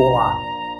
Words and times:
Olá! 0.00 0.34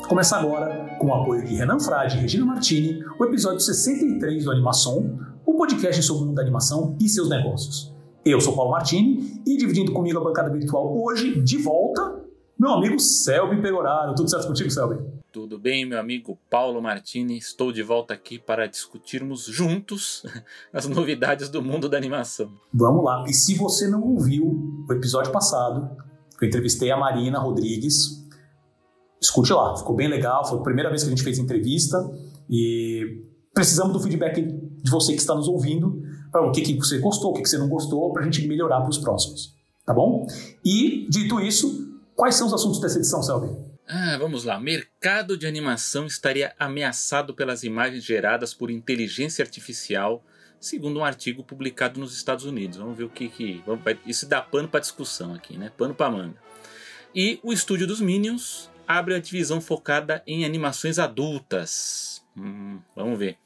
Começa 0.08 0.37
agora, 0.37 0.96
com 0.99 1.08
o 1.08 1.15
apoio 1.15 1.45
de 1.45 1.54
Renan 1.54 1.79
Frade 1.79 2.17
e 2.17 2.21
Regina 2.21 2.46
Martini, 2.46 3.04
o 3.19 3.25
episódio 3.26 3.61
63 3.61 4.45
do 4.45 4.50
Animação, 4.50 5.18
o 5.44 5.54
podcast 5.54 6.02
sobre 6.02 6.22
o 6.22 6.26
mundo 6.26 6.36
da 6.36 6.42
animação 6.42 6.96
e 7.00 7.08
seus 7.08 7.28
negócios. 7.28 7.94
Eu 8.24 8.40
sou 8.40 8.56
Paulo 8.56 8.71
Martini 8.71 9.42
e 9.46 9.56
dividindo 9.56 9.92
comigo 9.92 10.18
a 10.18 10.24
bancada 10.24 10.50
virtual 10.50 10.98
hoje, 11.02 11.40
de 11.42 11.58
volta, 11.58 12.24
meu 12.58 12.71
amigo 12.71 12.98
Selby 12.98 13.60
Pegoraro. 13.62 14.14
Tudo 14.14 14.28
certo 14.28 14.46
contigo, 14.46 14.71
Selby? 14.71 15.03
Tudo 15.32 15.58
bem, 15.58 15.87
meu 15.87 16.01
amigo 16.01 16.38
Paulo 16.51 16.82
Martini? 16.82 17.38
Estou 17.38 17.73
de 17.73 17.82
volta 17.82 18.14
aqui 18.14 18.38
para 18.38 18.66
discutirmos 18.66 19.45
juntos 19.45 20.24
as 20.73 20.87
novidades 20.87 21.48
do 21.48 21.62
mundo 21.62 21.88
da 21.88 21.96
animação. 21.96 22.51
Vamos 22.73 23.05
lá. 23.05 23.24
E 23.28 23.32
se 23.32 23.55
você 23.55 23.87
não 23.87 24.02
ouviu 24.02 24.84
o 24.88 24.92
episódio 24.92 25.30
passado, 25.30 25.88
eu 26.41 26.48
entrevistei 26.48 26.91
a 26.91 26.97
Marina 26.97 27.39
Rodrigues, 27.39 28.27
escute 29.21 29.53
lá, 29.53 29.77
ficou 29.77 29.95
bem 29.95 30.09
legal, 30.09 30.45
foi 30.45 30.59
a 30.59 30.62
primeira 30.62 30.89
vez 30.89 31.03
que 31.03 31.09
a 31.09 31.11
gente 31.11 31.23
fez 31.23 31.39
entrevista 31.39 31.98
e 32.48 33.23
precisamos 33.55 33.93
do 33.93 34.01
feedback 34.01 34.43
de 34.43 34.91
você 34.91 35.12
que 35.12 35.21
está 35.21 35.34
nos 35.34 35.48
ouvindo 35.48 36.03
para 36.33 36.47
o 36.47 36.53
que, 36.53 36.62
que 36.62 36.75
você 36.77 36.98
gostou, 36.98 37.31
o 37.31 37.34
que, 37.34 37.43
que 37.43 37.48
você 37.48 37.59
não 37.59 37.69
gostou, 37.69 38.12
para 38.12 38.23
a 38.23 38.25
gente 38.25 38.47
melhorar 38.47 38.81
para 38.81 38.91
os 38.91 38.98
próximos, 38.98 39.55
tá 39.84 39.93
bom? 39.93 40.27
E, 40.65 41.07
dito 41.11 41.41
isso, 41.41 42.01
quais 42.15 42.34
são 42.34 42.47
os 42.47 42.55
assuntos 42.55 42.81
dessa 42.81 42.98
edição, 42.98 43.23
Selby? 43.23 43.70
Ah, 43.93 44.17
vamos 44.19 44.45
lá. 44.45 44.61
Mercado 44.61 45.37
de 45.37 45.48
animação 45.48 46.07
estaria 46.07 46.55
ameaçado 46.59 47.34
pelas 47.34 47.65
imagens 47.65 48.05
geradas 48.05 48.55
por 48.55 48.70
inteligência 48.70 49.43
artificial, 49.43 50.23
segundo 50.60 51.00
um 51.00 51.05
artigo 51.05 51.42
publicado 51.42 51.98
nos 51.98 52.14
Estados 52.14 52.45
Unidos. 52.45 52.77
Vamos 52.77 52.96
ver 52.96 53.05
o 53.05 53.09
que 53.09 53.28
que. 53.28 53.62
Vamos, 53.66 53.82
isso 54.06 54.28
dá 54.28 54.42
pano 54.42 54.69
para 54.69 54.80
discussão 54.80 55.33
aqui, 55.34 55.56
né? 55.56 55.73
Pano 55.77 55.95
para 55.95 56.10
manga. 56.10 56.36
E 57.14 57.41
o 57.42 57.52
estúdio 57.52 57.86
dos 57.86 58.00
Minions 58.00 58.70
abre 58.86 59.14
a 59.14 59.20
divisão 59.20 59.61
focada 59.61 60.22
em 60.27 60.44
animações 60.44 60.98
adultas. 60.98 62.22
Hum, 62.36 62.78
vamos 62.94 63.19
ver. 63.19 63.36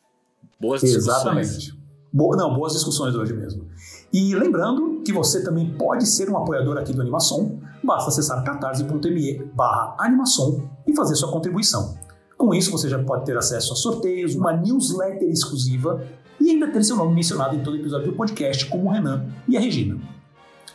Boas 0.61 0.81
discussões. 0.81 1.07
Exatamente. 1.07 1.85
Boa, 2.13 2.37
não, 2.37 2.55
boas 2.55 2.73
discussões 2.73 3.15
hoje 3.15 3.33
mesmo. 3.33 3.69
E 4.13 4.35
lembrando 4.35 5.03
que 5.05 5.13
você 5.13 5.43
também 5.43 5.75
pode 5.75 6.07
ser 6.07 6.31
um 6.31 6.37
apoiador 6.37 6.79
aqui 6.79 6.93
do 6.93 7.01
Animação, 7.01 7.61
basta 7.83 8.09
acessar 8.09 8.45
catarse.me 8.45 9.45
barra 9.53 9.97
animação 9.99 10.71
e 10.87 10.95
fazer 10.95 11.17
sua 11.17 11.33
contribuição. 11.33 11.99
Com 12.37 12.55
isso, 12.55 12.71
você 12.71 12.89
já 12.89 13.03
pode 13.03 13.25
ter 13.25 13.37
acesso 13.37 13.73
a 13.73 13.77
sorteios, 13.77 14.35
uma 14.35 14.53
newsletter 14.53 15.29
exclusiva 15.29 16.07
e 16.45 16.51
ainda 16.51 16.69
ter 16.69 16.85
seu 16.85 16.97
nome 16.97 17.15
mencionado 17.15 17.57
em 17.57 17.61
todo 17.61 17.77
episódio 17.77 18.09
do 18.09 18.13
podcast, 18.13 18.67
como 18.67 18.89
o 18.89 18.93
Renan 18.93 19.25
e 19.49 19.57
a 19.57 19.61
Regina. 19.61 19.99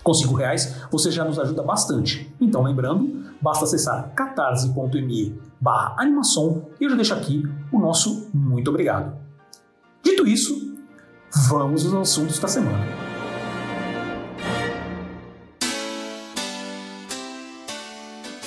Com 0.01 0.13
cinco 0.13 0.33
reais, 0.33 0.81
você 0.91 1.11
já 1.11 1.23
nos 1.23 1.37
ajuda 1.37 1.61
bastante. 1.61 2.33
Então, 2.41 2.63
lembrando, 2.63 3.23
basta 3.39 3.65
acessar 3.65 4.11
catarse.me 4.15 5.39
barra 5.61 5.95
animação 5.99 6.65
e 6.79 6.85
eu 6.85 6.89
já 6.89 6.95
deixo 6.95 7.13
aqui 7.13 7.43
o 7.71 7.79
nosso 7.79 8.29
muito 8.33 8.69
obrigado. 8.69 9.15
Dito 10.01 10.25
isso, 10.25 10.75
vamos 11.47 11.85
aos 11.85 11.93
assuntos 11.93 12.39
da 12.39 12.47
semana. 12.47 12.83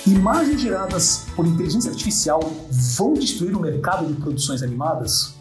Imagens 0.04 0.60
geradas 0.60 1.26
por 1.36 1.46
inteligência 1.46 1.90
artificial 1.90 2.40
vão 2.96 3.14
destruir 3.14 3.54
o 3.54 3.60
mercado 3.60 4.06
de 4.06 4.14
produções 4.14 4.60
animadas? 4.60 5.40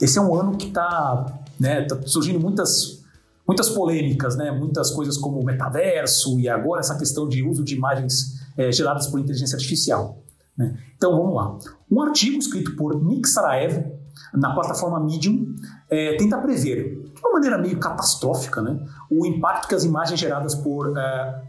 Esse 0.00 0.18
é 0.18 0.22
um 0.22 0.34
ano 0.34 0.56
que 0.56 0.68
está 0.68 1.40
né, 1.58 1.82
tá 1.82 2.00
surgindo 2.06 2.40
muitas, 2.40 3.02
muitas 3.46 3.68
polêmicas, 3.68 4.36
né, 4.36 4.50
muitas 4.50 4.90
coisas 4.90 5.16
como 5.16 5.40
o 5.40 5.44
metaverso 5.44 6.38
e 6.40 6.48
agora 6.48 6.80
essa 6.80 6.96
questão 6.96 7.28
de 7.28 7.42
uso 7.42 7.62
de 7.62 7.74
imagens 7.74 8.40
é, 8.56 8.72
geradas 8.72 9.06
por 9.06 9.20
inteligência 9.20 9.56
artificial. 9.56 10.22
Né? 10.56 10.78
Então 10.96 11.16
vamos 11.16 11.34
lá. 11.34 11.58
Um 11.90 12.02
artigo 12.02 12.38
escrito 12.38 12.76
por 12.76 13.02
Nick 13.02 13.28
Saraev 13.28 13.84
na 14.32 14.54
plataforma 14.54 15.00
Medium 15.00 15.54
é, 15.88 16.16
tenta 16.16 16.38
prever, 16.38 17.02
de 17.14 17.20
uma 17.20 17.32
maneira 17.32 17.58
meio 17.58 17.78
catastrófica, 17.78 18.62
né, 18.62 18.78
o 19.10 19.26
impacto 19.26 19.68
que 19.68 19.74
as 19.74 19.84
imagens 19.84 20.20
geradas 20.20 20.54
por 20.54 20.88
uh, 20.88 20.94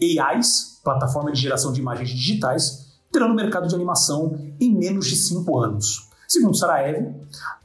AIs 0.01 0.72
plataforma 0.84 1.31
de 1.31 1.40
geração 1.40 1.72
de 1.72 1.79
imagens 1.79 2.09
digitais, 2.09 2.91
terá 3.11 3.28
no 3.28 3.35
mercado 3.35 3.67
de 3.67 3.75
animação 3.75 4.38
em 4.59 4.73
menos 4.75 5.07
de 5.07 5.16
cinco 5.16 5.59
anos. 5.59 6.09
Segundo 6.31 6.55
Saraev, 6.55 7.13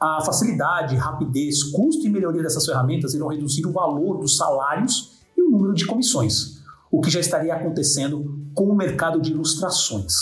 a 0.00 0.20
facilidade, 0.24 0.96
rapidez, 0.96 1.62
custo 1.62 2.04
e 2.04 2.10
melhoria 2.10 2.42
dessas 2.42 2.66
ferramentas 2.66 3.14
irão 3.14 3.28
reduzir 3.28 3.64
o 3.64 3.70
valor 3.70 4.18
dos 4.18 4.36
salários 4.36 5.20
e 5.36 5.40
o 5.40 5.48
número 5.48 5.72
de 5.72 5.86
comissões, 5.86 6.64
o 6.90 7.00
que 7.00 7.08
já 7.08 7.20
estaria 7.20 7.54
acontecendo 7.54 8.44
com 8.56 8.64
o 8.64 8.74
mercado 8.74 9.20
de 9.20 9.30
ilustrações. 9.30 10.12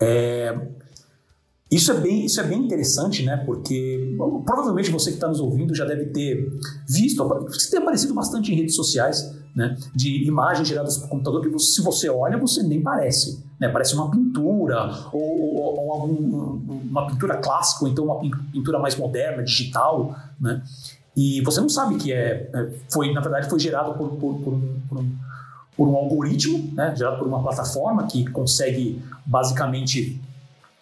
É, 0.00 0.66
isso 1.70 1.92
é 1.92 2.00
bem, 2.00 2.24
isso 2.24 2.40
é 2.40 2.42
bem 2.42 2.58
interessante, 2.58 3.22
né? 3.22 3.36
Porque 3.36 4.16
bom, 4.18 4.42
provavelmente 4.42 4.90
você 4.90 5.10
que 5.10 5.16
está 5.16 5.28
nos 5.28 5.38
ouvindo 5.38 5.76
já 5.76 5.84
deve 5.84 6.06
ter 6.06 6.50
visto, 6.88 7.46
isso 7.50 7.70
tem 7.70 7.78
aparecido 7.78 8.14
bastante 8.14 8.52
em 8.52 8.56
redes 8.56 8.74
sociais, 8.74 9.32
né? 9.54 9.76
De 9.94 10.26
imagens 10.26 10.66
geradas 10.66 10.96
por 10.98 11.08
computador 11.08 11.42
que 11.42 11.48
você, 11.48 11.74
se 11.74 11.82
você 11.82 12.08
olha, 12.08 12.38
você 12.38 12.62
nem 12.62 12.80
parece. 12.80 13.44
Né? 13.60 13.68
Parece 13.68 13.94
uma 13.94 14.10
pintura, 14.10 14.90
ou, 15.12 15.56
ou, 15.56 15.88
ou 15.88 16.62
uma 16.90 17.06
pintura 17.06 17.36
clássica, 17.36 17.84
ou 17.84 17.90
então 17.90 18.04
uma 18.04 18.18
pintura 18.52 18.78
mais 18.78 18.96
moderna, 18.96 19.42
digital, 19.42 20.16
né? 20.40 20.62
E 21.14 21.42
você 21.42 21.60
não 21.60 21.68
sabe 21.68 21.96
que 21.96 22.12
é, 22.12 22.50
é 22.54 22.70
foi, 22.90 23.12
na 23.12 23.20
verdade, 23.20 23.48
foi 23.48 23.60
gerado 23.60 23.92
por, 23.94 24.08
por, 24.16 24.34
por, 24.36 24.54
um, 24.54 24.80
por 24.88 24.98
um, 24.98 25.12
por 25.76 25.88
um 25.88 25.96
algoritmo, 25.96 26.72
né? 26.72 26.94
gerado 26.96 27.18
por 27.18 27.26
uma 27.26 27.42
plataforma 27.42 28.06
que 28.06 28.24
consegue 28.30 29.02
basicamente 29.26 30.20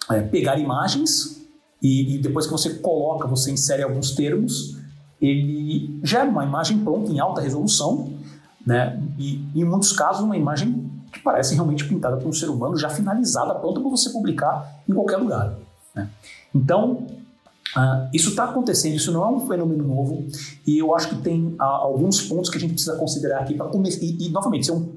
é, 0.09 0.21
pegar 0.23 0.59
imagens 0.59 1.41
e, 1.83 2.15
e, 2.15 2.19
depois 2.19 2.47
que 2.47 2.53
você 2.53 2.75
coloca, 2.75 3.27
você 3.27 3.51
insere 3.51 3.83
alguns 3.83 4.13
termos, 4.13 4.77
ele 5.21 5.99
gera 6.03 6.29
uma 6.29 6.45
imagem 6.45 6.79
pronta 6.79 7.11
em 7.11 7.19
alta 7.19 7.41
resolução, 7.41 8.13
né? 8.67 9.01
E 9.19 9.45
em 9.55 9.65
muitos 9.65 9.93
casos 9.93 10.23
uma 10.23 10.37
imagem 10.37 10.91
que 11.13 11.21
parece 11.21 11.55
realmente 11.55 11.85
pintada 11.85 12.17
por 12.17 12.29
um 12.29 12.33
ser 12.33 12.49
humano, 12.49 12.77
já 12.77 12.89
finalizada, 12.89 13.55
pronta 13.55 13.81
para 13.81 13.91
você 13.91 14.11
publicar 14.11 14.83
em 14.89 14.93
qualquer 14.93 15.17
lugar. 15.17 15.55
Né? 15.95 16.09
Então 16.55 17.07
Uh, 17.77 18.11
isso 18.13 18.31
está 18.31 18.45
acontecendo, 18.45 18.97
isso 18.97 19.13
não 19.13 19.23
é 19.23 19.29
um 19.29 19.47
fenômeno 19.47 19.87
novo, 19.87 20.27
e 20.67 20.79
eu 20.79 20.93
acho 20.93 21.11
que 21.11 21.17
tem 21.23 21.55
uh, 21.55 21.63
alguns 21.63 22.21
pontos 22.23 22.51
que 22.51 22.57
a 22.57 22.61
gente 22.61 22.73
precisa 22.73 22.97
considerar 22.97 23.43
aqui 23.43 23.55
para 23.55 23.67
começar. 23.67 24.03
E, 24.03 24.27
e, 24.27 24.29
novamente, 24.29 24.63
isso 24.63 24.73
é 24.73 24.75
um 24.75 24.89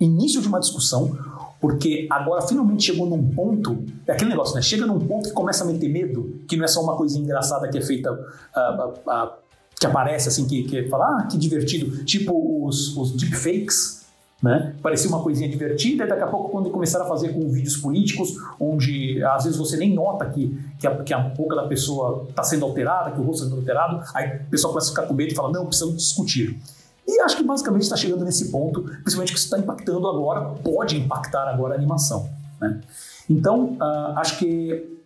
início 0.00 0.40
de 0.40 0.48
uma 0.48 0.58
discussão, 0.58 1.18
porque 1.60 2.06
agora 2.10 2.40
finalmente 2.40 2.84
chegou 2.84 3.06
num 3.06 3.30
ponto, 3.30 3.84
é 4.06 4.12
aquele 4.12 4.30
negócio, 4.30 4.54
né? 4.54 4.62
Chega 4.62 4.86
num 4.86 4.98
ponto 4.98 5.28
que 5.28 5.34
começa 5.34 5.64
a 5.64 5.66
meter 5.66 5.90
medo, 5.90 6.40
que 6.48 6.56
não 6.56 6.64
é 6.64 6.68
só 6.68 6.82
uma 6.82 6.96
coisa 6.96 7.18
engraçada 7.18 7.68
que 7.68 7.76
é 7.76 7.82
feita, 7.82 8.10
uh, 8.10 9.30
que 9.78 9.86
aparece 9.86 10.28
assim, 10.28 10.46
que, 10.46 10.64
que 10.64 10.88
fala, 10.88 11.20
ah, 11.20 11.22
que 11.26 11.38
divertido, 11.38 12.04
tipo 12.04 12.66
os, 12.66 12.96
os 12.96 13.12
deepfakes, 13.12 13.98
né? 14.42 14.74
Parecia 14.80 15.08
uma 15.08 15.20
coisinha 15.22 15.48
divertida, 15.48 16.04
e 16.04 16.08
daqui 16.08 16.22
a 16.22 16.26
pouco, 16.26 16.50
quando 16.50 16.70
começaram 16.70 17.04
a 17.04 17.08
fazer 17.08 17.30
com 17.30 17.48
vídeos 17.48 17.76
políticos, 17.76 18.34
onde 18.58 19.22
às 19.24 19.44
vezes 19.44 19.58
você 19.58 19.76
nem 19.76 19.92
nota 19.92 20.26
que, 20.26 20.56
que, 20.78 20.86
a, 20.86 21.02
que 21.02 21.12
a 21.12 21.18
boca 21.18 21.56
da 21.56 21.66
pessoa 21.66 22.26
está 22.28 22.44
sendo 22.44 22.64
alterada, 22.64 23.10
que 23.10 23.20
o 23.20 23.24
rosto 23.24 23.44
está 23.44 23.48
sendo 23.48 23.58
alterado, 23.58 24.00
aí 24.14 24.36
o 24.36 24.50
pessoal 24.50 24.72
começa 24.72 24.88
a 24.88 24.90
ficar 24.90 25.06
com 25.06 25.14
medo 25.14 25.32
e 25.32 25.34
fala, 25.34 25.50
não, 25.50 25.66
precisamos 25.66 25.96
discutir. 25.96 26.56
E 27.06 27.20
acho 27.20 27.36
que 27.36 27.42
basicamente 27.42 27.82
está 27.82 27.96
chegando 27.96 28.24
nesse 28.24 28.50
ponto, 28.50 28.82
principalmente 28.82 29.32
que 29.32 29.38
está 29.38 29.58
impactando 29.58 30.06
agora, 30.06 30.42
pode 30.62 30.96
impactar 30.96 31.48
agora 31.48 31.74
a 31.74 31.76
animação. 31.76 32.28
Né? 32.60 32.80
Então, 33.28 33.76
uh, 33.80 34.18
acho 34.18 34.38
que 34.38 34.97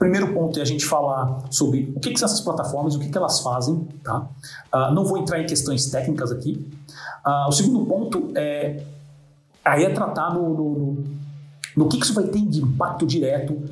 primeiro 0.00 0.32
ponto 0.32 0.58
é 0.58 0.62
a 0.62 0.64
gente 0.64 0.86
falar 0.86 1.44
sobre 1.50 1.92
o 1.94 2.00
que, 2.00 2.10
que 2.10 2.18
são 2.18 2.24
essas 2.24 2.40
plataformas, 2.40 2.96
o 2.96 2.98
que, 2.98 3.10
que 3.10 3.16
elas 3.16 3.40
fazem. 3.40 3.86
Tá? 4.02 4.26
Uh, 4.74 4.94
não 4.94 5.04
vou 5.04 5.18
entrar 5.18 5.38
em 5.40 5.46
questões 5.46 5.90
técnicas 5.90 6.32
aqui. 6.32 6.66
Uh, 7.24 7.48
o 7.48 7.52
segundo 7.52 7.84
ponto 7.84 8.32
é 8.34 8.82
aí 9.62 9.84
é 9.84 9.90
tratar 9.90 10.32
no, 10.32 10.48
no, 10.48 10.74
no, 10.74 11.04
no 11.76 11.88
que, 11.88 11.98
que 11.98 12.04
isso 12.04 12.14
vai 12.14 12.24
ter 12.24 12.40
de 12.40 12.62
impacto 12.62 13.06
direto, 13.06 13.62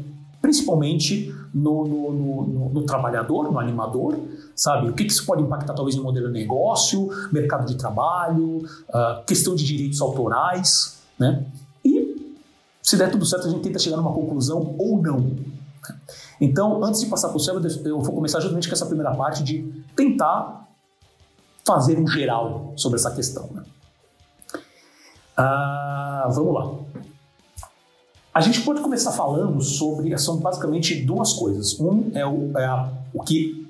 principalmente 0.41 1.35
no, 1.53 1.87
no, 1.87 2.12
no, 2.12 2.69
no, 2.75 2.82
trabalhador, 2.82 3.50
no 3.50 3.58
animador, 3.58 4.19
sabe? 4.55 4.91
O 4.91 4.93
que, 4.93 5.06
que 5.06 5.11
isso 5.11 5.25
pode 5.25 5.43
impactar 5.43 5.73
talvez 5.73 5.97
no 5.97 6.03
modelo 6.03 6.26
de 6.26 6.35
negócio, 6.35 7.08
mercado 7.32 7.67
de 7.67 7.75
trabalho, 7.76 8.58
uh, 8.91 9.25
questão 9.26 9.55
de 9.55 9.64
direitos 9.64 10.03
autorais, 10.03 10.99
né? 11.19 11.47
E 11.82 12.37
se 12.82 12.99
der 12.99 13.11
tudo 13.11 13.25
certo, 13.25 13.47
a 13.47 13.50
gente 13.50 13.62
tenta 13.62 13.79
chegar 13.79 13.97
numa 13.97 14.12
conclusão 14.12 14.75
ou 14.79 15.00
não. 15.00 15.57
Então, 16.40 16.82
antes 16.82 17.00
de 17.00 17.06
passar 17.06 17.29
para 17.29 17.37
o 17.37 17.40
céu, 17.40 17.61
eu 17.85 18.00
vou 18.00 18.14
começar 18.14 18.40
justamente 18.40 18.69
com 18.69 18.75
essa 18.75 18.87
primeira 18.87 19.14
parte 19.14 19.43
de 19.43 19.62
tentar 19.94 20.69
fazer 21.67 21.99
um 21.99 22.06
geral 22.06 22.73
sobre 22.76 22.99
essa 22.99 23.11
questão. 23.11 23.49
Né? 23.52 23.62
Uh, 25.38 26.32
vamos 26.32 26.55
lá. 26.55 26.75
A 28.32 28.40
gente 28.40 28.61
pode 28.62 28.81
começar 28.81 29.12
falando 29.12 29.61
sobre. 29.61 30.17
São 30.19 30.38
basicamente 30.38 31.05
duas 31.05 31.32
coisas. 31.32 31.79
Um 31.79 32.11
é 32.14 32.25
o, 32.26 32.56
é 32.56 32.64
a, 32.64 32.88
o 33.12 33.23
que 33.23 33.68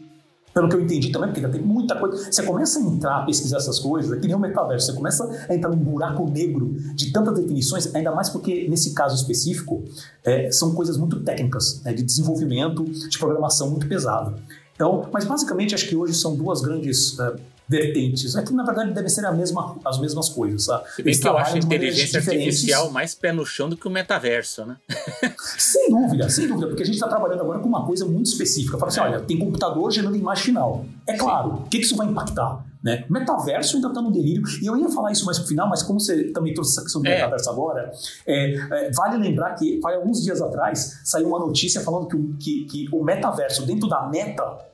pelo 0.59 0.69
que 0.69 0.75
eu 0.75 0.81
entendi 0.81 1.13
também, 1.13 1.31
porque 1.31 1.47
tem 1.47 1.63
muita 1.63 1.95
coisa. 1.95 2.31
Você 2.31 2.43
começa 2.43 2.81
a 2.81 2.83
entrar, 2.83 3.17
a 3.19 3.25
pesquisar 3.25 3.59
essas 3.59 3.79
coisas, 3.79 4.11
é 4.11 4.21
que 4.21 4.27
nem 4.27 4.35
o 4.35 4.41
metaverso, 4.41 4.87
você 4.87 4.93
começa 4.93 5.47
a 5.49 5.55
entrar 5.55 5.71
num 5.71 5.77
buraco 5.77 6.29
negro 6.29 6.75
de 6.95 7.13
tantas 7.13 7.35
definições, 7.35 7.95
ainda 7.95 8.11
mais 8.11 8.29
porque, 8.29 8.67
nesse 8.69 8.93
caso 8.93 9.15
específico, 9.15 9.85
é, 10.25 10.51
são 10.51 10.75
coisas 10.75 10.97
muito 10.97 11.21
técnicas, 11.21 11.81
né, 11.85 11.93
de 11.93 12.03
desenvolvimento, 12.03 12.85
de 12.85 13.19
programação 13.19 13.71
muito 13.71 13.87
pesado. 13.87 14.35
Então, 14.79 15.09
mas 15.13 15.25
basicamente 15.25 15.75
acho 15.75 15.89
que 15.89 15.97
hoje 15.97 16.15
são 16.15 16.37
duas 16.37 16.61
grandes 16.61 17.19
uh, 17.19 17.35
vertentes. 17.69 18.37
É 18.37 18.43
que 18.43 18.53
na 18.53 18.63
verdade 18.63 18.93
devem 18.93 19.09
ser 19.09 19.29
mesma, 19.33 19.77
as 19.85 19.99
mesmas 19.99 20.29
coisas. 20.29 20.67
Tá? 20.67 20.85
Se 20.95 21.03
bem 21.03 21.19
que 21.19 21.27
eu 21.27 21.37
acho 21.37 21.57
a 21.57 21.59
inteligência 21.59 22.21
artificial 22.21 22.89
mais 22.89 23.13
pé 23.13 23.33
no 23.33 23.45
chão 23.45 23.69
do 23.69 23.77
que 23.77 23.89
o 23.89 23.91
metaverso, 23.91 24.65
né? 24.65 24.77
sem 25.59 25.91
dúvida, 25.91 26.31
sem 26.31 26.47
dúvida, 26.47 26.69
porque 26.69 26.85
a 26.85 26.87
gente 26.87 26.95
está 26.95 27.09
trabalhando 27.09 27.41
agora 27.41 27.59
com 27.59 27.69
uma 27.69 27.85
coisa 27.85 28.07
muito 28.07 28.27
específica. 28.27 28.79
Fala 28.79 28.93
assim: 28.93 29.01
é. 29.01 29.03
olha, 29.03 29.21
tem 29.21 29.37
computador 29.37 29.91
gerando 29.91 30.15
imagem 30.15 30.45
final. 30.45 30.87
É 31.09 31.17
claro, 31.17 31.55
o 31.55 31.63
que, 31.65 31.79
que 31.79 31.85
isso 31.85 31.97
vai 31.97 32.07
impactar? 32.07 32.65
Né? 32.81 33.05
Metaverso 33.11 33.77
ainda 33.77 33.89
está 33.89 34.01
no 34.01 34.13
delírio, 34.13 34.45
e 34.63 34.67
eu 34.67 34.77
ia 34.77 34.89
falar 34.89 35.11
isso 35.11 35.27
mais 35.27 35.37
pro 35.37 35.49
final, 35.49 35.69
mas 35.69 35.83
como 35.83 35.99
você 35.99 36.31
também 36.31 36.55
trouxe 36.55 36.73
essa 36.73 36.83
questão 36.83 37.03
do 37.03 37.09
é. 37.09 37.17
metaverso 37.17 37.51
agora, 37.51 37.91
é, 38.25 38.55
é, 38.55 38.91
vale 38.93 39.17
lembrar 39.17 39.55
que, 39.57 39.81
alguns 39.85 40.23
dias 40.23 40.41
atrás, 40.41 41.01
saiu 41.05 41.27
uma 41.27 41.41
notícia 41.41 41.81
falando 41.81 42.07
que, 42.07 42.37
que, 42.37 42.65
que 42.67 42.89
o 42.93 43.03
metaverso 43.03 43.67
dentro 43.67 43.89
da 43.89 44.09
meta 44.09 44.68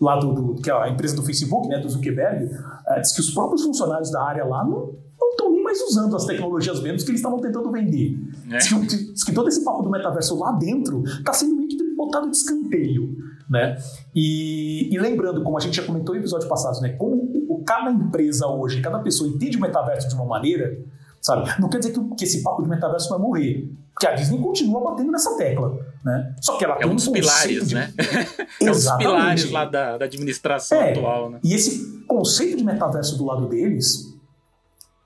lá 0.00 0.16
do, 0.16 0.32
do, 0.32 0.54
que 0.62 0.70
é 0.70 0.72
a 0.72 0.88
empresa 0.88 1.14
do 1.14 1.22
Facebook, 1.22 1.68
né, 1.68 1.78
do 1.78 1.88
Zuckerberg, 1.88 2.46
uh, 2.46 3.00
diz 3.00 3.12
que 3.12 3.20
os 3.20 3.30
próprios 3.30 3.62
funcionários 3.62 4.10
da 4.10 4.22
área 4.22 4.44
lá 4.44 4.64
não 4.64 4.94
estão 5.30 5.50
nem 5.50 5.62
mais 5.62 5.80
usando 5.82 6.16
as 6.16 6.24
tecnologias 6.24 6.80
mesmo 6.80 7.04
que 7.04 7.10
eles 7.10 7.20
estavam 7.20 7.38
tentando 7.38 7.70
vender. 7.70 8.18
É. 8.50 8.56
Diz, 8.56 8.68
que, 8.68 8.86
diz, 8.86 9.24
que, 9.24 9.32
todo 9.32 9.48
esse 9.48 9.62
papo 9.62 9.82
do 9.82 9.90
metaverso 9.90 10.38
lá 10.38 10.52
dentro 10.52 11.02
está 11.04 11.32
sendo 11.32 11.54
meio 11.54 11.68
que 11.68 11.80
botado 11.94 12.30
de 12.30 12.36
escanteio. 12.36 13.16
Né? 13.48 13.76
E, 14.14 14.94
e, 14.94 14.98
lembrando, 14.98 15.42
como 15.42 15.58
a 15.58 15.60
gente 15.60 15.76
já 15.76 15.84
comentou 15.84 16.14
em 16.14 16.18
episódios 16.18 16.48
passados, 16.48 16.80
né, 16.80 16.90
como 16.90 17.16
o, 17.48 17.62
cada 17.66 17.90
empresa 17.90 18.46
hoje, 18.46 18.80
cada 18.80 19.00
pessoa 19.00 19.28
entende 19.28 19.56
o 19.56 19.60
metaverso 19.60 20.08
de 20.08 20.14
uma 20.14 20.24
maneira, 20.24 20.78
sabe? 21.20 21.50
Não 21.60 21.68
quer 21.68 21.78
dizer 21.78 21.92
que, 21.92 22.14
que 22.14 22.24
esse 22.24 22.42
papo 22.42 22.62
de 22.62 22.68
metaverso 22.68 23.08
vai 23.10 23.18
morrer. 23.18 23.70
Porque 24.00 24.06
a 24.06 24.14
Disney 24.14 24.38
continua 24.38 24.80
batendo 24.80 25.12
nessa 25.12 25.36
tecla. 25.36 25.78
Né? 26.02 26.34
Só 26.40 26.56
que 26.56 26.64
ela 26.64 26.76
é 26.76 26.78
tem 26.78 26.88
um 26.88 26.94
dos 26.94 27.06
pilares, 27.06 27.68
de... 27.68 27.74
né? 27.74 27.92
é 28.58 28.70
um 28.70 28.72
dos 28.72 28.90
pilares 28.92 29.50
lá 29.50 29.66
da, 29.66 29.98
da 29.98 30.06
administração 30.06 30.80
é, 30.80 30.92
atual. 30.92 31.28
Né? 31.28 31.40
E 31.44 31.52
esse 31.52 32.02
conceito 32.08 32.56
de 32.56 32.64
metaverso 32.64 33.18
do 33.18 33.26
lado 33.26 33.46
deles 33.46 34.08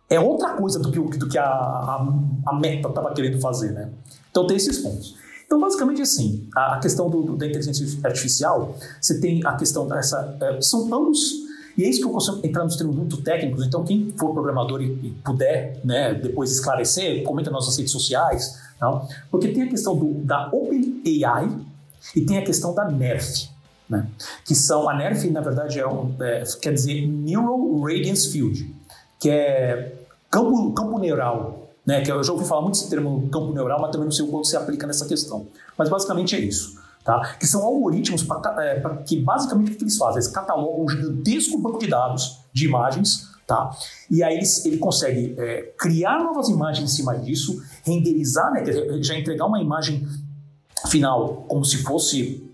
é 0.09 0.21
outra 0.21 0.51
coisa 0.51 0.79
do 0.79 0.93
que, 0.93 1.19
do 1.19 1.29
que 1.29 1.37
a, 1.37 1.45
a, 1.45 2.07
a 2.47 2.55
Meta 2.55 2.89
estava 2.89 3.13
querendo 3.13 3.41
fazer. 3.41 3.73
Né? 3.73 3.91
Então 4.31 4.47
tem 4.47 4.57
esses 4.57 4.79
pontos. 4.79 5.17
Então, 5.45 5.59
basicamente 5.59 6.01
assim, 6.01 6.49
a, 6.55 6.79
questão 6.79 7.11
do, 7.11 7.23
do, 7.23 7.37
da 7.37 7.49
inteligência 7.49 7.85
artificial, 8.05 8.77
você 9.01 9.21
tem 9.21 9.45
a 9.45 9.57
questão 9.57 9.89
dessa. 9.89 10.39
É, 10.41 10.61
são 10.61 10.95
ambos 10.95 11.45
e 11.77 11.83
é 11.83 11.89
isso 11.89 12.01
que 12.01 12.07
eu 12.07 12.11
consigo 12.11 12.41
entrar 12.47 12.63
nos 12.63 12.77
termos 12.77 12.95
muito 12.95 13.21
técnicos. 13.23 13.67
Então, 13.67 13.85
quem 13.85 14.15
for 14.17 14.33
programador 14.33 14.81
e, 14.81 14.87
e 14.87 15.11
puder 15.25 15.81
né, 15.85 16.15
depois 16.15 16.53
esclarecer, 16.53 17.25
comenta 17.25 17.51
nas 17.51 17.65
nossas 17.65 17.77
redes 17.77 17.93
sociais. 17.93 18.63
Tá? 18.79 19.07
Porque 19.31 19.49
tem 19.49 19.63
a 19.63 19.69
questão 19.69 19.97
do, 19.97 20.15
da 20.25 20.49
OpenAI 20.53 21.49
e 22.15 22.21
tem 22.21 22.39
a 22.39 22.45
questão 22.45 22.75
da 22.75 22.91
NERF. 22.91 23.49
Né? 23.89 24.07
Que 24.45 24.55
são, 24.55 24.89
a 24.89 24.95
NERF, 24.95 25.29
na 25.31 25.41
verdade, 25.41 25.79
é 25.79 25.85
é, 26.21 26.45
quer 26.61 26.73
dizer 26.73 27.07
Neural 27.07 27.81
Radiance 27.81 28.31
Field, 28.31 28.75
que 29.19 29.31
é 29.31 29.95
campo, 30.31 30.73
campo 30.73 30.99
neural. 30.99 31.61
Né, 31.87 32.01
que 32.01 32.11
eu 32.11 32.25
já 32.25 32.33
ouvi 32.33 32.47
falar 32.47 32.63
muito 32.63 32.77
esse 32.77 32.89
termo 32.89 33.29
campo 33.29 33.53
neural, 33.53 33.79
mas 33.79 33.91
também 33.91 34.07
não 34.07 34.11
sei 34.11 34.25
o 34.25 34.29
quanto 34.29 34.47
se 34.47 34.57
aplica 34.57 34.87
nessa 34.87 35.05
questão. 35.05 35.47
Mas 35.77 35.91
basicamente 35.91 36.35
é 36.35 36.41
isso 36.41 36.83
tá? 37.05 37.37
que 37.39 37.47
são 37.47 37.63
algoritmos 37.63 38.23
pra, 38.23 38.41
é, 38.65 38.81
pra, 38.81 38.97
que 38.97 39.21
basicamente 39.21 39.73
o 39.73 39.77
que 39.77 39.85
eles 39.85 39.97
fazem? 39.97 40.17
Eles 40.17 40.29
catalogam 40.29 40.85
um 40.85 40.89
gigantesco 40.89 41.59
banco 41.59 41.79
de 41.79 41.87
dados 41.87 42.41
de 42.53 42.65
imagens, 42.67 43.29
tá? 43.47 43.71
e 44.11 44.23
aí 44.23 44.37
eles, 44.37 44.65
ele 44.65 44.79
consegue 44.79 45.35
é, 45.39 45.73
criar 45.79 46.23
novas 46.23 46.49
imagens 46.49 46.91
em 46.91 46.95
cima 46.95 47.17
disso, 47.19 47.63
renderizar, 47.85 48.53
né? 48.53 48.63
já 49.03 49.17
entregar 49.17 49.47
uma 49.47 49.61
imagem 49.61 50.07
final 50.89 51.45
como 51.49 51.65
se 51.65 51.79
fosse 51.79 52.45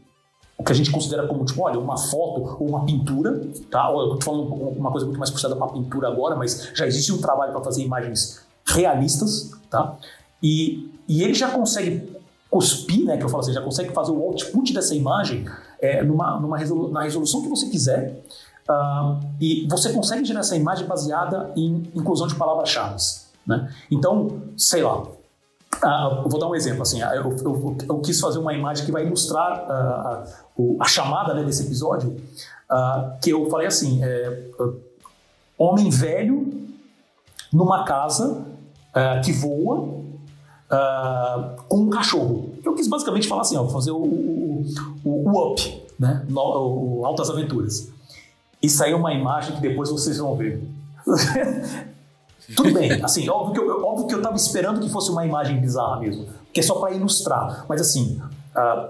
o 0.61 0.63
que 0.63 0.73
a 0.73 0.75
gente 0.75 0.91
considera 0.91 1.27
como, 1.27 1.43
tipo, 1.45 1.63
olha, 1.63 1.79
uma 1.79 1.97
foto 1.97 2.59
ou 2.61 2.69
uma 2.69 2.85
pintura, 2.85 3.41
tá? 3.71 3.91
Eu 3.91 4.17
tô 4.17 4.21
falando 4.21 4.43
uma 4.53 4.91
coisa 4.91 5.07
muito 5.07 5.19
mais 5.19 5.31
puxada 5.31 5.57
para 5.57 5.69
pintura 5.69 6.09
agora, 6.09 6.37
mas 6.37 6.71
já 6.75 6.87
existe 6.87 7.11
um 7.15 7.19
trabalho 7.19 7.53
para 7.53 7.65
fazer 7.65 7.83
imagens 7.83 8.43
realistas, 8.67 9.53
tá? 9.71 9.97
E, 10.43 10.93
e 11.09 11.23
ele 11.23 11.33
já 11.33 11.51
consegue 11.51 12.15
cuspir, 12.51 13.07
né, 13.07 13.17
que 13.17 13.25
eu 13.25 13.29
falo 13.29 13.43
assim, 13.43 13.55
já 13.55 13.63
consegue 13.63 13.91
fazer 13.93 14.11
o 14.11 14.21
output 14.23 14.75
dessa 14.75 14.95
imagem 14.95 15.47
é, 15.81 16.03
numa, 16.03 16.39
numa 16.39 16.59
resolu 16.59 16.91
na 16.91 17.03
resolução 17.03 17.41
que 17.41 17.49
você 17.49 17.71
quiser. 17.71 18.23
E 19.41 19.67
você 19.69 19.93
consegue 19.93 20.25
gerar 20.25 20.41
essa 20.41 20.57
imagem 20.57 20.87
baseada 20.87 21.51
em 21.57 21.91
inclusão 21.95 22.27
de 22.27 22.35
palavras-chave. 22.35 22.97
Né? 23.47 23.73
Então, 23.91 24.43
sei 24.57 24.83
lá, 24.83 25.03
uh, 25.03 26.29
vou 26.29 26.39
dar 26.39 26.47
um 26.47 26.55
exemplo. 26.55 26.83
Assim, 26.83 27.01
eu, 27.01 27.37
eu, 27.45 27.77
eu, 27.89 27.99
quis 28.01 28.21
fazer 28.21 28.39
uma 28.39 28.55
imagem 28.55 28.85
que 28.85 28.93
vai 28.93 29.05
ilustrar 29.05 29.67
uh, 30.57 30.77
a 30.81 30.85
chamada 30.85 31.35
né, 31.35 31.43
desse 31.43 31.65
episódio, 31.65 32.17
que 33.21 33.31
eu 33.31 33.51
falei 33.51 33.67
assim, 33.67 34.01
é, 34.05 34.45
homem 35.59 35.91
velho 35.91 36.69
numa 37.53 37.83
casa 37.83 38.45
que 39.25 39.33
voa 39.33 40.01
uh, 40.71 41.63
com 41.69 41.79
um 41.79 41.91
cachorro. 41.91 42.51
Eu 42.65 42.75
quis 42.75 42.87
basicamente 42.87 43.27
falar 43.27 43.43
assim, 43.43 43.57
ó, 43.57 43.67
fazer 43.67 43.91
o, 43.91 43.97
o, 43.97 44.67
o, 45.05 45.31
o 45.31 45.53
up, 45.53 45.83
né? 45.99 46.25
No, 46.29 47.01
o 47.01 47.05
Altas 47.05 47.29
Aventuras. 47.29 47.91
E 48.63 48.69
saiu 48.69 48.99
uma 48.99 49.13
imagem 49.13 49.55
que 49.57 49.61
depois 49.61 49.91
vocês 49.91 50.19
vão 50.19 50.37
ver. 50.37 50.63
Tudo 52.57 52.73
bem, 52.75 53.03
assim, 53.03 53.29
óbvio 53.29 53.55
que, 53.55 53.61
eu, 53.61 53.85
óbvio 53.85 54.07
que 54.09 54.15
eu 54.15 54.23
tava 54.23 54.37
esperando 54.37 54.81
que 54.81 54.89
fosse 54.89 55.11
uma 55.11 55.25
imagem 55.25 55.61
bizarra 55.61 56.01
mesmo, 56.01 56.27
que 56.53 56.61
é 56.61 56.63
só 56.63 56.75
para 56.75 56.93
ilustrar. 56.93 57.65
Mas 57.69 57.81
assim, 57.81 58.21
uh, 58.57 58.89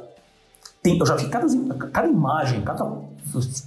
tem, 0.83 0.99
eu 0.99 1.05
já 1.05 1.15
vi 1.15 1.29
cada, 1.29 1.47
cada 1.93 2.09
imagem, 2.09 2.63
cada, 2.63 2.91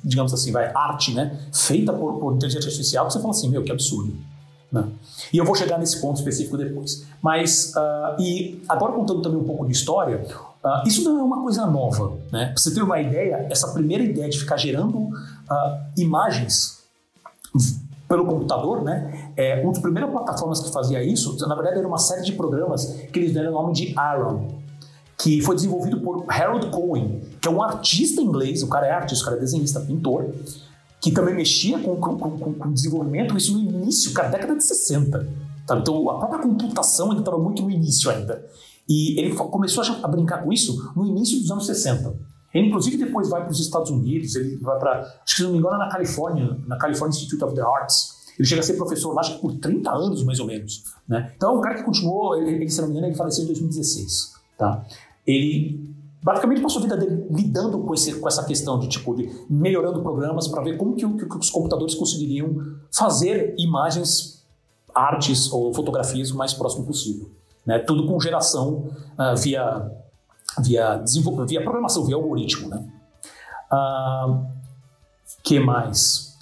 digamos 0.03 0.33
assim, 0.33 0.51
vai, 0.51 0.71
arte, 0.73 1.13
né, 1.13 1.39
feita 1.53 1.93
por, 1.93 2.19
por 2.19 2.33
inteligência 2.33 2.67
artificial, 2.67 3.05
que 3.05 3.13
você 3.13 3.19
fala 3.19 3.31
assim, 3.31 3.49
meu, 3.49 3.63
que 3.63 3.71
absurdo. 3.71 4.15
Né? 4.71 4.87
E 5.31 5.37
eu 5.37 5.45
vou 5.45 5.53
chegar 5.53 5.77
nesse 5.77 6.01
ponto 6.01 6.17
específico 6.17 6.57
depois. 6.57 7.05
Mas, 7.21 7.73
uh, 7.75 8.19
e 8.19 8.63
agora 8.67 8.93
contando 8.93 9.21
também 9.21 9.37
um 9.37 9.43
pouco 9.43 9.67
de 9.67 9.71
história, 9.71 10.25
uh, 10.65 10.87
isso 10.87 11.03
não 11.03 11.19
é 11.19 11.23
uma 11.23 11.43
coisa 11.43 11.67
nova. 11.67 12.17
Né? 12.31 12.47
Pra 12.47 12.57
você 12.57 12.73
ter 12.73 12.81
uma 12.81 12.99
ideia, 12.99 13.47
essa 13.51 13.71
primeira 13.71 14.03
ideia 14.03 14.27
de 14.27 14.39
ficar 14.39 14.57
gerando 14.57 15.11
uh, 15.49 15.91
imagens 15.97 16.83
pelo 18.07 18.25
computador, 18.25 18.83
né? 18.83 19.31
É, 19.35 19.61
uma 19.61 19.71
das 19.71 19.81
primeiras 19.81 20.11
plataformas 20.11 20.59
que 20.59 20.71
fazia 20.71 21.03
isso, 21.03 21.35
na 21.47 21.55
verdade, 21.55 21.79
era 21.79 21.87
uma 21.87 21.97
série 21.97 22.21
de 22.21 22.33
programas 22.33 22.85
que 23.11 23.19
eles 23.19 23.33
deram 23.33 23.51
o 23.51 23.53
nome 23.53 23.73
de 23.73 23.93
Aaron, 23.97 24.47
que 25.17 25.41
foi 25.41 25.55
desenvolvido 25.55 25.99
por 26.01 26.25
Harold 26.27 26.69
Cohen, 26.69 27.21
que 27.41 27.47
é 27.47 27.51
um 27.51 27.61
artista 27.61 28.21
inglês, 28.21 28.61
o 28.61 28.67
cara 28.67 28.87
é 28.87 28.91
artista, 28.91 29.23
o 29.23 29.25
cara 29.25 29.37
é 29.37 29.39
desenhista, 29.39 29.79
pintor, 29.79 30.31
que 31.01 31.11
também 31.11 31.35
mexia 31.35 31.79
com, 31.79 31.95
com, 31.95 32.17
com, 32.17 32.53
com 32.53 32.71
desenvolvimento, 32.71 33.35
isso 33.35 33.53
no 33.53 33.59
início, 33.59 34.13
cara, 34.13 34.29
década 34.29 34.55
de 34.55 34.63
60. 34.63 35.27
Tá? 35.65 35.77
Então 35.77 36.09
a 36.09 36.17
própria 36.17 36.41
computação 36.41 37.09
ainda 37.09 37.21
estava 37.21 37.37
muito 37.37 37.61
no 37.61 37.71
início 37.71 38.09
ainda. 38.09 38.45
E 38.87 39.19
ele 39.19 39.33
começou 39.33 39.83
a, 39.83 40.07
brincar 40.07 40.43
com 40.43 40.51
isso 40.51 40.91
no 40.95 41.05
início 41.05 41.39
dos 41.39 41.49
anos 41.49 41.65
60. 41.65 42.13
Ele, 42.53 42.67
inclusive, 42.67 42.97
depois 42.97 43.29
vai 43.29 43.41
para 43.41 43.51
os 43.51 43.59
Estados 43.59 43.89
Unidos, 43.89 44.35
ele 44.35 44.57
vai 44.57 44.77
para, 44.77 44.99
acho 44.99 45.23
que 45.25 45.35
se 45.35 45.43
não 45.43 45.51
me 45.51 45.57
engano, 45.57 45.77
na 45.77 45.89
Califórnia, 45.89 46.57
na 46.67 46.77
California 46.77 47.15
Institute 47.15 47.43
of 47.43 47.55
the 47.55 47.61
Arts. 47.61 48.23
Ele 48.37 48.47
chega 48.47 48.61
a 48.61 48.63
ser 48.63 48.73
professor 48.73 49.13
lá, 49.13 49.21
acho 49.21 49.35
que 49.35 49.41
por 49.41 49.53
30 49.55 49.91
anos, 49.91 50.23
mais 50.23 50.39
ou 50.39 50.45
menos. 50.45 50.83
Né? 51.07 51.33
Então, 51.35 51.55
é 51.55 51.57
um 51.57 51.61
cara 51.61 51.75
que 51.75 51.83
continuou, 51.83 52.35
ele, 52.35 52.69
se 52.69 52.79
não 52.81 52.87
me 52.87 52.93
engano, 52.93 53.07
ele 53.07 53.15
faleceu 53.15 53.43
em 53.43 53.47
2016. 53.47 54.33
Tá? 54.57 54.85
Ele 55.25 55.93
basicamente 56.23 56.61
passou 56.61 56.79
a 56.79 56.83
vida 56.83 56.97
dele 56.97 57.27
lidando 57.29 57.79
com, 57.79 57.93
esse, 57.93 58.15
com 58.15 58.27
essa 58.27 58.43
questão 58.45 58.79
de 58.79 58.87
tipo 58.87 59.13
de 59.13 59.29
melhorando 59.49 60.01
programas 60.01 60.47
para 60.47 60.63
ver 60.63 60.77
como 60.77 60.95
que, 60.95 61.05
que, 61.05 61.25
que, 61.25 61.37
os 61.37 61.49
computadores 61.49 61.93
conseguiriam 61.95 62.55
fazer 62.91 63.53
imagens, 63.57 64.45
artes 64.95 65.51
ou 65.51 65.73
fotografias 65.73 66.31
o 66.31 66.37
mais 66.37 66.53
próximo 66.53 66.85
possível, 66.85 67.29
né? 67.65 67.79
Tudo 67.79 68.07
com 68.07 68.19
geração 68.19 68.89
uh, 69.17 69.35
via 69.35 69.91
via 70.61 71.03
via 71.47 71.63
programação, 71.63 72.05
via 72.05 72.15
algoritmo, 72.15 72.69
né? 72.69 72.83
Uh, 73.71 74.45
que 75.43 75.59
mais? 75.59 76.33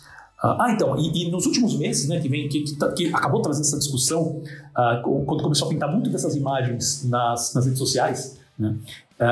Uh, 0.43 0.57
ah, 0.59 0.71
então, 0.71 0.97
e, 0.97 1.27
e, 1.27 1.31
nos 1.31 1.45
últimos 1.45 1.77
meses, 1.77 2.09
né, 2.09 2.19
que 2.19 2.27
vem, 2.27 2.49
que, 2.49 2.61
que, 2.63 2.75
tá, 2.75 2.91
que 2.91 3.07
acabou 3.13 3.41
trazendo 3.41 3.65
essa 3.65 3.77
discussão, 3.77 4.41
uh, 4.75 5.01
quando 5.25 5.43
começou 5.43 5.67
a 5.67 5.69
pintar 5.69 5.91
muito 5.91 6.09
dessas 6.09 6.35
imagens 6.35 7.07
nas, 7.07 7.53
nas 7.53 7.65
redes 7.65 7.79
sociais, 7.79 8.39
né, 8.57 8.75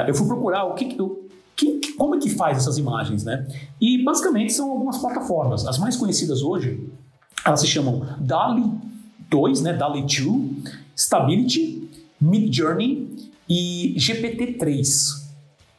eu 0.08 0.14
fui 0.14 0.28
procurar 0.28 0.66
o 0.66 0.76
que, 0.76 0.96
que, 1.56 1.94
como 1.94 2.16
é 2.16 2.20
que 2.20 2.30
faz 2.30 2.60
essas 2.60 2.78
imagens, 2.78 3.24
né? 3.24 3.48
E 3.82 4.04
basicamente 4.04 4.54
são 4.54 4.70
algumas 4.72 5.00
plataformas. 5.00 5.66
As 5.66 5.80
mais 5.80 5.98
conhecidas 5.98 6.44
hoje, 6.44 6.88
elas 7.44 7.60
se 7.60 7.68
chamam 7.68 8.06
DALI 8.20 8.72
2, 9.30 9.62
né? 9.62 9.74
DALI 9.74 10.04
2, 10.04 10.74
Stability, 10.96 11.90
Midjourney 12.22 13.29
e 13.50 13.96
GPT-3. 13.98 15.28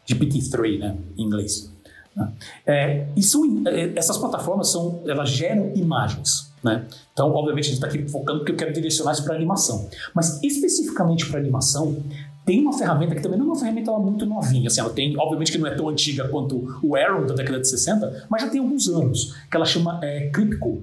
GPT-3, 0.08 0.78
né? 0.78 0.96
Em 1.16 1.22
inglês. 1.22 1.70
Né? 2.16 2.32
É, 2.66 3.06
são, 3.20 3.62
é, 3.66 3.92
essas 3.94 4.18
plataformas 4.18 4.68
são, 4.70 5.02
elas 5.06 5.30
geram 5.30 5.72
imagens. 5.74 6.50
Né? 6.62 6.84
Então, 7.12 7.32
obviamente, 7.32 7.66
a 7.66 7.68
gente 7.68 7.74
está 7.74 7.86
aqui 7.86 8.08
focando 8.08 8.40
porque 8.40 8.52
eu 8.52 8.56
quero 8.56 8.72
direcionar 8.72 9.12
isso 9.12 9.24
para 9.24 9.34
animação. 9.34 9.88
Mas 10.14 10.42
especificamente 10.42 11.26
para 11.26 11.38
animação, 11.38 12.02
tem 12.44 12.60
uma 12.60 12.76
ferramenta 12.76 13.14
que 13.14 13.22
também 13.22 13.38
não 13.38 13.46
é 13.46 13.48
uma 13.50 13.58
ferramenta 13.58 13.92
muito 13.92 14.26
novinha. 14.26 14.66
Assim, 14.66 14.80
ela 14.80 14.90
tem, 14.90 15.16
obviamente 15.16 15.52
que 15.52 15.58
não 15.58 15.66
é 15.66 15.74
tão 15.74 15.88
antiga 15.88 16.28
quanto 16.28 16.78
o 16.82 16.96
Arrow 16.96 17.24
da 17.24 17.34
década 17.34 17.60
de 17.60 17.68
60, 17.68 18.26
mas 18.28 18.42
já 18.42 18.48
tem 18.48 18.60
alguns 18.60 18.88
anos, 18.88 19.34
que 19.50 19.56
ela 19.56 19.64
chama 19.64 20.00
é, 20.02 20.28
Crypco, 20.30 20.82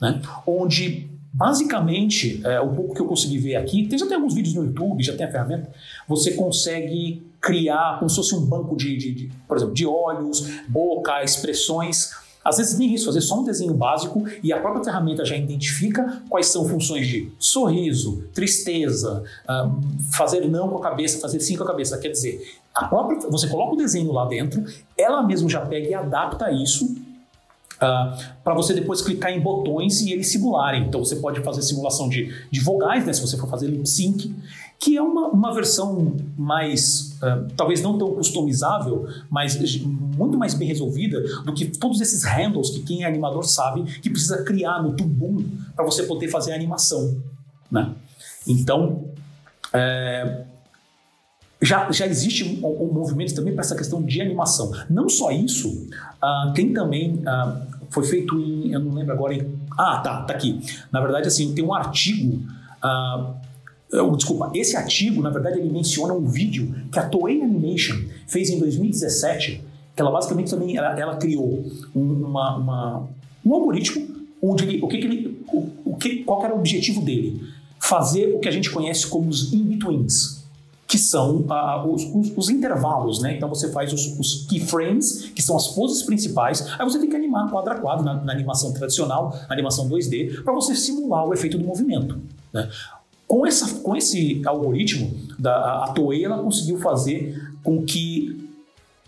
né? 0.00 0.22
onde 0.46 1.08
basicamente, 1.38 2.40
é, 2.44 2.60
o 2.60 2.68
pouco 2.74 2.94
que 2.94 3.00
eu 3.00 3.06
consegui 3.06 3.38
ver 3.38 3.54
aqui, 3.54 3.86
tem, 3.86 3.96
já 3.96 4.06
tem 4.06 4.16
alguns 4.16 4.34
vídeos 4.34 4.56
no 4.56 4.64
YouTube, 4.64 5.02
já 5.04 5.16
tem 5.16 5.24
a 5.24 5.30
ferramenta, 5.30 5.70
você 6.08 6.32
consegue 6.32 7.22
criar 7.40 7.98
como 8.00 8.10
se 8.10 8.16
fosse 8.16 8.34
um 8.34 8.44
banco 8.44 8.76
de, 8.76 8.96
de, 8.96 9.14
de 9.14 9.30
por 9.46 9.56
exemplo, 9.56 9.72
de 9.72 9.86
olhos, 9.86 10.44
boca, 10.68 11.22
expressões 11.22 12.10
às 12.44 12.56
vezes 12.56 12.78
nem 12.78 12.94
isso, 12.94 13.04
fazer 13.04 13.20
só 13.20 13.40
um 13.40 13.44
desenho 13.44 13.74
básico 13.74 14.24
e 14.42 14.52
a 14.54 14.58
própria 14.58 14.82
ferramenta 14.82 15.22
já 15.22 15.36
identifica 15.36 16.22
quais 16.30 16.46
são 16.46 16.66
funções 16.66 17.06
de 17.06 17.30
sorriso, 17.38 18.24
tristeza, 18.32 19.22
fazer 20.16 20.48
não 20.48 20.68
com 20.68 20.78
a 20.78 20.80
cabeça, 20.80 21.20
fazer 21.20 21.40
sim 21.40 21.56
com 21.56 21.64
a 21.64 21.66
cabeça. 21.66 21.98
Quer 21.98 22.08
dizer, 22.08 22.40
a 22.74 22.86
própria, 22.86 23.18
você 23.28 23.48
coloca 23.48 23.74
o 23.74 23.76
desenho 23.76 24.10
lá 24.12 24.24
dentro, 24.24 24.64
ela 24.96 25.22
mesma 25.22 25.46
já 25.46 25.60
pega 25.60 25.88
e 25.88 25.94
adapta 25.94 26.50
isso 26.50 26.96
Uh, 27.78 28.18
para 28.42 28.54
você 28.54 28.74
depois 28.74 29.00
clicar 29.00 29.30
em 29.30 29.40
botões 29.40 30.00
e 30.00 30.12
eles 30.12 30.28
simularem. 30.28 30.86
Então 30.86 31.04
você 31.04 31.16
pode 31.16 31.40
fazer 31.42 31.62
simulação 31.62 32.08
de, 32.08 32.34
de 32.50 32.60
vogais, 32.60 33.06
né, 33.06 33.12
se 33.12 33.20
você 33.20 33.36
for 33.36 33.48
fazer 33.48 33.68
lip 33.68 33.88
sync, 33.88 34.34
que 34.80 34.96
é 34.96 35.02
uma, 35.02 35.28
uma 35.28 35.54
versão 35.54 36.16
mais, 36.36 37.16
uh, 37.22 37.46
talvez 37.56 37.80
não 37.80 37.96
tão 37.96 38.14
customizável, 38.14 39.06
mas 39.30 39.56
muito 39.80 40.36
mais 40.36 40.54
bem 40.54 40.68
resolvida 40.68 41.20
do 41.44 41.52
que 41.52 41.66
todos 41.66 42.00
esses 42.00 42.24
handles 42.24 42.70
que 42.70 42.82
quem 42.82 43.04
é 43.04 43.06
animador 43.06 43.44
sabe 43.44 43.84
que 44.00 44.10
precisa 44.10 44.42
criar 44.42 44.82
no 44.82 44.94
Tubum 44.94 45.44
para 45.74 45.84
você 45.84 46.02
poder 46.04 46.28
fazer 46.28 46.52
a 46.52 46.54
animação. 46.54 47.16
Né? 47.70 47.92
Então, 48.46 49.04
é, 49.72 50.44
já, 51.60 51.90
já 51.90 52.06
existe 52.06 52.44
um, 52.44 52.66
um 52.66 52.92
movimento 52.92 53.34
também 53.34 53.52
para 53.52 53.62
essa 53.62 53.76
questão 53.76 54.02
de 54.02 54.20
animação. 54.20 54.72
Não 54.88 55.08
só 55.08 55.30
isso, 55.30 55.68
uh, 56.22 56.52
tem 56.54 56.72
também, 56.72 57.14
uh, 57.14 57.66
foi 57.90 58.04
feito 58.04 58.38
em, 58.38 58.72
eu 58.72 58.80
não 58.80 58.94
lembro 58.94 59.12
agora, 59.12 59.34
em, 59.34 59.46
ah, 59.76 59.98
tá, 59.98 60.22
tá 60.22 60.34
aqui. 60.34 60.60
Na 60.92 61.00
verdade, 61.00 61.28
assim, 61.28 61.54
tem 61.54 61.64
um 61.64 61.74
artigo 61.74 62.42
uh, 62.84 63.48
Desculpa, 64.16 64.50
esse 64.54 64.76
artigo, 64.76 65.22
na 65.22 65.30
verdade, 65.30 65.58
ele 65.58 65.70
menciona 65.70 66.12
um 66.12 66.26
vídeo 66.26 66.74
que 66.92 66.98
a 66.98 67.08
Toei 67.08 67.40
Animation 67.40 67.96
fez 68.26 68.50
em 68.50 68.58
2017, 68.58 69.64
que 69.96 70.02
ela 70.02 70.10
basicamente 70.10 70.50
também 70.50 70.76
ela, 70.76 70.98
ela 70.98 71.16
criou 71.16 71.64
uma, 71.94 72.56
uma, 72.56 73.08
um 73.44 73.54
algoritmo 73.54 74.06
onde 74.42 74.64
ele, 74.64 74.82
o 74.82 74.88
que, 74.88 74.98
que 74.98 75.06
ele, 75.06 75.42
o, 75.50 75.70
o, 75.86 75.96
que, 75.96 76.22
qual 76.22 76.44
era 76.44 76.54
o 76.54 76.58
objetivo 76.58 77.00
dele? 77.00 77.42
Fazer 77.80 78.34
o 78.34 78.40
que 78.40 78.48
a 78.48 78.50
gente 78.50 78.70
conhece 78.70 79.06
como 79.06 79.30
os 79.30 79.54
in-betweens, 79.54 80.37
que 80.88 80.96
são 80.96 81.40
uh, 81.42 81.92
os, 81.92 82.02
os, 82.02 82.32
os, 82.34 82.48
intervalos, 82.48 83.20
né? 83.20 83.36
Então 83.36 83.46
você 83.46 83.70
faz 83.70 83.92
os, 83.92 84.18
os, 84.18 84.46
keyframes, 84.46 85.30
que 85.34 85.42
são 85.42 85.54
as 85.54 85.68
poses 85.68 86.02
principais, 86.02 86.66
aí 86.78 86.84
você 86.84 86.98
tem 86.98 87.10
que 87.10 87.14
animar 87.14 87.50
quadro 87.50 87.74
a 87.74 87.76
quadro 87.76 88.02
na, 88.06 88.14
na 88.14 88.32
animação 88.32 88.72
tradicional, 88.72 89.38
animação 89.50 89.86
2D, 89.86 90.42
para 90.42 90.54
você 90.54 90.74
simular 90.74 91.26
o 91.26 91.34
efeito 91.34 91.58
do 91.58 91.64
movimento. 91.64 92.18
Né? 92.50 92.70
Com, 93.26 93.46
essa, 93.46 93.80
com 93.80 93.94
esse 93.94 94.40
algoritmo, 94.46 95.14
da, 95.38 95.84
a 95.84 95.92
Toei 95.92 96.24
ela 96.24 96.38
conseguiu 96.42 96.78
fazer 96.78 97.38
com 97.62 97.84
que 97.84 98.50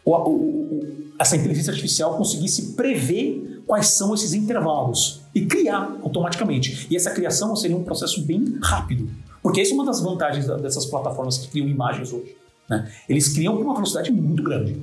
o, 0.05 0.15
o, 0.15 0.87
essa 1.19 1.35
inteligência 1.35 1.71
artificial 1.71 2.15
conseguisse 2.19 2.75
prever 2.75 3.63
quais 3.67 3.87
são 3.87 4.13
esses 4.13 4.35
intervalos 4.35 5.23
e 5.35 5.47
criar 5.47 5.97
automaticamente. 6.03 6.87
E 6.91 6.97
essa 6.97 7.11
criação 7.13 7.57
seria 7.57 7.77
um 7.77 7.85
processo 7.85 8.23
bem 8.23 8.59
rápido, 8.63 9.09
porque 9.43 9.61
essa 9.61 9.73
é 9.73 9.75
uma 9.75 9.85
das 9.85 10.01
vantagens 10.01 10.47
dessas 10.47 10.87
plataformas 10.87 11.39
que 11.39 11.49
criam 11.49 11.69
imagens 11.69 12.13
hoje. 12.13 12.37
Né? 12.69 12.91
Eles 13.09 13.29
criam 13.29 13.57
com 13.57 13.63
uma 13.63 13.75
velocidade 13.75 14.11
muito 14.13 14.43
grande. 14.43 14.81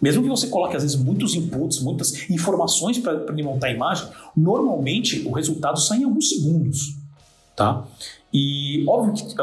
Mesmo 0.00 0.22
que 0.22 0.28
você 0.28 0.48
coloque, 0.48 0.76
às 0.76 0.82
vezes, 0.82 0.96
muitos 0.96 1.34
inputs, 1.34 1.80
muitas 1.80 2.28
informações 2.30 2.98
para 2.98 3.32
montar 3.42 3.68
a 3.68 3.72
imagem, 3.72 4.08
normalmente 4.36 5.26
o 5.26 5.32
resultado 5.32 5.80
sai 5.80 5.98
em 5.98 6.04
alguns 6.04 6.28
segundos. 6.28 6.96
Tá? 7.56 7.86
E 8.32 8.84
óbvio 8.86 9.14
que 9.14 9.34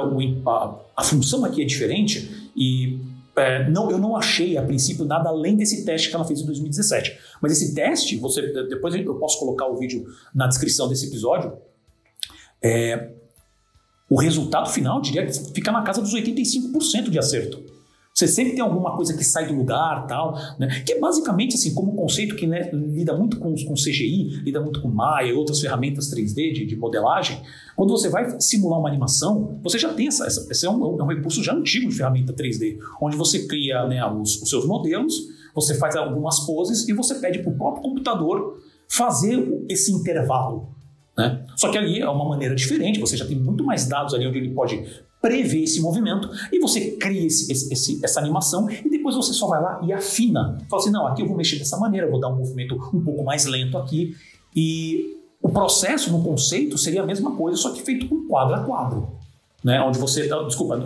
a, 0.47 0.75
a 0.95 1.03
função 1.03 1.43
aqui 1.43 1.63
é 1.63 1.65
diferente 1.65 2.51
e 2.55 2.99
é, 3.35 3.67
não, 3.67 3.89
eu 3.89 3.97
não 3.97 4.15
achei 4.15 4.57
a 4.57 4.61
princípio 4.61 5.05
nada 5.05 5.29
além 5.29 5.55
desse 5.55 5.83
teste 5.83 6.09
que 6.09 6.15
ela 6.15 6.23
fez 6.23 6.41
em 6.41 6.45
2017. 6.45 7.17
Mas 7.41 7.51
esse 7.53 7.73
teste, 7.73 8.15
você 8.17 8.41
depois 8.67 8.93
eu 8.93 9.15
posso 9.15 9.39
colocar 9.39 9.65
o 9.65 9.77
vídeo 9.77 10.05
na 10.33 10.45
descrição 10.45 10.87
desse 10.87 11.07
episódio. 11.07 11.53
É, 12.61 13.13
o 14.13 14.19
resultado 14.19 14.69
final, 14.69 15.01
diria 15.01 15.25
que 15.25 15.33
fica 15.55 15.71
na 15.71 15.81
casa 15.81 15.99
dos 15.99 16.13
85% 16.13 17.09
de 17.09 17.17
acerto. 17.17 17.63
Você 18.13 18.27
sempre 18.27 18.53
tem 18.53 18.61
alguma 18.61 18.95
coisa 18.95 19.17
que 19.17 19.23
sai 19.23 19.47
do 19.47 19.55
lugar, 19.55 20.05
tal, 20.05 20.37
né? 20.59 20.83
Que 20.85 20.93
é 20.93 20.99
basicamente 20.99 21.55
assim, 21.55 21.73
como 21.73 21.91
um 21.91 21.95
conceito 21.95 22.35
que 22.35 22.45
né, 22.45 22.69
lida 22.71 23.17
muito 23.17 23.39
com, 23.39 23.55
com 23.65 23.73
CGI, 23.73 24.43
lida 24.43 24.61
muito 24.61 24.83
com 24.83 24.87
Maya 24.87 25.29
e 25.29 25.33
outras 25.33 25.59
ferramentas 25.59 26.13
3D 26.13 26.53
de, 26.53 26.63
de, 26.63 26.75
modelagem. 26.75 27.41
Quando 27.75 27.89
você 27.89 28.07
vai 28.07 28.39
simular 28.39 28.79
uma 28.79 28.87
animação, 28.87 29.59
você 29.63 29.79
já 29.79 29.91
tem 29.91 30.05
essa, 30.09 30.27
essa 30.27 30.47
esse 30.51 30.63
é 30.63 30.69
um, 30.69 30.99
é 30.99 31.03
um 31.03 31.07
recurso 31.07 31.43
já 31.43 31.55
antigo 31.55 31.89
de 31.89 31.95
ferramenta 31.95 32.33
3D, 32.33 32.77
onde 33.01 33.17
você 33.17 33.47
cria 33.47 33.87
né, 33.87 34.05
os, 34.05 34.39
os 34.43 34.47
seus 34.47 34.67
modelos, 34.67 35.15
você 35.55 35.73
faz 35.73 35.95
algumas 35.95 36.41
poses 36.41 36.87
e 36.87 36.93
você 36.93 37.15
pede 37.15 37.39
para 37.39 37.51
o 37.51 37.57
próprio 37.57 37.81
computador 37.81 38.61
fazer 38.87 39.65
esse 39.67 39.91
intervalo. 39.91 40.82
Né? 41.17 41.45
Só 41.55 41.69
que 41.69 41.77
ali 41.77 41.99
é 41.99 42.09
uma 42.09 42.27
maneira 42.27 42.55
diferente, 42.55 42.99
você 42.99 43.15
já 43.15 43.25
tem 43.25 43.37
muito 43.37 43.63
mais 43.63 43.87
dados 43.87 44.13
ali 44.13 44.25
onde 44.25 44.39
ele 44.39 44.49
pode 44.49 44.83
prever 45.21 45.63
esse 45.63 45.79
movimento 45.79 46.29
e 46.51 46.59
você 46.59 46.91
cria 46.97 47.25
esse, 47.25 47.49
esse, 47.51 47.99
essa 48.03 48.19
animação 48.19 48.69
e 48.69 48.89
depois 48.89 49.15
você 49.15 49.31
só 49.31 49.47
vai 49.47 49.61
lá 49.61 49.79
e 49.83 49.93
afina. 49.93 50.57
Fala 50.69 50.81
assim, 50.81 50.91
não, 50.91 51.07
aqui 51.07 51.21
eu 51.21 51.27
vou 51.27 51.37
mexer 51.37 51.57
dessa 51.57 51.77
maneira, 51.77 52.09
vou 52.09 52.19
dar 52.19 52.27
um 52.27 52.35
movimento 52.35 52.75
um 52.93 53.01
pouco 53.01 53.23
mais 53.23 53.45
lento 53.45 53.77
aqui. 53.77 54.15
E 54.55 55.17
o 55.41 55.49
processo 55.49 56.11
no 56.11 56.21
conceito 56.23 56.77
seria 56.77 57.03
a 57.03 57.05
mesma 57.05 57.35
coisa, 57.35 57.57
só 57.57 57.71
que 57.71 57.81
feito 57.81 58.07
com 58.09 58.27
quadro 58.27 58.55
a 58.55 58.63
quadro 58.63 59.22
né? 59.63 59.81
Onde 59.81 59.97
você, 59.97 60.27
desculpa, 60.45 60.77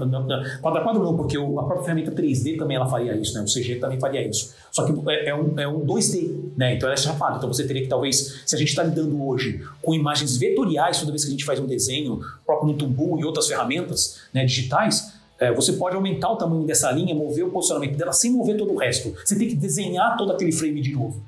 quadro 0.61 0.79
a 0.79 0.83
quadro 0.83 1.03
não, 1.03 1.17
porque 1.17 1.35
a 1.35 1.41
própria 1.41 1.83
ferramenta 1.83 2.11
3D 2.11 2.57
também 2.57 2.77
ela 2.77 2.87
faria 2.87 3.15
isso, 3.15 3.33
né? 3.33 3.41
O 3.41 3.45
CG 3.45 3.75
também 3.75 3.99
faria 3.99 4.25
isso. 4.27 4.53
Só 4.71 4.85
que 4.85 4.93
é, 5.09 5.29
é 5.29 5.35
um, 5.35 5.59
é 5.59 5.67
um 5.67 5.85
2D, 5.85 6.51
né? 6.55 6.75
Então 6.75 6.87
ela 6.87 6.93
é 6.93 6.97
chapada. 6.97 7.37
Então 7.37 7.51
você 7.51 7.65
teria 7.65 7.81
que 7.81 7.87
talvez, 7.87 8.43
se 8.45 8.55
a 8.55 8.59
gente 8.59 8.69
está 8.69 8.83
lidando 8.83 9.25
hoje 9.25 9.65
com 9.81 9.95
imagens 9.95 10.37
vetoriais 10.37 10.99
toda 10.99 11.11
vez 11.11 11.23
que 11.23 11.29
a 11.29 11.31
gente 11.31 11.43
faz 11.43 11.59
um 11.59 11.65
desenho, 11.65 12.19
próprio 12.45 12.71
no 12.71 12.77
Tumbu 12.77 13.19
e 13.19 13.25
outras 13.25 13.47
ferramentas 13.47 14.19
né, 14.31 14.45
digitais, 14.45 15.17
é, 15.39 15.51
você 15.51 15.73
pode 15.73 15.95
aumentar 15.95 16.31
o 16.31 16.35
tamanho 16.35 16.65
dessa 16.65 16.91
linha, 16.91 17.15
mover 17.15 17.45
o 17.45 17.49
posicionamento 17.49 17.97
dela 17.97 18.13
sem 18.13 18.31
mover 18.31 18.57
todo 18.57 18.73
o 18.73 18.77
resto. 18.77 19.13
Você 19.25 19.35
tem 19.35 19.47
que 19.47 19.55
desenhar 19.55 20.17
todo 20.17 20.31
aquele 20.31 20.51
frame 20.51 20.81
de 20.81 20.93
novo. 20.93 21.21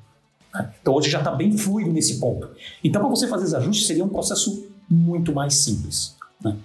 Né? 0.53 0.71
Então 0.81 0.93
hoje 0.93 1.09
já 1.09 1.19
está 1.19 1.31
bem 1.31 1.55
fluido 1.57 1.91
nesse 1.91 2.19
ponto. 2.19 2.49
Então 2.83 3.01
para 3.01 3.09
você 3.09 3.27
fazer 3.27 3.45
os 3.45 3.53
ajustes 3.55 3.87
seria 3.87 4.03
um 4.03 4.09
processo 4.09 4.67
muito 4.89 5.33
mais 5.33 5.55
simples. 5.55 6.15
Né? 6.43 6.55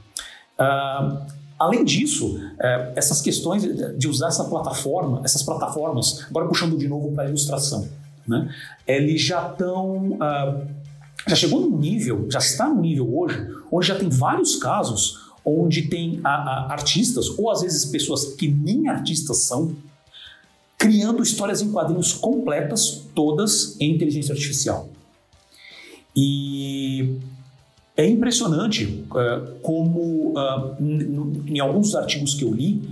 Uh, 0.59 1.27
além 1.59 1.85
disso, 1.85 2.37
uh, 2.37 2.93
essas 2.95 3.21
questões 3.21 3.63
de 3.99 4.09
usar 4.09 4.29
essa 4.29 4.45
plataforma, 4.45 5.21
essas 5.25 5.43
plataformas, 5.43 6.27
agora 6.29 6.47
puxando 6.47 6.77
de 6.77 6.89
novo 6.89 7.13
para 7.13 7.25
a 7.25 7.29
ilustração, 7.29 7.89
né, 8.27 8.53
eles 8.87 9.21
já 9.23 9.49
estão. 9.51 10.13
Uh, 10.13 10.85
já 11.27 11.37
chegou 11.37 11.61
num 11.61 11.79
nível, 11.79 12.27
já 12.31 12.39
está 12.39 12.69
no 12.69 12.83
nível 12.83 13.19
hoje, 13.19 13.49
onde 13.73 13.87
já 13.87 13.95
tem 13.95 14.11
vários 14.11 14.57
casos 14.57 15.25
onde 15.45 15.83
tem 15.83 16.21
a, 16.25 16.31
a, 16.31 16.73
artistas, 16.73 17.29
ou 17.39 17.51
às 17.51 17.61
vezes 17.61 17.85
pessoas 17.85 18.25
que 18.35 18.49
nem 18.49 18.89
artistas 18.89 19.39
são, 19.39 19.77
criando 20.79 21.23
histórias 21.23 21.61
em 21.61 21.71
quadrinhos 21.71 22.13
completas, 22.13 23.03
todas 23.15 23.79
em 23.81 23.95
inteligência 23.95 24.33
artificial. 24.33 24.89
E 26.17 27.19
é 27.97 28.07
impressionante 28.07 29.05
uh, 29.11 29.55
como, 29.63 30.33
uh, 30.33 30.77
em 31.47 31.61
alguns 31.61 31.95
artigos 31.95 32.35
que 32.35 32.45
eu 32.45 32.53
li, 32.53 32.83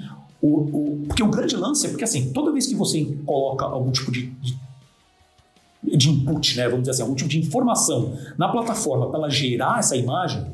o, 0.41 0.49
o, 0.49 1.05
porque 1.07 1.23
o 1.23 1.29
grande 1.29 1.57
lance 1.57 1.87
é 1.87 1.89
porque, 1.89 2.05
assim, 2.05 2.33
toda 2.33 2.53
vez 2.53 2.67
que 2.67 2.75
você 2.75 3.05
coloca 3.25 3.65
algum 3.65 3.91
tipo 3.91 4.13
de, 4.13 4.27
de, 4.27 5.97
de 5.97 6.11
input, 6.11 6.57
né, 6.57 6.65
vamos 6.65 6.81
dizer 6.81 6.93
assim, 6.93 7.03
algum 7.03 7.15
tipo 7.15 7.31
de 7.31 7.39
informação 7.39 8.17
na 8.39 8.49
plataforma 8.49 9.09
para 9.09 9.19
ela 9.19 9.31
gerar 9.31 9.81
essa 9.81 9.97
imagem, 9.97 10.45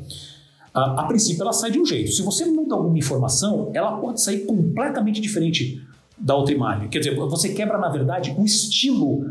a, 0.72 1.02
a 1.02 1.04
princípio 1.04 1.42
ela 1.42 1.52
sai 1.52 1.70
de 1.70 1.78
um 1.78 1.84
jeito. 1.84 2.12
Se 2.12 2.22
você 2.22 2.46
muda 2.46 2.74
alguma 2.74 2.98
informação, 2.98 3.70
ela 3.74 3.98
pode 3.98 4.20
sair 4.20 4.40
completamente 4.46 5.20
diferente 5.20 5.82
da 6.18 6.34
outra 6.34 6.54
imagem. 6.54 6.88
Quer 6.88 7.00
dizer, 7.00 7.16
você 7.16 7.50
quebra, 7.50 7.78
na 7.78 7.88
verdade, 7.88 8.34
o 8.36 8.44
estilo 8.44 9.24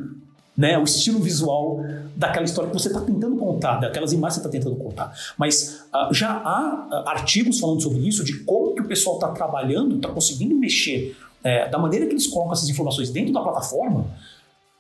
né, 0.58 0.78
o 0.78 0.84
estilo 0.84 1.20
visual 1.20 1.86
daquela 2.16 2.44
história 2.44 2.72
que 2.72 2.78
você 2.78 2.88
está 2.88 3.02
tentando 3.02 3.36
contar, 3.38 3.78
daquelas 3.80 4.12
imagens 4.12 4.40
que 4.40 4.42
você 4.42 4.58
está 4.58 4.70
tentando 4.70 4.84
contar. 4.84 5.14
Mas 5.38 5.86
uh, 5.94 6.12
já 6.12 6.32
há 6.32 6.88
uh, 6.90 7.10
artigos 7.10 7.60
falando 7.60 7.82
sobre 7.82 8.00
isso, 8.00 8.24
de 8.24 8.40
como 8.40 8.74
que 8.74 8.82
o 8.82 8.86
pessoal 8.86 9.18
está 9.18 9.30
trabalhando, 9.30 9.98
está 9.98 10.10
conseguindo 10.10 10.56
mexer 10.56 11.16
é, 11.44 11.70
da 11.70 11.78
maneira 11.78 12.08
que 12.08 12.14
eles 12.14 12.26
colocam 12.26 12.54
essas 12.54 12.68
informações 12.68 13.12
dentro 13.12 13.32
da 13.32 13.42
plataforma, 13.42 14.08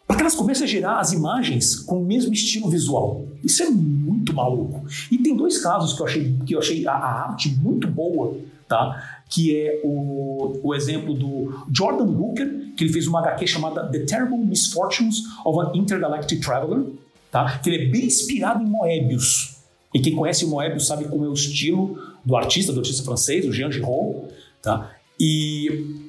para 0.07 0.15
que 0.15 0.21
elas 0.23 0.35
comecem 0.35 0.63
a 0.63 0.67
gerar 0.67 0.99
as 0.99 1.11
imagens 1.11 1.75
com 1.75 2.01
o 2.01 2.05
mesmo 2.05 2.33
estilo 2.33 2.69
visual. 2.69 3.25
Isso 3.43 3.61
é 3.61 3.69
muito 3.69 4.33
maluco. 4.33 4.85
E 5.11 5.17
tem 5.17 5.35
dois 5.35 5.59
casos 5.59 5.93
que 5.93 6.01
eu 6.01 6.05
achei, 6.05 6.35
que 6.45 6.55
eu 6.55 6.59
achei 6.59 6.87
a, 6.87 6.93
a 6.93 7.29
arte 7.29 7.49
muito 7.49 7.87
boa, 7.87 8.35
tá? 8.67 9.21
que 9.29 9.55
é 9.55 9.81
o, 9.83 10.59
o 10.63 10.75
exemplo 10.75 11.13
do 11.13 11.65
Jordan 11.73 12.07
Booker, 12.07 12.73
que 12.75 12.83
ele 12.83 12.93
fez 12.93 13.07
uma 13.07 13.19
HQ 13.19 13.47
chamada 13.47 13.85
The 13.87 13.99
Terrible 13.99 14.37
Misfortunes 14.37 15.23
of 15.45 15.59
an 15.59 15.71
Intergalactic 15.75 16.41
Traveler, 16.41 16.85
tá? 17.31 17.59
que 17.59 17.69
ele 17.69 17.85
é 17.85 17.89
bem 17.89 18.05
inspirado 18.05 18.63
em 18.63 18.67
Moebius. 18.67 19.57
E 19.93 19.99
quem 19.99 20.15
conhece 20.15 20.45
o 20.45 20.49
Moebius 20.49 20.87
sabe 20.87 21.05
como 21.05 21.25
é 21.25 21.27
o 21.27 21.33
estilo 21.33 21.99
do 22.23 22.35
artista, 22.35 22.71
do 22.71 22.79
artista 22.79 23.03
francês, 23.03 23.45
o 23.45 23.51
Jean 23.51 23.71
Giraud. 23.71 24.27
Tá? 24.61 24.91
E 25.19 26.05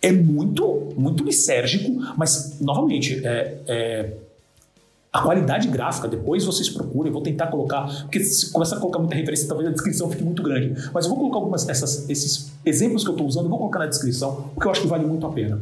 é 0.00 0.10
muito, 0.12 0.92
muito 0.96 1.24
lisérgico, 1.24 1.90
mas, 2.16 2.60
novamente, 2.60 3.24
é, 3.24 3.58
é, 3.66 4.12
a 5.12 5.20
qualidade 5.20 5.68
gráfica, 5.68 6.08
depois 6.08 6.44
vocês 6.44 6.70
procurem, 6.70 7.12
vou 7.12 7.22
tentar 7.22 7.48
colocar, 7.48 7.86
porque 8.02 8.20
se 8.24 8.50
começar 8.50 8.76
a 8.76 8.80
colocar 8.80 8.98
muita 8.98 9.14
referência, 9.14 9.46
talvez 9.46 9.68
a 9.68 9.72
descrição 9.72 10.08
fique 10.08 10.24
muito 10.24 10.42
grande, 10.42 10.74
mas 10.92 11.04
eu 11.04 11.10
vou 11.10 11.18
colocar 11.18 11.36
algumas 11.36 11.64
dessas, 11.64 12.08
esses 12.08 12.50
exemplos 12.64 13.04
que 13.04 13.10
eu 13.10 13.14
estou 13.14 13.26
usando, 13.26 13.44
eu 13.44 13.50
vou 13.50 13.58
colocar 13.58 13.80
na 13.80 13.86
descrição, 13.86 14.50
porque 14.54 14.66
eu 14.66 14.70
acho 14.70 14.80
que 14.80 14.86
vale 14.86 15.04
muito 15.04 15.26
a 15.26 15.30
pena. 15.30 15.60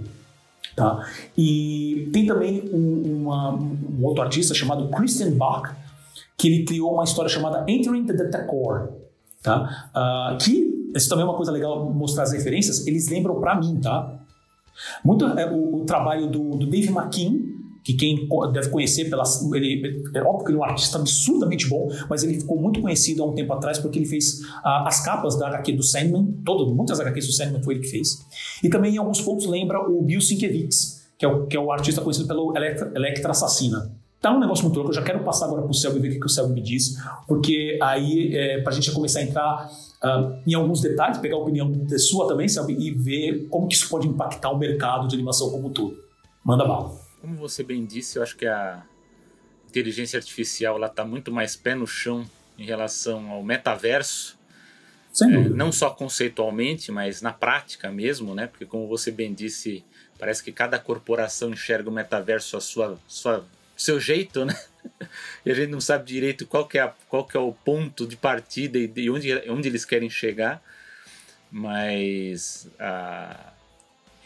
Tá? 0.76 1.04
E 1.36 2.08
tem 2.12 2.26
também 2.26 2.70
um, 2.72 3.22
uma, 3.22 3.54
um 3.54 4.04
outro 4.04 4.22
artista 4.22 4.54
chamado 4.54 4.88
Christian 4.88 5.32
Bach, 5.32 5.74
que 6.38 6.46
ele 6.46 6.64
criou 6.64 6.94
uma 6.94 7.04
história 7.04 7.28
chamada 7.28 7.64
Entering 7.68 8.06
the 8.06 8.12
Decor, 8.12 8.88
tá? 9.42 9.90
Uh, 9.94 10.38
que, 10.38 10.90
isso 10.94 11.08
também 11.08 11.24
é 11.24 11.28
uma 11.28 11.36
coisa 11.36 11.50
legal 11.50 11.90
mostrar 11.92 12.22
as 12.22 12.32
referências, 12.32 12.86
eles 12.86 13.08
lembram 13.08 13.40
para 13.40 13.56
mim, 13.56 13.80
tá? 13.80 14.14
Muito 15.04 15.26
é, 15.26 15.50
o, 15.50 15.82
o, 15.82 15.84
trabalho 15.84 16.28
do, 16.28 16.50
do 16.50 16.66
Dave 16.66 16.88
McKean, 16.88 17.49
que 17.82 17.94
quem 17.94 18.28
deve 18.52 18.68
conhecer 18.68 19.08
pela 19.08 19.24
ele 19.54 20.02
é 20.14 20.22
óbvio 20.22 20.44
que 20.44 20.50
ele 20.52 20.58
é 20.58 20.60
um 20.60 20.64
artista 20.64 20.98
absurdamente 20.98 21.68
bom, 21.68 21.88
mas 22.08 22.22
ele 22.22 22.38
ficou 22.38 22.60
muito 22.60 22.80
conhecido 22.80 23.22
há 23.22 23.26
um 23.26 23.34
tempo 23.34 23.52
atrás 23.52 23.78
porque 23.78 23.98
ele 23.98 24.06
fez 24.06 24.40
uh, 24.40 24.86
as 24.86 25.04
capas 25.04 25.38
da 25.38 25.48
HQ 25.48 25.72
do 25.72 25.82
Sandman, 25.82 26.26
todo, 26.44 26.74
muitas 26.74 27.00
HQs 27.00 27.26
do 27.26 27.32
Sandman 27.32 27.62
foi 27.62 27.74
ele 27.74 27.82
que 27.82 27.90
fez. 27.90 28.26
E 28.62 28.68
também 28.68 28.94
em 28.94 28.98
alguns 28.98 29.20
pontos 29.20 29.46
lembra 29.46 29.80
o 29.80 30.02
Bill 30.02 30.20
Sienkiewicz, 30.20 31.08
que 31.18 31.24
é 31.24 31.28
o, 31.28 31.46
que 31.46 31.56
é 31.56 31.60
o 31.60 31.72
artista 31.72 32.00
conhecido 32.00 32.28
pelo 32.28 32.54
Electra, 32.56 32.92
Electra 32.94 33.30
Assassina. 33.30 33.90
Tá 34.20 34.30
um 34.36 34.38
negócio 34.38 34.64
muito 34.64 34.76
louco, 34.76 34.90
eu 34.90 34.94
já 34.94 35.02
quero 35.02 35.20
passar 35.20 35.46
agora 35.46 35.62
pro 35.62 35.72
Selby 35.72 35.98
e 35.98 36.02
ver 36.02 36.08
o 36.08 36.12
que, 36.12 36.20
que 36.20 36.26
o 36.26 36.28
Selby 36.28 36.52
me 36.52 36.60
diz, 36.60 36.96
porque 37.26 37.78
aí 37.80 38.36
é, 38.36 38.60
pra 38.60 38.70
gente 38.70 38.92
começar 38.92 39.20
a 39.20 39.22
entrar 39.22 39.70
uh, 40.04 40.38
em 40.46 40.52
alguns 40.52 40.82
detalhes, 40.82 41.16
pegar 41.16 41.36
a 41.36 41.38
opinião 41.38 41.72
sua 41.96 42.28
também, 42.28 42.46
Selby, 42.46 42.74
e 42.74 42.90
ver 42.90 43.46
como 43.48 43.66
que 43.66 43.74
isso 43.74 43.88
pode 43.88 44.06
impactar 44.06 44.50
o 44.50 44.58
mercado 44.58 45.08
de 45.08 45.14
animação 45.14 45.48
como 45.48 45.68
um 45.68 45.72
todo. 45.72 45.96
Manda 46.44 46.66
bala. 46.66 47.09
Como 47.20 47.36
você 47.36 47.62
bem 47.62 47.84
disse, 47.84 48.18
eu 48.18 48.22
acho 48.22 48.36
que 48.36 48.46
a 48.46 48.82
inteligência 49.68 50.18
artificial 50.18 50.76
ela 50.76 50.86
está 50.86 51.04
muito 51.04 51.30
mais 51.30 51.54
pé 51.54 51.74
no 51.74 51.86
chão 51.86 52.28
em 52.58 52.64
relação 52.64 53.30
ao 53.30 53.42
metaverso. 53.42 54.38
É, 55.22 55.26
não 55.26 55.72
só 55.72 55.90
conceitualmente, 55.90 56.92
mas 56.92 57.20
na 57.20 57.32
prática 57.32 57.90
mesmo, 57.90 58.34
né? 58.34 58.46
Porque 58.46 58.64
como 58.64 58.86
você 58.86 59.10
bem 59.10 59.34
disse, 59.34 59.84
parece 60.18 60.42
que 60.42 60.52
cada 60.52 60.78
corporação 60.78 61.50
enxerga 61.50 61.90
o 61.90 61.92
metaverso 61.92 62.56
a 62.56 62.60
sua, 62.60 62.98
sua 63.08 63.44
seu 63.76 63.98
jeito, 63.98 64.44
né? 64.44 64.58
E 65.44 65.50
a 65.50 65.54
gente 65.54 65.70
não 65.70 65.80
sabe 65.80 66.04
direito 66.04 66.46
qual 66.46 66.66
que 66.66 66.78
é, 66.78 66.82
a, 66.82 66.94
qual 67.08 67.24
que 67.24 67.36
é 67.36 67.40
o 67.40 67.52
ponto 67.52 68.06
de 68.06 68.16
partida 68.16 68.78
e 68.78 68.86
de 68.86 69.10
onde, 69.10 69.32
onde 69.50 69.68
eles 69.68 69.84
querem 69.84 70.08
chegar. 70.08 70.62
Mas 71.50 72.68
a 72.78 73.52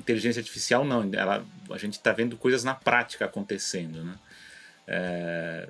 inteligência 0.04 0.40
artificial 0.40 0.84
não, 0.84 1.10
ela, 1.14 1.44
a 1.70 1.78
gente 1.78 1.94
está 1.94 2.12
vendo 2.12 2.36
coisas 2.36 2.62
na 2.62 2.74
prática 2.74 3.24
acontecendo, 3.24 4.04
né? 4.04 4.14
É, 4.86 5.68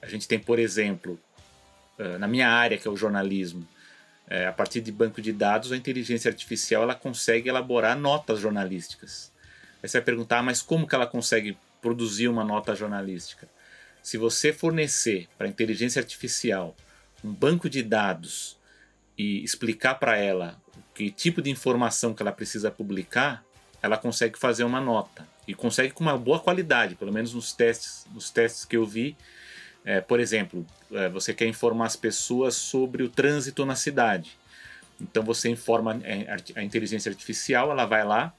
a 0.00 0.08
gente 0.08 0.28
tem, 0.28 0.38
por 0.38 0.58
exemplo, 0.58 1.18
é, 1.98 2.16
na 2.16 2.28
minha 2.28 2.48
área, 2.48 2.78
que 2.78 2.86
é 2.86 2.90
o 2.90 2.96
jornalismo, 2.96 3.66
é, 4.28 4.46
a 4.46 4.52
partir 4.52 4.80
de 4.80 4.92
banco 4.92 5.20
de 5.20 5.32
dados, 5.32 5.72
a 5.72 5.76
inteligência 5.76 6.30
artificial 6.30 6.84
ela 6.84 6.94
consegue 6.94 7.48
elaborar 7.48 7.98
notas 7.98 8.38
jornalísticas. 8.38 9.32
Aí 9.82 9.88
você 9.88 9.98
vai 9.98 10.04
perguntar, 10.04 10.38
ah, 10.38 10.42
mas 10.42 10.62
como 10.62 10.86
que 10.86 10.94
ela 10.94 11.06
consegue 11.06 11.58
produzir 11.82 12.28
uma 12.28 12.44
nota 12.44 12.74
jornalística. 12.74 13.48
Se 14.02 14.16
você 14.16 14.52
fornecer 14.52 15.28
para 15.36 15.46
a 15.46 15.50
inteligência 15.50 16.00
artificial 16.00 16.76
um 17.22 17.32
banco 17.32 17.68
de 17.68 17.82
dados 17.82 18.56
e 19.18 19.42
explicar 19.42 19.96
para 19.96 20.16
ela 20.16 20.62
que 20.94 21.10
tipo 21.10 21.42
de 21.42 21.50
informação 21.50 22.14
que 22.14 22.22
ela 22.22 22.32
precisa 22.32 22.70
publicar, 22.70 23.44
ela 23.82 23.98
consegue 23.98 24.38
fazer 24.38 24.64
uma 24.64 24.80
nota 24.80 25.26
e 25.46 25.54
consegue 25.54 25.92
com 25.92 26.02
uma 26.02 26.16
boa 26.16 26.40
qualidade, 26.40 26.94
pelo 26.94 27.12
menos 27.12 27.34
nos 27.34 27.52
testes, 27.52 28.06
nos 28.14 28.30
testes 28.30 28.64
que 28.64 28.76
eu 28.76 28.86
vi. 28.86 29.16
É, 29.84 30.00
por 30.00 30.18
exemplo, 30.20 30.64
é, 30.92 31.08
você 31.10 31.34
quer 31.34 31.46
informar 31.46 31.86
as 31.86 31.96
pessoas 31.96 32.54
sobre 32.54 33.02
o 33.02 33.08
trânsito 33.08 33.66
na 33.66 33.76
cidade. 33.76 34.38
Então 34.98 35.22
você 35.22 35.50
informa 35.50 36.00
é, 36.04 36.34
a 36.54 36.62
inteligência 36.62 37.10
artificial, 37.10 37.70
ela 37.70 37.84
vai 37.84 38.04
lá, 38.04 38.32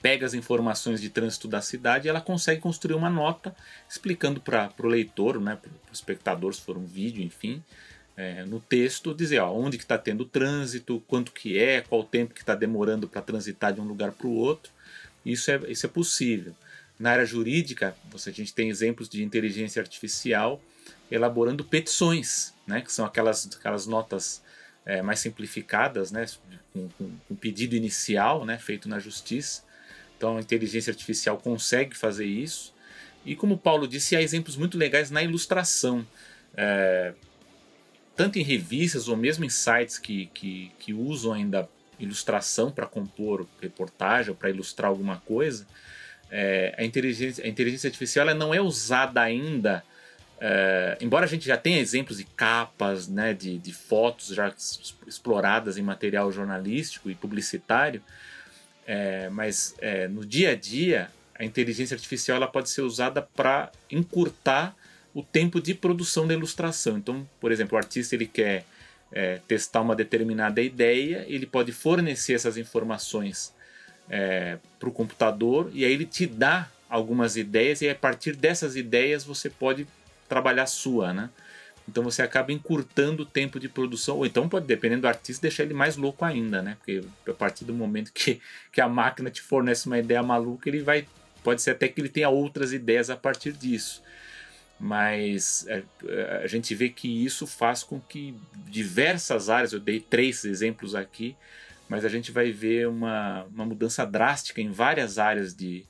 pega 0.00 0.24
as 0.24 0.34
informações 0.34 1.00
de 1.00 1.10
trânsito 1.10 1.48
da 1.48 1.60
cidade 1.60 2.06
e 2.06 2.10
ela 2.10 2.20
consegue 2.20 2.60
construir 2.60 2.94
uma 2.94 3.10
nota 3.10 3.54
explicando 3.88 4.40
para 4.40 4.70
o 4.78 4.86
leitor, 4.86 5.40
né, 5.40 5.56
para 5.56 5.70
o 5.70 5.92
espectador, 5.92 6.54
se 6.54 6.60
for 6.60 6.76
um 6.76 6.84
vídeo, 6.84 7.22
enfim, 7.22 7.62
é, 8.20 8.44
no 8.44 8.60
texto, 8.60 9.14
dizer 9.14 9.38
ó, 9.38 9.50
onde 9.52 9.78
que 9.78 9.84
está 9.84 9.96
tendo 9.96 10.24
trânsito, 10.24 11.02
quanto 11.06 11.32
que 11.32 11.58
é, 11.58 11.80
qual 11.80 12.02
o 12.02 12.04
tempo 12.04 12.34
que 12.34 12.40
está 12.40 12.54
demorando 12.54 13.08
para 13.08 13.22
transitar 13.22 13.72
de 13.72 13.80
um 13.80 13.84
lugar 13.84 14.12
para 14.12 14.26
o 14.26 14.34
outro. 14.34 14.70
Isso 15.24 15.50
é, 15.50 15.60
isso 15.68 15.86
é 15.86 15.88
possível. 15.88 16.54
Na 16.98 17.12
área 17.12 17.24
jurídica, 17.24 17.96
você, 18.10 18.30
a 18.30 18.32
gente 18.32 18.52
tem 18.52 18.68
exemplos 18.68 19.08
de 19.08 19.22
inteligência 19.22 19.80
artificial 19.80 20.62
elaborando 21.10 21.64
petições, 21.64 22.52
né, 22.66 22.80
que 22.80 22.92
são 22.92 23.04
aquelas, 23.04 23.48
aquelas 23.58 23.86
notas 23.86 24.42
é, 24.84 25.00
mais 25.00 25.20
simplificadas, 25.20 26.10
né, 26.10 26.26
com, 26.72 26.88
com, 26.90 27.10
com 27.26 27.34
pedido 27.34 27.74
inicial 27.74 28.44
né, 28.44 28.58
feito 28.58 28.88
na 28.88 28.98
justiça 28.98 29.62
então 30.20 30.36
a 30.36 30.40
inteligência 30.40 30.90
artificial 30.90 31.38
consegue 31.38 31.96
fazer 31.96 32.26
isso. 32.26 32.74
E 33.24 33.34
como 33.34 33.54
o 33.54 33.58
Paulo 33.58 33.88
disse, 33.88 34.14
há 34.14 34.20
exemplos 34.20 34.54
muito 34.54 34.76
legais 34.76 35.10
na 35.10 35.22
ilustração. 35.22 36.06
É, 36.54 37.14
tanto 38.20 38.38
em 38.38 38.42
revistas 38.42 39.08
ou 39.08 39.16
mesmo 39.16 39.46
em 39.46 39.48
sites 39.48 39.96
que, 39.96 40.26
que, 40.34 40.70
que 40.78 40.92
usam 40.92 41.32
ainda 41.32 41.66
ilustração 41.98 42.70
para 42.70 42.84
compor 42.84 43.46
reportagem 43.62 44.28
ou 44.28 44.36
para 44.36 44.50
ilustrar 44.50 44.90
alguma 44.90 45.16
coisa, 45.20 45.66
é, 46.30 46.74
a, 46.76 46.84
inteligência, 46.84 47.42
a 47.42 47.48
inteligência 47.48 47.88
artificial 47.88 48.28
ela 48.28 48.38
não 48.38 48.52
é 48.52 48.60
usada 48.60 49.22
ainda. 49.22 49.82
É, 50.38 50.98
embora 51.00 51.24
a 51.24 51.28
gente 51.28 51.46
já 51.46 51.56
tenha 51.56 51.78
exemplos 51.78 52.18
de 52.18 52.24
capas, 52.24 53.08
né, 53.08 53.32
de, 53.32 53.56
de 53.56 53.72
fotos 53.72 54.28
já 54.28 54.52
exploradas 55.06 55.78
em 55.78 55.82
material 55.82 56.30
jornalístico 56.30 57.10
e 57.10 57.14
publicitário, 57.14 58.02
é, 58.86 59.30
mas 59.30 59.74
é, 59.78 60.06
no 60.08 60.26
dia 60.26 60.50
a 60.50 60.54
dia, 60.54 61.10
a 61.34 61.42
inteligência 61.42 61.94
artificial 61.94 62.36
ela 62.36 62.46
pode 62.46 62.68
ser 62.68 62.82
usada 62.82 63.22
para 63.22 63.72
encurtar 63.90 64.76
o 65.14 65.22
tempo 65.22 65.60
de 65.60 65.74
produção 65.74 66.26
da 66.26 66.34
ilustração. 66.34 66.98
Então, 66.98 67.28
por 67.40 67.52
exemplo, 67.52 67.76
o 67.76 67.78
artista 67.78 68.14
ele 68.14 68.26
quer 68.26 68.64
é, 69.12 69.40
testar 69.48 69.80
uma 69.80 69.96
determinada 69.96 70.60
ideia, 70.62 71.24
ele 71.28 71.46
pode 71.46 71.72
fornecer 71.72 72.34
essas 72.34 72.56
informações 72.56 73.52
é, 74.08 74.58
para 74.78 74.88
o 74.88 74.92
computador 74.92 75.70
e 75.72 75.84
aí 75.84 75.92
ele 75.92 76.06
te 76.06 76.26
dá 76.26 76.70
algumas 76.88 77.36
ideias 77.36 77.80
e 77.82 77.88
a 77.88 77.94
partir 77.94 78.34
dessas 78.34 78.76
ideias 78.76 79.24
você 79.24 79.48
pode 79.48 79.86
trabalhar 80.28 80.66
sua, 80.66 81.12
né? 81.12 81.30
Então 81.88 82.04
você 82.04 82.22
acaba 82.22 82.52
encurtando 82.52 83.24
o 83.24 83.26
tempo 83.26 83.58
de 83.58 83.68
produção, 83.68 84.18
ou 84.18 84.26
então 84.26 84.48
pode, 84.48 84.66
dependendo 84.66 85.02
do 85.02 85.08
artista, 85.08 85.42
deixar 85.42 85.64
ele 85.64 85.74
mais 85.74 85.96
louco 85.96 86.24
ainda, 86.24 86.62
né? 86.62 86.76
Porque 86.78 87.02
a 87.28 87.34
partir 87.34 87.64
do 87.64 87.74
momento 87.74 88.12
que, 88.12 88.40
que 88.70 88.80
a 88.80 88.88
máquina 88.88 89.30
te 89.30 89.42
fornece 89.42 89.86
uma 89.86 89.98
ideia 89.98 90.22
maluca, 90.22 90.68
ele 90.68 90.82
vai. 90.82 91.06
Pode 91.42 91.62
ser 91.62 91.70
até 91.70 91.88
que 91.88 92.00
ele 92.00 92.08
tenha 92.08 92.28
outras 92.28 92.72
ideias 92.72 93.10
a 93.10 93.16
partir 93.16 93.52
disso. 93.52 94.02
Mas 94.80 95.66
é, 95.68 95.82
a 96.42 96.46
gente 96.46 96.74
vê 96.74 96.88
que 96.88 97.24
isso 97.24 97.46
faz 97.46 97.82
com 97.82 98.00
que 98.00 98.34
diversas 98.66 99.50
áreas, 99.50 99.72
eu 99.72 99.80
dei 99.80 100.00
três 100.00 100.44
exemplos 100.44 100.94
aqui, 100.94 101.36
mas 101.88 102.04
a 102.04 102.08
gente 102.08 102.32
vai 102.32 102.50
ver 102.50 102.88
uma, 102.88 103.44
uma 103.44 103.66
mudança 103.66 104.06
drástica 104.06 104.60
em 104.60 104.70
várias 104.70 105.18
áreas 105.18 105.54
de, 105.54 105.84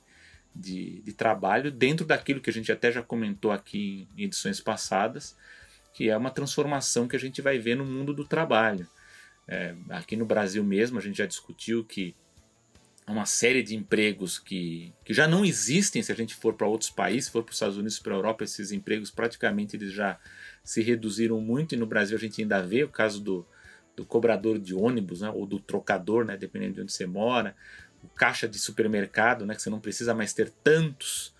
de, 0.53 1.01
de 1.01 1.13
trabalho, 1.13 1.71
dentro 1.71 2.05
daquilo 2.05 2.41
que 2.41 2.49
a 2.49 2.53
gente 2.53 2.71
até 2.71 2.91
já 2.91 3.01
comentou 3.01 3.51
aqui 3.51 4.07
em 4.17 4.23
edições 4.23 4.59
passadas 4.59 5.35
que 5.93 6.09
é 6.09 6.17
uma 6.17 6.31
transformação 6.31 7.07
que 7.07 7.15
a 7.15 7.19
gente 7.19 7.41
vai 7.41 7.57
ver 7.59 7.75
no 7.75 7.85
mundo 7.85 8.13
do 8.13 8.25
trabalho. 8.25 8.87
É, 9.47 9.75
aqui 9.89 10.15
no 10.15 10.25
Brasil 10.25 10.63
mesmo, 10.63 10.97
a 10.97 11.01
gente 11.01 11.17
já 11.17 11.25
discutiu 11.25 11.83
que 11.83 12.15
uma 13.11 13.25
série 13.25 13.61
de 13.61 13.75
empregos 13.75 14.39
que, 14.39 14.93
que 15.03 15.13
já 15.13 15.27
não 15.27 15.45
existem 15.45 16.01
se 16.01 16.11
a 16.11 16.15
gente 16.15 16.33
for 16.35 16.53
para 16.53 16.67
outros 16.67 16.89
países, 16.89 17.25
se 17.25 17.31
for 17.31 17.43
para 17.43 17.51
os 17.51 17.55
Estados 17.55 17.77
Unidos, 17.77 17.99
para 17.99 18.13
a 18.13 18.17
Europa, 18.17 18.43
esses 18.43 18.71
empregos 18.71 19.11
praticamente 19.11 19.75
eles 19.75 19.91
já 19.91 20.19
se 20.63 20.81
reduziram 20.81 21.39
muito 21.39 21.75
e 21.75 21.77
no 21.77 21.85
Brasil 21.85 22.17
a 22.17 22.19
gente 22.19 22.41
ainda 22.41 22.61
vê 22.61 22.83
o 22.83 22.89
caso 22.89 23.21
do, 23.21 23.45
do 23.95 24.05
cobrador 24.05 24.57
de 24.57 24.73
ônibus, 24.73 25.21
né, 25.21 25.29
ou 25.29 25.45
do 25.45 25.59
trocador, 25.59 26.25
né, 26.25 26.37
dependendo 26.37 26.75
de 26.75 26.81
onde 26.81 26.91
você 26.91 27.05
mora, 27.05 27.55
o 28.03 28.07
caixa 28.07 28.47
de 28.47 28.57
supermercado, 28.57 29.45
né, 29.45 29.55
que 29.55 29.61
você 29.61 29.69
não 29.69 29.79
precisa 29.79 30.13
mais 30.13 30.33
ter 30.33 30.49
tantos 30.63 31.33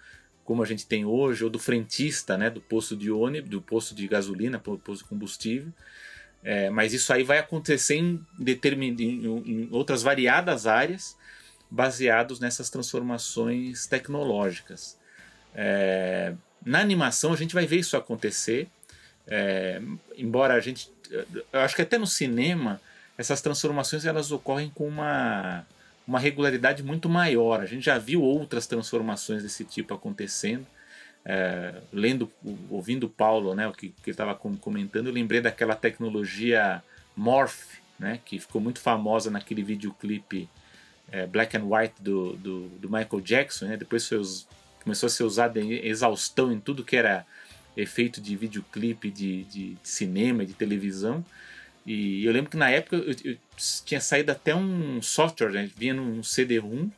como 0.44 0.64
a 0.64 0.66
gente 0.66 0.86
tem 0.86 1.06
hoje, 1.06 1.44
ou 1.44 1.50
do 1.50 1.60
frentista, 1.60 2.38
né, 2.38 2.50
do 2.50 2.60
posto 2.60 2.96
de 2.96 3.10
ônibus, 3.10 3.50
do 3.50 3.62
posto 3.62 3.96
de 3.96 4.08
gasolina, 4.08 4.60
posto 4.60 5.04
de 5.04 5.10
combustível. 5.10 5.72
É, 6.44 6.70
mas 6.70 6.94
isso 6.94 7.14
aí 7.14 7.24
vai 7.24 7.38
acontecer 7.38 7.96
em, 7.96 8.20
determin... 8.38 8.96
em 9.00 9.70
outras 9.72 10.02
variadas 10.02 10.66
áreas, 10.66 11.16
baseados 11.72 12.40
nessas 12.40 12.70
transformações 12.70 13.88
tecnológicas. 13.88 15.00
É, 15.56 16.34
na 16.64 16.82
animação 16.82 17.32
a 17.32 17.38
gente 17.38 17.54
vai 17.54 17.66
ver 17.66 17.78
isso 17.78 17.96
acontecer, 17.96 18.70
é, 19.26 19.82
embora 20.18 20.54
a 20.54 20.60
gente, 20.60 20.92
eu 21.10 21.60
acho 21.62 21.76
que 21.76 21.82
até 21.82 21.98
no 21.98 22.06
cinema 22.06 22.82
essas 23.18 23.42
transformações 23.42 24.06
elas 24.06 24.32
ocorrem 24.32 24.70
com 24.70 24.88
uma 24.88 25.66
uma 26.08 26.20
regularidade 26.20 26.84
muito 26.84 27.08
maior. 27.08 27.62
A 27.62 27.66
gente 27.66 27.86
já 27.86 27.98
viu 27.98 28.22
outras 28.22 28.68
transformações 28.68 29.44
desse 29.44 29.64
tipo 29.64 29.94
acontecendo. 29.94 30.66
É, 31.24 31.76
lendo, 31.94 32.30
ouvindo 32.70 33.08
Paulo, 33.08 33.54
né, 33.54 33.68
o 33.68 33.72
que, 33.72 33.90
que 33.90 34.10
ele 34.10 34.12
estava 34.12 34.34
comentando, 34.34 35.08
eu 35.08 35.14
lembrei 35.14 35.40
daquela 35.40 35.76
tecnologia 35.76 36.84
Morph, 37.16 37.76
né, 38.00 38.20
que 38.26 38.40
ficou 38.40 38.60
muito 38.60 38.80
famosa 38.80 39.30
naquele 39.30 39.62
videoclipe 39.62 40.50
é, 41.12 41.28
Black 41.28 41.56
and 41.58 41.66
White 41.66 41.96
do, 42.00 42.34
do, 42.34 42.70
do 42.70 42.90
Michael 42.90 43.22
Jackson. 43.22 43.66
Né, 43.66 43.78
depois 43.78 44.08
foi, 44.08 44.22
começou 44.84 45.08
a 45.08 45.10
ser 45.10 45.24
usado 45.24 45.58
em 45.60 45.86
exaustão 45.86 46.52
em 46.52 46.60
tudo 46.60 46.84
que 46.84 46.96
era 46.96 47.26
efeito 47.76 48.20
de 48.20 48.36
videoclipe, 48.36 49.10
de, 49.10 49.44
de, 49.44 49.74
de 49.74 49.78
cinema, 49.84 50.46
de 50.46 50.54
televisão. 50.54 51.24
E 51.86 52.24
eu 52.26 52.32
lembro 52.32 52.50
que 52.50 52.58
na 52.58 52.70
época 52.70 52.96
eu, 52.96 53.16
eu 53.24 53.38
tinha 53.86 54.00
saído 54.00 54.32
até 54.32 54.56
um 54.56 55.02
software, 55.02 55.52
né? 55.52 55.70
vinha 55.76 55.94
num 55.94 56.22
CD-ROM 56.22 56.90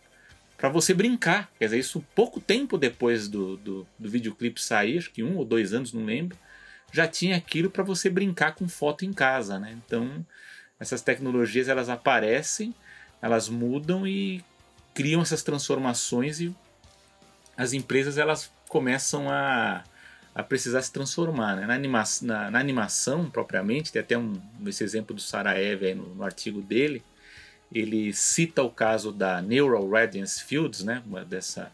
para 0.58 0.69
você 0.69 0.93
brincar. 0.93 1.52
Quer 1.58 1.65
dizer, 1.65 1.80
isso 1.80 2.06
pouco 2.13 2.39
tempo 2.39 2.78
depois 2.78 3.28
do, 3.28 3.58
do, 3.58 3.88
do 3.97 4.10
videoclipe 4.10 4.62
sair, 4.62 4.97
acho 4.97 5.12
que 5.12 5.23
um 5.23 5.38
ou 5.38 5.45
dois 5.45 5.73
anos, 5.73 5.93
não 5.93 6.06
lembro, 6.06 6.38
já 6.91 7.08
tinha 7.08 7.36
aquilo 7.36 7.69
para 7.69 7.84
você 7.84 8.10
brincar 8.10 8.56
com 8.56 8.67
foto 8.67 9.04
em 9.04 9.13
casa, 9.13 9.58
né? 9.58 9.78
Então, 9.86 10.26
essas 10.80 11.02
tecnologias 11.02 11.67
elas 11.67 11.89
aparecem, 11.89 12.73
elas 13.24 13.48
mudam 13.48 14.06
e 14.06 14.44
criam 14.94 15.22
essas 15.22 15.42
transformações 15.42 16.42
e 16.42 16.54
as 17.56 17.72
empresas 17.72 18.18
elas 18.18 18.52
começam 18.68 19.30
a 19.30 19.86
a 20.36 20.42
precisar 20.42 20.82
se 20.82 20.92
transformar. 20.92 21.56
Né? 21.56 21.68
Na, 21.68 21.76
anima 21.76 22.04
na, 22.24 22.50
na, 22.50 22.60
animação, 22.60 23.30
propriamente, 23.30 23.92
tem 23.92 24.02
até 24.02 24.18
um, 24.18 24.34
esse 24.66 24.84
exemplo 24.84 25.16
do 25.16 25.22
Sarajevo 25.22 25.96
no, 25.96 26.16
no, 26.16 26.24
artigo 26.24 26.60
dele, 26.60 27.04
ele 27.72 28.12
cita 28.14 28.64
o 28.64 28.72
caso 28.72 29.12
da 29.12 29.44
Neural 29.44 29.88
Radiance 29.88 30.44
Fields, 30.44 30.84
né? 30.84 31.04
uma 31.06 31.24
dessa, 31.24 31.72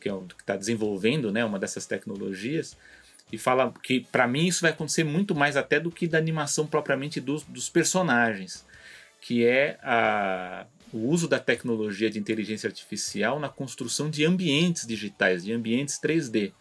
que 0.00 0.08
é 0.08 0.12
está 0.38 0.56
desenvolvendo 0.56 1.32
né? 1.32 1.44
uma 1.44 1.58
dessas 1.58 1.86
tecnologias, 1.86 2.76
e 3.32 3.36
fala 3.36 3.74
que 3.82 4.00
para 4.12 4.28
mim 4.28 4.46
isso 4.46 4.62
vai 4.62 4.70
acontecer 4.70 5.02
muito 5.02 5.34
mais 5.34 5.56
até 5.56 5.80
do 5.80 5.90
que 5.90 6.06
da 6.06 6.18
animação 6.18 6.68
propriamente 6.68 7.20
dos, 7.20 7.42
dos 7.42 7.68
personagens, 7.68 8.64
que 9.20 9.44
é 9.44 9.76
a, 9.82 10.66
o 10.92 11.08
uso 11.08 11.28
da 11.28 11.38
tecnologia 11.38 12.10
de 12.10 12.18
inteligência 12.18 12.66
artificial 12.66 13.38
na 13.38 13.48
construção 13.48 14.08
de 14.08 14.24
ambientes 14.24 14.86
digitais, 14.86 15.44
de 15.44 15.52
ambientes 15.52 16.00
3D. 16.00 16.52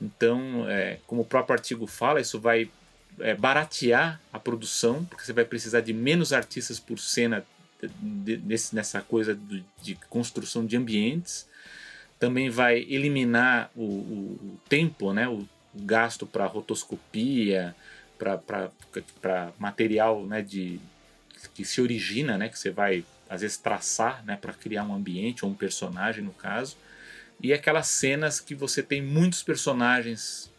Então, 0.00 0.68
é, 0.68 0.98
como 1.06 1.22
o 1.22 1.24
próprio 1.24 1.54
artigo 1.54 1.86
fala, 1.86 2.20
isso 2.20 2.40
vai 2.40 2.70
é, 3.18 3.34
baratear 3.34 4.20
a 4.32 4.38
produção, 4.38 5.04
porque 5.04 5.24
você 5.24 5.32
vai 5.32 5.44
precisar 5.44 5.80
de 5.80 5.92
menos 5.92 6.32
artistas 6.32 6.78
por 6.78 6.98
cena 6.98 7.44
de, 8.00 8.36
de, 8.36 8.56
nessa 8.72 9.00
coisa 9.00 9.34
de, 9.34 9.64
de, 9.82 9.94
construção 10.08 10.64
de 10.64 10.76
ambientes. 10.76 11.46
Também 12.18 12.50
vai 12.50 12.78
eliminar 12.88 13.70
o, 13.76 13.82
o, 13.82 14.38
o 14.42 14.60
tempo, 14.68 15.12
né, 15.12 15.28
o, 15.28 15.46
o 15.74 15.82
gasto 15.82 16.26
para 16.26 16.46
rotoscopia, 16.46 17.74
para 18.18 19.52
material 19.58 20.24
né, 20.26 20.42
de, 20.42 20.80
que 21.54 21.64
se 21.64 21.80
origina, 21.80 22.36
né, 22.36 22.48
que 22.48 22.58
você 22.58 22.70
vai 22.70 23.04
às 23.28 23.42
vezes 23.42 23.56
traçar 23.56 24.24
né, 24.24 24.36
para 24.36 24.52
criar 24.52 24.84
um 24.84 24.94
ambiente 24.94 25.44
ou 25.44 25.50
um 25.50 25.54
personagem 25.54 26.24
no 26.24 26.32
caso 26.32 26.76
e 27.40 27.52
aquelas 27.52 27.86
cenas 27.86 28.40
que 28.40 28.54
você 28.54 28.82
tem 28.82 29.00
muitos 29.00 29.42
personagens 29.42 30.50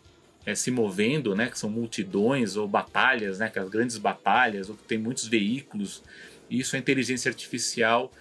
é, 0.45 0.55
se 0.55 0.71
movendo, 0.71 1.36
né, 1.36 1.49
que 1.49 1.60
são 1.60 1.69
multidões 1.69 2.55
ou 2.55 2.67
batalhas, 2.67 3.39
né, 3.39 3.47
aquelas 3.47 3.69
grandes 3.69 3.97
batalhas, 3.97 4.69
ou 4.69 4.75
que 4.75 4.84
tem 4.84 4.97
muitos 4.97 5.27
veículos. 5.27 6.01
Isso 6.49 6.75
a 6.75 6.79
inteligência 6.79 7.29
artificial 7.29 8.12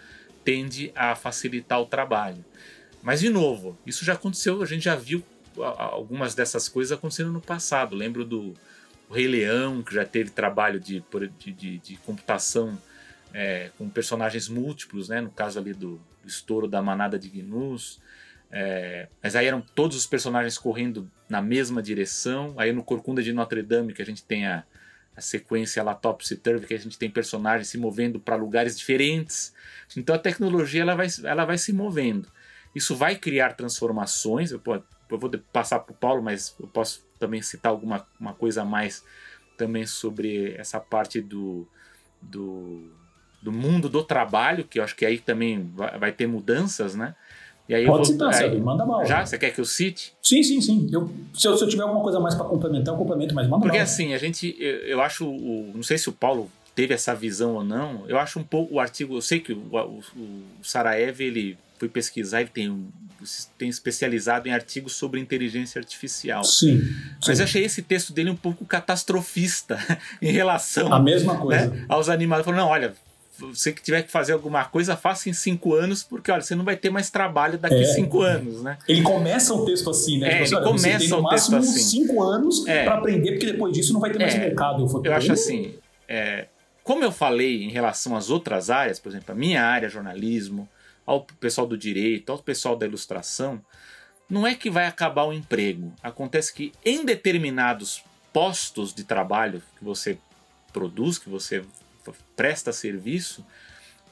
tende 0.44 0.90
a 0.94 1.14
facilitar 1.14 1.80
o 1.80 1.86
trabalho. 1.86 2.44
Mas 3.00 3.20
de 3.20 3.30
novo, 3.30 3.78
isso 3.86 4.04
já 4.04 4.14
aconteceu, 4.14 4.60
a 4.60 4.66
gente 4.66 4.84
já 4.84 4.96
viu 4.96 5.22
algumas 5.56 6.34
dessas 6.34 6.68
coisas 6.68 6.96
acontecendo 6.96 7.32
no 7.32 7.40
passado. 7.40 7.94
Lembro 7.94 8.24
do 8.24 8.54
Rei 9.10 9.28
Leão, 9.28 9.82
que 9.82 9.94
já 9.94 10.04
teve 10.04 10.30
trabalho 10.30 10.80
de, 10.80 11.02
de, 11.38 11.52
de, 11.52 11.78
de 11.78 11.96
computação 11.98 12.76
é, 13.32 13.70
com 13.76 13.88
personagens 13.88 14.48
múltiplos, 14.48 15.08
né? 15.08 15.20
no 15.20 15.30
caso 15.30 15.58
ali 15.58 15.72
do, 15.72 16.00
do 16.22 16.28
estouro 16.28 16.66
da 16.66 16.82
manada 16.82 17.18
de 17.18 17.28
gnus. 17.28 18.00
É, 18.50 19.08
mas 19.22 19.36
aí 19.36 19.46
eram 19.46 19.60
todos 19.60 19.96
os 19.96 20.06
personagens 20.06 20.56
correndo 20.56 21.10
na 21.28 21.42
mesma 21.42 21.82
direção. 21.82 22.54
Aí 22.56 22.72
no 22.72 22.82
Corcunda 22.82 23.22
de 23.22 23.32
Notre 23.32 23.62
Dame, 23.62 23.92
que 23.92 24.02
a 24.02 24.06
gente 24.06 24.22
tem 24.24 24.46
a, 24.46 24.64
a 25.16 25.20
sequência 25.20 25.82
lá 25.82 25.94
Topsy 25.94 26.36
Turvy, 26.36 26.66
que 26.66 26.74
a 26.74 26.78
gente 26.78 26.98
tem 26.98 27.10
personagens 27.10 27.68
se 27.68 27.78
movendo 27.78 28.18
para 28.18 28.36
lugares 28.36 28.78
diferentes. 28.78 29.52
Então 29.96 30.14
a 30.14 30.18
tecnologia 30.18 30.82
ela 30.82 30.94
vai, 30.94 31.08
ela 31.24 31.44
vai 31.44 31.58
se 31.58 31.72
movendo. 31.72 32.28
Isso 32.74 32.94
vai 32.96 33.16
criar 33.16 33.54
transformações. 33.54 34.50
Eu, 34.50 34.62
eu 34.66 35.18
vou 35.18 35.30
passar 35.52 35.80
para 35.80 35.92
o 35.92 35.96
Paulo, 35.96 36.22
mas 36.22 36.54
eu 36.60 36.66
posso 36.66 37.06
também 37.18 37.42
citar 37.42 37.70
alguma 37.70 38.06
uma 38.18 38.32
coisa 38.32 38.62
a 38.62 38.64
mais 38.64 39.04
também 39.56 39.84
sobre 39.84 40.54
essa 40.54 40.78
parte 40.78 41.20
do, 41.20 41.68
do, 42.22 42.88
do 43.40 43.52
mundo 43.52 43.88
do 43.88 44.02
trabalho, 44.02 44.64
que 44.64 44.78
eu 44.78 44.84
acho 44.84 44.96
que 44.96 45.06
aí 45.06 45.18
também 45.18 45.70
vai, 45.74 46.12
ter 46.12 46.26
mudanças, 46.26 46.94
né? 46.94 47.14
E 47.68 47.74
aí 47.74 47.84
Pode 47.84 48.06
citar, 48.06 48.34
aí, 48.34 48.58
manda 48.58 48.84
mal. 48.86 49.04
Já? 49.04 49.24
Você 49.24 49.36
quer 49.36 49.50
que 49.50 49.60
eu 49.60 49.64
cite? 49.64 50.14
Sim, 50.22 50.42
sim, 50.42 50.60
sim. 50.60 50.88
Eu, 50.90 51.10
se, 51.34 51.46
eu, 51.46 51.56
se 51.56 51.62
eu 51.62 51.68
tiver 51.68 51.82
alguma 51.82 52.02
coisa 52.02 52.18
mais 52.18 52.34
para 52.34 52.46
complementar, 52.46 52.94
eu 52.94 52.98
complemento, 52.98 53.34
mas 53.34 53.46
manda 53.46 53.62
Porque 53.62 53.76
mal. 53.76 53.84
assim, 53.84 54.14
a 54.14 54.18
gente, 54.18 54.56
eu, 54.58 54.76
eu 54.78 55.02
acho, 55.02 55.28
o, 55.28 55.70
não 55.74 55.82
sei 55.82 55.98
se 55.98 56.08
o 56.08 56.12
Paulo 56.12 56.50
teve 56.74 56.94
essa 56.94 57.14
visão 57.14 57.54
ou 57.54 57.64
não, 57.64 58.04
eu 58.08 58.18
acho 58.18 58.38
um 58.38 58.44
pouco 58.44 58.76
o 58.76 58.80
artigo, 58.80 59.16
eu 59.16 59.20
sei 59.20 59.40
que 59.40 59.52
o, 59.52 59.58
o, 59.70 60.00
o 60.16 60.44
Sarajev, 60.62 61.20
ele 61.20 61.58
foi 61.78 61.88
pesquisar, 61.88 62.40
ele 62.40 62.50
tem, 62.50 62.88
tem 63.58 63.68
especializado 63.68 64.48
em 64.48 64.52
artigos 64.52 64.94
sobre 64.94 65.20
inteligência 65.20 65.78
artificial. 65.78 66.42
Sim. 66.44 66.80
Mas 67.26 67.36
sim. 67.36 67.42
eu 67.42 67.44
achei 67.44 67.64
esse 67.64 67.82
texto 67.82 68.12
dele 68.12 68.30
um 68.30 68.36
pouco 68.36 68.64
catastrofista 68.64 69.78
em 70.22 70.32
relação 70.32 70.92
a 70.92 71.00
mesma 71.00 71.36
coisa. 71.36 71.66
Né, 71.66 71.84
aos 71.88 72.08
animais. 72.08 72.44
Falou, 72.44 72.60
não, 72.60 72.68
olha, 72.68 72.94
você 73.38 73.72
que 73.72 73.82
tiver 73.82 74.02
que 74.02 74.10
fazer 74.10 74.32
alguma 74.32 74.64
coisa, 74.64 74.96
faça 74.96 75.28
em 75.28 75.32
cinco 75.32 75.74
anos, 75.74 76.02
porque 76.02 76.30
olha, 76.30 76.42
você 76.42 76.54
não 76.54 76.64
vai 76.64 76.76
ter 76.76 76.90
mais 76.90 77.08
trabalho 77.10 77.58
daqui 77.58 77.82
é. 77.82 77.84
cinco 77.84 78.20
anos, 78.22 78.62
né? 78.62 78.78
Ele 78.88 79.02
começa 79.02 79.54
o 79.54 79.64
texto 79.64 79.88
assim, 79.90 80.18
né? 80.18 80.26
É, 80.26 80.44
tipo, 80.44 80.56
ele 80.56 80.56
olha, 80.56 80.64
começa 80.64 80.98
tem 80.98 81.08
no 81.08 81.22
máximo 81.22 81.56
assim. 81.58 81.78
cinco 81.78 82.22
anos 82.22 82.66
é. 82.66 82.84
para 82.84 82.94
aprender, 82.94 83.32
porque 83.32 83.46
depois 83.46 83.72
disso 83.72 83.92
não 83.92 84.00
vai 84.00 84.10
ter 84.10 84.18
mais 84.18 84.34
é. 84.34 84.38
mercado. 84.38 84.84
Eu, 84.84 85.04
eu 85.04 85.14
acho 85.14 85.32
assim, 85.32 85.74
é, 86.08 86.46
como 86.82 87.04
eu 87.04 87.12
falei 87.12 87.62
em 87.64 87.70
relação 87.70 88.16
às 88.16 88.30
outras 88.30 88.70
áreas, 88.70 88.98
por 88.98 89.10
exemplo, 89.10 89.32
a 89.32 89.34
minha 89.34 89.62
área, 89.62 89.88
jornalismo, 89.88 90.68
ao 91.06 91.22
pessoal 91.22 91.66
do 91.66 91.76
direito, 91.76 92.32
ao 92.32 92.38
pessoal 92.38 92.76
da 92.76 92.86
ilustração, 92.86 93.60
não 94.28 94.46
é 94.46 94.54
que 94.54 94.68
vai 94.68 94.86
acabar 94.86 95.24
o 95.24 95.32
emprego. 95.32 95.92
Acontece 96.02 96.52
que 96.52 96.72
em 96.84 97.04
determinados 97.04 98.02
postos 98.32 98.92
de 98.92 99.04
trabalho 99.04 99.62
que 99.78 99.84
você 99.84 100.18
produz, 100.72 101.18
que 101.18 101.28
você 101.28 101.64
presta 102.36 102.72
serviço, 102.72 103.44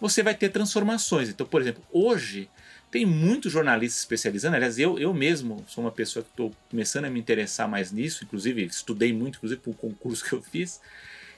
você 0.01 0.23
vai 0.23 0.35
ter 0.35 0.51
transformações. 0.51 1.29
Então, 1.29 1.47
por 1.47 1.61
exemplo, 1.61 1.83
hoje 1.93 2.49
tem 2.91 3.05
muitos 3.05 3.53
jornalistas 3.53 4.01
especializando. 4.01 4.57
Aliás, 4.57 4.79
eu, 4.79 4.99
eu 4.99 5.13
mesmo 5.13 5.65
sou 5.69 5.85
uma 5.85 5.91
pessoa 5.91 6.23
que 6.23 6.31
estou 6.31 6.55
começando 6.71 7.07
a 7.07 7.11
me 7.11 7.19
interessar 7.19 7.69
mais 7.69 7.93
nisso, 7.93 8.25
inclusive 8.25 8.65
estudei 8.65 9.13
muito, 9.13 9.37
inclusive 9.37 9.61
para 9.61 9.71
o 9.71 9.75
concurso 9.75 10.25
que 10.25 10.33
eu 10.33 10.43
fiz, 10.43 10.81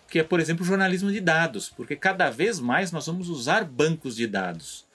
que 0.09 0.19
é, 0.19 0.23
por 0.23 0.41
exemplo, 0.41 0.65
jornalismo 0.65 1.11
de 1.11 1.21
dados, 1.21 1.69
porque 1.69 1.97
cada 1.97 2.31
vez 2.31 2.59
mais 2.61 2.93
nós 2.93 3.07
vamos 3.07 3.29
usar 3.29 3.65
bancos 3.65 4.17
de 4.17 4.27
dados. 4.27 4.87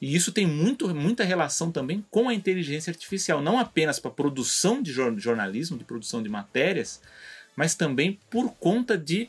E 0.00 0.14
isso 0.14 0.30
tem 0.30 0.46
muito, 0.46 0.94
muita 0.94 1.24
relação 1.24 1.72
também 1.72 2.04
com 2.10 2.28
a 2.28 2.34
inteligência 2.34 2.90
artificial, 2.90 3.42
não 3.42 3.58
apenas 3.58 3.98
para 3.98 4.10
produção 4.10 4.80
de 4.80 4.92
jornalismo, 4.92 5.76
de 5.76 5.84
produção 5.84 6.22
de 6.22 6.28
matérias, 6.28 7.00
mas 7.56 7.74
também 7.74 8.20
por 8.30 8.50
conta 8.54 8.96
de 8.96 9.28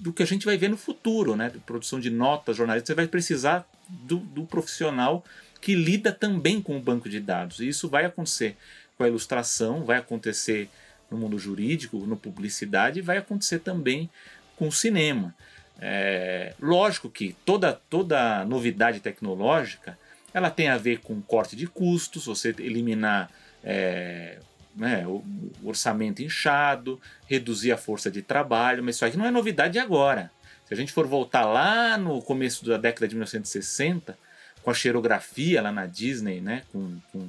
do 0.00 0.14
que 0.14 0.22
a 0.22 0.26
gente 0.26 0.46
vai 0.46 0.56
ver 0.56 0.70
no 0.70 0.78
futuro, 0.78 1.36
né? 1.36 1.52
Produção 1.66 2.00
de 2.00 2.08
notas, 2.08 2.56
jornalistas, 2.56 2.88
você 2.88 2.94
vai 2.94 3.06
precisar 3.06 3.68
do, 3.86 4.16
do 4.16 4.44
profissional 4.46 5.22
que 5.60 5.74
lida 5.74 6.10
também 6.10 6.62
com 6.62 6.74
o 6.76 6.80
banco 6.80 7.06
de 7.06 7.20
dados. 7.20 7.60
E 7.60 7.68
isso 7.68 7.86
vai 7.86 8.06
acontecer 8.06 8.56
com 8.96 9.04
a 9.04 9.08
ilustração, 9.08 9.84
vai 9.84 9.98
acontecer 9.98 10.70
no 11.10 11.18
mundo 11.18 11.38
jurídico, 11.38 11.98
no 11.98 12.16
publicidade, 12.16 13.02
vai 13.02 13.18
acontecer 13.18 13.58
também 13.58 14.08
com 14.56 14.68
o 14.68 14.72
cinema. 14.72 15.34
É, 15.78 16.54
lógico 16.58 17.10
que 17.10 17.36
toda, 17.44 17.74
toda 17.90 18.44
novidade 18.46 19.00
tecnológica 19.00 19.98
ela 20.32 20.50
tem 20.50 20.68
a 20.68 20.78
ver 20.78 21.00
com 21.00 21.20
corte 21.20 21.56
de 21.56 21.66
custos, 21.66 22.26
você 22.26 22.54
eliminar 22.58 23.30
é, 23.62 24.38
né, 24.80 25.06
o 25.06 25.22
orçamento 25.62 26.22
inchado, 26.22 26.98
reduzir 27.26 27.70
a 27.70 27.76
força 27.76 28.10
de 28.10 28.22
trabalho, 28.22 28.82
mas 28.82 28.96
isso 28.96 29.04
aqui 29.04 29.14
não 29.14 29.26
é 29.26 29.30
novidade 29.30 29.78
agora. 29.78 30.32
Se 30.66 30.72
a 30.72 30.76
gente 30.76 30.90
for 30.90 31.06
voltar 31.06 31.44
lá 31.44 31.98
no 31.98 32.22
começo 32.22 32.64
da 32.64 32.78
década 32.78 33.06
de 33.06 33.14
1960, 33.14 34.18
com 34.62 34.70
a 34.70 34.74
xerografia 34.74 35.60
lá 35.60 35.70
na 35.70 35.84
Disney, 35.84 36.40
né, 36.40 36.62
com, 36.72 36.98
com, 37.12 37.28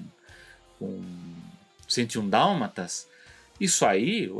com 0.79 1.03
101 1.89 2.29
Dálmatas, 2.29 3.05
isso 3.59 3.85
aí 3.85 4.31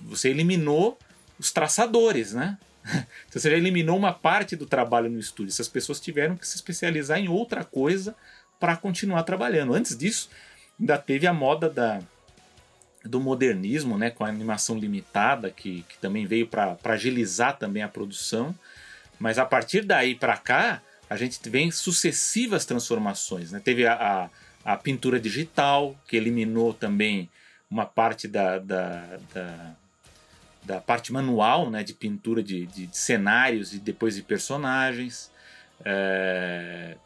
você 0.00 0.28
eliminou 0.28 0.96
os 1.38 1.50
traçadores, 1.50 2.32
né? 2.32 2.56
Então, 3.28 3.40
você 3.40 3.50
já 3.50 3.56
eliminou 3.56 3.96
uma 3.96 4.12
parte 4.12 4.56
do 4.56 4.66
trabalho 4.66 5.10
no 5.10 5.18
estúdio. 5.18 5.52
Essas 5.52 5.68
pessoas 5.68 6.00
tiveram 6.00 6.36
que 6.36 6.46
se 6.46 6.56
especializar 6.56 7.18
em 7.18 7.28
outra 7.28 7.62
coisa 7.62 8.16
para 8.58 8.76
continuar 8.76 9.22
trabalhando. 9.22 9.74
Antes 9.74 9.96
disso, 9.96 10.28
ainda 10.78 10.98
teve 10.98 11.26
a 11.26 11.32
moda 11.32 11.70
da, 11.70 12.00
do 13.04 13.20
modernismo, 13.20 13.96
né, 13.96 14.10
com 14.10 14.24
a 14.24 14.28
animação 14.28 14.78
limitada, 14.78 15.50
que, 15.50 15.82
que 15.88 15.98
também 15.98 16.26
veio 16.26 16.46
para 16.46 16.76
agilizar 16.84 17.58
também 17.58 17.82
a 17.82 17.88
produção. 17.88 18.54
Mas 19.18 19.38
a 19.38 19.44
partir 19.44 19.84
daí 19.84 20.14
para 20.14 20.36
cá, 20.36 20.82
a 21.08 21.16
gente 21.16 21.40
vem 21.48 21.70
sucessivas 21.70 22.64
transformações. 22.64 23.52
Né? 23.52 23.60
Teve 23.62 23.86
a, 23.86 24.30
a, 24.64 24.72
a, 24.72 24.76
pintura 24.76 25.18
digital, 25.18 25.96
que 26.06 26.16
eliminou 26.16 26.72
também 26.74 27.28
uma 27.70 27.86
parte 27.86 28.28
da, 28.28 28.58
da, 28.58 29.18
da 29.32 29.76
da 30.62 30.80
parte 30.80 31.12
manual 31.12 31.70
né, 31.70 31.82
de 31.82 31.94
pintura 31.94 32.42
de, 32.42 32.66
de, 32.66 32.86
de 32.86 32.96
cenários 32.96 33.72
e 33.72 33.78
depois 33.78 34.14
de 34.14 34.22
personagens. 34.22 35.30
É, 35.84 36.96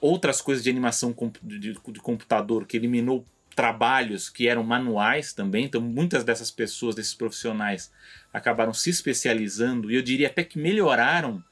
outras 0.00 0.40
coisas 0.40 0.62
de 0.62 0.70
animação 0.70 1.14
de, 1.42 1.58
de, 1.58 2.00
computador 2.00 2.66
que 2.66 2.76
eliminou 2.76 3.24
trabalhos 3.54 4.28
que 4.28 4.48
eram 4.48 4.62
manuais 4.62 5.32
também. 5.32 5.64
Então, 5.64 5.80
muitas 5.80 6.24
dessas 6.24 6.50
pessoas, 6.50 6.94
desses 6.94 7.14
profissionais, 7.14 7.90
acabaram 8.32 8.72
se 8.72 8.90
especializando 8.90 9.90
e 9.90 9.96
eu 9.96 10.02
diria 10.02 10.28
até 10.28 10.44
que 10.44 10.58
melhoraram 10.58 11.42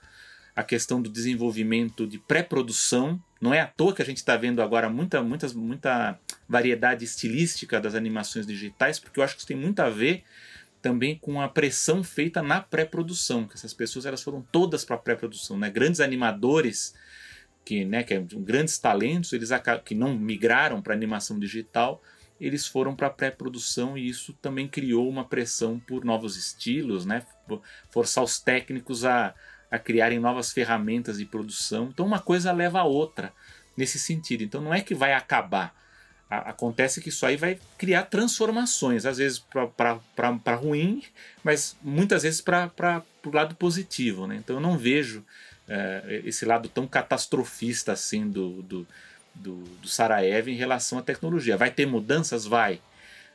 a 0.55 0.63
questão 0.63 1.01
do 1.01 1.09
desenvolvimento 1.09 2.07
de 2.07 2.19
pré-produção. 2.19 3.23
Não 3.41 3.55
é 3.55 3.61
à 3.61 3.67
toa 3.67 3.95
que 3.95 4.03
a 4.03 4.05
gente 4.05 4.17
está 4.17 4.37
vendo 4.37 4.61
agora 4.61 4.89
muita, 4.89 5.23
muitas, 5.23 5.53
muita 5.53 6.19
variedade 6.49 7.05
estilística 7.05 7.81
das 7.81 7.95
animações 7.95 8.47
digitais, 8.47 8.99
porque 8.99 9.21
eu 9.21 9.25
acho 9.25 9.35
que 9.35 9.41
isso 9.41 9.47
tem 9.47 9.57
muito 9.57 9.81
a 9.81 9.89
ver 9.89 10.25
também 10.81 11.17
com 11.17 11.41
a 11.41 11.49
pressão 11.49 12.03
feita 12.03 12.43
na 12.43 12.61
pré-produção, 12.61 13.47
que 13.47 13.55
essas 13.55 13.75
pessoas 13.75 14.07
elas 14.07 14.23
foram 14.23 14.45
todas 14.51 14.85
para 14.85 14.97
a 14.97 14.99
pré-produção, 14.99 15.59
né? 15.59 15.71
Grandes 15.71 16.01
animadores 16.01 16.95
que, 17.69 17.85
né, 17.85 18.03
que 18.03 18.15
é 18.15 18.25
grandes 18.33 18.79
talentos, 18.79 19.35
eles 19.35 19.51
que 19.85 19.95
não 19.95 20.17
migraram 20.17 20.81
para 20.81 20.95
animação 20.95 21.39
digital, 21.39 22.03
eles 22.41 22.67
foram 22.67 22.97
para 22.97 23.11
pré-produção 23.11 23.99
e 23.99 24.09
isso 24.09 24.33
também 24.41 24.67
criou 24.67 25.07
uma 25.07 25.23
pressão 25.23 25.79
por 25.79 26.03
novos 26.03 26.39
estilos, 26.39 27.05
né? 27.05 27.27
Forçar 27.91 28.25
os 28.25 28.41
técnicos 28.41 29.05
a, 29.05 29.35
a 29.71 29.79
criarem 29.79 30.19
novas 30.19 30.51
ferramentas 30.51 31.19
de 31.19 31.27
produção. 31.27 31.91
Então 31.93 32.07
uma 32.07 32.21
coisa 32.21 32.53
leva 32.53 32.81
a 32.81 32.85
outra 32.85 33.35
nesse 33.77 33.99
sentido. 33.99 34.43
Então 34.43 34.63
não 34.63 34.73
é 34.73 34.81
que 34.81 34.95
vai 34.95 35.13
acabar, 35.13 35.75
acontece 36.31 37.03
que 37.03 37.11
isso 37.11 37.27
aí 37.27 37.37
vai 37.37 37.59
criar 37.77 38.05
transformações, 38.05 39.05
às 39.05 39.19
vezes 39.19 39.45
para 39.77 40.55
ruim, 40.55 41.03
mas 41.45 41.77
muitas 41.83 42.23
vezes 42.23 42.41
para 42.41 43.03
o 43.27 43.31
lado 43.31 43.55
positivo. 43.57 44.27
Né? 44.27 44.37
Então 44.37 44.57
eu 44.57 44.61
não 44.61 44.79
vejo 44.79 45.23
é, 45.69 46.23
esse 46.25 46.45
lado 46.45 46.69
tão 46.69 46.87
catastrofista 46.87 47.93
assim 47.93 48.29
do, 48.29 48.63
do, 48.63 48.87
do, 49.35 49.57
do 49.65 49.89
Sarajevo 49.89 50.51
em 50.51 50.57
relação 50.57 50.99
à 50.99 51.03
tecnologia. 51.03 51.57
Vai 51.57 51.71
ter 51.71 51.87
mudanças? 51.87 52.47
Vai. 52.47 52.81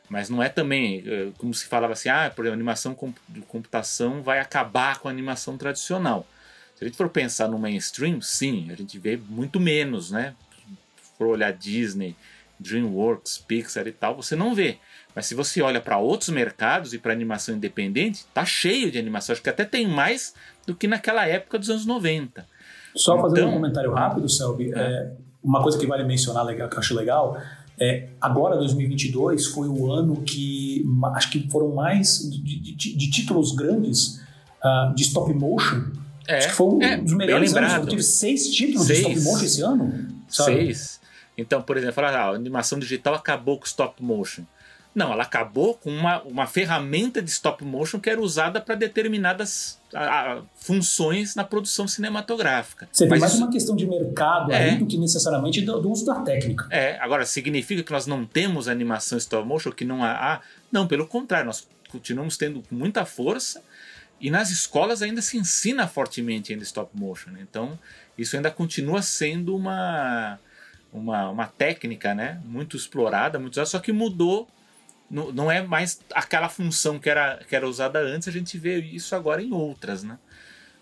Mas 0.10 0.30
não 0.30 0.44
é 0.44 0.50
também, 0.50 1.04
é, 1.06 1.32
como 1.38 1.54
se 1.54 1.66
falava 1.66 1.94
assim, 1.94 2.10
ah, 2.10 2.32
por 2.36 2.44
exemplo, 2.44 2.56
animação 2.56 2.98
de 3.30 3.42
computação 3.42 4.22
vai 4.22 4.40
acabar 4.40 5.00
com 5.00 5.08
a 5.08 5.12
animação 5.12 5.58
tradicional. 5.58 6.28
Se 6.76 6.84
a 6.84 6.88
gente 6.88 6.98
for 6.98 7.10
pensar 7.10 7.48
no 7.48 7.58
mainstream, 7.58 8.22
sim, 8.22 8.70
a 8.72 8.76
gente 8.76 8.98
vê 8.98 9.16
muito 9.16 9.60
menos, 9.60 10.12
né? 10.12 10.36
Se 11.02 11.18
for 11.18 11.28
olhar 11.28 11.54
Disney, 11.54 12.16
DreamWorks, 12.60 13.38
Pixar 13.38 13.88
e 13.88 13.92
tal, 13.92 14.16
você 14.16 14.36
não 14.36 14.56
vê. 14.56 14.78
Mas 15.16 15.28
se 15.28 15.36
você 15.36 15.62
olha 15.62 15.80
para 15.80 15.98
outros 15.98 16.30
mercados 16.30 16.94
e 16.94 16.98
para 16.98 17.14
animação 17.14 17.56
independente, 17.56 18.26
tá 18.34 18.46
cheio 18.46 18.92
de 18.92 18.98
animação. 18.98 19.34
Acho 19.34 19.42
que 19.42 19.50
até 19.50 19.64
tem 19.64 19.88
mais 19.88 20.34
do 20.66 20.76
que 20.76 20.88
naquela 20.88 21.28
época 21.28 21.60
dos 21.60 21.70
anos 21.70 21.86
90. 21.86 22.46
Só 22.96 23.14
então, 23.14 23.30
fazendo 23.30 23.50
um 23.50 23.54
comentário 23.54 23.92
rápido, 23.92 24.30
Selby, 24.30 24.72
é. 24.74 24.78
É, 24.78 25.12
uma 25.44 25.62
coisa 25.62 25.78
que 25.78 25.86
vale 25.86 26.04
mencionar 26.04 26.46
legal, 26.46 26.70
que 26.70 26.76
eu 26.76 26.80
acho 26.80 26.96
legal, 26.96 27.38
é, 27.80 28.08
agora 28.22 28.56
2022 28.58 29.48
foi 29.48 29.68
o 29.68 29.92
ano 29.92 30.22
que 30.22 30.86
acho 31.16 31.32
que 31.32 31.50
foram 31.50 31.74
mais 31.74 32.20
de, 32.30 32.60
de, 32.60 32.96
de 32.96 33.12
títulos 33.12 33.54
grandes 33.54 34.22
uh, 34.64 34.94
de 34.96 35.04
stop 35.04 35.34
motion. 35.34 35.84
É, 36.28 36.38
acho 36.38 36.50
que 36.50 36.54
foi 36.54 36.68
um 36.68 36.82
é, 36.82 36.98
dos 36.98 37.14
melhores 37.14 37.54
anos. 37.56 37.90
Tive 37.90 38.04
seis 38.04 38.50
títulos 38.50 38.88
seis. 38.88 39.00
de 39.00 39.12
stop 39.12 39.22
motion 39.26 39.46
esse 39.46 39.62
ano. 39.62 40.08
Sabe? 40.30 40.54
Seis. 40.54 41.02
Então, 41.38 41.62
por 41.62 41.78
exemplo, 41.78 42.06
ah, 42.06 42.10
a 42.10 42.30
animação 42.30 42.78
digital 42.78 43.16
acabou 43.16 43.58
com 43.58 43.66
stop 43.66 44.02
motion. 44.02 44.44
Não, 44.96 45.12
ela 45.12 45.24
acabou 45.24 45.74
com 45.74 45.90
uma, 45.90 46.22
uma 46.22 46.46
ferramenta 46.46 47.22
de 47.22 47.30
stop 47.30 47.64
motion 47.64 48.00
que 48.00 48.10
era 48.10 48.22
usada 48.22 48.62
para 48.62 48.76
determinadas 48.76 49.80
a, 49.94 50.34
a, 50.34 50.42
funções 50.56 51.36
na 51.36 51.44
produção 51.44 51.88
cinematográfica. 51.88 52.88
Você 52.92 53.08
tem 53.08 53.20
mais 53.20 53.34
isso... 53.34 53.42
uma 53.42 53.52
questão 53.52 53.76
de 53.76 53.88
mercado 53.88 54.52
é, 54.52 54.72
aí 54.72 54.78
do 54.78 54.86
que 54.86 54.98
necessariamente 54.98 55.62
do, 55.62 55.82
do, 55.82 55.92
uso 55.92 56.06
da 56.06 56.22
técnica. 56.22 56.68
É, 56.70 56.98
agora, 57.00 57.26
significa 57.26 57.82
que 57.82 57.92
nós 57.92 58.06
não 58.06 58.24
temos 58.24 58.68
animação 58.68 59.18
stop 59.18 59.48
motion, 59.48 59.72
que 59.72 59.84
não 59.84 60.04
há. 60.04 60.42
não, 60.72 60.88
pelo 60.88 61.08
contrário, 61.08 61.48
nós 61.48 61.68
continuamos 61.90 62.38
tendo 62.38 62.64
muita 62.70 63.04
força 63.04 63.64
e 64.22 64.30
nas 64.30 64.52
escolas 64.52 65.02
ainda 65.02 65.22
se 65.22 65.38
ensina 65.38 65.88
fortemente 65.88 66.54
ainda 66.54 66.64
stop 66.64 66.92
motion. 66.96 67.32
Né? 67.32 67.40
Então, 67.42 67.78
isso 68.18 68.36
ainda 68.36 68.52
continua 68.52 69.02
sendo 69.02 69.56
uma 69.56 70.40
uma, 70.94 71.30
uma 71.30 71.48
técnica 71.48 72.14
né, 72.14 72.40
muito 72.46 72.78
explorada, 72.78 73.40
muito 73.40 73.54
usada, 73.54 73.66
só 73.66 73.80
que 73.80 73.92
mudou. 73.92 74.48
Não, 75.14 75.32
não 75.32 75.52
é 75.52 75.62
mais 75.62 76.02
aquela 76.14 76.50
função 76.50 76.98
que 76.98 77.10
era, 77.10 77.40
que 77.48 77.56
era 77.56 77.68
usada 77.68 78.00
antes, 78.00 78.28
a 78.28 78.32
gente 78.32 78.58
vê 78.58 78.80
isso 78.80 79.16
agora 79.16 79.42
em 79.42 79.54
outras. 79.54 80.04
Né? 80.04 80.18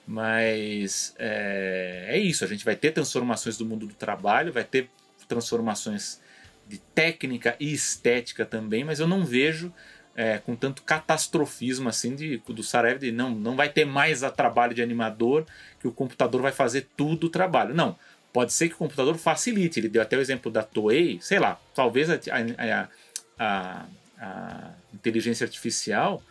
Mas 0.08 1.13
é, 1.20 2.06
é 2.10 2.17
isso, 2.17 2.46
a 2.46 2.48
gente 2.48 2.63
vai 2.63 2.76
ter 2.76 2.91
transformações 2.91 3.58
do 3.58 3.65
mundo 3.65 3.86
do 3.86 3.94
trabalho, 3.94 4.54
vai 4.54 4.63
ter 4.63 4.89
transformações 5.28 6.22
de 6.67 6.78
técnica 6.78 7.56
e 7.60 7.74
estética 7.74 8.46
também, 8.46 8.84
mas 8.84 9.00
eu 9.00 9.08
não 9.08 9.26
vejo 9.26 9.74
é, 10.15 10.38
com 10.38 10.56
tanto 10.56 10.82
catastrofismo 10.84 11.89
assim 11.89 12.15
de, 12.15 12.38
do 12.38 12.63
Sarajevo 12.63 13.02
de 13.02 13.12
não, 13.12 13.32
não 13.32 13.56
vai 13.56 13.67
ter 13.67 13.86
mais 13.86 14.22
trabalho 14.36 14.74
de 14.74 14.82
animador, 14.82 15.46
que 15.80 15.88
o 15.88 15.91
computador 15.91 16.41
vai 16.41 16.52
fazer 16.54 16.88
tudo 16.96 17.28
o 17.28 17.30
trabalho. 17.30 17.74
Não, 17.74 17.98
Pode 18.34 18.54
ser 18.54 18.70
que 18.70 18.76
o 18.76 18.78
computador 18.78 19.17
facilite. 19.17 19.80
Ele 19.80 19.89
deu 19.89 20.02
até 20.02 20.17
o 20.17 20.22
exemplo 20.22 20.50
da 20.50 20.63
Toei, 20.63 21.20
sei 21.22 21.38
lá, 21.38 21.60
talvez 21.76 22.10
a, 22.10 22.15
a, 22.15 22.88
a, 23.38 23.86
a 24.21 24.71
inteligência 24.93 25.43
artificial 25.43 26.23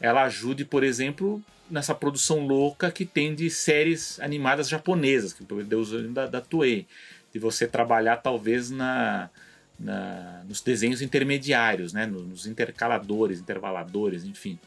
ela 0.00 0.24
ajude, 0.24 0.64
por 0.64 0.82
exemplo, 0.82 1.42
nessa 1.70 1.94
produção 1.94 2.46
louca 2.46 2.90
que 2.90 3.04
tem 3.04 3.34
de 3.34 3.48
séries 3.50 4.18
animadas 4.20 4.68
japonesas, 4.68 5.32
que 5.32 5.44
deu 5.44 5.80
o 5.80 6.08
da, 6.08 6.26
da 6.26 6.40
Toei, 6.40 6.86
de 7.32 7.38
você 7.38 7.66
trabalhar 7.66 8.16
talvez 8.16 8.70
na, 8.70 9.30
na, 9.78 10.42
nos 10.46 10.60
desenhos 10.60 11.00
intermediários, 11.00 11.92
né? 11.92 12.06
nos 12.06 12.46
intercaladores, 12.46 13.40
intervaladores, 13.40 14.24
enfim. 14.24 14.58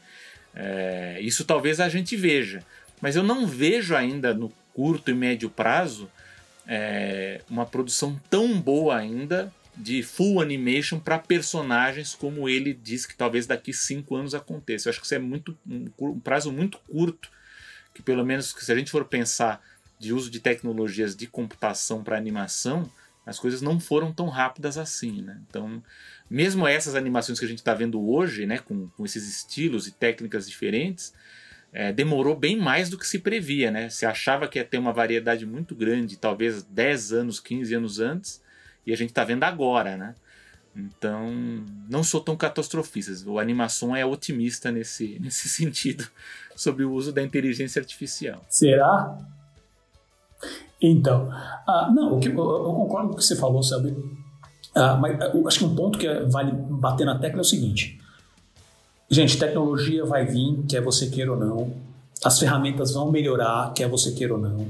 É, 0.54 1.18
isso 1.20 1.44
talvez 1.44 1.78
a 1.78 1.88
gente 1.88 2.16
veja, 2.16 2.64
mas 3.00 3.16
eu 3.16 3.22
não 3.22 3.46
vejo 3.46 3.94
ainda 3.94 4.34
no 4.34 4.52
curto 4.74 5.10
e 5.10 5.14
médio 5.14 5.50
prazo 5.50 6.10
é, 6.66 7.42
uma 7.48 7.64
produção 7.64 8.20
tão 8.28 8.60
boa 8.60 8.96
ainda 8.96 9.52
de 9.78 10.02
full 10.02 10.40
animation 10.40 10.98
para 10.98 11.18
personagens 11.18 12.14
como 12.14 12.48
ele 12.48 12.74
diz 12.74 13.06
que 13.06 13.16
talvez 13.16 13.46
daqui 13.46 13.72
cinco 13.72 14.16
anos 14.16 14.34
aconteça. 14.34 14.88
Eu 14.88 14.90
acho 14.90 15.00
que 15.00 15.06
isso 15.06 15.14
é 15.14 15.18
muito 15.18 15.56
um, 15.66 16.18
prazo 16.18 16.52
muito 16.52 16.78
curto, 16.80 17.30
que 17.94 18.02
pelo 18.02 18.24
menos 18.24 18.54
se 18.58 18.72
a 18.72 18.76
gente 18.76 18.90
for 18.90 19.04
pensar 19.04 19.62
de 19.98 20.12
uso 20.12 20.30
de 20.30 20.40
tecnologias 20.40 21.14
de 21.14 21.26
computação 21.26 22.02
para 22.02 22.16
animação, 22.16 22.90
as 23.24 23.38
coisas 23.38 23.62
não 23.62 23.78
foram 23.78 24.12
tão 24.12 24.28
rápidas 24.28 24.78
assim, 24.78 25.22
né? 25.22 25.38
Então, 25.48 25.82
mesmo 26.30 26.66
essas 26.66 26.94
animações 26.94 27.38
que 27.38 27.44
a 27.44 27.48
gente 27.48 27.58
está 27.58 27.74
vendo 27.74 28.00
hoje, 28.08 28.46
né, 28.46 28.58
com, 28.58 28.88
com 28.88 29.04
esses 29.04 29.28
estilos 29.28 29.86
e 29.86 29.92
técnicas 29.92 30.48
diferentes, 30.48 31.12
é, 31.72 31.92
demorou 31.92 32.34
bem 32.34 32.56
mais 32.56 32.88
do 32.88 32.96
que 32.96 33.06
se 33.06 33.18
previa, 33.18 33.70
né? 33.70 33.90
Se 33.90 34.06
achava 34.06 34.48
que 34.48 34.58
ia 34.58 34.64
ter 34.64 34.78
uma 34.78 34.92
variedade 34.92 35.44
muito 35.44 35.74
grande, 35.74 36.16
talvez 36.16 36.62
10 36.62 37.12
anos, 37.12 37.40
15 37.40 37.74
anos 37.74 38.00
antes, 38.00 38.42
e 38.88 38.92
a 38.92 38.96
gente 38.96 39.10
está 39.10 39.22
vendo 39.22 39.44
agora, 39.44 39.98
né? 39.98 40.14
Então, 40.74 41.30
não 41.90 42.02
sou 42.02 42.22
tão 42.22 42.34
catastrofista. 42.34 43.12
O 43.28 43.38
animação 43.38 43.94
é 43.94 44.04
otimista 44.06 44.72
nesse, 44.72 45.18
nesse 45.20 45.46
sentido 45.46 46.08
sobre 46.56 46.84
o 46.84 46.92
uso 46.92 47.12
da 47.12 47.22
inteligência 47.22 47.80
artificial. 47.80 48.42
Será? 48.48 49.18
Então, 50.80 51.28
uh, 51.28 51.92
não, 51.92 52.16
o 52.16 52.20
que, 52.20 52.28
eu, 52.28 52.32
eu, 52.32 52.72
concordo 52.72 53.08
com 53.08 53.14
o 53.14 53.16
que 53.18 53.24
você 53.24 53.36
falou, 53.36 53.62
sabe? 53.62 53.90
Uh, 53.90 54.96
mas 54.98 55.34
eu 55.34 55.46
acho 55.46 55.58
que 55.58 55.64
um 55.66 55.74
ponto 55.74 55.98
que 55.98 56.08
vale 56.20 56.52
bater 56.52 57.04
na 57.04 57.18
tecla 57.18 57.40
é 57.40 57.42
o 57.42 57.44
seguinte. 57.44 58.00
Gente, 59.10 59.38
tecnologia 59.38 60.04
vai 60.06 60.24
vir, 60.24 60.64
quer 60.66 60.80
você 60.80 61.10
queira 61.10 61.32
ou 61.32 61.38
não. 61.38 61.74
As 62.24 62.38
ferramentas 62.38 62.92
vão 62.94 63.10
melhorar, 63.10 63.72
quer 63.74 63.88
você 63.88 64.12
queira 64.12 64.34
ou 64.34 64.40
não. 64.40 64.66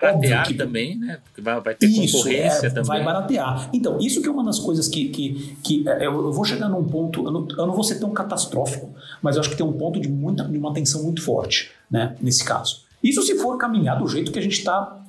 Baratear 0.00 0.46
que, 0.46 0.54
também, 0.54 0.98
né? 0.98 1.18
Vai, 1.38 1.60
vai 1.60 1.74
ter 1.74 1.86
isso, 1.86 2.18
concorrência 2.18 2.66
é, 2.66 2.70
também. 2.70 2.84
Vai 2.84 3.02
baratear. 3.02 3.70
Então, 3.72 3.98
isso 3.98 4.20
que 4.20 4.28
é 4.28 4.30
uma 4.30 4.44
das 4.44 4.58
coisas 4.58 4.88
que. 4.88 5.08
que, 5.08 5.56
que 5.64 5.88
é, 5.88 6.06
eu, 6.06 6.30
vou 6.32 6.44
chegar 6.44 6.68
num 6.68 6.84
ponto. 6.84 7.24
Eu 7.24 7.30
não, 7.30 7.48
eu 7.48 7.66
não, 7.66 7.72
vou 7.72 7.82
ser 7.82 7.98
tão 7.98 8.10
catastrófico, 8.12 8.94
mas 9.22 9.36
eu 9.36 9.40
acho 9.40 9.48
que 9.48 9.56
tem 9.56 9.64
um 9.64 9.72
ponto 9.72 9.98
de, 9.98 10.08
muita, 10.08 10.44
de 10.44 10.58
uma 10.58 10.74
tensão 10.74 11.02
muito 11.02 11.22
forte, 11.22 11.70
né? 11.90 12.14
Nesse 12.20 12.44
caso. 12.44 12.84
Isso 13.02 13.22
se 13.22 13.38
for 13.38 13.56
caminhar 13.56 13.98
do 13.98 14.06
jeito 14.06 14.30
que 14.30 14.38
a 14.38 14.42
gente 14.42 14.58
está 14.58 15.00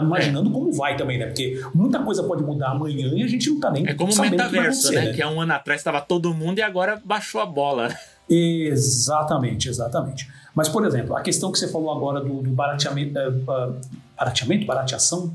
imaginando 0.00 0.50
é. 0.50 0.52
como 0.52 0.70
vai 0.72 0.94
também, 0.94 1.18
né? 1.18 1.26
Porque 1.26 1.62
muita 1.74 2.00
coisa 2.00 2.22
pode 2.22 2.42
mudar 2.42 2.72
amanhã 2.72 3.12
e 3.14 3.22
a 3.22 3.26
gente 3.26 3.48
não 3.48 3.56
está 3.56 3.70
nem. 3.70 3.86
É 3.88 3.94
como 3.94 4.12
o 4.12 4.20
metaverso, 4.20 4.90
que 4.90 4.94
né? 4.94 5.04
né? 5.06 5.12
Que 5.14 5.22
há 5.22 5.30
um 5.30 5.40
ano 5.40 5.54
atrás 5.54 5.80
estava 5.80 6.02
todo 6.02 6.34
mundo 6.34 6.58
e 6.58 6.62
agora 6.62 7.00
baixou 7.02 7.40
a 7.40 7.46
bola. 7.46 7.88
Exatamente, 8.28 9.68
exatamente. 9.70 10.28
Mas, 10.54 10.68
por 10.68 10.84
exemplo, 10.86 11.16
a 11.16 11.20
questão 11.20 11.50
que 11.50 11.58
você 11.58 11.68
falou 11.68 11.90
agora 11.90 12.20
do, 12.20 12.42
do 12.42 12.50
barateamento, 12.50 13.18
uh, 13.18 13.76
barateamento, 14.16 14.66
barateação, 14.66 15.32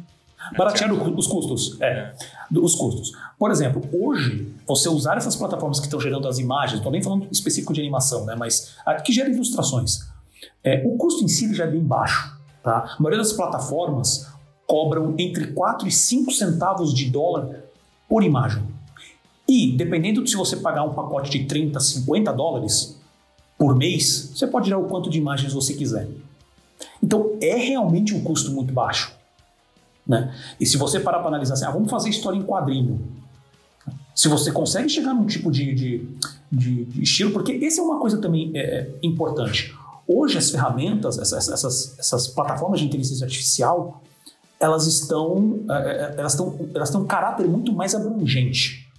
baratear 0.57 0.91
os 0.93 1.27
custos, 1.27 1.79
é, 1.81 2.13
os 2.51 2.75
custos. 2.75 3.11
Por 3.37 3.51
exemplo, 3.51 3.81
hoje, 3.91 4.53
você 4.67 4.89
usar 4.89 5.17
essas 5.17 5.35
plataformas 5.35 5.79
que 5.79 5.85
estão 5.85 5.99
gerando 5.99 6.27
as 6.27 6.39
imagens, 6.39 6.77
estou 6.77 6.91
nem 6.91 7.01
falando 7.01 7.27
específico 7.31 7.73
de 7.73 7.81
animação, 7.81 8.25
né, 8.25 8.35
mas 8.37 8.75
a, 8.85 8.95
que 8.95 9.11
gera 9.11 9.29
ilustrações, 9.29 10.07
é, 10.63 10.83
o 10.85 10.97
custo 10.97 11.23
em 11.23 11.27
si 11.27 11.53
já 11.53 11.65
é 11.65 11.67
bem 11.67 11.83
baixo. 11.83 12.37
Tá? 12.63 12.95
A 12.97 13.01
maioria 13.01 13.19
das 13.19 13.33
plataformas 13.33 14.27
cobram 14.67 15.15
entre 15.17 15.47
4 15.47 15.87
e 15.87 15.91
5 15.91 16.31
centavos 16.31 16.93
de 16.93 17.09
dólar 17.09 17.63
por 18.07 18.23
imagem. 18.23 18.63
E, 19.47 19.71
dependendo 19.71 20.23
de 20.23 20.29
se 20.29 20.35
você 20.35 20.57
pagar 20.57 20.83
um 20.83 20.93
pacote 20.93 21.31
de 21.31 21.45
30, 21.45 21.79
50 21.79 22.31
dólares, 22.33 22.99
por 23.57 23.75
mês, 23.75 24.31
você 24.33 24.45
pode 24.45 24.65
tirar 24.65 24.77
o 24.77 24.87
quanto 24.87 25.09
de 25.09 25.17
imagens 25.17 25.53
você 25.53 25.73
quiser. 25.73 26.07
Então 27.01 27.37
é 27.41 27.55
realmente 27.55 28.13
um 28.13 28.23
custo 28.23 28.51
muito 28.51 28.73
baixo. 28.73 29.13
Né? 30.07 30.33
E 30.59 30.65
se 30.65 30.77
você 30.77 30.99
parar 30.99 31.19
para 31.19 31.27
analisar 31.27 31.53
assim, 31.53 31.65
ah, 31.65 31.71
vamos 31.71 31.89
fazer 31.89 32.09
história 32.09 32.37
em 32.37 32.43
quadrinho. 32.43 32.99
Se 34.15 34.27
você 34.27 34.51
consegue 34.51 34.89
chegar 34.89 35.13
num 35.13 35.25
tipo 35.25 35.51
de, 35.51 35.73
de, 35.73 36.09
de, 36.51 36.85
de 36.85 37.03
estilo, 37.03 37.31
porque 37.31 37.53
essa 37.63 37.79
é 37.79 37.83
uma 37.83 37.99
coisa 37.99 38.17
também 38.17 38.51
é, 38.55 38.59
é 38.59 38.89
importante. 39.03 39.73
Hoje 40.07 40.37
as 40.37 40.49
ferramentas, 40.49 41.19
essas, 41.19 41.47
essas, 41.47 41.99
essas 41.99 42.27
plataformas 42.27 42.79
de 42.79 42.87
inteligência 42.87 43.23
artificial, 43.23 44.01
elas 44.59 44.87
estão, 44.87 45.59
é, 45.69 45.73
é, 45.73 46.15
elas 46.17 46.33
estão, 46.33 46.57
elas 46.73 46.89
têm 46.89 46.99
um 46.99 47.05
caráter 47.05 47.47
muito 47.47 47.71
mais 47.71 47.95
abrangente. 47.95 48.89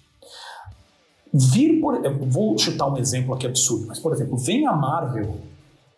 Vir 1.32 1.80
por. 1.80 2.00
vou 2.26 2.56
chutar 2.56 2.86
um 2.86 2.96
exemplo 2.96 3.34
aqui 3.34 3.46
absurdo, 3.46 3.86
mas, 3.88 3.98
por 3.98 4.12
exemplo, 4.12 4.36
vem 4.36 4.66
a 4.66 4.72
Marvel 4.72 5.38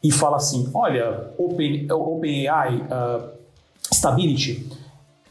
e 0.03 0.11
fala 0.11 0.37
assim: 0.37 0.69
olha, 0.75 1.33
OpenAI, 1.39 1.89
Open 1.91 2.47
uh, 2.49 3.31
Stability, 3.93 4.69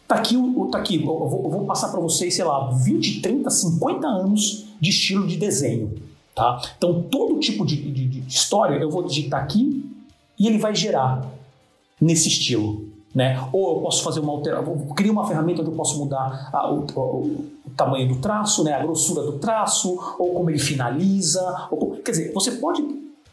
tá 0.07 0.15
aqui, 0.15 0.35
tá 0.71 0.77
aqui 0.77 0.95
eu 0.97 1.05
vou, 1.05 1.41
eu 1.43 1.49
vou 1.49 1.65
passar 1.65 1.89
para 1.89 1.99
vocês, 1.99 2.35
sei 2.35 2.45
lá, 2.45 2.69
20, 2.71 3.21
30, 3.21 3.49
50 3.49 4.07
anos 4.07 4.65
de 4.79 4.89
estilo 4.89 5.27
de 5.27 5.37
desenho. 5.37 5.93
Tá? 6.33 6.61
Então, 6.77 7.03
todo 7.03 7.39
tipo 7.39 7.65
de, 7.65 7.75
de, 7.75 8.07
de 8.07 8.27
história 8.27 8.75
eu 8.75 8.89
vou 8.89 9.03
digitar 9.03 9.43
aqui 9.43 9.85
e 10.39 10.47
ele 10.47 10.57
vai 10.57 10.73
gerar 10.73 11.29
nesse 11.99 12.29
estilo. 12.29 12.89
Né? 13.13 13.37
Ou 13.51 13.75
eu 13.75 13.81
posso 13.81 14.03
fazer 14.03 14.21
uma 14.21 14.31
alteração, 14.31 14.87
criar 14.95 15.11
uma 15.11 15.27
ferramenta 15.27 15.61
onde 15.61 15.69
eu 15.69 15.75
posso 15.75 15.99
mudar 15.99 16.49
a, 16.53 16.71
o, 16.71 16.85
o, 16.95 17.49
o, 17.65 17.69
tamanho 17.75 18.07
do 18.07 18.15
traço, 18.21 18.63
né? 18.63 18.73
a 18.73 18.79
grossura 18.81 19.21
do 19.23 19.37
traço, 19.37 19.99
ou 20.17 20.33
como 20.33 20.49
ele 20.49 20.57
finaliza. 20.57 21.67
Ou, 21.69 21.97
quer 21.97 22.11
dizer, 22.11 22.33
você 22.33 22.51
pode, 22.53 22.81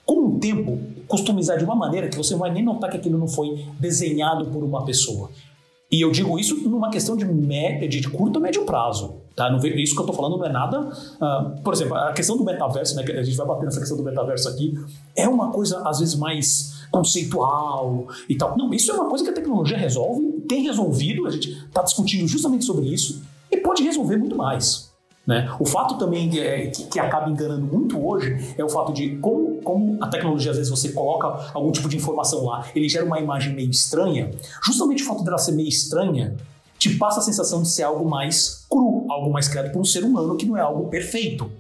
com 0.09 0.27
o 0.27 0.39
tempo, 0.39 0.79
customizar 1.07 1.59
de 1.59 1.65
uma 1.65 1.75
maneira 1.75 2.09
que 2.09 2.17
você 2.17 2.35
vai 2.35 2.51
nem 2.51 2.65
notar 2.65 2.91
que 2.91 2.97
aquilo 2.97 3.19
não 3.19 3.29
foi 3.29 3.63
desenhado 3.79 4.47
por 4.47 4.65
uma 4.65 4.83
pessoa. 4.83 5.29
E 5.93 6.01
eu 6.01 6.11
digo 6.11 6.39
isso 6.39 6.57
numa 6.67 6.89
questão 6.89 7.15
de, 7.15 7.27
média, 7.27 7.87
de 7.87 8.09
curto 8.09 8.39
a 8.39 8.41
médio 8.41 8.65
prazo. 8.65 9.17
Tá? 9.37 9.55
Isso 9.77 9.95
que 9.95 10.01
eu 10.01 10.05
estou 10.05 10.15
falando 10.15 10.39
não 10.39 10.47
é 10.47 10.49
nada. 10.51 10.81
Uh, 10.81 11.61
por 11.63 11.75
exemplo, 11.75 11.95
a 11.95 12.13
questão 12.15 12.39
do 12.39 12.45
metaverso, 12.45 12.97
né, 12.97 13.03
a 13.03 13.23
gente 13.23 13.37
vai 13.37 13.47
bater 13.47 13.67
nessa 13.67 13.81
questão 13.81 13.99
do 13.99 14.03
metaverso 14.03 14.49
aqui, 14.49 14.75
é 15.15 15.29
uma 15.29 15.51
coisa 15.51 15.87
às 15.87 15.99
vezes 15.99 16.15
mais 16.15 16.87
conceitual 16.91 18.07
e 18.31 18.35
tal. 18.35 18.57
Não, 18.57 18.73
isso 18.73 18.91
é 18.91 18.95
uma 18.95 19.11
coisa 19.11 19.23
que 19.25 19.31
a 19.31 19.35
tecnologia 19.35 19.77
resolve, 19.77 20.41
tem 20.49 20.63
resolvido, 20.63 21.27
a 21.27 21.31
gente 21.31 21.51
está 21.51 21.83
discutindo 21.83 22.27
justamente 22.27 22.65
sobre 22.65 22.87
isso 22.87 23.23
e 23.51 23.59
pode 23.59 23.83
resolver 23.83 24.17
muito 24.17 24.37
mais. 24.37 24.88
Né? 25.29 25.47
O 25.61 25.67
fato 25.67 25.99
também 25.99 26.41
é, 26.41 26.69
que, 26.69 26.85
que, 26.85 26.99
acaba 26.99 27.29
enganando 27.29 27.67
muito 27.67 28.03
hoje 28.03 28.55
é 28.57 28.65
o 28.65 28.69
fato 28.71 28.95
de 28.95 29.19
como, 29.19 29.61
como 29.61 30.03
a 30.03 30.09
tecnologia, 30.09 30.53
às 30.53 30.57
vezes, 30.57 30.71
você 30.71 30.89
coloca 30.89 31.51
algum 31.53 31.71
tipo 31.71 31.87
de 31.87 31.99
informação 31.99 32.47
lá, 32.47 32.67
ele 32.75 32.89
gera 32.89 33.05
uma 33.05 33.21
imagem 33.21 33.55
meio 33.55 33.71
estranha. 33.71 34.31
Justamente 34.65 35.03
o 35.03 35.07
fato 35.07 35.23
dela 35.23 35.37
ser 35.37 35.53
meio 35.53 35.69
estranha 35.69 36.35
te 36.79 36.97
passa 36.97 37.21
a 37.21 37.23
sensação 37.23 37.61
de 37.61 37.69
ser 37.69 37.83
algo 37.83 38.09
mais 38.09 38.65
cru, 38.71 39.05
algo 39.11 39.31
mais 39.31 39.49
criado 39.49 39.71
por 39.71 39.81
um 39.81 39.85
ser 39.85 40.03
humano 40.03 40.35
que 40.35 40.47
não 40.47 40.57
é 40.57 40.63
algo 40.63 40.89
perfeito. 40.89 41.53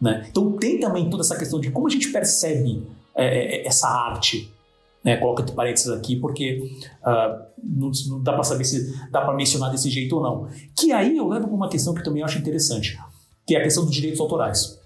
Né? 0.00 0.26
Então 0.30 0.52
tem 0.52 0.80
também 0.80 1.10
toda 1.10 1.22
essa 1.22 1.36
questão 1.36 1.60
de 1.60 1.70
como 1.70 1.88
a 1.88 1.90
gente 1.90 2.08
percebe 2.08 2.86
é, 3.14 3.56
é 3.56 3.66
essa 3.66 3.86
arte 3.86 4.50
né, 5.04 5.16
coloca 5.16 5.42
entre 5.42 5.54
parênteses 5.54 5.90
aqui, 5.90 6.16
porque 6.16 6.70
uh, 7.02 7.42
não, 7.62 7.90
não, 8.08 8.22
dá 8.22 8.32
para 8.32 8.44
saber 8.44 8.64
se 8.64 9.10
dá 9.10 9.20
para 9.20 9.34
mencionar 9.34 9.70
desse 9.70 9.90
jeito 9.90 10.16
ou 10.16 10.22
não. 10.22 10.48
Que 10.74 10.92
aí 10.92 11.16
eu 11.16 11.26
levo 11.28 11.48
para 11.48 11.56
uma 11.56 11.68
questão 11.68 11.94
que 11.94 12.02
também 12.02 12.20
eu 12.20 12.26
acho 12.26 12.38
interessante, 12.38 12.98
que 13.50 13.56
é 13.56 13.58
a 13.58 13.62
questão 13.64 13.84
dos 13.84 13.92
direitos 13.92 14.20
autorais. 14.20 14.78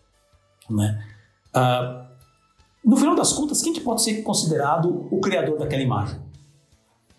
Né? 0.71 0.99
Uh, 1.55 2.03
no 2.83 2.97
final 2.97 3.15
das 3.15 3.31
contas, 3.31 3.61
quem 3.61 3.75
que 3.75 3.81
pode 3.81 4.03
ser 4.03 4.23
considerado 4.23 5.07
o 5.11 5.21
criador 5.21 5.59
daquela 5.59 5.83
imagem? 5.83 6.19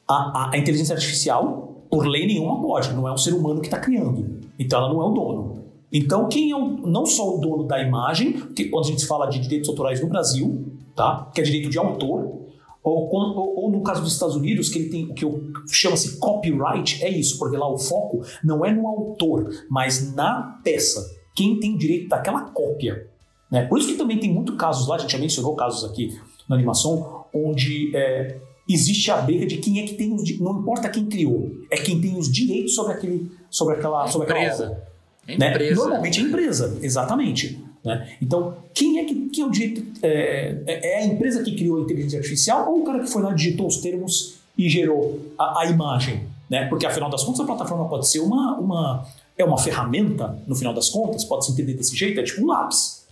A, 0.08 0.15
a, 0.15 0.49
a 0.53 0.58
inteligência 0.58 0.95
artificial, 0.95 1.86
por 1.88 2.08
lei 2.08 2.25
nenhuma, 2.25 2.60
pode, 2.60 2.91
não 2.93 3.08
é 3.08 3.13
um 3.13 3.17
ser 3.17 3.36
humano 3.36 3.62
que 3.62 3.67
está 3.67 3.77
criando. 3.77 4.39
Então 4.58 4.79
ela 4.79 4.91
não 4.91 4.99
é 5.03 5.05
o 5.05 5.12
dono. 5.12 5.65
Então, 5.93 6.27
quem 6.27 6.49
é 6.49 6.55
o, 6.55 6.67
não 6.67 7.05
só 7.05 7.36
o 7.36 7.39
dono 7.39 7.65
da 7.65 7.79
imagem, 7.79 8.34
que, 8.55 8.65
quando 8.65 8.86
a 8.86 8.88
gente 8.88 9.05
fala 9.05 9.27
de 9.27 9.38
direitos 9.38 9.69
autorais 9.69 10.01
no 10.01 10.08
Brasil, 10.08 10.65
tá? 10.95 11.29
que 11.31 11.41
é 11.41 11.43
direito 11.43 11.69
de 11.69 11.77
autor, 11.77 12.41
ou, 12.84 13.08
ou, 13.13 13.65
ou, 13.65 13.71
no 13.71 13.84
caso 13.84 14.01
dos 14.01 14.13
Estados 14.13 14.36
Unidos, 14.36 14.69
que 14.69 14.79
ele 14.79 14.89
tem 14.89 15.05
o 15.05 15.13
que 15.13 15.25
chama-se 15.69 16.17
copyright, 16.17 17.03
é 17.03 17.10
isso, 17.10 17.38
porque 17.38 17.55
lá 17.55 17.71
o 17.71 17.77
foco 17.77 18.23
não 18.43 18.65
é 18.65 18.71
no 18.71 18.88
autor, 18.88 19.47
mas 19.69 20.12
na 20.15 20.60
peça. 20.63 21.14
Quem 21.36 21.60
tem 21.60 21.76
o 21.76 21.78
direito 21.78 22.10
daquela 22.10 22.41
cópia. 22.41 23.08
Né? 23.52 23.65
Por 23.65 23.78
isso 23.78 23.89
que 23.89 23.95
também 23.95 24.17
tem 24.17 24.34
muitos 24.34 24.56
casos 24.56 24.88
lá, 24.88 24.95
a 24.95 25.00
gente 25.00 25.12
já 25.12 25.19
mencionou 25.19 25.56
casos 25.56 25.89
aqui 25.89 26.17
na 26.50 26.56
animação, 26.56 27.26
onde 27.34 27.95
é, 27.95 28.38
existe 28.67 29.12
a 29.12 29.17
briga 29.17 29.45
de 29.45 29.58
quem 29.58 29.80
é 29.80 29.84
que 29.86 29.95
tem 29.95 30.13
os 30.13 30.39
não 30.39 30.60
importa 30.60 30.89
quem 30.89 31.06
criou, 31.06 31.52
é 31.69 31.78
quem 31.78 32.00
tem 32.00 32.17
os 32.17 32.32
direitos 32.32 32.74
sobre 32.74 32.93
aquele 32.93 33.32
sobre 33.50 33.76
aquela 33.76 34.08
sobre 34.08 34.28
empresa. 34.28 34.65
aquela 34.65 34.71
obra. 34.71 34.95
É 35.28 35.34
empresa. 35.34 35.69
Né? 35.69 35.76
Normalmente 35.76 36.19
é 36.19 36.24
empresa, 36.24 36.78
exatamente. 36.82 37.65
Né? 37.84 38.17
Então, 38.21 38.58
quem 38.74 39.00
é 39.00 39.06
que, 39.06 39.30
quem 39.30 39.43
é 39.43 39.48
o 39.48 39.52
direito? 39.52 39.84
É, 40.02 40.58
é, 40.65 40.93
é, 40.93 40.98
a 41.00 41.06
empresa 41.06 41.43
que 41.43 41.56
criou 41.56 41.78
a 41.78 41.82
inteligência 41.82 42.17
artificial 42.17 42.71
ou 42.71 42.82
o 42.82 42.84
cara 42.84 43.00
que 43.00 43.10
foi 43.10 43.21
lá, 43.21 43.32
digitou 43.32 43.67
os 43.67 43.78
termos 43.78 44.36
e 44.58 44.67
gerou 44.67 45.19
a, 45.38 45.62
a 45.62 45.65
imagem? 45.67 46.24
Né? 46.50 46.65
Porque, 46.67 46.86
afinal 46.86 47.10
das 47.10 47.24
contas, 47.24 47.41
a 47.41 47.45
plataforma 47.45 47.88
pode 47.88 48.08
ser 48.08 48.19
uma, 48.19 48.58
uma, 48.58 49.06
é 49.38 49.43
uma 49.43 49.58
ferramenta, 49.58 50.38
no 50.48 50.56
final 50.56 50.74
das 50.74 50.89
contas, 50.89 51.24
pode 51.24 51.45
se 51.45 51.52
entender 51.52 51.74
desse 51.74 51.95
jeito, 51.95 52.19
é 52.19 52.24
tipo 52.24 52.43
um 52.43 52.48
lápis. 52.48 53.06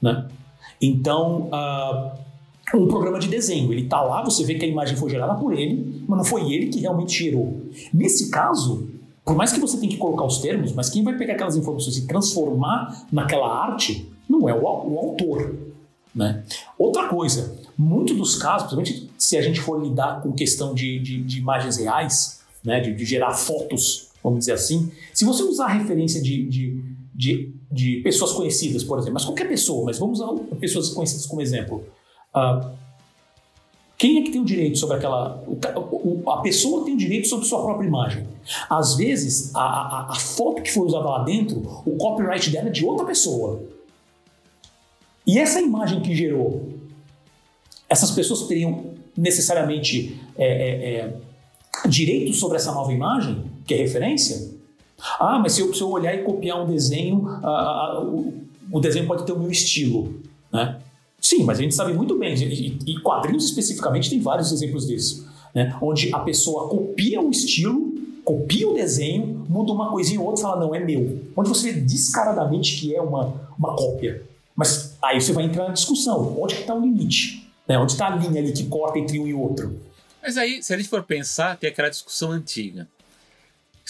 Né? 0.00 0.28
Então, 0.80 1.50
uh, 1.52 2.76
um 2.76 2.88
programa 2.88 3.18
de 3.18 3.28
desenho, 3.28 3.72
ele 3.72 3.82
está 3.82 4.00
lá, 4.00 4.22
você 4.22 4.44
vê 4.44 4.54
que 4.54 4.64
a 4.64 4.68
imagem 4.68 4.96
foi 4.96 5.10
gerada 5.10 5.34
por 5.34 5.52
ele, 5.52 6.04
mas 6.08 6.18
não 6.18 6.24
foi 6.24 6.52
ele 6.52 6.68
que 6.68 6.80
realmente 6.80 7.24
gerou. 7.24 7.62
Nesse 7.92 8.30
caso, 8.30 8.88
por 9.24 9.36
mais 9.36 9.52
que 9.52 9.60
você 9.60 9.76
tenha 9.78 9.90
que 9.90 9.98
colocar 9.98 10.24
os 10.24 10.38
termos, 10.38 10.72
mas 10.72 10.88
quem 10.88 11.04
vai 11.04 11.16
pegar 11.16 11.34
aquelas 11.34 11.56
informações 11.56 11.96
e 11.98 12.06
transformar 12.06 13.06
naquela 13.12 13.64
arte 13.64 14.10
não 14.28 14.48
é 14.48 14.54
o, 14.54 14.62
o 14.62 14.98
autor. 14.98 15.54
Né? 16.14 16.42
Outra 16.78 17.08
coisa, 17.08 17.56
muitos 17.76 18.16
dos 18.16 18.36
casos, 18.36 18.72
principalmente 18.72 19.10
se 19.16 19.36
a 19.36 19.42
gente 19.42 19.60
for 19.60 19.80
lidar 19.82 20.22
com 20.22 20.32
questão 20.32 20.74
de, 20.74 20.98
de, 20.98 21.22
de 21.22 21.38
imagens 21.38 21.76
reais, 21.76 22.40
né, 22.64 22.80
de, 22.80 22.94
de, 22.94 23.04
gerar 23.04 23.32
fotos, 23.32 24.09
vamos 24.22 24.40
dizer 24.40 24.52
assim, 24.52 24.90
se 25.12 25.24
você 25.24 25.42
usar 25.42 25.66
a 25.66 25.72
referência 25.72 26.20
de, 26.20 26.46
de, 26.48 26.82
de, 27.14 27.54
de, 27.70 27.96
pessoas 28.02 28.32
conhecidas, 28.32 28.84
por 28.84 28.98
exemplo, 28.98 29.14
mas 29.14 29.24
qualquer 29.24 29.48
pessoa, 29.48 29.84
mas 29.84 29.98
vamos 29.98 30.20
usar 30.20 30.32
pessoas 30.56 30.90
conhecidas 30.90 31.26
como 31.26 31.40
exemplo. 31.40 31.84
Uh, 32.34 32.70
quem 34.00 34.18
é 34.18 34.22
que 34.22 34.30
tem 34.30 34.40
o 34.40 34.44
direito 34.46 34.78
sobre 34.78 34.96
aquela. 34.96 35.44
A 36.28 36.36
pessoa 36.38 36.86
tem 36.86 36.94
o 36.94 36.96
direito 36.96 37.28
sobre 37.28 37.44
sua 37.44 37.62
própria 37.62 37.86
imagem. 37.86 38.26
Às 38.68 38.96
vezes, 38.96 39.54
a, 39.54 39.60
a, 39.60 40.12
a 40.12 40.14
foto 40.14 40.62
que 40.62 40.72
foi 40.72 40.86
usada 40.86 41.04
lá 41.04 41.22
dentro, 41.22 41.58
o 41.84 41.96
copyright 41.98 42.48
dela 42.48 42.68
é 42.68 42.70
de 42.70 42.82
outra 42.82 43.04
pessoa. 43.04 43.62
E 45.26 45.38
essa 45.38 45.60
imagem 45.60 46.00
que 46.00 46.16
gerou, 46.16 46.66
essas 47.90 48.10
pessoas 48.10 48.48
teriam 48.48 48.94
necessariamente 49.14 50.18
é, 50.34 50.46
é, 50.46 50.90
é, 50.94 51.14
direito 51.86 52.32
sobre 52.32 52.56
essa 52.56 52.72
nova 52.72 52.90
imagem, 52.92 53.44
que 53.70 53.74
é 53.74 53.76
referência? 53.76 54.50
Ah, 55.20 55.38
mas 55.38 55.52
se 55.52 55.60
eu, 55.60 55.72
se 55.72 55.80
eu 55.80 55.88
olhar 55.88 56.12
e 56.12 56.24
copiar 56.24 56.60
um 56.60 56.66
desenho, 56.66 57.24
ah, 57.28 57.46
ah, 57.46 58.00
o, 58.02 58.34
o, 58.72 58.80
desenho 58.80 59.06
pode 59.06 59.24
ter 59.24 59.30
o 59.30 59.38
meu 59.38 59.48
estilo, 59.48 60.20
né? 60.52 60.80
Sim, 61.20 61.44
mas 61.44 61.60
a 61.60 61.62
gente 61.62 61.74
sabe 61.74 61.92
muito 61.92 62.18
bem, 62.18 62.34
e, 62.34 62.78
e 62.84 63.00
quadrinhos 63.00 63.44
especificamente 63.44 64.10
tem 64.10 64.20
vários 64.20 64.50
exemplos 64.50 64.88
disso, 64.88 65.28
né? 65.54 65.76
onde 65.80 66.12
a 66.12 66.18
pessoa 66.18 66.68
copia 66.68 67.20
o 67.20 67.30
estilo, 67.30 67.94
copia 68.24 68.68
o 68.68 68.74
desenho, 68.74 69.46
muda 69.48 69.70
uma 69.72 69.88
coisinha 69.90 70.18
ou 70.20 70.26
outra 70.26 70.40
e 70.40 70.42
fala, 70.42 70.60
não, 70.60 70.74
é 70.74 70.80
meu. 70.80 71.20
Onde 71.36 71.48
você 71.48 71.70
vê 71.70 71.80
descaradamente 71.80 72.80
que 72.80 72.94
é 72.94 73.00
uma, 73.00 73.34
uma 73.56 73.76
cópia. 73.76 74.22
Mas 74.56 74.96
aí 75.00 75.20
você 75.20 75.32
vai 75.32 75.44
entrar 75.44 75.68
na 75.68 75.74
discussão, 75.74 76.36
onde 76.40 76.54
está 76.54 76.74
o 76.74 76.80
limite? 76.80 77.46
Né? 77.68 77.78
Onde 77.78 77.92
está 77.92 78.08
a 78.08 78.16
linha 78.16 78.40
ali 78.40 78.52
que 78.52 78.64
corta 78.64 78.98
entre 78.98 79.18
um 79.20 79.28
e 79.28 79.34
outro? 79.34 79.78
Mas 80.22 80.36
aí, 80.36 80.62
se 80.62 80.74
a 80.74 80.76
gente 80.76 80.88
for 80.88 81.02
pensar, 81.02 81.56
tem 81.56 81.70
aquela 81.70 81.88
discussão 81.88 82.32
antiga. 82.32 82.88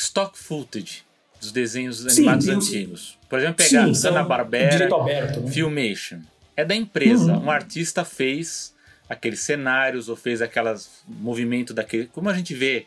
Stock 0.00 0.38
footage 0.38 1.02
dos 1.38 1.52
desenhos 1.52 2.06
animados 2.06 2.46
Sim, 2.46 2.52
antigos. 2.52 3.18
Por 3.28 3.38
exemplo, 3.38 3.56
pegar 3.56 3.84
Hanna-Barbera, 3.84 4.88
né? 5.04 5.50
Filmation. 5.50 6.20
É 6.56 6.64
da 6.64 6.74
empresa. 6.74 7.34
Uhum. 7.34 7.44
Um 7.44 7.50
artista 7.50 8.02
fez 8.02 8.74
aqueles 9.06 9.40
cenários 9.40 10.08
ou 10.08 10.16
fez 10.16 10.40
aquelas 10.40 11.02
movimento 11.06 11.74
daquele, 11.74 12.06
como 12.06 12.30
a 12.30 12.34
gente 12.34 12.54
vê 12.54 12.86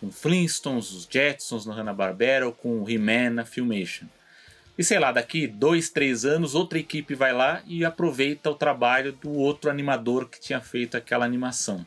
com 0.00 0.10
Flintstones, 0.10 0.90
os 0.90 1.06
Jetsons 1.08 1.64
no 1.64 1.72
Hanna-Barbera 1.72 2.46
ou 2.46 2.52
com 2.52 2.82
o 2.82 2.90
He-Man 2.90 3.30
na 3.30 3.44
Filmation. 3.44 4.06
E 4.76 4.82
sei 4.82 4.98
lá, 4.98 5.12
daqui 5.12 5.46
dois, 5.46 5.90
três 5.90 6.24
anos, 6.24 6.56
outra 6.56 6.78
equipe 6.78 7.14
vai 7.14 7.32
lá 7.32 7.62
e 7.66 7.84
aproveita 7.84 8.50
o 8.50 8.54
trabalho 8.54 9.12
do 9.12 9.32
outro 9.32 9.70
animador 9.70 10.28
que 10.28 10.40
tinha 10.40 10.60
feito 10.60 10.96
aquela 10.96 11.24
animação. 11.24 11.86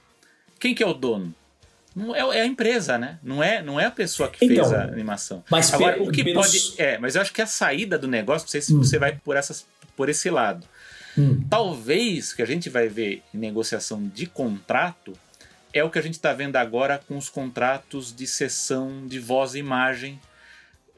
Quem 0.60 0.74
que 0.74 0.82
é 0.84 0.88
o 0.88 0.94
dono? 0.94 1.36
Não 1.96 2.16
é, 2.16 2.38
é 2.38 2.42
a 2.42 2.46
empresa, 2.46 2.98
né? 2.98 3.20
Não 3.22 3.44
é, 3.44 3.62
não 3.62 3.80
é 3.80 3.86
a 3.86 3.92
pessoa 3.92 4.30
que 4.30 4.46
então, 4.46 4.64
fez 4.66 4.74
a 4.74 4.84
animação. 4.84 5.44
Mas 5.50 5.74
Agora, 5.74 6.02
o 6.02 6.12
que 6.12 6.24
pelos... 6.24 6.46
pode. 6.46 6.82
É, 6.82 6.98
mas 6.98 7.16
eu 7.16 7.22
acho 7.22 7.34
que 7.34 7.42
a 7.42 7.48
saída 7.48 7.98
do 7.98 8.08
negócio, 8.08 8.46
não 8.46 8.52
sei 8.52 8.62
se 8.62 8.74
hum. 8.74 8.78
você 8.78 8.98
vai 8.98 9.20
por, 9.24 9.36
essas, 9.36 9.66
por 9.96 10.08
esse 10.08 10.30
lado. 10.30 10.66
Hum. 11.18 11.44
Talvez 11.50 12.34
que 12.34 12.42
a 12.42 12.46
gente 12.46 12.70
vai 12.70 12.88
ver 12.88 13.22
em 13.34 13.38
negociação 13.38 14.08
de 14.08 14.26
contrato 14.26 15.14
é 15.74 15.84
o 15.84 15.90
que 15.90 16.00
a 16.00 16.02
gente 16.02 16.16
está 16.16 16.34
vendo 16.34 16.56
agora 16.56 17.02
com 17.08 17.18
os 17.18 17.30
contratos 17.30 18.14
de 18.16 18.28
sessão 18.28 19.06
de 19.06 19.20
voz 19.20 19.54
e 19.56 19.60
imagem 19.60 20.20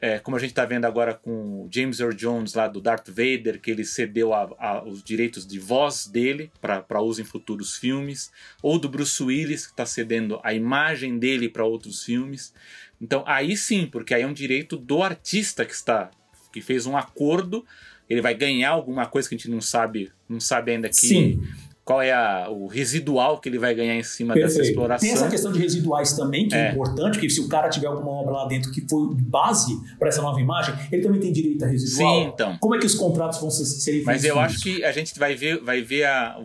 é, 0.04 0.18
como 0.18 0.36
a 0.36 0.40
gente 0.40 0.50
está 0.50 0.66
vendo 0.66 0.84
agora 0.84 1.14
com 1.14 1.62
o 1.62 1.68
James 1.72 1.98
Earl 1.98 2.12
Jones 2.12 2.52
lá 2.52 2.68
do 2.68 2.78
Darth 2.78 3.08
Vader, 3.08 3.58
que 3.58 3.70
ele 3.70 3.86
cedeu 3.86 4.34
a, 4.34 4.54
a, 4.58 4.84
os 4.84 5.02
direitos 5.02 5.46
de 5.46 5.58
voz 5.58 6.06
dele 6.06 6.52
para 6.60 7.00
uso 7.00 7.22
em 7.22 7.24
futuros 7.24 7.78
filmes, 7.78 8.30
ou 8.62 8.78
do 8.78 8.86
Bruce 8.86 9.22
Willis, 9.22 9.64
que 9.64 9.72
está 9.72 9.86
cedendo 9.86 10.38
a 10.44 10.52
imagem 10.52 11.18
dele 11.18 11.48
para 11.48 11.64
outros 11.64 12.04
filmes. 12.04 12.52
Então 13.00 13.24
aí 13.26 13.56
sim, 13.56 13.86
porque 13.86 14.12
aí 14.12 14.20
é 14.20 14.26
um 14.26 14.34
direito 14.34 14.76
do 14.76 15.02
artista 15.02 15.64
que 15.64 15.72
está 15.72 16.10
que 16.52 16.60
fez 16.60 16.84
um 16.84 16.98
acordo, 16.98 17.64
ele 18.08 18.20
vai 18.20 18.34
ganhar 18.34 18.72
alguma 18.72 19.06
coisa 19.06 19.26
que 19.26 19.34
a 19.34 19.38
gente 19.38 19.50
não 19.50 19.62
sabe, 19.62 20.12
não 20.28 20.38
sabe 20.38 20.72
ainda 20.72 20.90
que 20.90 20.96
sim 20.96 21.42
qual 21.84 22.00
é 22.00 22.12
a, 22.12 22.48
o 22.48 22.66
residual 22.66 23.38
que 23.38 23.48
ele 23.48 23.58
vai 23.58 23.74
ganhar 23.74 23.94
em 23.94 24.02
cima 24.02 24.32
Perfeito. 24.32 24.56
dessa 24.56 24.68
exploração. 24.68 25.06
Tem 25.06 25.14
essa 25.14 25.28
questão 25.28 25.52
de 25.52 25.58
residuais 25.58 26.14
também, 26.14 26.48
que 26.48 26.54
é. 26.54 26.68
é 26.68 26.72
importante, 26.72 27.12
porque 27.14 27.28
se 27.28 27.40
o 27.40 27.48
cara 27.48 27.68
tiver 27.68 27.88
alguma 27.88 28.10
obra 28.10 28.32
lá 28.32 28.46
dentro 28.46 28.72
que 28.72 28.86
foi 28.88 29.14
base 29.14 29.78
para 29.98 30.08
essa 30.08 30.22
nova 30.22 30.40
imagem, 30.40 30.74
ele 30.90 31.02
também 31.02 31.20
tem 31.20 31.30
direito 31.30 31.62
a 31.62 31.68
residual. 31.68 32.14
Sim, 32.14 32.28
então. 32.28 32.56
Como 32.58 32.74
é 32.74 32.78
que 32.78 32.86
os 32.86 32.94
contratos 32.94 33.38
vão 33.38 33.50
ser, 33.50 33.66
serem 33.66 34.02
feitos? 34.02 34.06
Mas 34.06 34.24
eu 34.24 34.40
acho 34.40 34.60
que 34.60 34.82
a 34.82 34.92
gente 34.92 35.18
vai 35.18 35.34
ver, 35.34 35.60
vai 35.62 35.82
ver 35.82 36.04
a, 36.04 36.40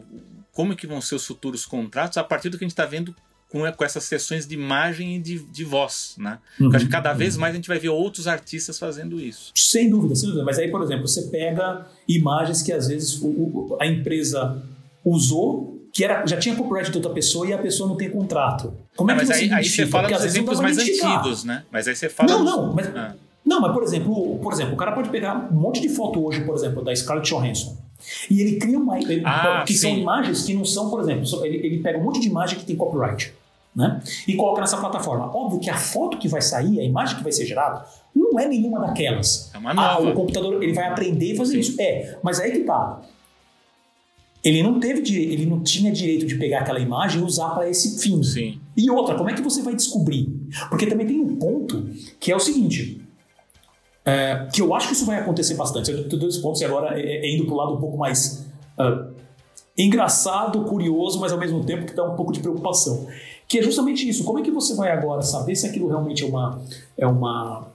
como 0.52 0.74
é 0.74 0.76
que 0.76 0.86
vão 0.86 1.00
ser 1.00 1.16
os 1.16 1.26
futuros 1.26 1.66
contratos 1.66 2.18
a 2.18 2.24
partir 2.24 2.50
do 2.50 2.58
que 2.58 2.66
a 2.66 2.68
gente 2.68 2.74
está 2.74 2.86
vendo 2.86 3.16
com, 3.50 3.60
com, 3.72 3.84
essas 3.84 4.04
sessões 4.04 4.46
de 4.46 4.56
imagem 4.56 5.16
e 5.16 5.20
de, 5.20 5.40
de 5.40 5.64
voz, 5.64 6.16
né? 6.18 6.38
Uhum, 6.60 6.76
acho 6.76 6.86
que 6.86 6.92
cada 6.92 7.14
vez 7.14 7.36
uhum. 7.36 7.42
mais 7.42 7.54
a 7.54 7.56
gente 7.56 7.68
vai 7.68 7.80
ver 7.80 7.90
outros 7.90 8.28
artistas 8.28 8.78
fazendo 8.78 9.20
isso. 9.22 9.54
Sem 9.56 9.90
dúvida, 9.90 10.16
sem 10.16 10.28
dúvida. 10.28 10.44
Mas 10.44 10.60
aí, 10.60 10.70
por 10.70 10.84
exemplo, 10.84 11.08
você 11.08 11.24
pega 11.30 11.88
imagens 12.08 12.62
que 12.62 12.74
às 12.74 12.90
vezes 12.90 13.20
o, 13.22 13.78
a 13.80 13.88
empresa 13.88 14.62
usou 15.10 15.80
que 15.94 16.04
era, 16.04 16.26
já 16.26 16.38
tinha 16.38 16.56
copyright 16.56 16.92
de 16.92 16.98
outra 16.98 17.12
pessoa 17.12 17.48
e 17.48 17.54
a 17.54 17.58
pessoa 17.58 17.90
não 17.90 17.96
tem 17.96 18.10
contrato. 18.10 18.74
Como 18.96 19.10
é, 19.12 19.16
que 19.16 19.26
mas 19.26 19.28
você 19.28 19.44
aí, 19.44 19.54
aí 19.54 19.66
você 19.66 19.86
fala 19.86 20.08
dos 20.08 20.24
exemplos 20.24 20.60
mais 20.60 20.78
antigos, 20.78 21.44
né? 21.44 21.64
Mas 21.72 21.88
aí 21.88 21.96
você 21.96 22.10
fala. 22.10 22.30
Não, 22.30 22.44
não, 22.44 22.74
mas, 22.74 22.88
ah. 22.96 23.16
não, 23.46 23.62
mas 23.62 23.74
por 23.74 23.84
exemplo, 23.84 24.38
por 24.40 24.54
exemplo, 24.54 24.74
o 24.74 24.78
cara 24.78 24.92
pode 24.92 25.10
pegar 25.10 25.50
um 25.52 25.56
monte 25.56 25.82
de 25.82 25.90
foto 25.90 26.24
hoje, 26.24 26.42
por 26.42 26.56
exemplo, 26.56 26.84
da 26.84 26.96
Scarlett 26.96 27.30
Johansson. 27.30 27.78
E 28.30 28.42
ele 28.42 28.58
cria 28.58 28.78
uma. 28.78 28.98
Ele, 28.98 29.24
ah, 29.26 29.64
que 29.66 29.74
sim. 29.74 29.80
são 29.80 29.98
imagens 29.98 30.44
que 30.44 30.54
não 30.54 30.64
são, 30.64 30.90
por 30.90 31.02
exemplo, 31.02 31.46
ele, 31.46 31.58
ele 31.66 31.80
pega 31.80 31.98
um 31.98 32.04
monte 32.04 32.20
de 32.20 32.28
imagem 32.28 32.58
que 32.58 32.66
tem 32.66 32.76
copyright. 32.76 33.34
Né? 33.76 34.02
E 34.28 34.36
coloca 34.36 34.62
nessa 34.62 34.78
plataforma. 34.78 35.30
Óbvio 35.34 35.60
que 35.60 35.70
a 35.70 35.78
foto 35.78 36.18
que 36.18 36.28
vai 36.28 36.42
sair, 36.42 36.80
a 36.80 36.84
imagem 36.84 37.18
que 37.18 37.24
vai 37.24 37.32
ser 37.32 37.46
gerada, 37.46 37.86
não 38.16 38.40
é 38.40 38.48
nenhuma 38.48 38.80
daquelas. 38.80 39.52
É 39.54 39.58
uma 39.58 39.74
nova. 39.74 40.08
Ah, 40.08 40.10
o 40.10 40.14
computador 40.14 40.62
ele 40.62 40.74
vai 40.74 40.88
aprender 40.88 41.34
e 41.34 41.38
fazer 41.38 41.54
Sim. 41.54 41.60
isso. 41.60 41.82
É, 41.82 42.18
mas 42.24 42.40
aí 42.40 42.52
que 42.52 42.60
tá. 42.60 43.00
Ele 44.44 44.64
não 44.64 44.80
teve 44.80 45.02
ele 45.16 45.46
não 45.46 45.62
tinha 45.62 45.92
direito 45.92 46.26
de 46.26 46.36
pegar 46.36 46.62
aquela 46.62 46.80
imagem 46.80 47.22
e 47.22 47.24
usar 47.24 47.50
para 47.50 47.70
esse 47.70 48.00
fim. 48.02 48.24
Sim. 48.24 48.60
E 48.76 48.90
outra, 48.90 49.16
como 49.16 49.30
é 49.30 49.34
que 49.34 49.42
você 49.42 49.62
vai 49.62 49.76
descobrir? 49.76 50.30
Porque 50.70 50.86
também 50.86 51.06
tem 51.06 51.20
um 51.20 51.36
ponto 51.36 51.90
que 52.20 52.32
é 52.32 52.36
o 52.36 52.40
seguinte, 52.40 53.02
é, 54.06 54.48
que 54.52 54.62
eu 54.62 54.74
acho 54.74 54.88
que 54.88 54.94
isso 54.94 55.06
vai 55.06 55.20
acontecer 55.20 55.56
bastante. 55.56 55.92
Eu 55.92 56.08
tenho 56.08 56.22
dois 56.22 56.38
pontos 56.38 56.62
e 56.62 56.66
agora 56.66 57.00
é, 57.00 57.28
é 57.28 57.36
indo 57.36 57.46
para 57.46 57.54
o 57.54 57.58
lado 57.58 57.74
um 57.74 57.80
pouco 57.80 57.98
mais 57.98 58.46
uh, 58.80 59.14
engraçado, 59.78 60.64
curioso, 60.64 61.20
mas 61.20 61.32
ao 61.32 61.38
mesmo 61.38 61.64
tempo 61.64 61.86
que 61.86 61.94
dá 61.94 62.04
um 62.04 62.16
pouco 62.16 62.32
de 62.32 62.40
preocupação. 62.40 63.08
Que 63.48 63.60
é 63.60 63.62
justamente 63.62 64.08
isso. 64.08 64.24
Como 64.24 64.40
é 64.40 64.42
que 64.42 64.52
você 64.52 64.74
vai 64.74 64.92
agora 64.92 65.22
saber 65.22 65.56
se 65.56 65.68
aquilo 65.68 65.88
realmente 65.88 66.24
é 66.24 66.28
uma 66.28 66.62
é 66.98 67.06
uma 67.06 67.68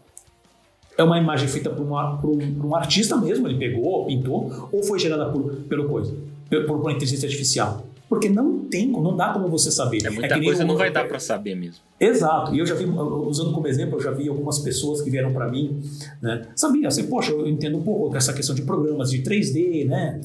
é 0.97 1.03
uma 1.03 1.19
imagem 1.19 1.49
feita 1.49 1.71
por, 1.71 1.85
uma, 1.85 2.17
por, 2.19 2.31
um, 2.31 2.55
por 2.55 2.67
um 2.67 2.75
artista 2.77 3.17
mesmo, 3.17 3.49
ele 3.49 3.59
pegou, 3.59 4.07
pintou, 4.07 4.69
ou 4.71 4.83
foi 4.85 4.99
gerada 4.99 5.29
por, 5.31 5.53
pelo 5.69 5.89
coisa? 5.89 6.15
Por, 6.63 6.81
por 6.81 6.91
inteligência 6.91 7.27
artificial. 7.27 7.87
Porque 8.09 8.29
não 8.29 8.61
tem, 8.61 8.87
não 8.87 9.17
dá 9.17 9.33
como 9.33 9.49
você 9.49 9.71
saber. 9.71 10.05
É 10.05 10.11
muita 10.11 10.35
é 10.35 10.43
coisa 10.43 10.63
eu, 10.63 10.67
não 10.67 10.77
vai 10.77 10.91
dar 10.91 11.09
para 11.09 11.19
saber 11.19 11.55
mesmo. 11.55 11.81
Exato. 11.99 12.55
E 12.55 12.59
eu 12.59 12.67
já 12.67 12.75
vi, 12.75 12.85
usando 12.85 13.53
como 13.53 13.67
exemplo, 13.67 13.99
eu 13.99 14.03
já 14.03 14.11
vi 14.11 14.29
algumas 14.29 14.59
pessoas 14.59 15.01
que 15.01 15.11
vieram 15.11 15.33
para 15.33 15.51
mim, 15.51 15.81
né? 16.21 16.47
Sabia, 16.55 16.89
assim, 16.89 17.07
poxa, 17.07 17.33
eu 17.33 17.49
entendo 17.49 17.79
um 17.79 17.83
pouco 17.83 18.11
dessa 18.11 18.33
questão 18.33 18.55
de 18.55 18.63
programas 18.63 19.11
de 19.11 19.23
3D, 19.23 19.87
né? 19.87 20.21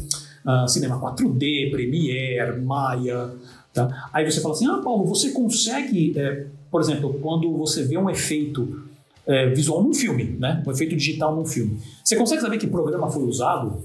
Uh, 0.46 0.68
cinema 0.68 1.00
4D, 1.00 1.72
Premiere, 1.72 2.60
Maya. 2.62 3.32
Tá? 3.74 4.10
Aí 4.12 4.30
você 4.30 4.42
fala 4.42 4.54
assim, 4.54 4.68
ah, 4.68 4.82
Paulo, 4.84 5.06
você 5.06 5.32
consegue, 5.32 6.14
é, 6.18 6.48
por 6.70 6.82
exemplo, 6.82 7.18
quando 7.22 7.52
você 7.58 7.84
vê 7.84 7.98
um 7.98 8.10
efeito 8.10 8.84
é, 9.26 9.48
visual 9.50 9.84
num 9.84 9.94
filme, 9.94 10.36
né? 10.40 10.62
Um 10.66 10.72
efeito 10.72 10.96
digital 10.96 11.36
num 11.36 11.46
filme. 11.46 11.80
Você 12.04 12.16
consegue 12.16 12.42
saber 12.42 12.58
que 12.58 12.68
programa 12.68 13.10
foi 13.10 13.24
usado? 13.24 13.84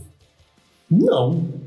Não. 0.90 1.63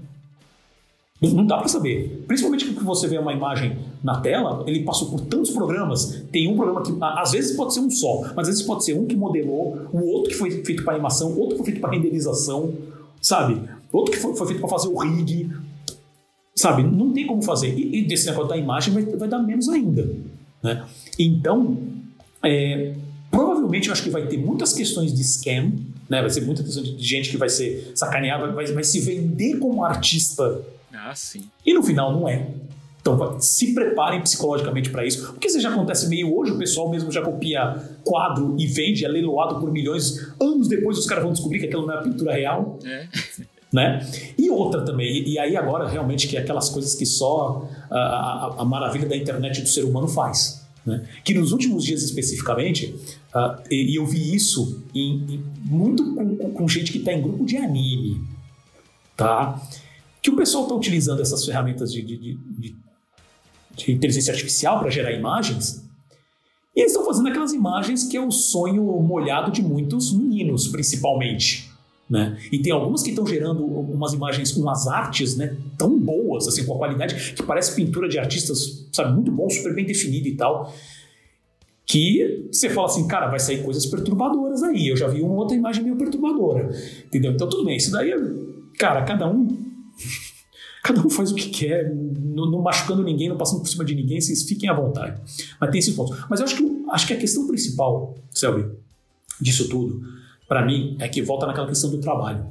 Não 1.20 1.46
dá 1.46 1.58
para 1.58 1.68
saber. 1.68 2.24
Principalmente 2.28 2.66
porque 2.66 2.84
você 2.84 3.08
vê 3.08 3.18
uma 3.18 3.34
imagem 3.34 3.78
na 4.04 4.22
tela, 4.22 4.64
ele 4.68 4.84
passou 4.84 5.10
por 5.10 5.22
tantos 5.22 5.50
programas. 5.50 6.24
Tem 6.32 6.48
um 6.48 6.56
programa 6.56 6.84
que 6.84 6.94
às 7.02 7.32
vezes 7.32 7.56
pode 7.56 7.74
ser 7.74 7.80
um 7.80 7.90
só, 7.90 8.22
mas 8.36 8.48
às 8.48 8.48
vezes 8.48 8.62
pode 8.62 8.86
ser 8.86 8.94
um 8.94 9.06
que 9.06 9.16
modelou, 9.16 9.88
o 9.92 10.06
outro 10.06 10.30
que 10.30 10.38
foi 10.38 10.52
feito 10.64 10.84
para 10.84 10.94
animação, 10.94 11.36
outro 11.36 11.50
que 11.50 11.58
foi 11.58 11.66
feito 11.66 11.82
para 11.82 11.92
renderização, 11.92 12.72
sabe? 13.20 13.60
Outro 13.92 14.12
que 14.12 14.20
foi, 14.20 14.36
foi 14.36 14.48
feito 14.48 14.60
para 14.60 14.70
fazer 14.70 14.90
o 14.90 14.98
rig, 14.98 15.50
sabe? 16.56 16.84
Não 16.84 17.12
tem 17.12 17.26
como 17.26 17.42
fazer. 17.42 17.74
E, 17.76 18.00
e 18.00 18.08
desse 18.08 18.28
negócio 18.28 18.50
da 18.50 18.58
imagem 18.58 18.94
vai, 18.94 19.04
vai 19.04 19.28
dar 19.28 19.40
menos 19.40 19.68
ainda, 19.70 20.08
né? 20.62 20.86
Então, 21.18 21.80
é, 22.44 22.94
provavelmente 23.32 23.88
eu 23.88 23.94
acho 23.94 24.04
que 24.04 24.12
vai 24.12 24.28
ter 24.28 24.38
muitas 24.38 24.72
questões 24.72 25.12
de 25.12 25.24
scam, 25.24 25.72
né? 26.08 26.22
Vai 26.22 26.30
ser 26.30 26.42
muita 26.42 26.64
questão 26.64 26.84
de 26.84 27.04
gente 27.04 27.32
que 27.32 27.38
vai 27.38 27.50
ser 27.50 27.92
sacaneada, 27.96 28.52
vai, 28.52 28.68
vai 28.68 28.84
se 28.84 29.00
vender 29.00 29.58
como 29.58 29.84
artista 29.84 30.64
ah, 30.98 31.16
sim. 31.16 31.50
E 31.66 31.74
no 31.74 31.84
final 31.84 32.12
não 32.12 32.28
é. 32.28 32.48
Então 33.00 33.40
se 33.40 33.74
preparem 33.74 34.22
psicologicamente 34.22 34.90
para 34.90 35.06
isso. 35.06 35.28
Porque 35.28 35.48
isso 35.48 35.60
já 35.62 35.70
acontece 35.70 36.08
meio 36.10 36.36
hoje, 36.36 36.52
o 36.52 36.58
pessoal 36.58 36.90
mesmo 36.90 37.12
já 37.12 37.22
copia 37.22 37.76
quadro 38.04 38.56
e 38.58 38.68
vende, 38.68 39.06
é 39.06 39.08
leiloado 39.08 39.60
por 39.60 39.72
milhões. 39.72 40.34
Anos 40.42 40.68
depois 40.68 40.98
os 40.98 41.06
caras 41.06 41.24
vão 41.24 41.32
descobrir 41.32 41.60
que 41.60 41.66
aquilo 41.68 41.86
não 41.86 41.98
é 41.98 42.04
pintura 42.04 42.34
real. 42.34 42.80
É. 42.84 43.08
Né? 43.72 44.00
E 44.38 44.50
outra 44.50 44.82
também, 44.82 45.28
e, 45.28 45.38
aí 45.38 45.58
agora 45.58 45.90
realmente 45.90 46.26
que 46.28 46.38
é 46.38 46.40
aquelas 46.40 46.70
coisas 46.70 46.96
que 46.96 47.06
só 47.06 47.70
a, 47.92 47.98
a, 47.98 48.56
a 48.60 48.66
maravilha 48.66 49.08
da 49.10 49.16
internet 49.16 49.62
do 49.62 49.68
ser 49.68 49.84
humano 49.84 50.08
faz. 50.08 50.66
Né? 50.86 51.06
Que 51.22 51.34
nos 51.34 51.52
últimos 51.52 51.84
dias 51.84 52.02
especificamente, 52.02 52.96
uh, 53.36 53.62
e, 53.70 53.92
e, 53.92 53.96
eu 53.98 54.06
vi 54.06 54.34
isso 54.34 54.86
em, 54.96 55.34
em 55.34 55.44
muito 55.66 56.16
com, 56.16 56.52
com, 56.52 56.68
gente 56.68 56.94
que 56.94 57.00
está 57.00 57.12
em 57.12 57.22
grupo 57.22 57.46
de 57.46 57.58
anime, 57.58 58.22
tá? 59.18 59.62
Que 60.28 60.32
o 60.32 60.36
pessoal 60.36 60.64
está 60.64 60.76
utilizando 60.76 61.22
essas 61.22 61.46
ferramentas 61.46 61.90
de, 61.90 62.02
de, 62.02 62.18
de, 62.18 62.76
de 63.78 63.92
inteligência 63.94 64.34
artificial 64.34 64.78
para 64.78 64.90
gerar 64.90 65.14
imagens, 65.14 65.86
e 66.76 66.82
eles 66.82 66.92
estão 66.92 67.06
fazendo 67.06 67.30
aquelas 67.30 67.54
imagens 67.54 68.04
que 68.04 68.18
é 68.18 68.22
o 68.22 68.30
sonho 68.30 68.84
molhado 69.02 69.54
de 69.54 69.62
muitos 69.62 70.12
meninos, 70.12 70.68
principalmente. 70.68 71.72
Né? 72.10 72.38
E 72.52 72.60
tem 72.60 72.74
algumas 72.74 73.02
que 73.04 73.12
estão 73.12 73.26
gerando 73.26 73.66
umas 73.66 74.12
imagens, 74.12 74.56
umas 74.58 74.86
artes 74.86 75.38
né, 75.38 75.56
tão 75.78 75.98
boas, 75.98 76.46
assim, 76.46 76.66
com 76.66 76.74
a 76.74 76.78
qualidade 76.78 77.34
que 77.34 77.44
parece 77.44 77.74
pintura 77.74 78.10
de 78.10 78.20
artistas, 78.20 78.86
sabe, 78.92 79.14
muito 79.14 79.32
bom, 79.32 79.50
super 79.50 79.74
bem 79.74 79.86
definido 79.86 80.28
e 80.28 80.36
tal. 80.36 80.74
que 81.86 82.50
você 82.52 82.70
fala 82.70 82.88
assim, 82.88 83.08
cara, 83.08 83.28
vai 83.28 83.40
sair 83.40 83.64
coisas 83.64 83.86
perturbadoras 83.86 84.62
aí. 84.62 84.90
Eu 84.90 84.98
já 84.98 85.08
vi 85.08 85.22
uma 85.22 85.36
outra 85.36 85.56
imagem 85.56 85.86
meio 85.86 85.96
perturbadora. 85.96 86.70
Entendeu? 87.06 87.32
Então 87.32 87.48
tudo 87.48 87.64
bem, 87.64 87.78
isso 87.78 87.92
daí, 87.92 88.14
cara, 88.78 89.04
cada 89.04 89.26
um. 89.26 89.67
Cada 90.84 91.02
um 91.02 91.10
faz 91.10 91.32
o 91.32 91.36
que 91.36 91.50
quer, 91.50 91.94
não, 91.94 92.50
não, 92.50 92.62
machucando 92.62 93.04
ninguém, 93.04 93.28
não 93.28 93.36
passando 93.36 93.60
por 93.60 93.68
cima 93.68 93.84
de 93.84 93.94
ninguém, 93.94 94.22
vocês 94.22 94.44
fiquem 94.44 94.70
à 94.70 94.74
vontade. 94.74 95.22
Mas 95.60 95.70
tem 95.70 95.80
esses 95.80 95.94
pontos. 95.94 96.18
Mas 96.30 96.40
eu 96.40 96.46
acho 96.46 96.56
que, 96.56 96.86
acho 96.92 97.08
que 97.08 97.14
a 97.14 97.18
questão 97.18 97.46
principal, 97.46 98.16
Selby, 98.32 98.72
disso 99.42 99.68
tudo, 99.68 100.02
para 100.48 100.66
mim, 100.66 100.96
é 101.00 101.10
que 101.10 101.22
volta 101.22 101.46
naquela 101.46 101.68
questão 101.68 101.90
do 101.90 102.00
trabalho. 102.00 102.46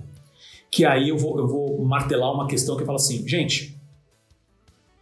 Que 0.71 0.85
aí 0.85 1.09
eu 1.09 1.17
vou, 1.17 1.39
eu 1.39 1.49
vou 1.49 1.85
martelar 1.85 2.31
uma 2.33 2.47
questão 2.47 2.77
que 2.77 2.85
fala 2.85 2.97
assim, 2.97 3.27
gente, 3.27 3.81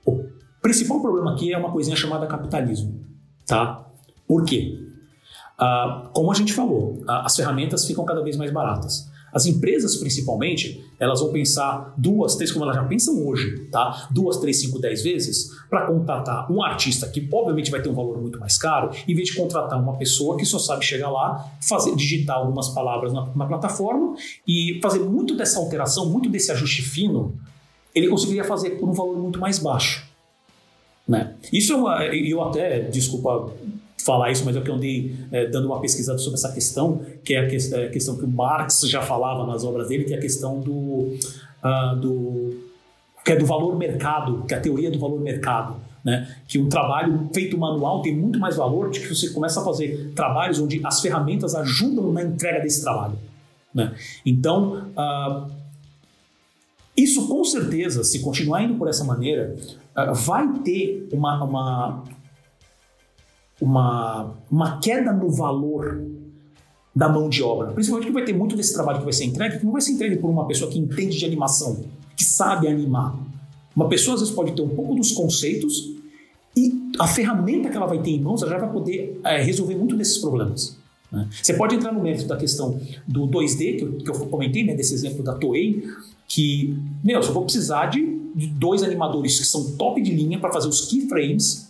o 0.07 0.25
principal 0.63 1.01
problema 1.01 1.33
aqui 1.33 1.53
é 1.53 1.59
uma 1.59 1.73
coisinha 1.73 1.97
chamada 1.97 2.27
capitalismo, 2.27 3.05
tá? 3.47 3.85
Por 4.29 4.45
quê? 4.45 4.79
Ah, 5.59 6.11
como 6.13 6.31
a 6.31 6.35
gente 6.35 6.53
falou, 6.53 7.03
as 7.07 7.35
ferramentas 7.37 7.85
ficam 7.85 8.05
cada 8.05 8.23
vez 8.23 8.37
mais 8.37 8.51
baratas. 8.51 9.11
As 9.35 9.47
empresas, 9.47 9.97
principalmente, 9.97 10.81
elas 11.01 11.19
vão 11.19 11.33
pensar 11.33 11.93
duas, 11.97 12.37
três, 12.37 12.53
como 12.53 12.65
elas 12.65 12.77
já 12.77 12.85
pensam 12.85 13.27
hoje, 13.27 13.67
tá? 13.71 14.07
Duas, 14.13 14.37
três, 14.37 14.61
cinco, 14.61 14.79
dez 14.79 15.03
vezes 15.03 15.51
para 15.69 15.87
contratar 15.89 16.51
um 16.53 16.63
artista 16.63 17.09
que 17.09 17.29
obviamente 17.33 17.69
vai 17.69 17.83
ter 17.83 17.89
um 17.89 17.95
valor 17.95 18.21
muito 18.21 18.39
mais 18.39 18.57
caro, 18.57 18.91
em 19.09 19.13
vez 19.13 19.31
de 19.31 19.37
contratar 19.37 19.81
uma 19.83 19.97
pessoa 19.97 20.37
que 20.37 20.45
só 20.47 20.59
sabe 20.61 20.85
chegar 20.85 21.11
lá, 21.11 21.53
fazer, 21.61 21.97
digitar 21.97 22.37
algumas 22.37 22.69
palavras 22.69 23.13
na, 23.13 23.27
na 23.35 23.47
plataforma 23.47 24.15
e 24.47 24.79
fazer 24.81 25.01
muito 25.01 25.37
dessa 25.37 25.59
alteração, 25.59 26.09
muito 26.09 26.29
desse 26.29 26.53
ajuste 26.53 26.83
fino, 26.83 27.35
ele 27.93 28.07
conseguiria 28.07 28.45
fazer 28.45 28.71
por 28.71 28.89
um 28.89 28.93
valor 28.93 29.19
muito 29.19 29.41
mais 29.41 29.59
baixo. 29.59 30.07
Né? 31.09 31.35
Isso 31.53 31.73
é 31.73 31.77
uma. 31.77 32.05
Eu 32.05 32.43
até, 32.43 32.81
desculpa 32.83 33.53
falar 34.05 34.31
isso, 34.31 34.45
mas 34.45 34.55
é 34.55 34.61
que 34.61 34.71
eu 34.71 34.75
andei 34.75 35.17
é, 35.33 35.47
dando 35.47 35.67
uma 35.67 35.81
pesquisada 35.81 36.19
sobre 36.19 36.39
essa 36.39 36.53
questão, 36.53 37.01
que 37.25 37.35
é 37.35 37.41
a, 37.41 37.49
que, 37.49 37.57
é 37.57 37.87
a, 37.87 37.91
questão 37.91 38.17
que 38.17 38.25
o 38.25 38.29
Marx 38.29 38.83
já 38.83 39.01
falava 39.01 39.47
nas 39.47 39.65
obras 39.65 39.89
dele, 39.89 40.05
que 40.05 40.13
é 40.13 40.19
a 40.19 40.21
questão 40.21 40.61
do, 40.61 41.17
uh, 41.65 41.97
do 42.01 42.65
que 43.25 43.33
é 43.33 43.37
do 43.37 43.47
valor 43.47 43.77
mercado, 43.77 44.45
que 44.47 44.53
é 44.53 44.59
a 44.59 44.61
teoria 44.61 44.91
do 44.91 44.99
valor 44.99 45.19
mercado. 45.21 45.77
Né? 46.05 46.29
Que 46.47 46.59
um 46.59 46.69
trabalho 46.69 47.31
feito 47.33 47.57
manual 47.57 48.03
tem 48.03 48.15
muito 48.15 48.39
mais 48.39 48.57
valor 48.57 48.91
de 48.91 49.01
que 49.01 49.09
você 49.09 49.31
começa 49.31 49.63
a 49.63 49.65
fazer 49.65 50.13
trabalhos 50.15 50.61
onde 50.61 50.79
as 50.85 51.01
ferramentas 51.01 51.55
ajudam 51.55 52.13
na 52.13 52.23
entrega 52.23 52.61
desse 52.61 52.83
trabalho. 52.83 53.19
Né? 53.75 53.95
Então, 54.27 54.91
uh, 54.91 55.51
isso 56.95 57.27
com 57.27 57.43
certeza, 57.43 58.05
se 58.05 58.21
continuar 58.21 58.63
indo 58.63 58.75
por 58.75 58.87
essa 58.87 59.03
maneira, 59.03 59.57
uh, 59.97 60.15
vai 60.15 60.47
ter 60.59 61.09
uma, 61.11 61.43
uma, 61.43 62.05
uma, 63.61 64.35
uma 64.51 64.79
queda 64.79 65.13
no 65.13 65.31
valor 65.31 66.03
da 66.95 67.09
mão 67.09 67.29
de 67.29 67.43
obra. 67.43 67.73
Principalmente 67.73 68.07
que 68.07 68.13
vai 68.13 68.25
ter 68.25 68.33
muito 68.33 68.57
desse 68.57 68.73
trabalho 68.73 68.99
que 68.99 69.05
vai 69.05 69.13
ser 69.13 69.25
entregue, 69.25 69.59
que 69.59 69.65
não 69.65 69.73
vai 69.73 69.81
ser 69.81 69.93
entregue 69.93 70.17
por 70.17 70.31
uma 70.31 70.47
pessoa 70.47 70.71
que 70.71 70.79
entende 70.79 71.19
de 71.19 71.25
animação, 71.25 71.85
que 72.17 72.25
sabe 72.25 72.69
animar. 72.69 73.17
Uma 73.75 73.89
pessoa 73.89 74.15
às 74.15 74.21
vezes 74.21 74.35
pode 74.35 74.53
ter 74.53 74.63
um 74.63 74.69
pouco 74.69 74.95
dos 74.95 75.13
conceitos 75.13 75.93
e 76.57 76.93
a 76.99 77.09
ferramenta 77.09 77.69
que 77.69 77.77
ela 77.77 77.87
vai 77.87 78.01
ter 78.01 78.11
em 78.11 78.21
mãos 78.21 78.41
já 78.41 78.59
vai 78.59 78.71
poder 78.71 79.21
é, 79.25 79.43
resolver 79.43 79.75
muito 79.75 79.97
desses 79.97 80.19
problemas. 80.19 80.77
Né? 81.11 81.29
Você 81.43 81.55
pode 81.55 81.75
entrar 81.75 81.93
no 81.93 82.01
mérito 82.01 82.27
da 82.27 82.37
questão 82.37 82.81
do 83.09 83.27
2D, 83.27 83.79
que 83.79 83.83
eu, 83.83 83.93
que 83.99 84.11
eu 84.11 84.27
comentei, 84.27 84.65
né, 84.65 84.75
desse 84.75 84.95
exemplo 84.95 85.25
da 85.25 85.35
Toei, 85.35 85.83
que, 86.29 86.77
meu, 87.03 87.21
eu 87.21 87.33
vou 87.33 87.43
precisar 87.43 87.87
de, 87.87 88.01
de 88.35 88.47
dois 88.47 88.85
animadores 88.85 89.39
que 89.39 89.47
são 89.47 89.73
top 89.73 90.01
de 90.01 90.13
linha 90.13 90.39
para 90.39 90.53
fazer 90.53 90.69
os 90.69 90.83
keyframes 90.87 91.69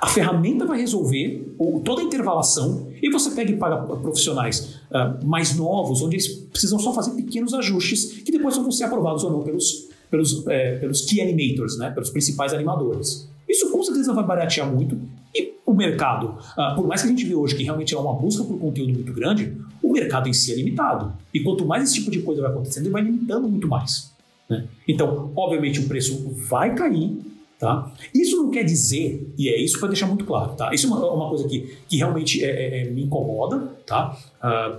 a 0.00 0.06
ferramenta 0.06 0.64
vai 0.64 0.78
resolver 0.78 1.54
toda 1.84 2.02
a 2.02 2.04
intervalação 2.04 2.88
e 3.02 3.10
você 3.10 3.30
pega 3.30 3.50
e 3.50 3.56
paga 3.56 3.76
profissionais 3.96 4.80
uh, 4.90 5.24
mais 5.26 5.56
novos, 5.56 6.02
onde 6.02 6.16
eles 6.16 6.28
precisam 6.28 6.78
só 6.78 6.92
fazer 6.92 7.12
pequenos 7.12 7.54
ajustes 7.54 8.22
que 8.22 8.30
depois 8.30 8.56
vão 8.56 8.70
ser 8.70 8.84
aprovados 8.84 9.24
ou 9.24 9.30
não 9.30 9.42
pelos, 9.42 9.88
pelos, 10.10 10.46
é, 10.46 10.76
pelos 10.78 11.02
key 11.02 11.20
animators, 11.20 11.76
né, 11.76 11.90
pelos 11.90 12.10
principais 12.10 12.52
animadores. 12.52 13.28
Isso 13.48 13.70
com 13.70 13.82
certeza 13.82 14.12
vai 14.12 14.24
baratear 14.24 14.70
muito 14.70 14.96
e 15.34 15.54
o 15.66 15.72
mercado, 15.72 16.36
uh, 16.56 16.74
por 16.76 16.86
mais 16.86 17.02
que 17.02 17.08
a 17.08 17.10
gente 17.10 17.24
vê 17.24 17.34
hoje 17.34 17.56
que 17.56 17.62
realmente 17.62 17.94
é 17.94 17.98
uma 17.98 18.12
busca 18.12 18.44
por 18.44 18.58
conteúdo 18.58 18.92
muito 18.92 19.12
grande, 19.12 19.56
o 19.82 19.92
mercado 19.92 20.28
em 20.28 20.32
si 20.32 20.52
é 20.52 20.56
limitado. 20.56 21.12
E 21.32 21.40
quanto 21.40 21.64
mais 21.64 21.84
esse 21.84 21.94
tipo 21.94 22.10
de 22.10 22.20
coisa 22.22 22.42
vai 22.42 22.50
acontecendo, 22.50 22.84
ele 22.84 22.92
vai 22.92 23.02
limitando 23.02 23.48
muito 23.48 23.66
mais. 23.66 24.12
Né? 24.48 24.64
Então, 24.86 25.30
obviamente, 25.36 25.80
o 25.80 25.88
preço 25.88 26.28
vai 26.48 26.74
cair, 26.74 27.16
Tá? 27.60 27.92
Isso 28.14 28.36
não 28.36 28.50
quer 28.50 28.64
dizer, 28.64 29.34
e 29.36 29.50
é 29.50 29.60
isso 29.60 29.78
para 29.78 29.88
deixar 29.88 30.06
muito 30.06 30.24
claro, 30.24 30.54
tá? 30.54 30.72
isso 30.72 30.86
é 30.86 30.88
uma, 30.88 31.12
uma 31.12 31.28
coisa 31.28 31.46
que, 31.46 31.76
que 31.86 31.98
realmente 31.98 32.42
é, 32.42 32.48
é, 32.48 32.80
é 32.80 32.84
me 32.90 33.02
incomoda, 33.02 33.58
tá? 33.86 34.16
Uh, 34.42 34.76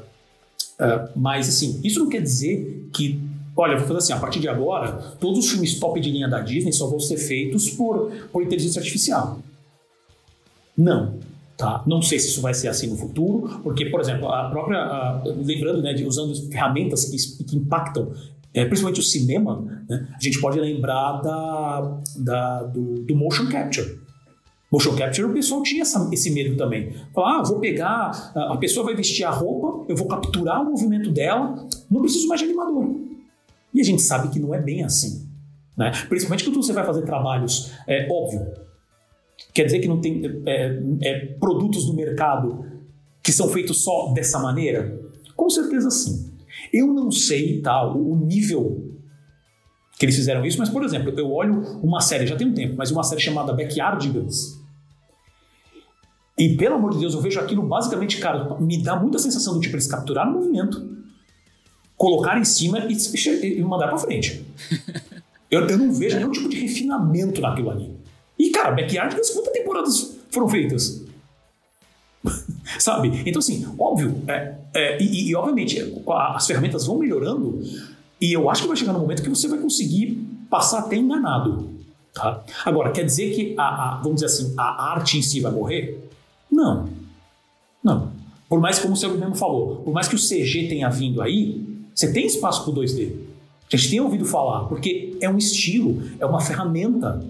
uh, 0.84 1.10
mas 1.16 1.48
assim, 1.48 1.80
isso 1.84 2.00
não 2.00 2.10
quer 2.10 2.24
dizer 2.24 2.90
que, 2.92 3.22
olha, 3.56 3.78
vou 3.78 3.86
fazer 3.86 4.00
assim, 4.00 4.14
a 4.14 4.18
partir 4.18 4.40
de 4.40 4.50
agora, 4.50 4.94
todos 5.20 5.46
os 5.46 5.52
filmes 5.52 5.80
top 5.80 6.02
de 6.02 6.10
linha 6.10 6.28
da 6.28 6.40
Disney 6.40 6.74
só 6.74 6.88
vão 6.88 7.00
ser 7.00 7.18
feitos 7.18 7.70
por, 7.70 8.12
por 8.32 8.42
inteligência 8.42 8.80
artificial. 8.80 9.38
Não, 10.76 11.20
Tá? 11.56 11.84
Não 11.86 12.02
sei 12.02 12.18
se 12.18 12.30
isso 12.30 12.42
vai 12.42 12.56
ser 12.56 12.70
assim 12.70 12.88
no 12.88 12.98
futuro, 12.98 13.60
porque, 13.62 13.86
por 13.86 14.00
exemplo, 14.00 14.28
a 14.28 14.50
própria. 14.50 15.22
lembrando, 15.24 15.84
né, 15.84 15.94
de, 15.94 16.04
usando 16.04 16.34
ferramentas 16.50 17.06
que, 17.06 17.44
que 17.44 17.56
impactam 17.56 18.12
é, 18.54 18.66
principalmente 18.66 19.00
o 19.00 19.04
cinema, 19.04 19.84
né, 19.88 20.08
a 20.14 20.24
gente 20.24 20.40
pode 20.42 20.60
lembrar 20.60 21.22
da, 21.22 22.02
da 22.18 22.64
do, 22.64 23.04
do, 23.04 23.16
motion 23.16 23.48
capture. 23.48 24.00
Motion 24.72 24.96
capture, 24.96 25.28
o 25.28 25.34
pessoal 25.34 25.64
tinha 25.64 25.82
essa, 25.82 26.10
esse 26.12 26.32
medo 26.32 26.56
também. 26.58 26.94
Falar, 27.14 27.40
ah, 27.40 27.44
vou 27.44 27.60
pegar, 27.60 28.32
a 28.36 28.58
pessoa 28.58 28.86
vai 28.86 28.96
vestir 28.96 29.24
a 29.24 29.30
roupa, 29.30 29.86
eu 29.90 29.96
vou 29.96 30.08
capturar 30.08 30.62
o 30.62 30.66
movimento 30.66 31.10
dela, 31.12 31.68
não 31.90 32.02
preciso 32.02 32.28
mais 32.28 32.40
de 32.40 32.48
animador. 32.48 32.96
E 33.74 33.80
a 33.80 33.84
gente 33.84 34.02
sabe 34.02 34.30
que 34.30 34.40
não 34.40 34.54
é 34.54 34.62
bem 34.62 34.84
assim. 34.84 35.30
Né? 35.78 35.92
Principalmente 36.08 36.44
quando 36.44 36.62
você 36.62 36.74
vai 36.74 36.86
fazer 36.86 37.04
trabalhos, 37.04 37.72
é 37.88 38.08
óbvio. 38.12 38.46
Quer 39.54 39.66
dizer 39.66 39.80
que 39.80 39.88
não 39.88 40.00
tem 40.00 40.22
é, 40.46 40.80
é, 41.02 41.26
produtos 41.40 41.86
do 41.86 41.94
mercado 41.94 42.66
que 43.24 43.32
são 43.32 43.50
feitos 43.50 43.84
só 43.84 44.12
dessa 44.14 44.40
maneira? 44.40 45.00
Com 45.36 45.50
certeza 45.50 45.90
sim. 45.90 46.31
Eu 46.74 46.88
não 46.88 47.12
sei 47.12 47.62
tá, 47.62 47.86
o 47.86 48.16
nível 48.16 48.92
que 49.98 50.06
eles 50.06 50.16
fizeram 50.16 50.44
isso, 50.44 50.58
mas, 50.58 50.70
por 50.70 50.84
exemplo, 50.84 51.14
eu 51.16 51.32
olho 51.32 51.62
uma 51.84 52.02
série, 52.02 52.26
já 52.26 52.36
tem 52.36 52.48
um 52.48 52.54
tempo, 52.54 52.74
mas 52.76 52.90
uma 52.90 53.04
série 53.04 53.22
chamada 53.22 53.54
Backyardigans. 53.54 54.60
E, 56.36 56.56
pelo 56.58 56.74
amor 56.74 56.94
de 56.94 57.00
Deus, 57.00 57.14
eu 57.14 57.22
vejo 57.22 57.40
aquilo 57.40 57.62
basicamente, 57.62 58.18
cara, 58.18 58.58
me 58.60 58.82
dá 58.82 58.96
muita 58.96 59.20
sensação 59.20 59.54
do 59.54 59.60
tipo, 59.60 59.76
eles 59.76 59.86
capturaram 59.86 60.32
o 60.32 60.34
movimento, 60.34 60.98
colocar 61.96 62.40
em 62.40 62.44
cima 62.44 62.88
e, 62.90 63.60
e 63.60 63.64
mandar 63.64 63.90
para 63.90 63.98
frente. 64.00 64.44
eu, 65.52 65.68
eu, 65.68 65.78
não 65.78 65.94
vejo 65.94 66.18
nenhum 66.18 66.32
tipo 66.32 66.50
de 66.50 66.60
refinamento 66.60 67.40
naquilo 67.40 67.70
ali. 67.70 67.96
E, 68.40 68.50
cara, 68.50 68.72
Backyardigans, 68.72 69.30
quantas 69.30 69.54
temporadas 69.54 70.18
foram 70.32 70.50
feitas? 70.50 71.01
Sabe? 72.80 73.24
Então, 73.26 73.40
assim, 73.40 73.68
óbvio, 73.78 74.22
é, 74.28 74.56
é, 74.74 75.04
e, 75.04 75.30
e, 75.30 75.36
obviamente 75.36 75.80
as 76.08 76.48
ferramentas 76.48 76.86
vão 76.86 76.98
melhorando 76.98 77.62
e 78.20 78.34
eu 78.34 78.50
acho 78.50 78.62
que 78.62 78.68
vai 78.68 78.78
chegar 78.78 78.94
no 78.94 79.00
momento 79.00 79.24
que 79.24 79.30
você 79.30 79.48
vai 79.48 79.60
conseguir 79.60 80.18
passar 80.50 80.80
até 80.80 80.96
enganado. 80.96 81.70
Tá? 82.14 82.44
Agora, 82.66 82.92
quer 82.92 83.06
dizer 83.06 83.34
que, 83.34 83.56
a, 83.58 83.64
a, 83.64 83.96
vamos 83.98 84.22
dizer 84.22 84.28
assim, 84.28 84.54
a 84.58 84.92
arte 84.92 85.18
em 85.18 85.22
si 85.22 85.40
vai 85.40 85.52
morrer? 85.52 86.10
Não. 86.52 86.90
Não. 87.84 88.12
Por 88.48 88.60
mais, 88.60 88.80
como 88.80 88.96
você 88.96 89.08
mesmo 89.08 89.36
falou, 89.36 89.78
por 89.78 89.94
mais 89.94 90.08
que 90.08 90.16
o 90.16 90.20
CG 90.20 90.68
tenha 90.68 90.90
vindo 90.90 91.22
aí, 91.22 91.66
você 91.96 92.12
tem 92.12 92.26
espaço 92.26 92.64
para 92.64 92.72
o 92.72 92.76
2D. 92.84 93.14
A 93.72 93.78
gente 93.78 93.90
tem 93.90 94.02
ouvido 94.02 94.26
falar, 94.26 94.66
porque 94.66 95.18
é 95.22 95.30
um 95.30 95.38
estilo, 95.38 96.04
é 96.20 96.26
uma 96.26 96.42
ferramenta, 96.42 97.24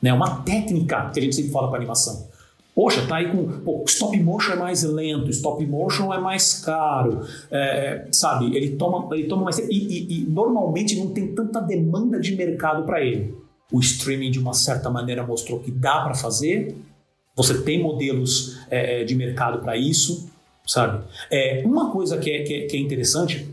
né? 0.00 0.10
é 0.10 0.14
uma 0.14 0.36
técnica 0.36 1.10
que 1.10 1.20
a 1.20 1.22
gente 1.22 1.36
sempre 1.36 1.50
fala 1.50 1.68
para 1.68 1.76
animação. 1.76 2.26
Poxa, 2.74 3.06
tá 3.06 3.16
aí 3.16 3.30
com. 3.30 3.46
Pô, 3.60 3.84
stop 3.86 4.18
motion 4.20 4.52
é 4.52 4.56
mais 4.56 4.82
lento, 4.82 5.28
stop 5.30 5.64
motion 5.66 6.12
é 6.12 6.18
mais 6.18 6.54
caro, 6.54 7.20
é, 7.50 8.06
sabe? 8.10 8.56
Ele 8.56 8.76
toma, 8.76 9.14
ele 9.14 9.28
toma 9.28 9.44
mais. 9.44 9.58
E, 9.58 9.64
e, 9.70 10.20
e 10.20 10.24
normalmente 10.24 10.96
não 10.96 11.10
tem 11.10 11.34
tanta 11.34 11.60
demanda 11.60 12.18
de 12.18 12.34
mercado 12.34 12.84
para 12.84 13.04
ele. 13.04 13.34
O 13.70 13.78
streaming, 13.78 14.30
de 14.30 14.38
uma 14.38 14.54
certa 14.54 14.88
maneira, 14.88 15.26
mostrou 15.26 15.60
que 15.60 15.70
dá 15.70 16.00
para 16.00 16.14
fazer. 16.14 16.74
Você 17.36 17.62
tem 17.62 17.82
modelos 17.82 18.58
é, 18.70 19.02
é 19.02 19.04
de 19.04 19.14
mercado 19.14 19.60
para 19.60 19.76
isso, 19.76 20.30
sabe? 20.66 21.04
É, 21.30 21.62
uma 21.66 21.90
coisa 21.90 22.16
que 22.18 22.30
é, 22.30 22.42
que 22.42 22.54
é, 22.54 22.66
que 22.66 22.76
é 22.76 22.80
interessante, 22.80 23.48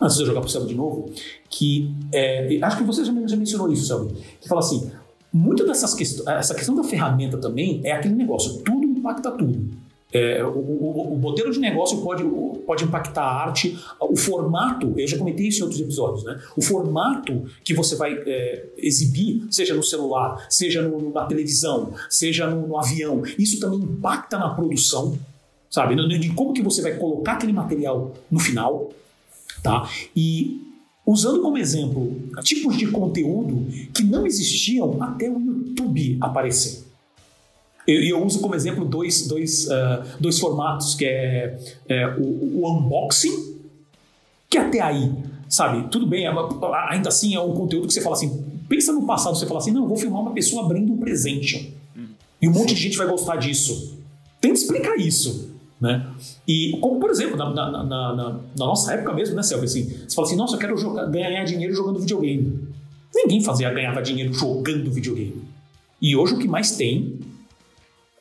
antes 0.00 0.16
de 0.16 0.22
eu 0.22 0.26
jogar 0.26 0.40
para 0.40 0.48
o 0.48 0.50
Selby 0.50 0.68
de 0.68 0.74
novo, 0.74 1.10
que 1.50 1.94
é, 2.12 2.58
acho 2.62 2.78
que 2.78 2.84
você 2.84 3.04
já 3.04 3.12
mencionou 3.12 3.70
isso, 3.70 3.86
Selby, 3.86 4.14
que 4.40 4.48
fala 4.48 4.60
assim: 4.60 4.90
muito 5.34 5.66
dessas 5.66 5.92
questões, 5.94 6.28
essa 6.28 6.54
questão 6.54 6.76
da 6.76 6.84
ferramenta 6.84 7.36
também 7.36 7.80
é 7.82 7.90
aquele 7.90 8.14
negócio, 8.14 8.62
tudo 8.62 8.84
impacta 8.86 9.32
tudo. 9.32 9.68
É, 10.12 10.44
o, 10.44 10.50
o, 10.50 11.14
o, 11.14 11.18
modelo 11.18 11.50
de 11.50 11.58
negócio 11.58 12.00
pode, 12.00 12.22
pode 12.64 12.84
impactar 12.84 13.22
a 13.22 13.46
arte, 13.46 13.76
o 13.98 14.16
formato, 14.16 14.94
eu 14.96 15.08
já 15.08 15.18
comentei 15.18 15.48
isso 15.48 15.58
em 15.58 15.62
outros 15.64 15.80
episódios, 15.80 16.22
né? 16.22 16.40
O 16.56 16.62
formato 16.62 17.46
que 17.64 17.74
você 17.74 17.96
vai 17.96 18.12
é, 18.14 18.64
exibir, 18.78 19.44
seja 19.50 19.74
no 19.74 19.82
celular, 19.82 20.46
seja 20.48 20.82
no, 20.82 21.12
na 21.12 21.24
televisão, 21.24 21.92
seja 22.08 22.46
no, 22.46 22.64
no, 22.64 22.78
avião, 22.78 23.24
isso 23.36 23.58
também 23.58 23.80
impacta 23.80 24.38
na 24.38 24.50
produção, 24.50 25.18
sabe? 25.68 25.96
De 25.96 26.30
como 26.30 26.52
que 26.52 26.62
você 26.62 26.80
vai 26.80 26.94
colocar 26.94 27.32
aquele 27.32 27.52
material 27.52 28.14
no 28.30 28.38
final, 28.38 28.92
tá? 29.64 29.90
E 30.14 30.63
usando 31.06 31.42
como 31.42 31.58
exemplo 31.58 32.16
tipos 32.42 32.76
de 32.76 32.86
conteúdo 32.86 33.66
que 33.92 34.02
não 34.02 34.26
existiam 34.26 35.02
até 35.02 35.28
o 35.28 35.38
YouTube 35.38 36.16
aparecer. 36.20 36.84
Eu, 37.86 38.02
eu 38.02 38.24
uso 38.24 38.40
como 38.40 38.54
exemplo 38.54 38.84
dois, 38.84 39.26
dois, 39.28 39.66
uh, 39.66 40.18
dois 40.18 40.38
formatos, 40.38 40.94
que 40.94 41.04
é, 41.04 41.58
é 41.86 42.06
o, 42.16 42.62
o, 42.62 42.72
unboxing, 42.72 43.58
que 44.48 44.56
até 44.56 44.80
aí, 44.80 45.12
sabe, 45.48 45.88
tudo 45.88 46.06
bem, 46.06 46.26
é 46.26 46.32
ainda 46.88 47.10
assim 47.10 47.34
é 47.34 47.40
um 47.40 47.52
conteúdo 47.52 47.86
que 47.86 47.92
você 47.92 48.00
fala 48.00 48.16
assim, 48.16 48.42
pensa 48.68 48.92
no 48.92 49.06
passado, 49.06 49.36
você 49.36 49.46
fala 49.46 49.60
assim, 49.60 49.70
não, 49.70 49.82
eu 49.82 49.88
vou 49.88 49.98
filmar 49.98 50.22
uma 50.22 50.32
pessoa 50.32 50.64
abrindo 50.64 50.92
um 50.92 50.96
presente. 50.96 51.74
Uhum. 51.94 52.06
E 52.40 52.48
um 52.48 52.52
monte 52.52 52.74
de 52.74 52.80
gente 52.80 52.96
vai 52.96 53.06
gostar 53.06 53.36
disso. 53.36 53.98
Tenta 54.40 54.54
explicar 54.54 54.96
isso. 54.96 55.53
Né? 55.84 56.02
E 56.48 56.78
como, 56.80 56.98
por 56.98 57.10
exemplo, 57.10 57.36
na, 57.36 57.50
na, 57.50 57.84
na, 57.84 58.14
na, 58.14 58.40
nossa 58.56 58.94
época 58.94 59.12
mesmo, 59.12 59.36
né, 59.36 59.42
Selva? 59.42 59.66
Assim, 59.66 59.84
você 59.84 60.14
fala 60.14 60.26
assim, 60.26 60.36
nossa, 60.36 60.54
eu 60.54 60.58
quero 60.58 60.78
jogar, 60.78 61.04
ganhar 61.10 61.44
dinheiro 61.44 61.74
jogando 61.74 62.00
videogame. 62.00 62.58
Ninguém 63.14 63.42
fazia 63.42 63.70
ganhava 63.70 64.00
dinheiro 64.00 64.32
jogando 64.32 64.90
videogame. 64.90 65.42
E 66.00 66.16
hoje 66.16 66.36
o 66.36 66.38
que 66.38 66.48
mais 66.48 66.74
tem 66.74 67.20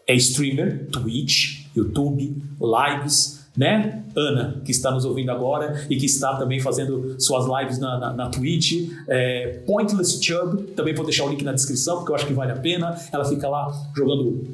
é 0.05 0.13
streamer, 0.15 0.89
Twitch, 0.91 1.67
YouTube, 1.73 2.35
lives, 2.59 3.47
né? 3.55 4.03
Ana, 4.13 4.61
que 4.65 4.71
está 4.71 4.91
nos 4.91 5.05
ouvindo 5.05 5.31
agora 5.31 5.85
e 5.89 5.95
que 5.95 6.05
está 6.05 6.35
também 6.35 6.59
fazendo 6.59 7.15
suas 7.21 7.45
lives 7.45 7.79
na, 7.79 7.97
na, 7.97 8.13
na 8.13 8.29
Twitch. 8.29 8.89
É, 9.07 9.61
Pointless 9.65 10.21
Chub, 10.21 10.63
também 10.75 10.93
vou 10.93 11.05
deixar 11.05 11.23
o 11.23 11.29
link 11.29 11.45
na 11.45 11.53
descrição, 11.53 11.99
porque 11.99 12.11
eu 12.11 12.15
acho 12.15 12.27
que 12.27 12.33
vale 12.33 12.51
a 12.51 12.57
pena. 12.57 12.99
Ela 13.09 13.23
fica 13.23 13.47
lá 13.47 13.71
jogando. 13.95 14.53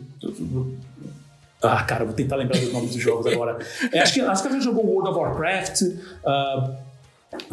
Ah, 1.61 1.83
cara, 1.83 2.05
vou 2.05 2.13
tentar 2.13 2.37
lembrar 2.37 2.57
dos 2.57 2.71
nomes 2.71 2.91
dos 2.91 3.01
jogos 3.01 3.27
agora. 3.27 3.59
É, 3.91 3.99
acho, 3.99 4.13
que, 4.13 4.21
acho 4.21 4.41
que 4.41 4.47
ela 4.47 4.57
já 4.57 4.63
jogou 4.63 4.85
World 4.85 5.09
of 5.09 5.19
Warcraft. 5.19 5.81
Uh, 5.81 6.69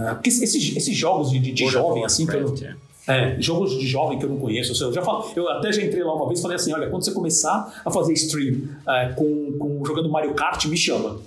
uh, 0.01 0.15
porque 0.15 0.29
esses, 0.29 0.77
esses 0.77 0.97
jogos 0.97 1.31
de, 1.31 1.41
de 1.41 1.67
jovem, 1.67 2.05
assim, 2.05 2.25
que 2.27 2.37
eu, 2.37 2.55
é. 2.63 2.77
É, 3.09 3.41
jogos 3.41 3.79
de 3.79 3.87
jovem 3.87 4.19
que 4.19 4.25
eu 4.25 4.29
não 4.29 4.39
conheço. 4.39 4.83
Eu, 4.83 4.93
já 4.93 5.03
falo, 5.03 5.31
eu 5.37 5.49
até 5.49 5.73
já 5.73 5.83
entrei 5.83 6.03
lá 6.03 6.15
uma 6.15 6.27
vez 6.27 6.41
e 6.41 6.43
falei 6.43 6.57
assim: 6.57 6.73
olha, 6.73 6.89
quando 6.89 7.05
você 7.05 7.13
começar 7.13 7.83
a 7.85 7.91
fazer 7.91 8.13
stream 8.15 8.69
é, 8.89 9.13
com, 9.15 9.53
com, 9.59 9.85
jogando 9.85 10.09
Mario 10.09 10.35
Kart, 10.35 10.65
me 10.67 10.77
chama. 10.77 11.21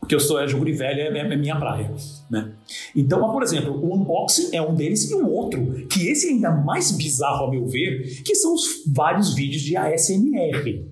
Porque 0.00 0.16
eu 0.16 0.20
sou 0.20 0.40
é, 0.40 0.48
jogo 0.48 0.64
de 0.64 0.72
velho, 0.72 1.00
é, 1.00 1.18
é, 1.18 1.36
minha 1.36 1.54
praia. 1.54 1.92
Né? 2.28 2.50
Então, 2.94 3.20
por 3.30 3.40
exemplo, 3.40 3.72
o 3.72 3.94
unboxing 3.94 4.48
é 4.52 4.60
um 4.60 4.74
deles 4.74 5.08
e 5.08 5.14
o 5.14 5.30
outro, 5.30 5.86
que 5.86 6.08
esse 6.08 6.26
é 6.26 6.30
ainda 6.32 6.50
mais 6.50 6.90
bizarro, 6.90 7.46
a 7.46 7.50
meu 7.50 7.66
ver, 7.66 8.20
que 8.24 8.34
são 8.34 8.52
os 8.52 8.82
vários 8.84 9.32
vídeos 9.32 9.62
de 9.62 9.76
ASMR. 9.76 10.84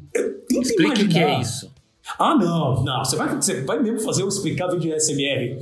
Explique 0.51 1.03
o 1.05 1.09
que 1.09 1.19
é 1.19 1.41
isso. 1.41 1.71
Ah, 2.19 2.35
não, 2.35 2.83
não. 2.83 3.05
Você 3.05 3.17
vai, 3.17 3.35
você 3.35 3.63
vai 3.63 3.81
mesmo 3.81 4.01
fazer 4.01 4.25
o 4.25 4.29
explicado 4.29 4.79
de 4.79 4.93
ASMR? 4.93 5.59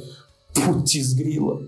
Putz, 0.55 1.13
grila. 1.13 1.61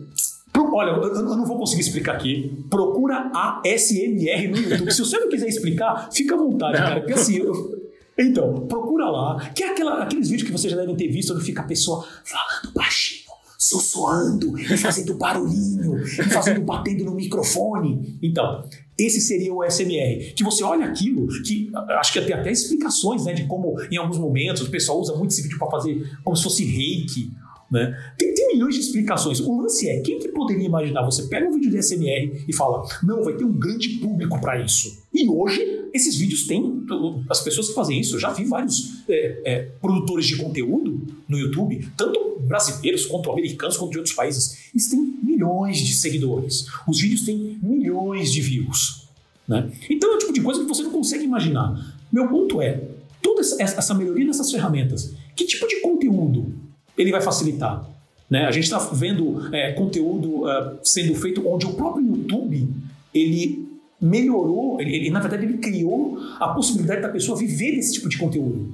Olha, 0.72 0.90
eu, 0.90 1.22
não 1.22 1.44
vou 1.44 1.58
conseguir 1.58 1.82
explicar 1.82 2.14
aqui. 2.14 2.64
Procura 2.70 3.30
a 3.34 3.62
SMR 3.64 4.48
no 4.48 4.56
YouTube. 4.56 4.92
Se 4.92 5.00
você 5.00 5.18
não 5.18 5.28
quiser 5.28 5.48
explicar, 5.48 6.08
fica 6.12 6.34
à 6.34 6.38
vontade, 6.38 6.78
não. 6.78 6.86
cara. 6.86 7.00
Porque 7.00 7.14
assim, 7.14 7.36
eu, 7.38 7.80
então, 8.18 8.66
procura 8.66 9.08
lá. 9.10 9.50
Que 9.50 9.64
é 9.64 9.70
aquela, 9.70 10.02
aqueles 10.02 10.28
vídeos 10.28 10.48
que 10.48 10.56
vocês 10.56 10.72
já 10.72 10.78
devem 10.78 10.96
ter 10.96 11.08
visto 11.08 11.34
onde 11.34 11.44
fica 11.44 11.62
a 11.62 11.64
pessoa 11.64 12.06
falando 12.24 12.74
baixinho, 12.74 13.30
sussurrando, 13.58 14.58
e 14.58 14.76
fazendo 14.76 15.14
barulhinho, 15.14 16.02
e 16.02 16.24
fazendo 16.30 16.60
batendo 16.62 17.04
no 17.04 17.14
microfone. 17.14 18.18
Então, 18.22 18.64
esse 19.06 19.20
seria 19.20 19.52
o 19.52 19.64
SMR. 19.68 20.32
Que 20.34 20.44
você 20.44 20.62
olha 20.62 20.86
aquilo, 20.86 21.26
que 21.44 21.70
acho 21.98 22.12
que 22.12 22.20
tem 22.20 22.34
até 22.34 22.50
explicações, 22.50 23.24
né, 23.24 23.32
de 23.32 23.44
como 23.46 23.76
em 23.90 23.96
alguns 23.96 24.18
momentos 24.18 24.62
o 24.62 24.70
pessoal 24.70 25.00
usa 25.00 25.14
muito 25.16 25.30
esse 25.30 25.42
vídeo 25.42 25.58
para 25.58 25.70
fazer 25.70 26.18
como 26.22 26.36
se 26.36 26.42
fosse 26.42 26.64
reiki 26.64 27.32
né? 27.70 28.12
Tem, 28.18 28.34
tem, 28.34 28.48
milhões 28.48 28.74
de 28.74 28.80
explicações. 28.80 29.38
O 29.40 29.60
lance 29.60 29.88
é, 29.88 30.00
quem 30.00 30.18
que 30.18 30.28
poderia 30.28 30.66
imaginar? 30.66 31.04
Você 31.04 31.28
pega 31.28 31.48
um 31.48 31.54
vídeo 31.54 31.70
de 31.70 31.80
SMR 31.80 32.44
e 32.48 32.52
fala, 32.52 32.84
não, 33.02 33.22
vai 33.22 33.34
ter 33.34 33.44
um 33.44 33.52
grande 33.52 33.88
público 34.00 34.40
para 34.40 34.60
isso. 34.60 35.04
E 35.14 35.28
hoje, 35.28 35.88
esses 35.92 36.16
vídeos 36.16 36.46
têm, 36.46 36.84
as 37.28 37.40
pessoas 37.40 37.68
que 37.68 37.74
fazem 37.74 38.00
isso, 38.00 38.16
eu 38.16 38.20
já 38.20 38.30
vi 38.30 38.44
vários 38.44 39.04
é, 39.08 39.42
é, 39.44 39.62
produtores 39.80 40.26
de 40.26 40.36
conteúdo 40.36 41.06
no 41.28 41.38
YouTube, 41.38 41.88
tanto 41.96 42.40
brasileiros 42.40 43.06
quanto 43.06 43.30
americanos, 43.30 43.76
quanto 43.76 43.92
de 43.92 43.98
outros 43.98 44.14
países. 44.14 44.70
Eles 44.74 44.88
têm 44.88 45.00
milhões 45.22 45.78
de 45.78 45.94
seguidores. 45.94 46.66
Os 46.88 47.00
vídeos 47.00 47.22
têm 47.22 47.58
milhões 47.62 48.32
de 48.32 48.40
views. 48.40 49.08
Né? 49.46 49.70
Então 49.88 50.12
é 50.12 50.16
o 50.16 50.18
tipo 50.18 50.32
de 50.32 50.40
coisa 50.40 50.60
que 50.60 50.66
você 50.66 50.82
não 50.82 50.90
consegue 50.90 51.24
imaginar. 51.24 51.96
Meu 52.12 52.28
ponto 52.28 52.60
é, 52.60 52.82
toda 53.22 53.40
essa 53.40 53.94
melhoria 53.94 54.26
nessas 54.26 54.50
ferramentas, 54.50 55.14
que 55.36 55.44
tipo 55.44 55.66
de 55.68 55.80
conteúdo 55.80 56.52
ele 56.96 57.10
vai 57.10 57.20
facilitar. 57.20 57.88
Né? 58.30 58.44
A 58.44 58.50
gente 58.50 58.64
está 58.64 58.78
vendo 58.78 59.54
é, 59.54 59.72
conteúdo 59.72 60.44
uh, 60.44 60.78
sendo 60.84 61.14
feito 61.16 61.46
onde 61.48 61.66
o 61.66 61.72
próprio 61.72 62.06
YouTube 62.06 62.68
ele 63.12 63.68
melhorou, 64.00 64.80
ele, 64.80 64.94
ele, 64.94 65.10
na 65.10 65.20
verdade 65.20 65.44
ele 65.44 65.58
criou 65.58 66.18
a 66.38 66.48
possibilidade 66.48 67.02
da 67.02 67.08
pessoa 67.08 67.36
viver 67.36 67.72
desse 67.72 67.94
tipo 67.94 68.08
de 68.08 68.16
conteúdo. 68.16 68.72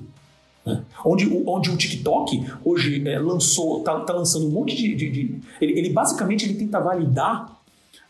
Né? 0.64 0.82
Onde, 1.04 1.26
onde 1.46 1.70
o 1.70 1.76
TikTok 1.76 2.44
hoje 2.64 3.08
é, 3.08 3.18
lançou, 3.18 3.78
está 3.78 3.98
tá 4.00 4.12
lançando 4.12 4.46
um 4.46 4.50
monte 4.50 4.76
de. 4.76 4.94
de, 4.94 5.10
de 5.10 5.40
ele, 5.60 5.78
ele, 5.78 5.90
basicamente 5.90 6.44
ele 6.44 6.54
tenta 6.54 6.78
validar, 6.78 7.60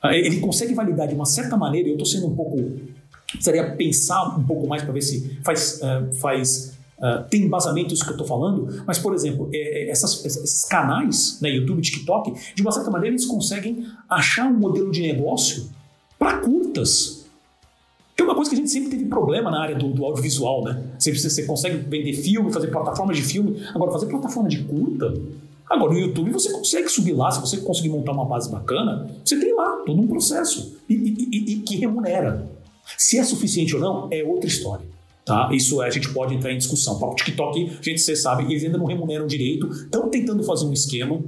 uh, 0.02 0.08
ele 0.08 0.40
consegue 0.40 0.74
validar 0.74 1.06
de 1.06 1.14
uma 1.14 1.26
certa 1.26 1.56
maneira, 1.56 1.88
eu 1.88 1.92
estou 1.92 2.06
sendo 2.06 2.26
um 2.26 2.34
pouco. 2.34 2.56
Precisaria 3.30 3.74
pensar 3.74 4.38
um 4.38 4.44
pouco 4.44 4.66
mais 4.66 4.82
para 4.82 4.92
ver 4.92 5.02
se 5.02 5.38
faz, 5.42 5.80
uh, 5.82 6.12
faz 6.14 6.75
Uh, 6.98 7.28
tem 7.28 7.42
embasamento 7.42 7.92
isso 7.92 8.02
que 8.02 8.08
eu 8.08 8.14
estou 8.14 8.26
falando, 8.26 8.82
mas, 8.86 8.98
por 8.98 9.14
exemplo, 9.14 9.50
é, 9.52 9.84
é, 9.84 9.90
essas, 9.90 10.24
esses 10.24 10.64
canais, 10.64 11.38
né, 11.42 11.50
YouTube, 11.50 11.82
TikTok, 11.82 12.32
de 12.54 12.62
uma 12.62 12.72
certa 12.72 12.90
maneira 12.90 13.14
eles 13.14 13.26
conseguem 13.26 13.86
achar 14.08 14.46
um 14.46 14.54
modelo 14.54 14.90
de 14.90 15.02
negócio 15.02 15.68
para 16.18 16.38
curtas. 16.38 17.26
Que 18.16 18.22
é 18.22 18.24
uma 18.24 18.34
coisa 18.34 18.50
que 18.50 18.56
a 18.56 18.58
gente 18.58 18.70
sempre 18.70 18.88
teve 18.88 19.04
problema 19.04 19.50
na 19.50 19.60
área 19.60 19.76
do, 19.76 19.88
do 19.88 20.06
audiovisual, 20.06 20.64
né? 20.64 20.82
Você, 20.98 21.12
você 21.12 21.44
consegue 21.44 21.76
vender 21.76 22.14
filme, 22.14 22.50
fazer 22.50 22.68
plataforma 22.68 23.12
de 23.12 23.20
filme, 23.20 23.62
agora 23.74 23.92
fazer 23.92 24.06
plataforma 24.06 24.48
de 24.48 24.64
curta. 24.64 25.12
Agora, 25.68 25.92
no 25.92 25.98
YouTube 25.98 26.30
você 26.30 26.50
consegue 26.50 26.88
subir 26.88 27.12
lá, 27.12 27.30
se 27.30 27.40
você 27.40 27.58
conseguir 27.58 27.90
montar 27.90 28.12
uma 28.12 28.24
base 28.24 28.50
bacana, 28.50 29.10
você 29.22 29.38
tem 29.38 29.52
lá 29.52 29.82
todo 29.84 30.00
um 30.00 30.06
processo 30.06 30.78
e, 30.88 30.94
e, 30.94 31.28
e, 31.30 31.52
e 31.52 31.56
que 31.58 31.76
remunera. 31.76 32.48
Se 32.96 33.18
é 33.18 33.24
suficiente 33.24 33.74
ou 33.74 33.82
não, 33.82 34.08
é 34.10 34.24
outra 34.24 34.46
história. 34.46 34.95
Tá? 35.26 35.50
Isso 35.52 35.82
a 35.82 35.90
gente 35.90 36.08
pode 36.10 36.36
entrar 36.36 36.52
em 36.52 36.56
discussão. 36.56 37.02
O 37.02 37.14
TikTok, 37.16 37.78
a 37.80 37.82
gente 37.82 38.00
você 38.00 38.14
sabe, 38.14 38.44
eles 38.44 38.62
ainda 38.62 38.78
não 38.78 38.86
remuneram 38.86 39.26
direito, 39.26 39.68
estão 39.68 40.08
tentando 40.08 40.44
fazer 40.44 40.64
um 40.66 40.72
esquema 40.72 41.20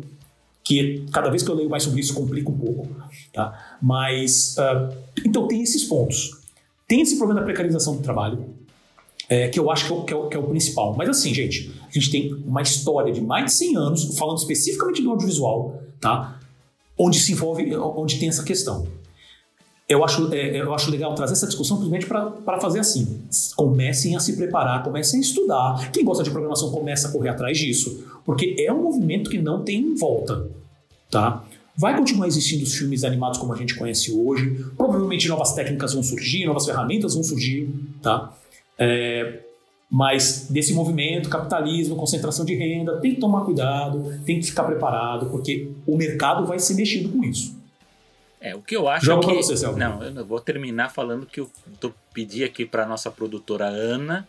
que 0.62 1.05
cada 1.11 1.28
vez 1.28 1.42
que 1.42 1.51
eu 1.51 1.57
leio 1.57 1.68
mais 1.68 1.82
sobre 1.82 2.01
isso 2.01 2.14
complica 2.14 2.49
um 2.49 2.57
pouco. 2.57 2.86
Tá? 3.32 3.76
Mas, 3.82 4.55
uh, 4.57 4.94
então 5.26 5.49
tem 5.49 5.62
esses 5.62 5.82
pontos. 5.82 6.38
Tem 6.86 7.01
esse 7.01 7.16
problema 7.16 7.40
da 7.40 7.44
precarização 7.44 7.96
do 7.96 8.03
trabalho, 8.03 8.44
é, 9.28 9.49
que 9.49 9.59
eu 9.59 9.68
acho 9.68 9.88
que 9.88 9.92
é, 9.92 10.05
que, 10.05 10.12
é 10.12 10.16
o, 10.16 10.28
que 10.28 10.36
é, 10.36 10.38
o, 10.38 10.44
principal. 10.44 10.94
Mas 10.96 11.09
assim, 11.09 11.34
gente, 11.34 11.74
a 11.88 11.90
gente 11.92 12.11
tem 12.12 12.32
uma 12.32 12.62
história 12.62 13.12
de 13.12 13.20
mais 13.20 13.46
de 13.46 13.53
100 13.53 13.76
anos, 13.76 14.16
falando 14.16 14.38
especificamente 14.38 15.03
do 15.03 15.11
audiovisual, 15.11 15.82
tá? 16.01 16.38
onde 16.96 17.18
se 17.18 17.32
envolve, 17.32 17.76
onde 17.76 18.18
tem 18.18 18.28
essa 18.28 18.44
questão 18.44 18.86
eu 19.89 20.05
acho, 20.05 20.32
é, 20.34 20.61
eu 20.61 20.74
acho 20.74 20.91
legal 20.91 21.14
trazer 21.14 21.32
essa 21.32 21.47
discussão 21.47 21.78
simplesmente 21.78 22.07
para 22.07 22.61
fazer 22.61 22.80
assim. 22.80 23.22
Comecem 23.57 24.14
a 24.14 24.20
se 24.20 24.36
preparar, 24.36 24.84
comecem 24.84 25.18
a 25.18 25.22
estudar. 25.22 25.91
Quem 25.91 26.05
gosta 26.05 26.22
de 26.22 26.30
programação 26.30 26.70
começa 26.70 27.09
a 27.09 27.11
correr 27.11 27.30
atrás 27.30 27.57
disso, 27.57 28.05
porque 28.24 28.55
é 28.59 28.70
um 28.70 28.82
movimento 28.82 29.30
que 29.30 29.39
não 29.39 29.64
tem 29.64 29.95
volta, 29.95 30.47
tá? 31.11 31.43
Vai 31.74 31.97
continuar 31.97 32.26
existindo 32.26 32.64
os 32.64 32.74
filmes 32.74 33.03
animados 33.03 33.39
como 33.39 33.53
a 33.53 33.57
gente 33.57 33.76
conhece 33.76 34.12
hoje. 34.12 34.66
Provavelmente 34.76 35.26
novas 35.28 35.55
técnicas 35.55 35.95
vão 35.95 36.03
surgir, 36.03 36.45
novas 36.45 36.66
ferramentas 36.66 37.14
vão 37.14 37.22
surgir, 37.22 37.72
tá? 38.03 38.36
É, 38.78 39.41
mas 39.91 40.49
desse 40.51 40.74
movimento, 40.74 41.30
capitalismo, 41.30 41.97
concentração 41.97 42.45
de 42.45 42.55
renda, 42.55 42.99
tem 42.99 43.14
que 43.14 43.20
tomar 43.20 43.45
cuidado, 43.45 44.12
tem 44.26 44.39
que 44.39 44.47
ficar 44.47 44.64
preparado, 44.64 45.30
porque 45.30 45.70
o 45.86 45.97
mercado 45.97 46.45
vai 46.45 46.59
ser 46.59 46.74
mexido 46.74 47.09
com 47.09 47.24
isso. 47.24 47.57
É, 48.41 48.55
o 48.55 48.62
que 48.62 48.76
eu 48.76 48.89
acho 48.89 49.07
Jogo 49.07 49.30
é 49.30 49.36
que. 49.36 49.43
Você, 49.43 49.66
não, 49.72 50.03
eu 50.03 50.24
vou 50.24 50.41
terminar 50.41 50.91
falando 50.91 51.26
que 51.26 51.41
eu 51.41 51.51
tô, 51.80 51.93
pedi 52.12 52.45
aqui 52.45 52.64
para 52.64 52.86
nossa 52.86 53.11
produtora 53.11 53.66
Ana 53.66 54.26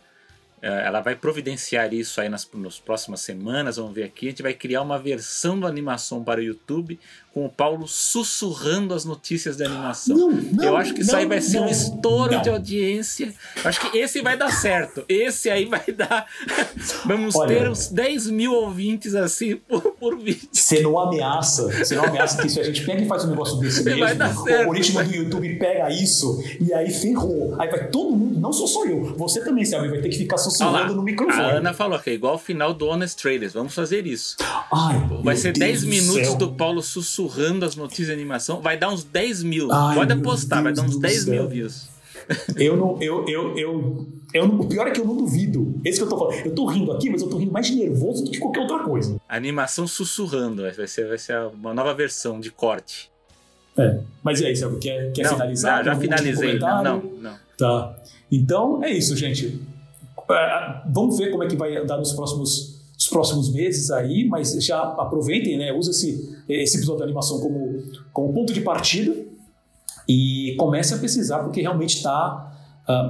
é, 0.62 0.86
ela 0.86 1.00
vai 1.00 1.16
providenciar 1.16 1.92
isso 1.94 2.20
aí 2.20 2.28
nas, 2.28 2.48
nas 2.52 2.78
próximas 2.78 3.22
semanas, 3.22 3.76
vamos 3.76 3.94
ver 3.94 4.04
aqui. 4.04 4.26
A 4.26 4.30
gente 4.30 4.42
vai 4.42 4.52
criar 4.52 4.82
uma 4.82 4.98
versão 4.98 5.58
da 5.58 5.66
animação 5.66 6.22
para 6.22 6.40
o 6.40 6.42
YouTube 6.42 7.00
com 7.32 7.46
o 7.46 7.48
Paulo 7.48 7.86
sussurrando 7.86 8.92
as 8.92 9.04
notícias 9.04 9.56
da 9.56 9.66
animação. 9.66 10.16
Não, 10.16 10.30
não, 10.30 10.64
eu 10.64 10.76
acho 10.76 10.92
que 10.92 11.00
isso 11.02 11.12
não, 11.12 11.18
aí 11.20 11.26
vai 11.26 11.40
ser 11.40 11.60
um 11.60 11.68
estouro 11.68 12.40
de 12.42 12.48
audiência. 12.48 13.32
Eu 13.62 13.68
acho 13.68 13.80
que 13.88 13.96
esse 13.98 14.20
vai 14.20 14.36
dar 14.36 14.50
certo. 14.50 15.04
Esse 15.08 15.48
aí 15.48 15.64
vai 15.64 15.84
dar. 15.96 16.26
Vamos 17.06 17.36
Olha. 17.36 17.56
ter 17.56 17.70
uns 17.70 17.88
10 17.88 18.30
mil 18.30 18.52
ouvintes 18.52 19.14
assim 19.14 19.56
por, 19.56 19.80
por 19.92 20.18
vídeo. 20.18 20.48
Você 20.52 20.80
não 20.80 20.98
ameaça, 20.98 21.68
você 21.68 21.94
não 21.94 22.04
ameaça 22.04 22.42
que 22.42 22.48
se 22.48 22.58
a 22.58 22.64
gente 22.64 22.84
pega 22.84 23.02
e 23.02 23.06
faz 23.06 23.24
um 23.24 23.30
negócio 23.30 23.58
desse 23.58 23.84
Vai 23.84 23.94
mesmo, 23.94 24.14
dar 24.18 24.36
o 24.36 24.42
certo. 24.44 24.60
algoritmo 24.62 25.04
do 25.04 25.14
YouTube 25.14 25.58
pega 25.58 25.88
isso 25.90 26.42
e 26.60 26.72
aí 26.74 26.90
ferrou. 26.92 27.54
Aí 27.60 27.68
vai 27.70 27.88
todo 27.90 28.10
mundo, 28.10 28.40
não 28.40 28.52
sou 28.52 28.66
só 28.66 28.84
eu, 28.86 29.14
você 29.16 29.44
também, 29.44 29.64
Selby, 29.64 29.88
vai 29.88 30.00
ter 30.00 30.08
que 30.08 30.18
ficar 30.18 30.36
sussurrando 30.36 30.94
no 30.94 31.02
microfone. 31.02 31.40
a 31.42 31.50
Ana 31.58 31.72
falou 31.72 31.98
que 32.00 32.10
é 32.10 32.12
igual 32.14 32.32
ao 32.32 32.38
final 32.38 32.74
do 32.74 32.86
Honest 32.88 33.16
Traders. 33.22 33.52
Vamos 33.52 33.72
fazer 33.72 34.04
isso. 34.06 34.36
Ai, 34.72 35.00
Vai 35.22 35.36
ser 35.36 35.52
Deus 35.52 35.58
10 35.58 35.82
do 35.82 35.88
minutos 35.88 36.26
céu. 36.26 36.36
do 36.36 36.52
Paulo 36.52 36.82
sussurrando 36.82 37.19
as 37.64 37.76
notícias 37.76 38.08
de 38.08 38.12
animação. 38.12 38.60
Vai 38.60 38.78
dar 38.78 38.90
uns 38.90 39.04
10 39.04 39.42
mil. 39.42 39.72
Ai, 39.72 39.94
Pode 39.96 40.12
apostar, 40.12 40.62
vai 40.62 40.72
dar 40.72 40.82
uns 40.82 40.94
do 40.94 41.00
10 41.00 41.26
mil 41.26 41.40
céu. 41.40 41.48
views. 41.48 41.88
Eu 42.56 42.76
não, 42.76 42.96
eu, 43.02 43.26
eu, 43.26 43.58
eu, 43.58 44.06
eu 44.32 44.44
o 44.44 44.68
pior 44.68 44.86
é 44.86 44.90
que 44.90 45.00
eu 45.00 45.04
não 45.04 45.16
duvido. 45.16 45.74
Esse 45.84 45.98
que 45.98 46.04
eu 46.04 46.08
tô 46.08 46.18
falando. 46.18 46.46
Eu 46.46 46.54
tô 46.54 46.66
rindo 46.66 46.92
aqui, 46.92 47.10
mas 47.10 47.22
eu 47.22 47.28
tô 47.28 47.38
rindo 47.38 47.50
mais 47.50 47.68
nervoso 47.70 48.24
do 48.24 48.30
que 48.30 48.38
qualquer 48.38 48.60
outra 48.60 48.78
coisa. 48.80 49.20
Animação 49.28 49.86
sussurrando. 49.86 50.62
Vai 50.62 50.86
ser, 50.86 51.08
vai 51.08 51.18
ser 51.18 51.36
uma 51.52 51.74
nova 51.74 51.92
versão 51.92 52.38
de 52.38 52.50
corte. 52.50 53.10
É. 53.76 54.00
Mas 54.22 54.40
e 54.40 54.46
aí, 54.46 54.54
Selby, 54.54 54.78
quer, 54.78 55.12
quer 55.12 55.24
não, 55.24 55.32
finalizar? 55.32 55.84
já, 55.84 55.94
já 55.94 56.00
finalizei. 56.00 56.58
Não, 56.58 56.84
não, 56.84 57.02
não. 57.20 57.34
Tá. 57.58 57.96
Então 58.30 58.84
é 58.84 58.90
isso, 58.90 59.16
gente. 59.16 59.60
É, 60.30 60.82
Vamos 60.88 61.18
ver 61.18 61.30
como 61.30 61.42
é 61.42 61.48
que 61.48 61.56
vai 61.56 61.76
andar 61.76 61.96
nos 61.96 62.12
próximos, 62.12 62.69
próximos 63.10 63.52
meses 63.52 63.90
aí, 63.90 64.26
mas 64.28 64.52
já 64.64 64.80
aproveitem, 64.80 65.58
né? 65.58 65.72
Usa 65.72 65.90
esse, 65.90 66.36
esse 66.48 66.78
episódio 66.78 67.00
da 67.00 67.04
animação 67.04 67.40
como, 67.40 67.82
como 68.12 68.32
ponto 68.32 68.52
de 68.52 68.60
partida 68.60 69.14
e 70.08 70.54
comece 70.58 70.94
a 70.94 70.98
pesquisar, 70.98 71.40
porque 71.40 71.60
realmente 71.60 71.96
está, 71.96 72.52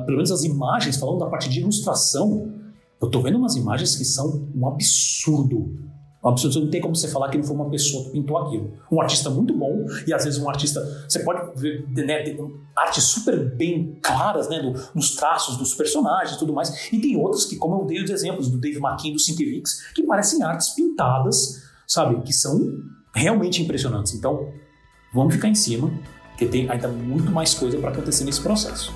pelo 0.04 0.16
menos 0.16 0.32
as 0.32 0.42
imagens, 0.44 0.96
falando 0.96 1.18
da 1.18 1.26
parte 1.26 1.48
de 1.48 1.60
ilustração, 1.60 2.52
eu 3.00 3.08
tô 3.08 3.20
vendo 3.20 3.38
umas 3.38 3.56
imagens 3.56 3.96
que 3.96 4.04
são 4.04 4.48
um 4.54 4.66
absurdo. 4.66 5.89
Um 6.22 6.28
absurdo, 6.28 6.60
não 6.60 6.70
tem 6.70 6.82
como 6.82 6.94
você 6.94 7.08
falar 7.08 7.30
que 7.30 7.38
não 7.38 7.44
foi 7.44 7.56
uma 7.56 7.70
pessoa 7.70 8.04
que 8.04 8.10
pintou 8.10 8.36
aquilo. 8.36 8.74
Um 8.92 9.00
artista 9.00 9.30
muito 9.30 9.54
bom, 9.56 9.86
e 10.06 10.12
às 10.12 10.24
vezes 10.24 10.38
um 10.38 10.48
artista. 10.50 10.80
Você 11.08 11.20
pode 11.20 11.58
ver 11.58 11.88
né, 11.88 12.22
tem 12.22 12.36
artes 12.76 13.04
super 13.04 13.38
bem 13.56 13.98
claras 14.02 14.46
né, 14.48 14.60
no- 14.60 14.74
nos 14.94 15.16
traços 15.16 15.56
dos 15.56 15.72
personagens 15.74 16.36
e 16.36 16.38
tudo 16.38 16.52
mais. 16.52 16.92
E 16.92 16.98
tem 17.00 17.16
outros 17.16 17.46
que, 17.46 17.56
como 17.56 17.80
eu 17.80 17.86
dei 17.86 18.02
os 18.04 18.10
exemplos 18.10 18.48
do 18.50 18.58
Dave 18.58 18.76
McKean 18.78 19.12
do 19.12 19.18
Cintiwix, 19.18 19.92
que 19.94 20.02
parecem 20.02 20.42
artes 20.42 20.70
pintadas, 20.70 21.62
sabe? 21.86 22.20
Que 22.22 22.34
são 22.34 22.60
realmente 23.14 23.62
impressionantes. 23.62 24.12
Então, 24.14 24.46
vamos 25.14 25.34
ficar 25.34 25.48
em 25.48 25.54
cima, 25.54 25.90
porque 26.30 26.44
tem 26.44 26.70
ainda 26.70 26.88
muito 26.88 27.32
mais 27.32 27.54
coisa 27.54 27.78
para 27.78 27.90
acontecer 27.92 28.24
nesse 28.24 28.42
processo. 28.42 28.92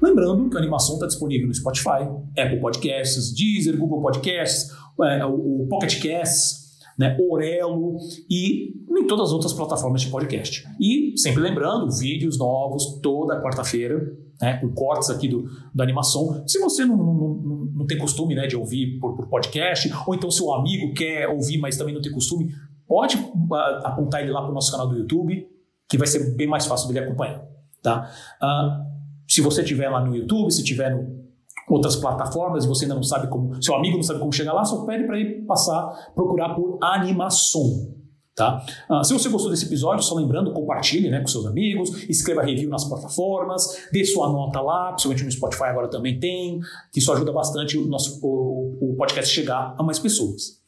Lembrando 0.00 0.48
que 0.48 0.56
a 0.56 0.60
animação 0.60 0.94
está 0.94 1.06
disponível 1.06 1.46
no 1.46 1.54
Spotify, 1.54 2.08
Apple 2.38 2.60
Podcasts, 2.60 3.34
Deezer, 3.34 3.76
Google 3.76 4.00
Podcasts, 4.00 4.70
é, 5.02 5.24
o 5.24 5.66
Pocket 5.68 6.02
Casts, 6.02 6.60
né, 6.98 7.16
Orelo 7.18 7.96
e 8.28 8.74
em 8.90 9.06
todas 9.06 9.28
as 9.28 9.32
outras 9.32 9.52
plataformas 9.52 10.02
de 10.02 10.08
podcast. 10.08 10.68
E 10.78 11.16
sempre 11.16 11.42
lembrando, 11.42 11.90
vídeos 11.90 12.38
novos 12.38 13.00
toda 13.02 13.40
quarta-feira, 13.40 13.98
né, 14.40 14.58
com 14.58 14.68
cortes 14.70 15.08
aqui 15.08 15.26
do, 15.28 15.48
da 15.74 15.82
animação. 15.82 16.44
Se 16.46 16.58
você 16.58 16.84
não, 16.84 16.96
não, 16.96 17.14
não, 17.14 17.56
não 17.76 17.86
tem 17.86 17.96
costume 17.96 18.34
né, 18.34 18.46
de 18.46 18.56
ouvir 18.56 18.98
por, 18.98 19.16
por 19.16 19.28
podcast, 19.28 19.90
ou 20.06 20.14
então 20.14 20.30
seu 20.30 20.52
amigo 20.52 20.92
quer 20.94 21.28
ouvir, 21.28 21.58
mas 21.58 21.76
também 21.76 21.94
não 21.94 22.02
tem 22.02 22.12
costume, 22.12 22.52
pode 22.86 23.16
ah, 23.52 23.80
apontar 23.84 24.20
ele 24.20 24.30
lá 24.30 24.42
para 24.42 24.50
o 24.50 24.54
nosso 24.54 24.70
canal 24.70 24.88
do 24.88 24.96
YouTube, 24.96 25.48
que 25.88 25.96
vai 25.96 26.06
ser 26.06 26.34
bem 26.36 26.46
mais 26.46 26.66
fácil 26.66 26.88
dele 26.88 27.00
acompanhar. 27.00 27.42
Tá? 27.82 28.10
Ah, 28.42 28.84
se 29.30 29.40
você 29.40 29.62
tiver 29.62 29.88
lá 29.88 30.04
no 30.04 30.14
YouTube, 30.14 30.50
se 30.50 30.64
tiver 30.64 30.90
no 30.90 31.20
outras 31.68 31.96
plataformas 31.96 32.64
e 32.64 32.68
você 32.68 32.84
ainda 32.84 32.94
não 32.96 33.02
sabe 33.02 33.28
como, 33.28 33.62
seu 33.62 33.74
amigo 33.76 33.96
não 33.96 34.02
sabe 34.02 34.18
como 34.18 34.32
chegar 34.32 34.52
lá, 34.52 34.64
só 34.64 34.84
pede 34.84 35.04
para 35.04 35.20
ele 35.20 35.42
passar, 35.42 36.10
procurar 36.16 36.54
por 36.54 36.78
animação. 36.82 37.94
Tá? 38.34 38.64
Ah, 38.88 39.04
se 39.04 39.12
você 39.12 39.28
gostou 39.28 39.50
desse 39.50 39.66
episódio, 39.66 40.02
só 40.02 40.14
lembrando, 40.14 40.50
compartilhe 40.52 41.10
né, 41.10 41.20
com 41.20 41.26
seus 41.26 41.44
amigos, 41.46 42.08
escreva 42.08 42.42
review 42.42 42.70
nas 42.70 42.84
plataformas, 42.84 43.88
dê 43.92 44.04
sua 44.04 44.32
nota 44.32 44.60
lá, 44.60 44.92
principalmente 44.92 45.24
no 45.24 45.30
Spotify 45.30 45.64
agora 45.64 45.88
também 45.88 46.18
tem, 46.18 46.58
que 46.92 46.98
isso 46.98 47.12
ajuda 47.12 47.32
bastante 47.32 47.78
o, 47.78 47.86
nosso, 47.86 48.18
o, 48.22 48.92
o 48.92 48.96
podcast 48.96 49.32
chegar 49.32 49.74
a 49.78 49.82
mais 49.82 49.98
pessoas. 49.98 50.60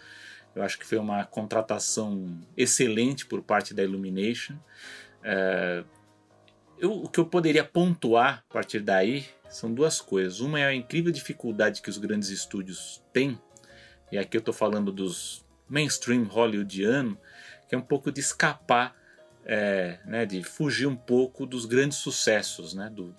Eu 0.55 0.63
acho 0.63 0.77
que 0.77 0.85
foi 0.85 0.97
uma 0.97 1.23
contratação 1.25 2.37
excelente 2.57 3.25
por 3.25 3.41
parte 3.41 3.73
da 3.73 3.83
Illumination. 3.83 4.55
É, 5.23 5.83
eu- 6.77 7.03
o 7.03 7.09
que 7.09 7.19
eu 7.19 7.25
poderia 7.25 7.63
pontuar 7.63 8.43
a 8.49 8.53
partir 8.53 8.79
daí 8.79 9.25
são 9.49 9.73
duas 9.73 10.01
coisas. 10.01 10.39
Uma 10.39 10.59
é 10.59 10.65
a 10.65 10.73
incrível 10.73 11.11
dificuldade 11.11 11.81
que 11.81 11.89
os 11.89 11.97
grandes 11.97 12.29
estúdios 12.29 13.03
têm, 13.13 13.39
e 14.11 14.17
aqui 14.17 14.35
eu 14.35 14.39
estou 14.39 14.53
falando 14.53 14.91
dos 14.91 15.45
mainstream 15.69 16.23
hollywoodiano, 16.23 17.17
que 17.69 17.75
é 17.75 17.77
um 17.77 17.81
pouco 17.81 18.11
de 18.11 18.19
escapar, 18.19 18.95
é, 19.45 19.99
né, 20.05 20.25
de 20.25 20.43
fugir 20.43 20.85
um 20.85 20.95
pouco 20.95 21.45
dos 21.45 21.65
grandes 21.65 21.97
sucessos, 21.97 22.73
né, 22.73 22.89
do, 22.89 23.15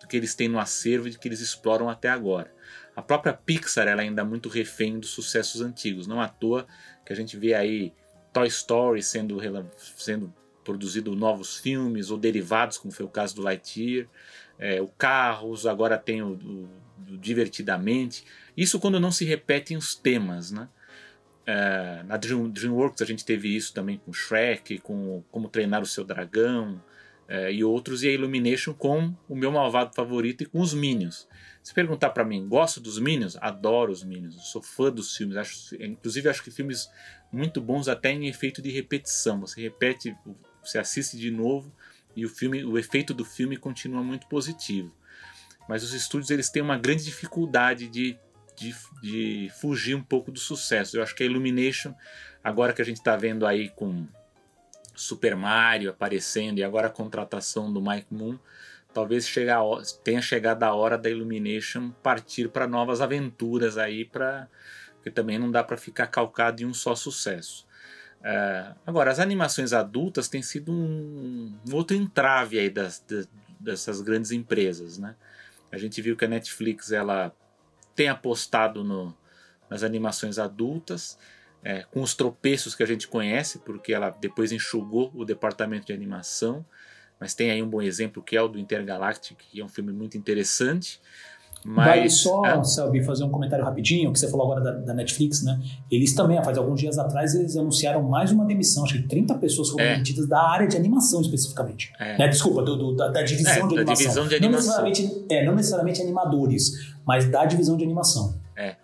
do 0.00 0.06
que 0.08 0.16
eles 0.16 0.34
têm 0.34 0.48
no 0.48 0.58
acervo 0.60 1.08
e 1.08 1.14
que 1.16 1.26
eles 1.26 1.40
exploram 1.40 1.90
até 1.90 2.08
agora. 2.08 2.54
A 2.96 3.02
própria 3.02 3.32
Pixar 3.34 3.86
ela 3.86 4.00
ainda 4.02 4.22
é 4.22 4.24
muito 4.24 4.48
refém 4.48 4.98
dos 4.98 5.10
sucessos 5.10 5.60
antigos, 5.60 6.06
não 6.06 6.20
à 6.20 6.28
toa 6.28 6.66
que 7.04 7.12
a 7.12 7.16
gente 7.16 7.36
vê 7.36 7.52
aí 7.54 7.92
Toy 8.32 8.48
Story 8.48 9.02
sendo, 9.02 9.38
sendo 9.96 10.32
produzido 10.64 11.14
novos 11.14 11.58
filmes 11.58 12.10
ou 12.10 12.18
derivados, 12.18 12.78
como 12.78 12.92
foi 12.92 13.04
o 13.06 13.08
caso 13.08 13.36
do 13.36 13.42
Lightyear, 13.42 14.08
é, 14.58 14.80
o 14.80 14.88
Carros, 14.88 15.66
agora 15.66 15.96
tem 15.98 16.22
o, 16.22 16.28
o- 16.32 16.68
o 17.12 17.16
Divertidamente. 17.18 18.24
Isso 18.56 18.80
quando 18.80 18.98
não 18.98 19.12
se 19.12 19.24
repetem 19.24 19.76
os 19.76 19.94
temas, 19.94 20.50
né? 20.50 20.68
É, 21.44 22.02
na 22.04 22.16
Dream- 22.16 22.48
DreamWorks 22.50 23.00
a 23.02 23.04
gente 23.04 23.24
teve 23.24 23.54
isso 23.54 23.72
também 23.72 23.98
com 23.98 24.12
Shrek, 24.12 24.78
com 24.78 25.22
Como 25.30 25.48
Treinar 25.48 25.82
o 25.82 25.86
Seu 25.86 26.02
Dragão 26.02 26.82
é, 27.28 27.52
e 27.52 27.64
outros, 27.64 28.02
e 28.02 28.08
a 28.08 28.12
Illumination 28.12 28.72
com 28.72 29.14
o 29.28 29.34
meu 29.34 29.50
malvado 29.50 29.94
favorito 29.94 30.42
e 30.42 30.46
com 30.46 30.60
os 30.60 30.72
Minions. 30.72 31.28
Se 31.62 31.74
perguntar 31.74 32.10
pra 32.10 32.24
mim, 32.24 32.46
gosto 32.46 32.80
dos 32.80 32.98
Minions? 32.98 33.36
Adoro 33.40 33.90
os 33.90 34.04
Minions, 34.04 34.36
sou 34.50 34.62
fã 34.62 34.90
dos 34.90 35.16
filmes. 35.16 35.36
Acho, 35.36 35.74
inclusive 35.82 36.28
acho 36.28 36.42
que 36.42 36.50
filmes 36.50 36.88
muito 37.32 37.60
bons 37.60 37.88
até 37.88 38.12
em 38.12 38.28
efeito 38.28 38.62
de 38.62 38.70
repetição. 38.70 39.40
Você 39.40 39.60
repete, 39.60 40.16
você 40.62 40.78
assiste 40.78 41.16
de 41.16 41.30
novo 41.30 41.74
e 42.14 42.24
o 42.24 42.28
filme, 42.28 42.64
o 42.64 42.78
efeito 42.78 43.12
do 43.12 43.24
filme 43.24 43.56
continua 43.56 44.02
muito 44.02 44.28
positivo. 44.28 44.94
Mas 45.68 45.82
os 45.82 45.92
estúdios 45.92 46.30
eles 46.30 46.48
têm 46.48 46.62
uma 46.62 46.78
grande 46.78 47.04
dificuldade 47.04 47.88
de, 47.88 48.16
de, 48.56 48.74
de 49.02 49.50
fugir 49.60 49.96
um 49.96 50.02
pouco 50.02 50.30
do 50.30 50.38
sucesso. 50.38 50.96
Eu 50.96 51.02
acho 51.02 51.16
que 51.16 51.24
a 51.24 51.26
Illumination 51.26 51.92
agora 52.46 52.72
que 52.72 52.80
a 52.80 52.84
gente 52.84 52.98
está 52.98 53.16
vendo 53.16 53.44
aí 53.44 53.70
com 53.70 54.06
Super 54.96 55.36
Mario 55.36 55.90
aparecendo 55.90 56.58
e 56.58 56.64
agora 56.64 56.88
a 56.88 56.90
contratação 56.90 57.72
do 57.72 57.80
Mike 57.80 58.12
Moon, 58.12 58.38
talvez 58.92 59.28
chegar, 59.28 59.60
tenha 60.02 60.22
chegado 60.22 60.62
a 60.62 60.74
hora 60.74 60.96
da 60.96 61.10
Illumination 61.10 61.90
partir 62.02 62.48
para 62.48 62.66
novas 62.66 63.00
aventuras 63.00 63.76
aí, 63.76 64.04
para 64.04 64.48
porque 64.96 65.10
também 65.10 65.38
não 65.38 65.52
dá 65.52 65.62
para 65.62 65.76
ficar 65.76 66.08
calcado 66.08 66.62
em 66.62 66.66
um 66.66 66.74
só 66.74 66.96
sucesso. 66.96 67.64
Uh, 68.20 68.74
agora, 68.84 69.08
as 69.08 69.20
animações 69.20 69.72
adultas 69.72 70.26
têm 70.26 70.42
sido 70.42 70.72
um, 70.72 71.56
um 71.68 71.74
outro 71.76 71.96
entrave 71.96 72.58
aí 72.58 72.68
das, 72.68 72.98
das, 73.06 73.28
dessas 73.60 74.00
grandes 74.00 74.32
empresas, 74.32 74.98
né? 74.98 75.14
A 75.70 75.78
gente 75.78 76.02
viu 76.02 76.16
que 76.16 76.24
a 76.24 76.28
Netflix 76.28 76.90
ela 76.90 77.32
tem 77.94 78.08
apostado 78.08 78.82
no, 78.82 79.16
nas 79.70 79.84
animações 79.84 80.40
adultas, 80.40 81.16
é, 81.66 81.84
com 81.90 82.00
os 82.00 82.14
tropeços 82.14 82.76
que 82.76 82.82
a 82.84 82.86
gente 82.86 83.08
conhece, 83.08 83.58
porque 83.58 83.92
ela 83.92 84.10
depois 84.10 84.52
enxugou 84.52 85.10
o 85.12 85.24
departamento 85.24 85.86
de 85.86 85.92
animação, 85.92 86.64
mas 87.18 87.34
tem 87.34 87.50
aí 87.50 87.60
um 87.60 87.68
bom 87.68 87.82
exemplo 87.82 88.22
que 88.22 88.36
é 88.36 88.40
o 88.40 88.46
do 88.46 88.56
Intergalactic, 88.56 89.36
que 89.50 89.60
é 89.60 89.64
um 89.64 89.68
filme 89.68 89.92
muito 89.92 90.16
interessante. 90.16 91.00
Mas, 91.64 91.86
vale 91.86 92.10
só, 92.10 92.46
é. 92.46 92.62
Selby, 92.62 93.02
fazer 93.02 93.24
um 93.24 93.30
comentário 93.30 93.64
rapidinho, 93.64 94.12
que 94.12 94.18
você 94.20 94.30
falou 94.30 94.46
agora 94.46 94.60
da, 94.60 94.80
da, 94.80 94.94
Netflix, 94.94 95.42
né? 95.42 95.60
Eles 95.90 96.14
também, 96.14 96.40
faz 96.44 96.56
alguns 96.56 96.78
dias 96.78 96.98
atrás, 96.98 97.34
eles 97.34 97.56
anunciaram 97.56 98.00
mais 98.00 98.30
uma 98.30 98.44
demissão, 98.44 98.84
acho 98.84 99.02
que 99.02 99.08
30 99.08 99.34
pessoas 99.34 99.70
foram 99.70 99.84
é. 99.84 99.92
demitidas 99.94 100.28
da 100.28 100.40
área 100.40 100.68
de 100.68 100.76
animação 100.76 101.20
especificamente. 101.20 101.92
É. 101.98 102.16
Né? 102.16 102.28
Desculpa, 102.28 102.62
do, 102.62 102.76
do, 102.76 102.94
da, 102.94 103.08
da, 103.08 103.22
divisão 103.22 103.52
é, 103.52 103.56
de 103.56 103.62
animação. 103.62 103.84
Da 103.84 103.94
divisão 103.94 104.28
de 104.28 104.34
animação. 104.36 104.76
Não 104.76 104.84
necessariamente, 104.84 105.24
é, 105.28 105.44
não 105.44 105.54
necessariamente 105.56 106.02
animadores, 106.02 106.94
mas 107.04 107.28
da 107.28 107.44
divisão 107.44 107.76
de 107.76 107.82
animação. 107.82 108.38
É. 108.54 108.76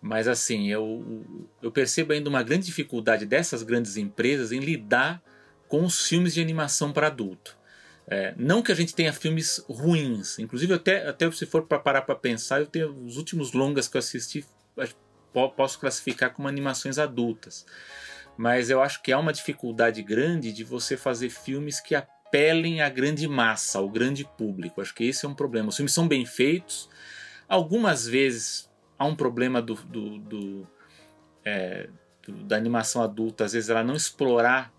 Mas 0.00 0.26
assim, 0.26 0.68
eu, 0.68 1.24
eu 1.60 1.70
percebo 1.70 2.12
ainda 2.12 2.30
uma 2.30 2.42
grande 2.42 2.66
dificuldade 2.66 3.26
dessas 3.26 3.62
grandes 3.62 3.96
empresas 3.96 4.50
em 4.50 4.60
lidar 4.60 5.22
com 5.68 5.84
os 5.84 6.06
filmes 6.06 6.34
de 6.34 6.40
animação 6.40 6.92
para 6.92 7.08
adulto. 7.08 7.58
É, 8.06 8.34
não 8.36 8.62
que 8.62 8.72
a 8.72 8.74
gente 8.74 8.94
tenha 8.94 9.12
filmes 9.12 9.62
ruins, 9.68 10.38
inclusive 10.38 10.74
até, 10.74 11.06
até 11.06 11.30
se 11.30 11.46
for 11.46 11.62
para 11.62 11.78
parar 11.78 12.02
para 12.02 12.14
pensar, 12.14 12.60
eu 12.60 12.66
tenho 12.66 12.92
os 13.04 13.16
últimos 13.16 13.52
longas 13.52 13.86
que 13.86 13.96
eu 13.96 14.00
assisti, 14.00 14.44
posso 15.56 15.78
classificar 15.78 16.32
como 16.32 16.48
animações 16.48 16.98
adultas. 16.98 17.64
Mas 18.36 18.70
eu 18.70 18.82
acho 18.82 19.02
que 19.02 19.12
há 19.12 19.18
uma 19.18 19.32
dificuldade 19.32 20.02
grande 20.02 20.50
de 20.50 20.64
você 20.64 20.96
fazer 20.96 21.28
filmes 21.28 21.78
que 21.78 21.94
apelem 21.94 22.80
à 22.80 22.88
grande 22.88 23.28
massa, 23.28 23.78
ao 23.78 23.88
grande 23.88 24.24
público. 24.24 24.80
Acho 24.80 24.94
que 24.94 25.04
esse 25.04 25.26
é 25.26 25.28
um 25.28 25.34
problema. 25.34 25.68
Os 25.68 25.76
filmes 25.76 25.92
são 25.92 26.08
bem 26.08 26.24
feitos, 26.24 26.88
algumas 27.46 28.06
vezes 28.06 28.69
há 29.00 29.06
um 29.06 29.16
problema 29.16 29.62
do, 29.62 29.74
do, 29.74 30.18
do, 30.18 30.68
é, 31.42 31.88
do 32.22 32.44
da 32.44 32.56
animação 32.56 33.02
adulta, 33.02 33.46
às 33.46 33.54
vezes 33.54 33.70
ela 33.70 33.82
não 33.82 33.94
explorar 33.94 34.70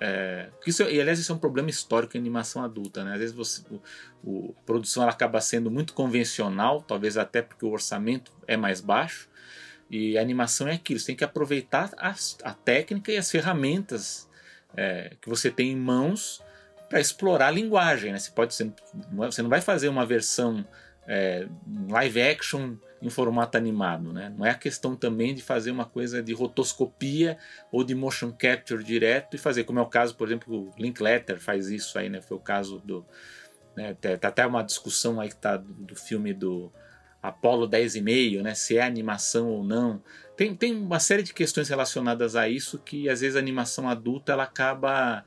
é, 0.00 0.48
isso, 0.66 0.82
e 0.82 1.00
aliás, 1.00 1.18
isso 1.18 1.32
é 1.32 1.34
um 1.34 1.38
problema 1.38 1.70
histórico 1.70 2.16
em 2.16 2.20
animação 2.20 2.62
adulta. 2.62 3.04
Né? 3.04 3.14
Às 3.14 3.18
vezes 3.18 3.34
você, 3.34 3.62
o, 3.70 3.80
o, 4.22 4.54
a 4.56 4.62
produção 4.64 5.02
ela 5.02 5.12
acaba 5.12 5.40
sendo 5.40 5.70
muito 5.70 5.92
convencional, 5.92 6.82
talvez 6.82 7.16
até 7.16 7.42
porque 7.42 7.64
o 7.64 7.70
orçamento 7.70 8.32
é 8.46 8.56
mais 8.56 8.80
baixo. 8.80 9.28
E 9.90 10.16
a 10.18 10.20
animação 10.20 10.68
é 10.68 10.74
aquilo, 10.74 10.98
você 10.98 11.06
tem 11.06 11.16
que 11.16 11.24
aproveitar 11.24 11.90
a, 11.96 12.14
a 12.42 12.54
técnica 12.54 13.12
e 13.12 13.16
as 13.16 13.30
ferramentas 13.30 14.28
é, 14.76 15.12
que 15.20 15.28
você 15.28 15.50
tem 15.50 15.72
em 15.72 15.76
mãos 15.76 16.42
para 16.88 17.00
explorar 17.00 17.48
a 17.48 17.50
linguagem. 17.50 18.12
Né? 18.12 18.18
Você, 18.18 18.30
pode, 18.30 18.54
você 19.12 19.42
não 19.42 19.50
vai 19.50 19.60
fazer 19.60 19.88
uma 19.88 20.06
versão 20.06 20.66
é, 21.06 21.46
live 21.88 22.22
action 22.22 22.74
em 23.04 23.10
formato 23.10 23.58
animado. 23.58 24.12
Né? 24.12 24.32
Não 24.36 24.46
é 24.46 24.50
a 24.50 24.54
questão 24.54 24.96
também 24.96 25.34
de 25.34 25.42
fazer 25.42 25.70
uma 25.70 25.84
coisa 25.84 26.22
de 26.22 26.32
rotoscopia 26.32 27.36
ou 27.70 27.84
de 27.84 27.94
motion 27.94 28.32
capture 28.32 28.82
direto 28.82 29.36
e 29.36 29.38
fazer, 29.38 29.64
como 29.64 29.78
é 29.78 29.82
o 29.82 29.86
caso, 29.86 30.16
por 30.16 30.26
exemplo, 30.26 30.70
o 30.70 30.80
Linkletter 30.80 31.38
faz 31.38 31.68
isso 31.68 31.98
aí, 31.98 32.08
né? 32.08 32.22
Foi 32.22 32.38
o 32.38 32.40
caso 32.40 32.78
do. 32.78 33.04
Né? 33.76 33.94
Tá 33.94 34.28
até 34.28 34.46
uma 34.46 34.62
discussão 34.62 35.20
aí 35.20 35.28
que 35.28 35.36
tá 35.36 35.58
do, 35.58 35.70
do 35.70 35.94
filme 35.94 36.32
do 36.32 36.72
Apollo 37.22 37.68
10,5, 37.68 38.40
né? 38.40 38.54
Se 38.54 38.78
é 38.78 38.82
animação 38.82 39.48
ou 39.48 39.62
não. 39.62 40.02
Tem, 40.34 40.54
tem 40.56 40.74
uma 40.74 40.98
série 40.98 41.22
de 41.22 41.34
questões 41.34 41.68
relacionadas 41.68 42.34
a 42.34 42.48
isso 42.48 42.78
que 42.78 43.10
às 43.10 43.20
vezes 43.20 43.36
a 43.36 43.38
animação 43.38 43.86
adulta 43.86 44.32
ela 44.32 44.44
acaba 44.44 45.22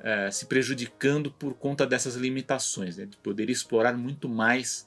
é, 0.00 0.30
se 0.30 0.44
prejudicando 0.44 1.30
por 1.30 1.54
conta 1.54 1.86
dessas 1.86 2.16
limitações, 2.16 2.98
né? 2.98 3.06
de 3.06 3.16
poder 3.16 3.48
explorar 3.48 3.96
muito 3.96 4.28
mais 4.28 4.86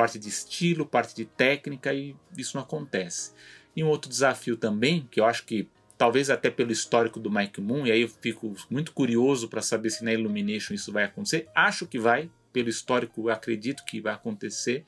parte 0.00 0.18
de 0.18 0.30
estilo, 0.30 0.86
parte 0.86 1.14
de 1.14 1.26
técnica 1.26 1.92
e 1.92 2.16
isso 2.34 2.56
não 2.56 2.62
acontece. 2.62 3.34
E 3.76 3.84
um 3.84 3.88
outro 3.88 4.08
desafio 4.10 4.56
também, 4.56 5.06
que 5.10 5.20
eu 5.20 5.26
acho 5.26 5.44
que 5.44 5.68
talvez 5.98 6.30
até 6.30 6.48
pelo 6.48 6.72
histórico 6.72 7.20
do 7.20 7.30
Mike 7.30 7.60
Moon, 7.60 7.86
e 7.86 7.92
aí 7.92 8.00
eu 8.00 8.08
fico 8.08 8.56
muito 8.70 8.92
curioso 8.92 9.46
para 9.46 9.60
saber 9.60 9.90
se 9.90 10.02
na 10.02 10.10
Illumination 10.10 10.72
isso 10.72 10.90
vai 10.90 11.04
acontecer. 11.04 11.50
Acho 11.54 11.86
que 11.86 11.98
vai, 11.98 12.30
pelo 12.50 12.70
histórico, 12.70 13.28
acredito 13.28 13.84
que 13.84 14.00
vai 14.00 14.14
acontecer. 14.14 14.86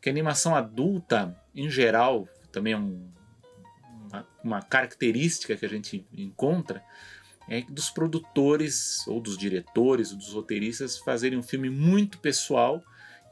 Que 0.00 0.08
a 0.08 0.12
animação 0.12 0.56
adulta, 0.56 1.38
em 1.54 1.68
geral, 1.68 2.26
também 2.50 2.72
é 2.72 2.78
um, 2.78 3.10
uma, 4.08 4.26
uma 4.42 4.62
característica 4.62 5.54
que 5.54 5.66
a 5.66 5.68
gente 5.68 6.06
encontra, 6.14 6.82
é 7.46 7.60
dos 7.60 7.90
produtores, 7.90 9.06
ou 9.06 9.20
dos 9.20 9.36
diretores, 9.36 10.12
ou 10.12 10.16
dos 10.16 10.32
roteiristas 10.32 10.96
fazerem 10.96 11.38
um 11.38 11.42
filme 11.42 11.68
muito 11.68 12.18
pessoal 12.18 12.82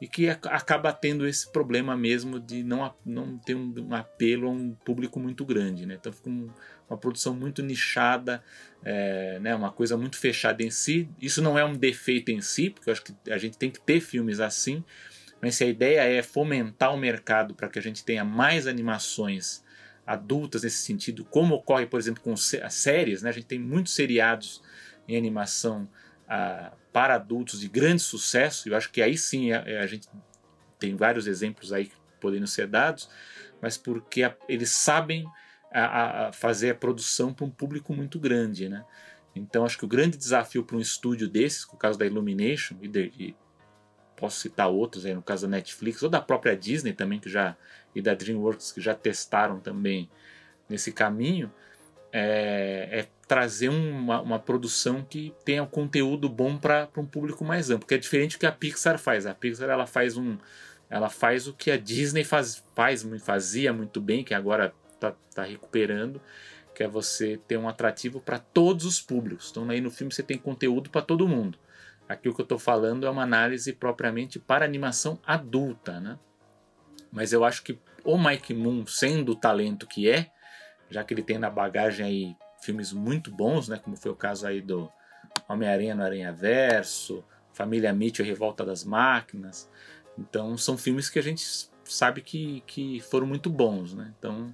e 0.01 0.07
que 0.07 0.29
acaba 0.29 0.93
tendo 0.93 1.27
esse 1.27 1.51
problema 1.51 1.95
mesmo 1.95 2.39
de 2.39 2.63
não, 2.63 2.93
não 3.05 3.37
ter 3.37 3.55
um, 3.55 3.73
um 3.77 3.93
apelo 3.93 4.47
a 4.47 4.51
um 4.51 4.73
público 4.73 5.19
muito 5.19 5.43
grande. 5.43 5.85
Né? 5.85 5.95
Então 5.99 6.13
fica 6.13 6.29
um, 6.29 6.49
uma 6.89 6.97
produção 6.97 7.33
muito 7.33 7.61
nichada, 7.61 8.41
é, 8.83 9.39
né? 9.39 9.53
uma 9.53 9.71
coisa 9.71 9.97
muito 9.97 10.17
fechada 10.17 10.63
em 10.63 10.71
si. 10.71 11.09
Isso 11.21 11.41
não 11.41 11.59
é 11.59 11.65
um 11.65 11.73
defeito 11.73 12.31
em 12.31 12.39
si, 12.39 12.69
porque 12.69 12.89
eu 12.89 12.93
acho 12.93 13.03
que 13.03 13.13
a 13.29 13.37
gente 13.37 13.57
tem 13.57 13.69
que 13.69 13.81
ter 13.81 13.99
filmes 13.99 14.39
assim, 14.39 14.83
mas 15.41 15.55
se 15.55 15.65
a 15.65 15.67
ideia 15.67 16.01
é 16.01 16.23
fomentar 16.23 16.93
o 16.93 16.97
mercado 16.97 17.53
para 17.53 17.67
que 17.67 17.77
a 17.77 17.81
gente 17.81 18.03
tenha 18.03 18.23
mais 18.23 18.67
animações 18.67 19.63
adultas 20.07 20.63
nesse 20.63 20.77
sentido, 20.77 21.25
como 21.25 21.55
ocorre, 21.55 21.85
por 21.85 21.99
exemplo, 21.99 22.23
com 22.23 22.33
as 22.33 22.73
séries, 22.73 23.21
né? 23.21 23.29
a 23.29 23.33
gente 23.33 23.47
tem 23.47 23.59
muitos 23.59 23.93
seriados 23.93 24.61
em 25.07 25.17
animação 25.17 25.89
a, 26.27 26.71
para 26.91 27.15
adultos 27.15 27.59
de 27.59 27.67
grande 27.67 28.01
sucesso, 28.01 28.67
eu 28.67 28.75
acho 28.75 28.91
que 28.91 29.01
aí 29.01 29.17
sim 29.17 29.51
a, 29.51 29.63
a 29.81 29.87
gente 29.87 30.07
tem 30.79 30.95
vários 30.95 31.27
exemplos 31.27 31.71
aí 31.71 31.91
podendo 32.19 32.47
ser 32.47 32.67
dados, 32.67 33.09
mas 33.61 33.77
porque 33.77 34.23
a, 34.23 34.35
eles 34.47 34.71
sabem 34.71 35.25
a, 35.71 36.31
fazer 36.33 36.71
a 36.71 36.75
produção 36.75 37.33
para 37.33 37.45
um 37.45 37.49
público 37.49 37.93
muito 37.93 38.19
grande, 38.19 38.67
né? 38.67 38.83
Então 39.35 39.63
acho 39.63 39.77
que 39.77 39.85
o 39.85 39.87
grande 39.87 40.17
desafio 40.17 40.63
para 40.63 40.75
um 40.75 40.79
estúdio 40.79 41.27
desses, 41.27 41.67
no 41.71 41.77
caso 41.77 41.97
da 41.97 42.05
Illumination 42.05 42.75
e, 42.81 42.87
de, 42.87 43.13
e 43.17 43.35
posso 44.15 44.39
citar 44.39 44.67
outros 44.67 45.05
aí 45.05 45.13
no 45.13 45.21
caso 45.21 45.43
da 45.47 45.55
Netflix 45.55 46.01
ou 46.01 46.09
da 46.09 46.19
própria 46.19 46.57
Disney 46.57 46.93
também 46.93 47.19
que 47.19 47.29
já 47.29 47.55
e 47.95 48.01
da 48.01 48.13
DreamWorks 48.13 48.71
que 48.71 48.81
já 48.81 48.93
testaram 48.93 49.59
também 49.59 50.09
nesse 50.67 50.91
caminho, 50.91 51.51
é, 52.11 52.87
é 52.91 53.07
trazer 53.27 53.69
uma, 53.69 54.21
uma, 54.21 54.39
produção 54.39 55.05
que 55.07 55.33
tenha 55.45 55.61
um 55.61 55.67
conteúdo 55.67 56.27
bom 56.27 56.57
para 56.57 56.89
um 56.97 57.05
público 57.05 57.45
mais 57.45 57.69
amplo, 57.69 57.87
que 57.87 57.93
é 57.93 57.97
diferente 57.97 58.35
do 58.35 58.39
que 58.39 58.45
a 58.45 58.51
Pixar 58.51 58.97
faz. 58.97 59.25
A 59.25 59.33
Pixar 59.35 59.69
ela 59.69 59.85
faz 59.85 60.17
um, 60.17 60.37
ela 60.89 61.09
faz 61.09 61.47
o 61.47 61.53
que 61.53 61.69
a 61.69 61.77
Disney 61.77 62.23
faz, 62.23 62.63
faz 62.75 63.05
fazia 63.23 63.71
muito 63.71 64.01
bem, 64.01 64.23
que 64.23 64.33
agora 64.33 64.73
está 64.95 65.13
tá 65.33 65.43
recuperando, 65.43 66.19
que 66.73 66.81
é 66.83 66.87
você 66.87 67.39
ter 67.47 67.57
um 67.57 67.69
atrativo 67.69 68.19
para 68.19 68.39
todos 68.39 68.85
os 68.85 68.99
públicos. 68.99 69.49
Então 69.51 69.69
aí 69.69 69.79
no 69.79 69.91
filme 69.91 70.11
você 70.11 70.23
tem 70.23 70.37
conteúdo 70.37 70.89
para 70.89 71.01
todo 71.01 71.27
mundo. 71.27 71.59
Aqui 72.07 72.27
o 72.27 72.33
que 72.33 72.41
eu 72.41 72.43
estou 72.43 72.57
falando 72.57 73.05
é 73.05 73.09
uma 73.09 73.21
análise 73.21 73.71
propriamente 73.71 74.39
para 74.39 74.65
animação 74.65 75.19
adulta, 75.23 75.99
né? 75.99 76.17
Mas 77.11 77.31
eu 77.31 77.43
acho 77.45 77.61
que 77.61 77.77
o 78.03 78.17
Mike 78.17 78.53
Moon, 78.53 78.85
sendo 78.87 79.33
o 79.33 79.35
talento 79.35 79.85
que 79.85 80.09
é, 80.09 80.31
já 80.89 81.03
que 81.03 81.13
ele 81.13 81.23
tem 81.23 81.37
na 81.37 81.49
bagagem 81.49 82.05
aí 82.05 82.37
filmes 82.61 82.91
muito 82.91 83.31
bons, 83.31 83.69
né, 83.69 83.77
como 83.77 83.95
foi 83.95 84.11
o 84.11 84.15
caso 84.15 84.45
aí 84.45 84.61
do 84.61 84.91
Homem-Aranha 85.47 85.95
no 85.95 86.03
Aranha 86.03 86.31
Verso, 86.31 87.23
Família 87.53 87.93
Mitchell 87.93 88.25
Revolta 88.25 88.65
das 88.65 88.83
Máquinas. 88.83 89.69
Então 90.17 90.57
são 90.57 90.77
filmes 90.77 91.09
que 91.09 91.19
a 91.19 91.23
gente 91.23 91.43
sabe 91.85 92.21
que, 92.21 92.61
que 92.67 92.99
foram 92.99 93.25
muito 93.25 93.49
bons, 93.49 93.93
né? 93.93 94.13
Então 94.17 94.53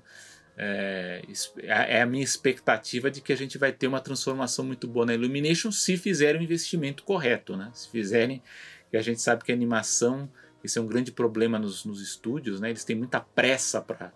é, 0.57 1.21
é, 1.59 1.97
é 1.97 2.01
a 2.01 2.05
minha 2.05 2.23
expectativa 2.23 3.11
de 3.11 3.21
que 3.21 3.33
a 3.33 3.37
gente 3.37 3.57
vai 3.57 3.71
ter 3.71 3.87
uma 3.87 3.99
transformação 3.99 4.63
muito 4.63 4.87
boa 4.87 5.05
na 5.05 5.13
Illumination 5.13 5.71
se 5.71 5.97
fizerem 5.97 6.41
o 6.41 6.43
investimento 6.43 7.03
correto, 7.03 7.57
né? 7.57 7.71
Se 7.73 7.89
fizerem, 7.89 8.41
que 8.89 8.97
a 8.97 9.01
gente 9.01 9.21
sabe 9.21 9.43
que 9.43 9.51
a 9.51 9.55
animação, 9.55 10.29
esse 10.63 10.77
é 10.77 10.81
um 10.81 10.87
grande 10.87 11.11
problema 11.11 11.59
nos, 11.59 11.83
nos 11.83 12.01
estúdios, 12.01 12.61
né? 12.61 12.69
Eles 12.69 12.85
têm 12.85 12.95
muita 12.95 13.19
pressa 13.19 13.81
para 13.81 14.13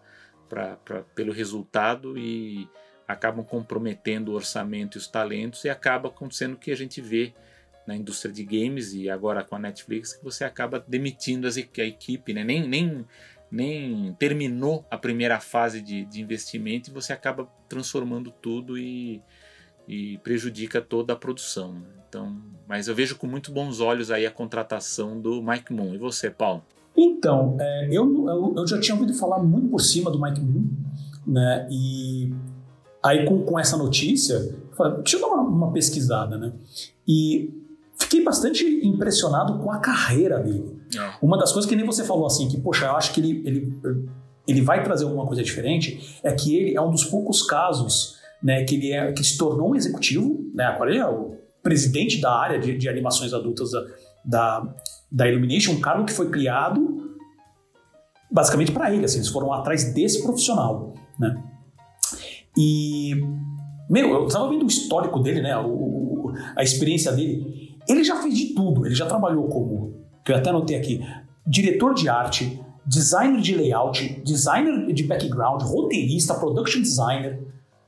pra, 0.50 0.76
pra, 0.78 1.04
pelo 1.16 1.32
resultado 1.32 2.18
e 2.18 2.68
acabam 3.08 3.46
comprometendo 3.46 4.30
o 4.30 4.36
orçamento 4.36 4.98
e 4.98 5.00
os 5.00 5.08
talentos 5.08 5.64
e 5.64 5.70
acaba 5.70 6.10
acontecendo 6.10 6.54
o 6.54 6.58
que 6.58 6.72
a 6.72 6.76
gente 6.76 7.00
vê 7.00 7.34
na 7.88 7.96
indústria 7.96 8.34
de 8.34 8.44
games 8.44 8.94
e 8.94 9.10
agora 9.10 9.44
com 9.44 9.56
a 9.56 9.60
Netflix 9.60 10.14
que 10.14 10.24
você 10.24 10.44
acaba 10.44 10.84
demitindo 10.88 11.48
as, 11.48 11.58
a 11.58 11.84
equipe, 11.84 12.34
né? 12.34 12.44
nem, 12.44 12.68
nem 12.68 13.06
nem 13.52 14.14
terminou 14.20 14.86
a 14.92 14.98
primeira 14.98 15.40
fase 15.40 15.82
de, 15.82 16.06
de 16.06 16.22
investimento 16.22 16.90
e 16.90 16.94
você 16.94 17.14
acaba 17.14 17.46
transformando 17.68 18.32
tudo 18.32 18.78
e, 18.78 19.22
e 19.88 20.20
prejudica 20.20 20.82
toda 20.82 21.14
a 21.14 21.16
produção. 21.16 21.74
Né? 21.74 21.88
Então, 22.08 22.40
mas 22.68 22.88
eu 22.88 22.96
vejo 22.96 23.18
com 23.18 23.26
muito 23.26 23.52
bons 23.52 23.80
olhos 23.80 24.12
aí 24.12 24.26
a 24.26 24.32
contratação 24.32 25.20
do 25.20 25.42
Mike 25.42 25.74
Moon. 25.74 25.96
E 25.96 25.98
você, 25.98 26.30
Paulo? 26.30 26.64
Então, 26.96 27.58
é, 27.60 27.88
eu, 27.92 28.28
eu, 28.28 28.54
eu, 28.58 28.68
já 28.68 28.80
tinha 28.80 28.96
ouvido 28.96 29.14
falar 29.14 29.40
muito 29.40 29.70
por 29.70 29.80
cima 29.80 30.12
do 30.12 30.22
Mike 30.22 30.42
Moon, 30.42 30.68
né? 31.26 31.68
E 31.72 32.34
aí 33.04 33.26
com, 33.26 33.44
com 33.44 33.58
essa 33.60 33.78
notícia, 33.78 34.34
eu 34.34 34.76
falei, 34.76 34.98
deixa 34.98 35.18
eu 35.18 35.22
dar 35.22 35.28
uma, 35.28 35.42
uma 35.42 35.72
pesquisada, 35.72 36.38
né? 36.38 36.52
E 37.08 37.54
fiquei 37.98 38.24
bastante 38.24 38.64
impressionado 38.86 39.60
com 39.60 39.72
a 39.72 39.80
carreira 39.80 40.40
dele. 40.40 40.80
É. 40.98 41.14
Uma 41.22 41.38
das 41.38 41.52
coisas 41.52 41.70
que 41.70 41.76
nem 41.76 41.86
você 41.86 42.04
falou 42.04 42.26
assim, 42.26 42.48
que, 42.48 42.60
poxa, 42.60 42.86
eu 42.86 42.96
acho 42.96 43.14
que 43.14 43.22
ele, 43.22 43.44
ele, 43.46 43.80
ele 44.48 44.62
vai 44.62 44.84
trazer 44.84 45.04
alguma 45.04 45.26
coisa 45.26 45.44
diferente, 45.44 46.20
é 46.24 46.34
que 46.34 46.56
ele 46.56 46.76
é 46.76 46.82
um 46.82 46.92
dos 46.92 47.06
poucos 47.06 47.44
casos 47.44 48.18
né, 48.42 48.64
que 48.64 48.76
ele 48.76 48.92
é, 48.92 49.12
que 49.12 49.24
se 49.24 49.38
tornou 49.38 49.72
um 49.72 49.76
executivo, 49.76 50.50
né, 50.54 50.64
agora 50.64 50.90
ele 50.90 51.00
é 51.00 51.06
o 51.06 51.36
presidente 51.62 52.22
da 52.22 52.34
área 52.34 52.58
de, 52.58 52.78
de 52.78 52.88
animações 52.88 53.34
adultas 53.34 53.72
da, 53.72 53.86
da, 54.26 54.76
da, 55.12 55.28
Illumination, 55.28 55.74
um 55.74 55.82
cargo 55.82 56.06
que 56.06 56.14
foi 56.14 56.30
criado 56.30 57.18
basicamente 58.32 58.72
para 58.72 58.94
ele, 58.94 59.06
assim, 59.06 59.18
eles 59.18 59.30
foram 59.30 59.52
atrás 59.52 59.94
desse 59.94 60.22
profissional, 60.22 60.94
né? 61.20 61.44
E, 62.56 63.16
meu, 63.90 64.10
eu 64.10 64.28
estava 64.28 64.50
vendo 64.50 64.64
o 64.64 64.68
histórico 64.68 65.20
dele, 65.20 65.42
né, 65.42 65.58
o, 65.58 66.32
a 66.56 66.62
experiência 66.62 67.12
dele, 67.12 67.78
ele 67.88 68.04
já 68.04 68.22
fez 68.22 68.38
de 68.38 68.54
tudo, 68.54 68.86
ele 68.86 68.94
já 68.94 69.06
trabalhou 69.06 69.48
como 69.48 70.00
que 70.24 70.32
eu 70.32 70.36
até 70.36 70.50
anotei 70.50 70.76
aqui, 70.76 71.04
diretor 71.46 71.94
de 71.94 72.08
arte, 72.10 72.62
designer 72.86 73.42
de 73.42 73.56
layout, 73.56 74.22
designer 74.24 74.94
de 74.94 75.04
background, 75.04 75.62
roteirista, 75.62 76.34
production 76.36 76.82
designer, 76.82 77.40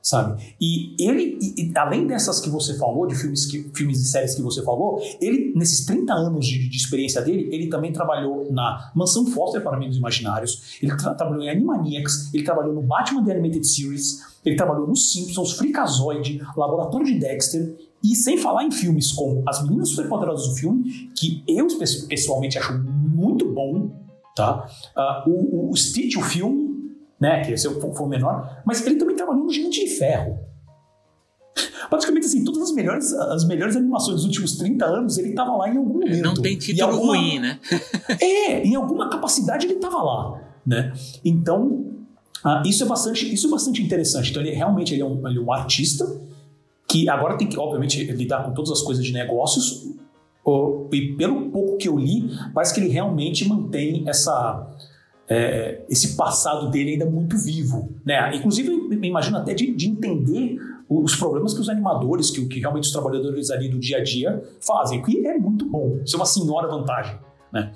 sabe? 0.02 0.54
E 0.60 0.96
ele, 0.98 1.38
e, 1.40 1.72
além 1.76 2.06
dessas 2.06 2.40
que 2.40 2.50
você 2.50 2.76
falou, 2.76 3.06
de 3.06 3.14
filmes, 3.14 3.46
que, 3.46 3.70
filmes 3.72 4.00
e 4.00 4.04
séries 4.04 4.34
que 4.34 4.42
você 4.42 4.62
falou, 4.62 5.00
ele, 5.20 5.52
nesses 5.54 5.86
30 5.86 6.12
anos 6.12 6.44
de, 6.44 6.68
de 6.68 6.76
experiência 6.76 7.22
dele, 7.22 7.48
ele 7.52 7.68
também 7.68 7.92
trabalhou 7.92 8.52
na 8.52 8.90
Mansão 8.96 9.24
Foster 9.26 9.62
para 9.62 9.76
Amigos 9.76 9.96
Imaginários, 9.96 10.78
ele 10.82 10.94
tra 10.96 11.14
trabalhou 11.14 11.42
em 11.44 11.48
Animaniacs, 11.48 12.34
ele 12.34 12.42
trabalhou 12.42 12.74
no 12.74 12.82
Batman 12.82 13.24
The 13.24 13.32
Animated 13.32 13.64
Series, 13.64 14.20
ele 14.44 14.56
trabalhou 14.56 14.88
no 14.88 14.96
Simpsons, 14.96 15.52
Freakazoid, 15.52 16.42
Laboratório 16.56 17.06
de 17.06 17.18
Dexter, 17.20 17.76
e 18.02 18.16
sem 18.16 18.36
falar 18.36 18.64
em 18.64 18.72
filmes 18.72 19.12
como 19.12 19.44
As 19.46 19.62
Meninas 19.62 19.90
Superpoderosas 19.90 20.48
do 20.48 20.54
Filme, 20.56 21.10
que 21.16 21.44
eu 21.46 21.68
pessoalmente 22.08 22.58
acho 22.58 22.76
muito 22.76 23.48
bom, 23.52 23.92
tá? 24.34 24.66
Uh, 24.96 25.30
o, 25.30 25.70
o 25.70 25.76
Stitch, 25.76 26.16
o 26.16 26.22
filme, 26.22 26.71
né, 27.22 27.44
que 27.44 27.52
esse 27.52 27.68
foi 27.68 28.06
o 28.06 28.08
menor, 28.08 28.62
mas 28.66 28.84
ele 28.84 28.96
também 28.96 29.14
trabalhou 29.14 29.44
no 29.44 29.50
Gigante 29.52 29.84
de 29.84 29.90
Ferro. 29.92 30.40
Praticamente 31.88 32.26
assim, 32.26 32.42
todas 32.42 32.62
as 32.62 32.72
melhores, 32.72 33.12
as 33.12 33.46
melhores 33.46 33.76
animações 33.76 34.16
dos 34.16 34.24
últimos 34.24 34.56
30 34.56 34.84
anos, 34.84 35.18
ele 35.18 35.28
estava 35.28 35.54
lá 35.54 35.68
em 35.68 35.76
algum 35.76 36.00
momento. 36.00 36.20
Não 36.20 36.34
tem 36.34 36.58
título 36.58 36.90
alguma, 36.90 37.16
ruim, 37.16 37.38
né? 37.38 37.60
é, 38.20 38.66
em 38.66 38.74
alguma 38.74 39.08
capacidade 39.08 39.66
ele 39.66 39.74
estava 39.74 40.02
lá, 40.02 40.42
né? 40.66 40.92
Então, 41.24 41.86
uh, 42.44 42.66
isso, 42.66 42.82
é 42.82 42.86
bastante, 42.86 43.32
isso 43.32 43.46
é 43.46 43.50
bastante 43.50 43.80
interessante. 43.80 44.30
Então, 44.30 44.42
ele 44.42 44.50
realmente 44.50 44.92
ele 44.92 45.02
é, 45.02 45.06
um, 45.06 45.28
ele 45.28 45.38
é 45.38 45.40
um 45.40 45.52
artista, 45.52 46.04
que 46.88 47.08
agora 47.08 47.38
tem 47.38 47.48
que, 47.48 47.56
obviamente, 47.56 48.02
lidar 48.02 48.42
com 48.42 48.52
todas 48.52 48.72
as 48.72 48.82
coisas 48.82 49.04
de 49.04 49.12
negócios, 49.12 49.86
e 50.92 51.14
pelo 51.16 51.50
pouco 51.50 51.76
que 51.76 51.88
eu 51.88 51.96
li, 51.96 52.28
parece 52.52 52.74
que 52.74 52.80
ele 52.80 52.88
realmente 52.88 53.48
mantém 53.48 54.08
essa, 54.08 54.68
é, 55.32 55.84
esse 55.88 56.14
passado 56.14 56.70
dele 56.70 56.92
ainda 56.92 57.06
muito 57.06 57.38
vivo. 57.38 57.88
Né? 58.04 58.36
Inclusive, 58.36 58.68
eu 58.68 59.04
imagino 59.04 59.38
até 59.38 59.54
de, 59.54 59.74
de 59.74 59.88
entender 59.88 60.58
os 60.88 61.16
problemas 61.16 61.54
que 61.54 61.60
os 61.60 61.70
animadores, 61.70 62.30
que, 62.30 62.44
que 62.46 62.60
realmente 62.60 62.84
os 62.84 62.92
trabalhadores 62.92 63.50
ali 63.50 63.68
do 63.70 63.78
dia 63.80 63.96
a 63.96 64.02
dia 64.02 64.42
fazem, 64.60 65.00
que 65.00 65.26
é 65.26 65.38
muito 65.38 65.64
bom. 65.64 66.00
Isso 66.04 66.16
é 66.16 66.18
uma 66.18 66.26
senhora 66.26 66.68
vantagem. 66.68 67.18
Né? 67.50 67.72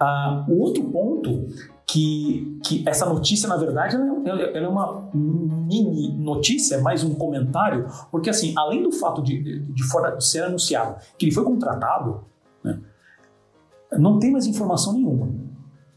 Ah, 0.00 0.44
o 0.48 0.58
outro 0.58 0.82
ponto 0.84 1.46
que, 1.86 2.58
que 2.64 2.82
essa 2.88 3.06
notícia, 3.06 3.48
na 3.48 3.56
verdade, 3.56 3.94
ela, 3.94 4.42
é, 4.42 4.56
ela 4.56 4.66
é 4.66 4.68
uma 4.68 5.08
mini 5.14 6.12
notícia, 6.18 6.74
é 6.74 6.80
mais 6.80 7.04
um 7.04 7.14
comentário, 7.14 7.86
porque 8.10 8.28
assim, 8.28 8.52
além 8.56 8.82
do 8.82 8.90
fato 8.90 9.22
de, 9.22 9.60
de, 9.60 9.82
fora, 9.84 10.20
ser 10.20 10.42
anunciado 10.42 10.96
que 11.16 11.26
ele 11.26 11.32
foi 11.32 11.44
contratado, 11.44 12.24
né, 12.64 12.80
não 13.92 14.18
tem 14.18 14.32
mais 14.32 14.46
informação 14.46 14.92
nenhuma 14.92 15.45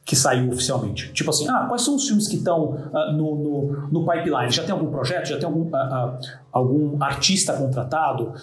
que 0.09 0.15
saiu 0.15 0.49
oficialmente. 0.49 1.13
Tipo 1.13 1.29
assim, 1.29 1.47
ah, 1.47 1.67
quais 1.67 1.83
são 1.83 1.93
os 1.93 2.07
filmes 2.07 2.27
que 2.27 2.37
estão 2.37 2.71
uh, 2.71 3.11
no, 3.13 3.35
no, 3.35 3.87
no, 3.91 4.11
pipeline? 4.11 4.49
Já 4.49 4.63
tem 4.63 4.71
algum 4.71 4.89
projeto? 4.89 5.27
Já 5.27 5.37
tem 5.37 5.45
algum, 5.45 5.61
uh, 5.61 5.67
uh, 5.67 6.19
algum 6.51 7.03
artista 7.03 7.53
contratado? 7.53 8.33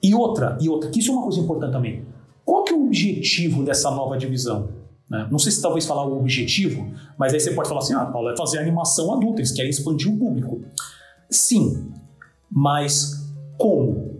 e 0.00 0.14
outra, 0.14 0.56
e 0.60 0.68
outra, 0.68 0.90
que 0.90 1.00
isso 1.00 1.10
é 1.10 1.14
uma 1.14 1.24
coisa 1.24 1.40
importante 1.40 1.72
também. 1.72 2.04
Qual 2.44 2.62
que 2.62 2.72
é 2.72 2.76
o 2.76 2.86
objetivo 2.86 3.64
dessa 3.64 3.90
nova 3.90 4.16
divisão? 4.16 4.68
Né? 5.10 5.26
Não 5.28 5.40
sei 5.40 5.50
se 5.50 5.60
talvez 5.60 5.84
falar 5.84 6.06
o 6.06 6.20
objetivo, 6.20 6.88
mas 7.18 7.34
aí 7.34 7.40
você 7.40 7.50
pode 7.50 7.68
falar 7.68 7.80
assim: 7.80 7.94
ah, 7.94 8.06
Paulo, 8.06 8.30
é 8.30 8.36
fazer 8.36 8.58
animação 8.58 9.12
adulta, 9.12 9.40
eles 9.40 9.50
querem 9.50 9.70
expandir 9.70 10.08
o 10.08 10.16
público. 10.16 10.62
Sim, 11.28 11.90
mas 12.48 13.28
como? 13.58 14.19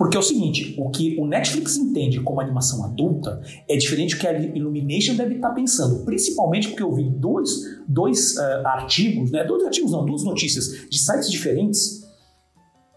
Porque 0.00 0.16
é 0.16 0.20
o 0.20 0.22
seguinte, 0.22 0.74
o 0.78 0.88
que 0.88 1.14
o 1.20 1.26
Netflix 1.26 1.76
entende 1.76 2.20
como 2.22 2.40
animação 2.40 2.82
adulta 2.86 3.42
é 3.68 3.76
diferente 3.76 4.14
do 4.14 4.18
que 4.18 4.26
a 4.26 4.32
Illumination 4.32 5.14
deve 5.14 5.34
estar 5.34 5.50
pensando, 5.50 6.06
principalmente 6.06 6.68
porque 6.68 6.82
eu 6.82 6.90
vi 6.90 7.04
dois, 7.10 7.50
dois 7.86 8.34
uh, 8.38 8.66
artigos, 8.66 9.30
né, 9.30 9.44
dois 9.44 9.62
artigos 9.62 9.92
não, 9.92 10.06
duas 10.06 10.24
notícias 10.24 10.88
de 10.88 10.98
sites 10.98 11.30
diferentes 11.30 12.02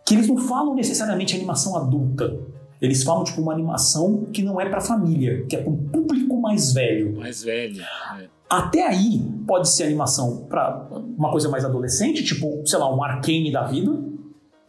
que 0.08 0.16
eles 0.16 0.30
não 0.30 0.38
falam 0.38 0.74
necessariamente 0.76 1.36
animação 1.36 1.76
adulta. 1.76 2.40
Eles 2.82 3.04
falam 3.04 3.26
tipo 3.26 3.42
uma 3.42 3.52
animação 3.52 4.30
que 4.32 4.42
não 4.42 4.62
é 4.62 4.70
para 4.70 4.80
família, 4.80 5.46
que 5.48 5.58
é 5.58 5.62
para 5.62 5.74
um 5.74 5.76
público 5.76 6.40
mais 6.40 6.72
velho. 6.72 7.18
Mais 7.18 7.44
velho. 7.44 7.82
É. 8.18 8.30
Até 8.50 8.88
aí 8.88 9.22
pode 9.46 9.68
ser 9.68 9.84
animação 9.84 10.46
para 10.48 10.88
uma 11.18 11.30
coisa 11.32 11.50
mais 11.50 11.66
adolescente, 11.66 12.24
tipo, 12.24 12.64
sei 12.66 12.80
lá, 12.80 12.96
um 12.96 13.04
arcane 13.04 13.52
da 13.52 13.66
vida. 13.66 13.92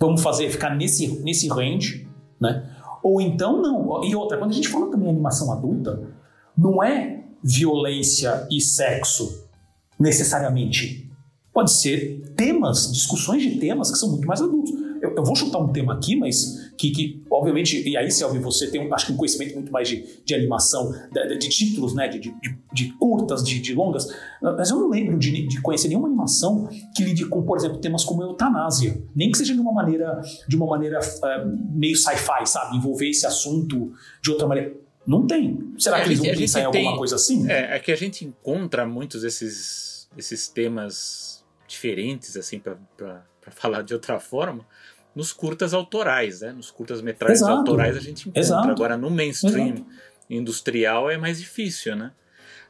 Vamos 0.01 0.21
fazer 0.21 0.51
ficar 0.51 0.75
nesse 0.75 1.23
nesse 1.23 1.49
range, 1.49 2.04
né? 2.45 2.71
Ou 3.03 3.21
então 3.21 3.61
não. 3.61 4.05
E 4.05 4.15
outra, 4.15 4.39
quando 4.39 4.51
a 4.51 4.55
gente 4.55 4.69
fala 4.69 4.91
também 4.91 5.09
animação 5.09 5.53
adulta, 5.53 6.03
não 6.57 6.83
é 6.83 7.25
violência 7.43 8.47
e 8.51 8.61
sexo 8.61 9.45
necessariamente. 9.99 11.11
Pode 11.53 11.71
ser 11.73 12.33
temas, 12.37 12.91
discussões 12.93 13.43
de 13.43 13.59
temas 13.59 13.91
que 13.91 13.99
são 13.99 14.11
muito 14.11 14.27
mais 14.27 14.41
adultos. 14.41 14.73
Eu, 15.05 15.15
eu 15.17 15.23
vou 15.23 15.37
chutar 15.37 15.59
um 15.59 15.71
tema 15.71 15.93
aqui, 15.93 16.17
mas 16.17 16.73
que, 16.79 16.91
que 16.91 17.23
obviamente, 17.31 17.87
e 17.87 17.95
aí, 17.95 18.11
Selvi, 18.11 18.39
você 18.39 18.71
tem, 18.71 18.91
acho 18.91 19.07
que 19.07 19.13
um 19.13 19.17
conhecimento 19.19 19.55
muito 19.55 19.71
mais 19.71 19.87
de, 19.87 20.23
de 20.25 20.35
animação, 20.35 20.91
de, 21.13 21.37
de 21.37 21.49
títulos, 21.51 21.95
né, 21.95 22.09
de, 22.09 22.19
de, 22.19 22.33
de 22.73 22.93
curtas, 22.95 23.45
de, 23.45 23.61
de, 23.61 23.75
longas, 23.75 24.09
mas 24.41 24.71
eu 24.71 24.79
não 24.79 24.89
lembro 24.89 25.19
de, 25.19 25.47
de 25.47 25.61
conhecer 25.61 25.89
nenhuma 25.89 26.09
animação 26.09 26.67
que 26.97 27.05
lide 27.05 27.27
com, 27.27 27.43
por 27.43 27.59
exemplo, 27.59 27.79
temas 27.79 28.03
como 28.03 28.23
eutanásia, 28.23 28.99
nem 29.15 29.31
que 29.31 29.37
seja 29.37 29.53
de 29.53 29.61
uma 29.61 29.73
maneira, 29.73 30.23
de 30.49 30.57
uma 30.57 30.67
maneira 30.67 30.99
uh, 31.01 31.77
meio 31.79 31.97
sci-fi, 31.97 32.47
sabe, 32.47 32.79
envolver 32.79 33.11
esse 33.11 33.27
assunto 33.27 33.93
de 34.23 34.31
outra 34.31 34.47
maneira. 34.47 34.73
Não 35.07 35.27
tem. 35.27 35.75
Será 35.77 35.99
é, 35.99 36.03
que 36.03 36.09
eles 36.09 36.19
vão 36.19 36.35
pensar 36.35 36.61
em 36.61 36.65
alguma 36.65 36.97
coisa 36.97 37.17
assim? 37.17 37.51
É, 37.51 37.77
é 37.77 37.79
que 37.79 37.93
a 37.93 37.97
gente 37.97 38.25
encontra 38.25 38.87
muitos 38.87 39.21
desses, 39.21 40.09
esses 40.17 40.49
temas 40.49 41.45
diferentes, 41.69 42.39
assim, 42.39 42.59
para 42.59 43.21
falar 43.51 43.83
de 43.83 43.93
outra 43.93 44.19
forma, 44.19 44.65
nos 45.15 45.33
curtas 45.33 45.73
autorais, 45.73 46.41
né? 46.41 46.53
Nos 46.53 46.71
curtas 46.71 47.01
metragens 47.01 47.43
autorais 47.43 47.97
a 47.97 48.01
gente 48.01 48.23
encontra. 48.23 48.41
Exato. 48.41 48.69
Agora 48.69 48.97
no 48.97 49.11
mainstream 49.11 49.69
Exato. 49.69 49.87
industrial 50.29 51.11
é 51.11 51.17
mais 51.17 51.39
difícil, 51.39 51.95
né? 51.97 52.13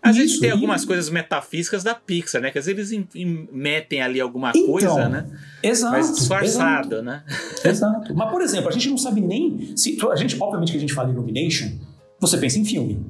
Às 0.05 0.16
vezes 0.16 0.38
tem 0.38 0.51
algumas 0.51 0.84
coisas 0.84 1.09
metafísicas 1.09 1.82
da 1.82 1.95
Pixar, 1.95 2.42
né? 2.42 2.51
Que 2.51 2.59
às 2.59 2.66
vezes 2.66 2.92
eles 2.92 3.49
metem 3.51 4.03
ali 4.03 4.20
alguma 4.20 4.51
então, 4.51 4.66
coisa, 4.66 5.09
né? 5.09 5.26
Exato. 5.62 5.92
Mas 5.92 6.14
disfarçado, 6.14 6.97
exato, 6.97 7.03
né? 7.03 7.24
Exato. 7.64 8.14
Mas, 8.14 8.30
por 8.30 8.42
exemplo, 8.42 8.68
a 8.68 8.72
gente 8.72 8.90
não 8.90 8.99
sabe 8.99 9.22
nem. 9.22 9.74
Se, 9.74 9.97
a 10.12 10.16
gente, 10.16 10.36
obviamente 10.38 10.72
que 10.72 10.76
a 10.76 10.80
gente 10.80 10.92
fala 10.92 11.11
Illumination, 11.11 11.70
você 12.20 12.36
pensa 12.36 12.59
em 12.59 12.66
filme. 12.66 13.03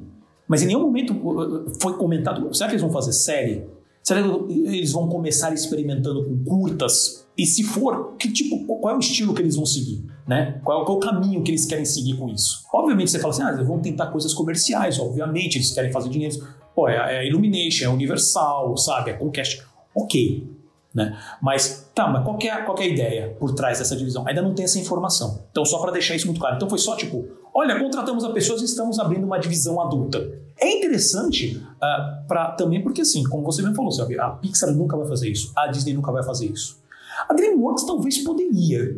Mas 0.47 0.63
em 0.63 0.67
nenhum 0.67 0.79
momento 0.79 1.11
uh, 1.11 1.67
uh, 1.67 1.73
foi 1.81 1.97
comentado. 1.97 2.53
Será 2.53 2.69
que 2.69 2.75
eles 2.75 2.81
vão 2.81 2.91
fazer 2.91 3.11
série? 3.11 3.65
Será 4.05 4.21
que 4.21 4.53
eles 4.53 4.91
vão 4.91 5.09
começar 5.09 5.51
experimentando 5.51 6.23
com 6.23 6.43
curtas 6.43 7.25
e 7.35 7.43
se 7.43 7.63
for, 7.63 8.15
que 8.19 8.31
tipo, 8.31 8.63
qual 8.63 8.93
é 8.93 8.95
o 8.95 8.99
estilo 8.99 9.33
que 9.33 9.41
eles 9.41 9.55
vão 9.55 9.65
seguir? 9.65 10.05
Né? 10.27 10.61
Qual, 10.63 10.85
qual 10.85 10.97
é 10.97 10.99
o 10.99 11.03
caminho 11.03 11.43
que 11.43 11.49
eles 11.49 11.65
querem 11.65 11.85
seguir 11.85 12.15
com 12.15 12.29
isso? 12.29 12.63
Obviamente 12.71 13.09
você 13.09 13.17
fala 13.17 13.33
assim, 13.33 13.41
ah, 13.41 13.51
eles 13.53 13.67
vão 13.67 13.79
tentar 13.79 14.07
coisas 14.07 14.31
comerciais, 14.31 14.99
obviamente, 14.99 15.57
eles 15.57 15.71
querem 15.71 15.91
fazer 15.91 16.09
dinheiro. 16.09 16.35
Pô, 16.75 16.87
é, 16.87 17.17
é 17.17 17.27
Illumination, 17.27 17.85
é 17.85 17.89
Universal, 17.89 18.77
sabe? 18.77 19.09
É 19.09 19.13
Comcast. 19.13 19.63
Ok. 19.95 20.54
Né? 20.95 21.13
Mas 21.41 21.91
tá, 21.93 22.07
mas 22.07 22.23
qual 22.23 22.37
é, 22.41 22.61
qual 22.61 22.79
é 22.79 22.83
a 22.83 22.87
ideia 22.87 23.35
por 23.37 23.53
trás 23.53 23.79
dessa 23.79 23.97
divisão? 23.97 24.25
Ainda 24.25 24.41
não 24.41 24.55
tem 24.55 24.63
essa 24.63 24.79
informação. 24.79 25.45
Então, 25.51 25.65
só 25.65 25.79
para 25.79 25.91
deixar 25.91 26.15
isso 26.15 26.25
muito 26.25 26.39
claro. 26.39 26.55
Então, 26.55 26.69
foi 26.69 26.79
só 26.79 26.95
tipo: 26.95 27.27
olha, 27.53 27.77
contratamos 27.77 28.23
a 28.23 28.31
pessoas 28.31 28.61
e 28.61 28.65
estamos 28.65 28.97
abrindo 28.97 29.25
uma 29.25 29.37
divisão 29.37 29.81
adulta. 29.81 30.25
É 30.57 30.71
interessante 30.71 31.57
uh, 31.57 32.25
para 32.29 32.51
também 32.51 32.81
porque, 32.81 33.01
assim, 33.01 33.25
como 33.25 33.43
você 33.43 33.61
mesmo 33.61 33.75
falou, 33.75 33.91
sabe, 33.91 34.17
a 34.17 34.29
Pixar 34.29 34.71
nunca 34.71 34.95
vai 34.95 35.05
fazer 35.05 35.29
isso, 35.29 35.51
a 35.53 35.67
Disney 35.67 35.93
nunca 35.93 36.13
vai 36.13 36.23
fazer 36.23 36.45
isso. 36.45 36.81
A 37.27 37.33
DreamWorks 37.33 37.83
talvez 37.85 38.19
poderia, 38.19 38.95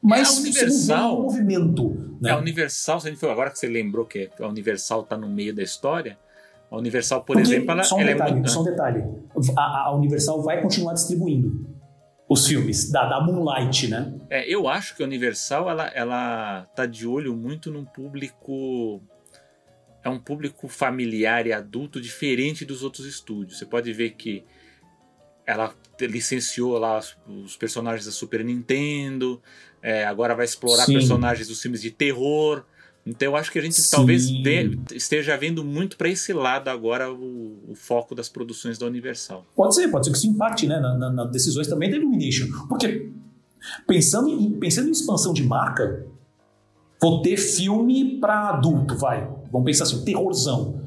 mas 0.00 0.36
é 0.36 0.40
Universal, 0.40 1.18
um 1.18 1.22
movimento. 1.22 2.16
Né? 2.20 2.30
É 2.30 2.32
a 2.32 2.38
Universal, 2.38 3.00
se 3.00 3.08
a 3.08 3.10
gente 3.10 3.18
for, 3.18 3.30
agora 3.30 3.50
que 3.50 3.58
você 3.58 3.66
lembrou 3.66 4.06
que 4.06 4.30
a 4.40 4.46
Universal 4.46 5.00
está 5.00 5.16
no 5.16 5.28
meio 5.28 5.52
da 5.52 5.64
história, 5.64 6.16
a 6.70 6.76
Universal, 6.76 7.24
por 7.24 7.36
Porque, 7.36 7.48
exemplo, 7.48 7.70
ela, 7.70 7.82
só 7.82 7.96
um 7.96 8.00
ela 8.00 8.12
detalhe, 8.12 8.40
é. 8.40 8.48
Só 8.48 8.60
um 8.60 8.64
detalhe. 8.64 9.04
A, 9.56 9.86
a, 9.86 9.94
Universal 9.94 10.42
vai 10.42 10.60
continuar 10.60 10.94
distribuindo 10.94 11.76
os 12.28 12.46
filmes 12.46 12.90
da, 12.90 13.06
da 13.06 13.20
Moonlight, 13.20 13.88
né? 13.88 14.14
É, 14.28 14.48
eu 14.48 14.66
acho 14.68 14.96
que 14.96 15.02
a 15.02 15.06
Universal 15.06 15.70
ela, 15.70 15.86
ela 15.88 16.66
tá 16.74 16.84
de 16.84 17.06
olho 17.06 17.34
muito 17.36 17.70
num 17.70 17.84
público. 17.84 19.00
É 20.02 20.08
um 20.08 20.18
público 20.18 20.68
familiar 20.68 21.46
e 21.46 21.52
adulto 21.52 22.00
diferente 22.00 22.64
dos 22.64 22.82
outros 22.82 23.06
estúdios. 23.06 23.58
Você 23.58 23.66
pode 23.66 23.92
ver 23.92 24.10
que 24.10 24.44
ela 25.44 25.72
licenciou 26.00 26.78
lá 26.78 26.98
os, 26.98 27.16
os 27.26 27.56
personagens 27.56 28.06
da 28.06 28.12
Super 28.12 28.44
Nintendo, 28.44 29.40
é, 29.80 30.04
agora 30.04 30.34
vai 30.34 30.44
explorar 30.44 30.84
Sim. 30.84 30.94
personagens 30.94 31.48
dos 31.48 31.62
filmes 31.62 31.80
de 31.80 31.90
terror. 31.90 32.64
Então 33.06 33.28
eu 33.28 33.36
acho 33.36 33.52
que 33.52 33.58
a 33.58 33.62
gente 33.62 33.80
Sim. 33.80 33.88
talvez 33.88 34.28
esteja 34.92 35.36
vendo 35.36 35.64
muito 35.64 35.96
para 35.96 36.08
esse 36.08 36.32
lado 36.32 36.68
agora 36.68 37.12
o, 37.12 37.70
o, 37.70 37.74
foco 37.76 38.16
das 38.16 38.28
produções 38.28 38.78
da 38.78 38.86
Universal. 38.86 39.44
Pode 39.54 39.76
ser, 39.76 39.88
pode 39.88 40.06
ser 40.06 40.10
que 40.10 40.18
isso 40.18 40.26
impacte 40.26 40.66
né, 40.66 40.80
nas 40.80 40.98
na, 40.98 41.10
na 41.10 41.24
decisões 41.24 41.68
também 41.68 41.88
da 41.88 41.96
Illumination. 41.96 42.48
Porque 42.68 43.12
pensando 43.86 44.28
em, 44.28 44.50
pensando 44.58 44.88
em 44.88 44.90
expansão 44.90 45.32
de 45.32 45.44
marca, 45.44 46.04
vou 47.00 47.22
ter 47.22 47.36
filme 47.36 48.18
para 48.18 48.48
adulto, 48.50 48.96
vai. 48.96 49.30
Vamos 49.52 49.64
pensar 49.64 49.84
assim, 49.84 50.04
terrorzão. 50.04 50.80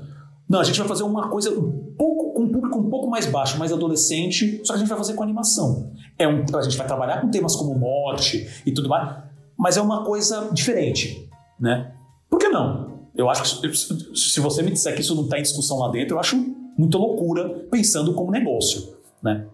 Não, 0.48 0.60
a 0.60 0.64
gente 0.64 0.78
vai 0.78 0.88
fazer 0.88 1.04
uma 1.04 1.30
coisa 1.30 1.52
um 1.52 1.94
pouco 1.98 2.34
com 2.34 2.44
um 2.44 2.52
público 2.52 2.78
um 2.80 2.90
pouco 2.90 3.10
mais 3.10 3.28
baixo, 3.28 3.58
mais 3.58 3.72
adolescente, 3.72 4.60
só 4.66 4.74
que 4.74 4.78
a 4.78 4.80
gente 4.80 4.90
vai 4.90 4.98
fazer 4.98 5.14
com 5.14 5.24
animação. 5.24 5.94
É 6.18 6.28
um, 6.28 6.44
a 6.54 6.62
gente 6.64 6.76
vai 6.76 6.86
trabalhar 6.86 7.22
com 7.22 7.30
temas 7.30 7.56
como 7.56 7.74
morte 7.76 8.62
e 8.66 8.74
tudo 8.74 8.90
mais, 8.90 9.24
mas 9.58 9.78
é 9.78 9.82
uma 9.82 10.04
coisa 10.04 10.50
diferente, 10.52 11.30
né? 11.58 11.94
Não? 12.52 12.90
Eu 13.16 13.30
acho 13.30 13.62
que 13.62 13.74
se 13.74 14.40
você 14.40 14.62
me 14.62 14.72
disser 14.72 14.96
que 14.96 15.02
isso 15.02 15.16
não 15.16 15.24
está 15.24 15.38
em 15.38 15.42
discussão 15.42 15.80
lá 15.80 15.90
dentro, 15.90 16.16
eu 16.16 16.20
acho 16.20 16.38
muita 16.78 16.98
loucura 16.98 17.50
pensando 17.70 18.14
como 18.14 18.32
negócio, 18.32 18.96
né? 19.22 19.46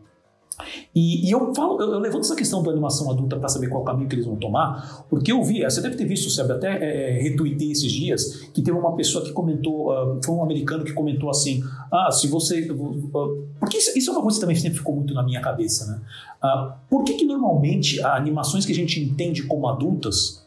E, 0.94 1.28
e, 1.28 1.32
eu 1.32 1.54
falo, 1.54 1.82
eu, 1.82 1.94
eu, 1.94 2.00
levanto 2.00 2.22
essa 2.22 2.36
questão 2.36 2.64
da 2.64 2.72
animação 2.72 3.12
adulta 3.12 3.38
para 3.38 3.50
saber 3.50 3.68
qual 3.68 3.84
caminho 3.84 4.08
que 4.08 4.16
eles 4.16 4.26
vão 4.26 4.38
tomar, 4.38 5.06
porque 5.10 5.32
eu 5.32 5.44
vi, 5.44 5.64
você 5.64 5.82
deve 5.82 5.96
ter 5.96 6.06
visto, 6.06 6.30
sabe, 6.30 6.54
até 6.54 6.68
é, 6.70 7.22
retuitei 7.22 7.72
esses 7.72 7.92
dias, 7.92 8.44
que 8.54 8.62
teve 8.62 8.78
uma 8.78 8.96
pessoa 8.96 9.24
que 9.24 9.34
comentou, 9.34 9.92
uh, 9.92 10.20
foi 10.24 10.34
um 10.34 10.42
americano 10.42 10.86
que 10.86 10.94
comentou 10.94 11.30
assim, 11.30 11.62
ah, 11.92 12.10
se 12.10 12.28
você... 12.28 12.72
Uh, 12.72 13.48
porque 13.60 13.78
isso, 13.78 13.98
isso, 13.98 14.10
é 14.10 14.14
uma 14.14 14.22
coisa 14.22 14.38
que 14.38 14.42
também 14.42 14.56
sempre 14.56 14.78
ficou 14.78 14.96
muito 14.96 15.14
na 15.14 15.24
minha 15.24 15.42
cabeça, 15.42 15.86
né? 15.92 16.02
Uh, 16.42 16.74
por 16.90 17.04
que 17.04 17.16
que 17.16 17.26
normalmente 17.26 18.02
animações 18.02 18.66
que 18.66 18.72
a 18.72 18.76
gente 18.76 19.00
entende 19.02 19.44
como 19.44 19.68
adultas, 19.68 20.45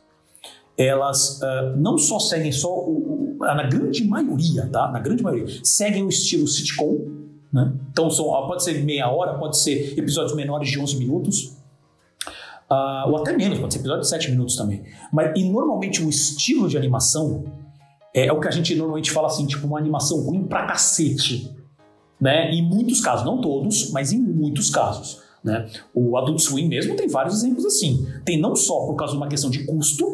elas 0.78 1.40
uh, 1.42 1.76
não 1.76 1.98
só 1.98 2.20
seguem 2.20 2.52
só 2.52 2.72
o, 2.72 3.36
o, 3.36 3.44
na 3.44 3.64
grande 3.64 4.04
maioria, 4.04 4.68
tá? 4.68 4.90
Na 4.92 5.00
grande 5.00 5.22
maioria, 5.22 5.46
seguem 5.64 6.04
o 6.04 6.08
estilo 6.08 6.46
sitcom, 6.46 7.08
né? 7.52 7.72
Então 7.90 8.08
são, 8.10 8.26
pode 8.46 8.62
ser 8.62 8.84
meia 8.84 9.10
hora, 9.10 9.36
pode 9.38 9.58
ser 9.58 9.98
episódios 9.98 10.36
menores 10.36 10.70
de 10.70 10.78
11 10.78 10.96
minutos, 10.96 11.56
uh, 12.70 13.08
ou 13.08 13.16
até 13.16 13.36
menos, 13.36 13.58
pode 13.58 13.74
ser 13.74 13.80
episódio 13.80 14.02
de 14.02 14.08
7 14.08 14.30
minutos 14.30 14.54
também. 14.54 14.84
Mas 15.12 15.32
e 15.36 15.50
normalmente 15.50 16.00
o 16.02 16.08
estilo 16.08 16.68
de 16.68 16.76
animação 16.76 17.44
é, 18.14 18.26
é 18.26 18.32
o 18.32 18.38
que 18.38 18.46
a 18.46 18.52
gente 18.52 18.74
normalmente 18.76 19.10
fala 19.10 19.26
assim, 19.26 19.46
tipo 19.46 19.66
uma 19.66 19.78
animação 19.78 20.20
ruim 20.20 20.44
pra 20.44 20.64
cacete, 20.66 21.52
né? 22.20 22.52
Em 22.52 22.62
muitos 22.62 23.00
casos, 23.00 23.26
não 23.26 23.40
todos, 23.40 23.90
mas 23.90 24.12
em 24.12 24.18
muitos 24.18 24.70
casos. 24.70 25.26
Né? 25.42 25.68
O 25.94 26.16
Adult 26.16 26.40
Swim 26.40 26.68
mesmo 26.68 26.96
tem 26.96 27.08
vários 27.08 27.36
exemplos 27.36 27.64
assim. 27.64 28.06
Tem 28.24 28.40
não 28.40 28.56
só 28.56 28.86
por 28.86 28.96
causa 28.96 29.12
de 29.12 29.18
uma 29.18 29.28
questão 29.28 29.48
de 29.48 29.64
custo, 29.64 30.04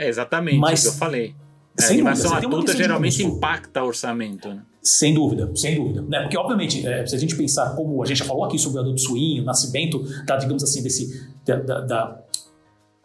é 0.00 0.08
exatamente 0.08 0.58
Mas, 0.58 0.80
o 0.80 0.82
que 0.82 0.88
eu 0.88 0.98
falei. 0.98 1.34
A 1.78 1.86
animação 1.86 2.30
dúvida, 2.30 2.46
adulta 2.46 2.76
geralmente 2.76 3.22
impacta 3.22 3.82
o 3.82 3.86
orçamento. 3.86 4.48
Né? 4.48 4.62
Sem 4.82 5.12
dúvida, 5.14 5.50
sem 5.54 5.76
dúvida. 5.76 6.02
Né? 6.02 6.22
Porque, 6.22 6.38
obviamente, 6.38 6.86
é, 6.86 7.06
se 7.06 7.14
a 7.14 7.18
gente 7.18 7.36
pensar 7.36 7.76
como 7.76 8.02
a 8.02 8.06
gente 8.06 8.18
já 8.18 8.24
falou 8.24 8.44
aqui 8.44 8.58
sobre 8.58 8.78
o 8.78 8.80
Adult 8.80 8.98
Swim, 8.98 9.40
o 9.40 9.44
nascimento, 9.44 10.02
da, 10.24 10.36
digamos 10.36 10.62
assim, 10.64 10.82
desse, 10.82 11.28
da, 11.44 11.56
da, 11.56 11.80
da, 11.80 12.20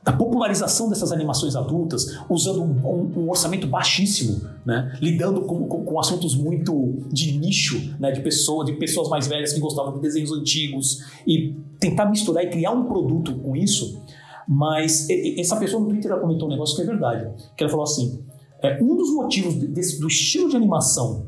da 0.04 0.14
popularização 0.14 0.90
dessas 0.90 1.12
animações 1.12 1.56
adultas, 1.56 2.18
usando 2.30 2.64
um, 2.64 2.88
um, 2.88 3.24
um 3.24 3.30
orçamento 3.30 3.68
baixíssimo, 3.68 4.42
né? 4.66 4.98
lidando 5.02 5.42
com, 5.42 5.68
com, 5.68 5.84
com, 5.84 6.00
assuntos 6.00 6.34
muito 6.34 7.06
de 7.12 7.38
nicho, 7.38 7.94
né? 8.00 8.12
de, 8.12 8.22
pessoa, 8.22 8.64
de 8.64 8.74
pessoas 8.74 9.10
mais 9.10 9.28
velhas 9.28 9.52
que 9.52 9.60
gostavam 9.60 9.94
de 9.96 10.00
desenhos 10.00 10.32
antigos, 10.32 11.04
e 11.28 11.56
tentar 11.78 12.06
misturar 12.06 12.46
e 12.46 12.50
criar 12.50 12.72
um 12.72 12.86
produto 12.86 13.36
com 13.36 13.54
isso 13.54 14.05
mas 14.48 15.08
essa 15.10 15.56
pessoa 15.58 15.82
no 15.82 15.90
Twitter 15.90 16.16
comentou 16.20 16.48
um 16.48 16.52
negócio 16.52 16.76
que 16.76 16.82
é 16.82 16.86
verdade. 16.86 17.30
Que 17.56 17.64
ela 17.64 17.72
falou 17.72 17.84
assim: 17.84 18.24
é, 18.62 18.82
um 18.82 18.96
dos 18.96 19.12
motivos 19.14 19.56
desse, 19.56 20.00
do 20.00 20.08
estilo 20.08 20.50
de 20.50 20.56
animação 20.56 21.26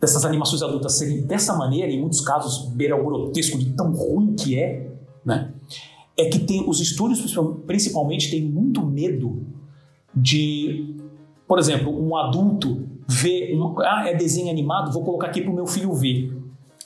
dessas 0.00 0.24
animações 0.24 0.62
adultas 0.62 0.96
serem 0.96 1.20
dessa 1.22 1.54
maneira, 1.54 1.92
em 1.92 2.00
muitos 2.00 2.22
casos 2.22 2.72
beira 2.72 2.96
o 2.96 3.04
grotesco 3.04 3.58
de 3.58 3.72
tão 3.72 3.92
ruim 3.92 4.34
que 4.34 4.58
é, 4.58 4.88
né? 5.24 5.52
É 6.16 6.26
que 6.28 6.38
tem 6.38 6.64
os 6.66 6.80
estúdios 6.80 7.20
principalmente 7.66 8.30
têm 8.30 8.42
muito 8.42 8.84
medo 8.84 9.46
de, 10.14 10.96
por 11.46 11.58
exemplo, 11.58 11.92
um 11.92 12.16
adulto 12.16 12.82
ver, 13.06 13.54
um, 13.54 13.78
ah, 13.80 14.04
é 14.06 14.14
desenho 14.14 14.50
animado, 14.50 14.92
vou 14.92 15.04
colocar 15.04 15.28
aqui 15.28 15.42
para 15.42 15.50
o 15.50 15.54
meu 15.54 15.66
filho 15.66 15.92
ver, 15.92 16.32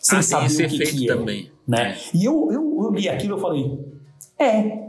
sem 0.00 0.18
ah, 0.18 0.22
saber 0.22 0.66
o 0.66 0.68
que, 0.68 0.78
que 0.78 1.10
é, 1.10 1.16
também. 1.16 1.50
né? 1.66 1.96
E 2.12 2.24
eu, 2.24 2.50
eu, 2.50 2.82
eu 2.82 2.90
li 2.90 3.08
aquilo 3.08 3.38
e 3.38 3.40
falei, 3.40 3.78
é, 4.38 4.83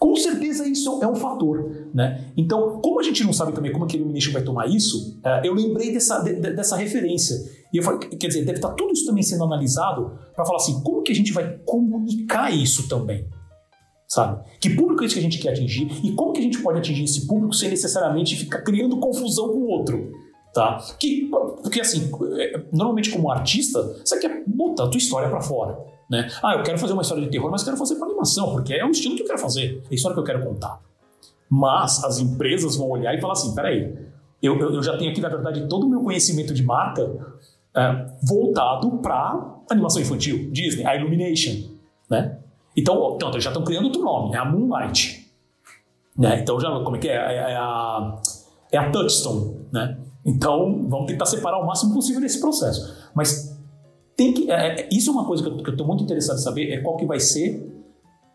com 0.00 0.16
certeza 0.16 0.66
isso 0.66 0.98
é 1.02 1.06
um 1.06 1.14
fator, 1.14 1.90
né? 1.92 2.32
Então, 2.34 2.80
como 2.80 2.98
a 2.98 3.02
gente 3.02 3.22
não 3.22 3.34
sabe 3.34 3.52
também 3.52 3.70
como 3.70 3.86
que 3.86 3.96
a 3.96 3.98
Illumination 3.98 4.32
vai 4.32 4.42
tomar 4.42 4.66
isso, 4.66 5.20
é, 5.22 5.46
eu 5.46 5.52
lembrei 5.52 5.92
dessa, 5.92 6.20
dessa 6.20 6.74
referência. 6.74 7.36
E 7.70 7.76
eu 7.76 7.82
falei, 7.82 8.08
quer 8.08 8.28
dizer, 8.28 8.40
deve 8.46 8.56
estar 8.56 8.70
tudo 8.70 8.94
isso 8.94 9.04
também 9.04 9.22
sendo 9.22 9.44
analisado 9.44 10.18
para 10.34 10.46
falar 10.46 10.56
assim, 10.56 10.82
como 10.82 11.02
que 11.02 11.12
a 11.12 11.14
gente 11.14 11.34
vai 11.34 11.58
comunicar 11.66 12.50
isso 12.50 12.88
também? 12.88 13.28
Sabe? 14.08 14.42
Que 14.58 14.70
público 14.70 15.02
é 15.02 15.06
esse 15.06 15.14
que 15.14 15.20
a 15.20 15.22
gente 15.22 15.38
quer 15.38 15.50
atingir 15.50 15.86
e 16.02 16.12
como 16.12 16.32
que 16.32 16.40
a 16.40 16.42
gente 16.42 16.62
pode 16.62 16.78
atingir 16.78 17.04
esse 17.04 17.26
público 17.26 17.54
sem 17.54 17.68
necessariamente 17.68 18.36
ficar 18.36 18.62
criando 18.62 18.98
confusão 18.98 19.48
com 19.48 19.58
o 19.58 19.68
outro? 19.68 20.10
Tá? 20.54 20.78
Que, 20.98 21.30
porque 21.62 21.78
assim, 21.78 22.10
é, 22.38 22.64
normalmente 22.72 23.10
como 23.10 23.30
artista, 23.30 23.82
você 24.02 24.18
quer 24.18 24.44
botar 24.46 24.84
a 24.84 24.88
tua 24.88 24.98
história 24.98 25.28
para 25.28 25.42
fora. 25.42 25.78
Né? 26.10 26.28
Ah, 26.42 26.54
eu 26.54 26.62
quero 26.64 26.76
fazer 26.76 26.92
uma 26.92 27.02
história 27.02 27.22
de 27.22 27.30
terror, 27.30 27.50
mas 27.50 27.62
quero 27.62 27.76
fazer 27.76 27.94
para 27.94 28.06
animação, 28.06 28.50
porque 28.50 28.74
é 28.74 28.84
o 28.84 28.90
estilo 28.90 29.14
que 29.14 29.22
eu 29.22 29.26
quero 29.26 29.38
fazer, 29.38 29.80
é 29.84 29.92
a 29.92 29.94
história 29.94 30.14
que 30.14 30.20
eu 30.20 30.24
quero 30.24 30.44
contar. 30.44 30.80
Mas 31.48 32.02
as 32.02 32.18
empresas 32.18 32.76
vão 32.76 32.90
olhar 32.90 33.14
e 33.14 33.20
falar 33.20 33.34
assim: 33.34 33.54
peraí, 33.54 33.96
eu, 34.42 34.58
eu, 34.58 34.74
eu 34.74 34.82
já 34.82 34.96
tenho 34.98 35.10
aqui, 35.12 35.20
na 35.20 35.28
verdade, 35.28 35.68
todo 35.68 35.86
o 35.86 35.88
meu 35.88 36.00
conhecimento 36.02 36.52
de 36.52 36.64
marca 36.64 37.08
é, 37.76 38.06
voltado 38.22 38.90
para 38.98 39.58
animação 39.70 40.02
infantil, 40.02 40.50
Disney, 40.50 40.84
a 40.84 40.96
Illumination. 40.96 41.70
Né? 42.10 42.38
Então, 42.76 43.14
então, 43.14 43.40
já 43.40 43.50
estão 43.50 43.62
criando 43.62 43.84
outro 43.84 44.02
nome, 44.02 44.34
é 44.34 44.38
a 44.38 44.44
Moonlight. 44.44 45.30
Né? 46.16 46.40
Então, 46.40 46.58
já, 46.58 46.68
como 46.82 46.96
é 46.96 46.98
que 46.98 47.08
é? 47.08 47.14
É, 47.14 47.52
é 47.52 47.56
a, 47.56 48.20
é 48.72 48.78
a 48.78 48.90
Touchstone. 48.90 49.56
Né? 49.72 49.96
Então, 50.24 50.86
vamos 50.88 51.06
tentar 51.06 51.26
separar 51.26 51.58
o 51.58 51.66
máximo 51.66 51.94
possível 51.94 52.20
desse 52.20 52.40
processo. 52.40 53.10
Mas 53.14 53.49
tem 54.20 54.34
que, 54.34 54.50
é, 54.50 54.82
é, 54.82 54.88
isso 54.92 55.08
é 55.08 55.12
uma 55.14 55.24
coisa 55.24 55.42
que 55.42 55.48
eu 55.48 55.72
estou 55.72 55.86
muito 55.86 56.04
interessado 56.04 56.36
em 56.36 56.42
saber, 56.42 56.70
é 56.70 56.82
qual 56.82 56.94
que 56.98 57.06
vai 57.06 57.18
ser 57.18 57.66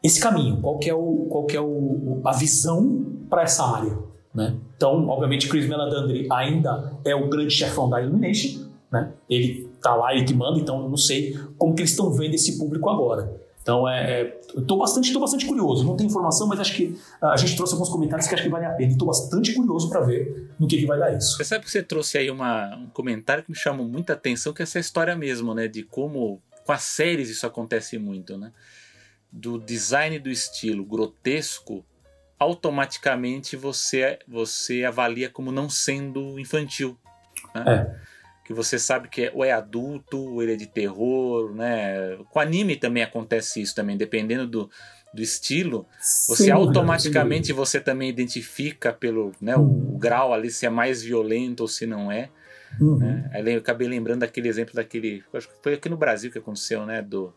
esse 0.04 0.20
caminho, 0.20 0.60
qual 0.60 0.80
que 0.80 0.90
é, 0.90 0.96
o, 0.96 1.28
qual 1.30 1.46
que 1.46 1.56
é 1.56 1.62
o, 1.62 2.22
a 2.26 2.32
visão 2.32 3.06
para 3.30 3.44
essa 3.44 3.64
área. 3.64 3.96
Né? 4.34 4.56
Então, 4.76 5.08
obviamente, 5.08 5.48
Chris 5.48 5.70
Meladandri 5.70 6.28
ainda 6.32 6.92
é 7.06 7.14
o 7.14 7.30
grande 7.30 7.52
chefão 7.52 7.88
da 7.88 8.02
Illumination, 8.02 8.68
né? 8.92 9.14
ele 9.30 9.70
está 9.76 9.94
lá, 9.94 10.12
ele 10.16 10.26
que 10.26 10.34
manda, 10.34 10.58
então 10.58 10.82
eu 10.82 10.90
não 10.90 10.98
sei 10.98 11.38
como 11.56 11.76
que 11.76 11.84
eles 11.84 11.92
estão 11.92 12.12
vendo 12.12 12.34
esse 12.34 12.58
público 12.58 12.90
agora. 12.90 13.40
Então, 13.66 13.90
é, 13.90 14.22
é, 14.22 14.40
estou 14.56 14.78
bastante, 14.78 15.12
tô 15.12 15.20
bastante 15.20 15.44
curioso. 15.44 15.84
Não 15.84 15.98
tem 15.98 16.06
informação, 16.06 16.46
mas 16.46 16.60
acho 16.60 16.76
que 16.76 16.96
ah, 17.20 17.32
a 17.32 17.36
gente 17.36 17.56
trouxe 17.56 17.74
alguns 17.74 17.90
comentários 17.90 18.28
que 18.28 18.36
acho 18.36 18.44
que 18.44 18.50
vale 18.50 18.64
a 18.64 18.70
pena. 18.70 18.92
Estou 18.92 19.08
bastante 19.08 19.56
curioso 19.56 19.90
para 19.90 20.02
ver 20.02 20.52
no 20.60 20.68
que, 20.68 20.78
que 20.78 20.86
vai 20.86 21.00
dar 21.00 21.18
isso. 21.18 21.36
Você 21.36 21.44
sabe 21.44 21.66
que 21.66 21.72
você 21.72 21.82
trouxe 21.82 22.20
aí 22.20 22.30
uma, 22.30 22.76
um 22.76 22.88
comentário 22.90 23.44
que 23.44 23.50
me 23.50 23.58
chamou 23.58 23.88
muita 23.88 24.14
atenção, 24.14 24.54
que 24.54 24.62
é 24.62 24.64
essa 24.64 24.78
história 24.78 25.16
mesmo, 25.16 25.56
né? 25.56 25.68
De 25.68 25.82
como 25.82 26.40
com 26.64 26.72
as 26.72 26.84
séries 26.84 27.28
isso 27.28 27.48
acontece 27.48 27.98
muito, 27.98 28.38
né? 28.38 28.52
Do 29.32 29.58
design 29.58 30.20
do 30.20 30.30
estilo 30.30 30.86
grotesco, 30.86 31.84
automaticamente 32.38 33.56
você, 33.56 34.20
você 34.28 34.84
avalia 34.84 35.28
como 35.28 35.52
não 35.52 35.72
sendo 35.72 36.40
infantil. 36.40 36.96
Né? 37.56 37.64
É. 37.68 38.15
que 38.46 38.54
você 38.54 38.78
sabe 38.78 39.10
que 39.10 39.24
é, 39.24 39.32
ou 39.34 39.44
é 39.44 39.52
adulto, 39.52 40.20
ou 40.20 40.42
ele 40.42 40.54
é 40.54 40.56
de 40.56 40.68
terror, 40.68 41.54
né? 41.54 42.16
Com 42.30 42.40
anime 42.40 42.76
também 42.76 43.02
acontece 43.02 43.60
isso 43.60 43.74
também, 43.74 43.98
dependendo 43.98 44.46
do, 44.46 44.70
do 45.12 45.22
estilo, 45.22 45.88
você 46.28 46.52
automaticamente 46.52 47.52
você 47.52 47.80
também 47.80 48.08
identifica 48.08 48.94
pelo 48.94 49.32
né, 49.42 49.56
uhum. 49.56 49.64
o, 49.64 49.96
o, 49.96 49.98
grau 49.98 50.32
ali 50.32 50.52
se 50.52 50.66
é 50.66 50.70
mais 50.70 51.02
violento 51.02 51.62
ou 51.62 51.68
se 51.68 51.88
não 51.88 52.12
é. 52.12 52.30
Uhum. 52.80 52.98
Né? 52.98 53.30
Aí 53.34 53.52
eu 53.52 53.58
acabei 53.58 53.88
lembrando 53.88 54.20
daquele 54.20 54.48
exemplo 54.48 54.76
daquele. 54.76 55.24
Acho 55.34 55.48
que 55.48 55.56
foi 55.64 55.74
aqui 55.74 55.90
no 55.90 55.98
Brasil 55.98 56.32
que 56.32 56.38
aconteceu, 56.38 56.86
né? 56.86 57.02
Do, 57.02 57.34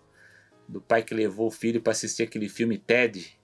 do 0.68 0.80
pai 0.80 1.02
que 1.02 1.14
levou 1.14 1.46
o 1.46 1.50
filho 1.50 1.80
para 1.80 1.92
assistir 1.92 2.24
aquele 2.24 2.50
filme 2.50 2.76
Ted. 2.76 3.38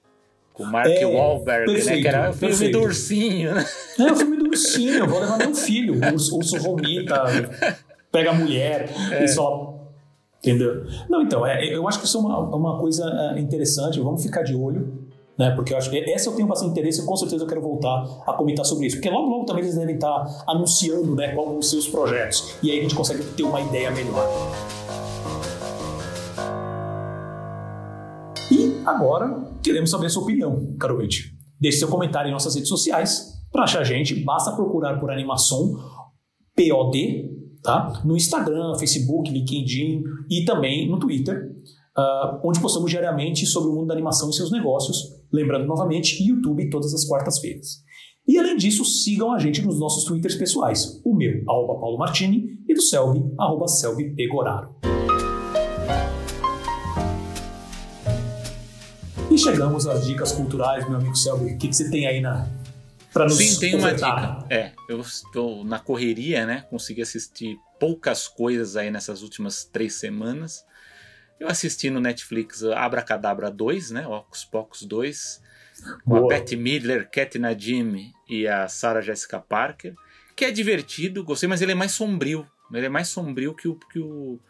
Com 0.53 0.65
Mark 0.65 0.89
é, 0.89 1.05
Wahlberg, 1.05 1.73
perfeito, 1.73 1.97
né? 1.97 2.01
Que 2.03 2.09
era 2.09 2.31
o 2.31 2.33
filme 2.33 2.49
perfeito. 2.49 2.79
do 2.79 2.85
ursinho, 2.85 3.55
né? 3.55 3.65
É 3.99 4.13
o 4.13 4.17
filme 4.17 4.37
do 4.37 4.44
ursinho, 4.55 4.95
eu 4.95 5.07
vou 5.07 5.21
levar 5.21 5.39
meu 5.39 5.55
filho. 5.55 5.95
O 5.95 6.13
urso, 6.13 6.37
urso 6.37 6.59
vomita, 6.61 7.25
pega 8.11 8.31
a 8.31 8.35
mulher 8.35 8.89
é. 9.13 9.25
e 9.25 9.29
só 9.29 9.75
Entendeu? 10.45 10.85
Não, 11.09 11.23
então, 11.23 11.47
é, 11.47 11.65
eu 11.75 11.89
acho 11.89 11.99
que 11.99 12.05
isso 12.05 12.19
é 12.19 12.21
uma, 12.21 12.39
uma 12.39 12.79
coisa 12.79 13.33
é, 13.35 13.41
interessante, 13.41 13.99
vamos 13.99 14.23
ficar 14.23 14.43
de 14.43 14.55
olho. 14.55 15.03
Né, 15.37 15.51
porque 15.51 15.73
eu 15.73 15.79
acho 15.79 15.91
que 15.91 15.99
essa 15.99 16.29
eu 16.29 16.37
tenho 16.37 16.47
bastante 16.47 16.71
interesse 16.71 17.03
e 17.03 17.05
com 17.05 17.17
certeza 17.17 17.43
eu 17.43 17.49
quero 17.49 17.61
voltar 17.61 18.05
a 18.25 18.33
comentar 18.35 18.65
sobre 18.65 18.87
isso. 18.87 18.97
Porque 18.97 19.11
logo, 19.11 19.29
logo 19.29 19.45
também 19.47 19.65
eles 19.65 19.75
devem 19.75 19.97
estar 19.97 20.45
anunciando 20.47 21.17
né, 21.17 21.35
quais 21.35 21.49
vão 21.49 21.61
ser 21.61 21.77
os 21.79 21.89
projetos. 21.89 22.55
E 22.63 22.71
aí 22.71 22.79
a 22.79 22.83
gente 22.83 22.95
consegue 22.95 23.25
ter 23.25 23.43
uma 23.43 23.61
ideia 23.61 23.91
melhor. 23.91 24.29
E 28.53 28.81
agora 28.87 29.51
queremos 29.61 29.91
saber 29.91 30.07
a 30.07 30.11
sua 30.11 30.23
opinião, 30.23 30.77
caro 30.79 30.95
ouvinte. 30.95 31.35
Deixe 31.59 31.79
seu 31.79 31.89
comentário 31.89 32.29
em 32.29 32.33
nossas 32.33 32.55
redes 32.55 32.69
sociais. 32.69 33.34
Para 33.55 33.63
achar 33.63 33.83
a 33.83 33.85
gente, 33.85 34.17
basta 34.17 34.51
procurar 34.51 34.99
por 34.99 35.13
animação 35.13 35.79
POD 36.57 37.31
tá? 37.63 38.03
no 38.05 38.17
Instagram, 38.17 38.75
Facebook, 38.77 39.31
LinkedIn 39.31 40.03
e 40.29 40.45
também 40.45 40.91
no 40.91 40.99
Twitter, 40.99 41.53
uh, 41.97 42.41
onde 42.45 42.59
postamos 42.59 42.91
diariamente 42.91 43.47
sobre 43.47 43.71
o 43.71 43.75
mundo 43.77 43.87
da 43.87 43.95
animação 43.95 44.29
e 44.29 44.33
seus 44.33 44.51
negócios. 44.51 44.99
Lembrando 45.33 45.67
novamente, 45.67 46.21
YouTube 46.21 46.69
todas 46.69 46.93
as 46.93 47.05
quartas-feiras. 47.05 47.85
E 48.27 48.37
além 48.37 48.57
disso, 48.57 48.85
sigam 48.85 49.33
a 49.33 49.39
gente 49.39 49.63
nos 49.63 49.79
nossos 49.79 50.03
Twitters 50.03 50.35
pessoais. 50.35 51.01
O 51.05 51.15
meu, 51.15 51.41
arroba 51.49 51.79
Paulo 51.79 51.97
Martini, 51.97 52.59
e 52.69 52.75
do 52.75 52.83
Selby, 52.83 53.23
arroba 53.39 53.69
Selby 53.69 54.17
Pegoraro. 54.17 54.75
E 59.31 59.39
chegamos 59.39 59.87
às 59.87 60.05
dicas 60.05 60.33
culturais, 60.33 60.89
meu 60.89 60.99
amigo 60.99 61.15
Selby. 61.15 61.53
O 61.53 61.59
que, 61.59 61.69
que 61.69 61.77
você 61.77 61.89
tem 61.89 62.07
aí 62.07 62.21
na, 62.21 62.49
para 63.15 63.27
nos 63.27 63.37
Sim, 63.37 63.61
tem 63.61 63.77
uma 63.77 63.95
dica. 63.95 64.45
É, 64.51 64.73
eu 64.89 65.01
estou 65.01 65.65
na 65.65 65.79
correria, 65.79 66.45
né? 66.45 66.67
Consegui 66.69 67.01
assistir 67.01 67.57
poucas 67.79 68.27
coisas 68.27 68.77
aí 68.77 68.91
nessas 68.91 69.23
últimas 69.23 69.65
três 69.65 69.95
semanas. 69.95 70.67
Eu 71.39 71.47
assisti 71.49 71.91
no 71.91 72.01
Netflix 72.01 72.65
Abracadabra 72.65 73.51
2, 73.51 73.93
né? 73.93 74.07
Ocus 74.07 74.45
Pocus 74.45 74.83
2, 74.83 75.41
com 76.05 76.11
Boa. 76.11 76.25
a 76.25 76.29
Bette 76.29 76.57
Midler, 76.57 77.09
Cat 77.09 77.39
Nadim 77.39 78.13
e 78.29 78.49
a 78.49 78.67
Sarah 78.67 79.01
Jessica 79.01 79.39
Parker, 79.39 79.95
que 80.35 80.45
é 80.45 80.51
divertido, 80.51 81.23
gostei, 81.23 81.49
mas 81.49 81.63
ele 81.63 81.73
é 81.73 81.77
mais 81.77 81.93
sombrio. 81.93 82.45
Ele 82.73 82.87
é 82.87 82.89
mais 82.89 83.09
sombrio 83.09 83.55
que 83.55 83.69
o, 83.69 83.77
que 83.77 84.01
o, 84.01 84.41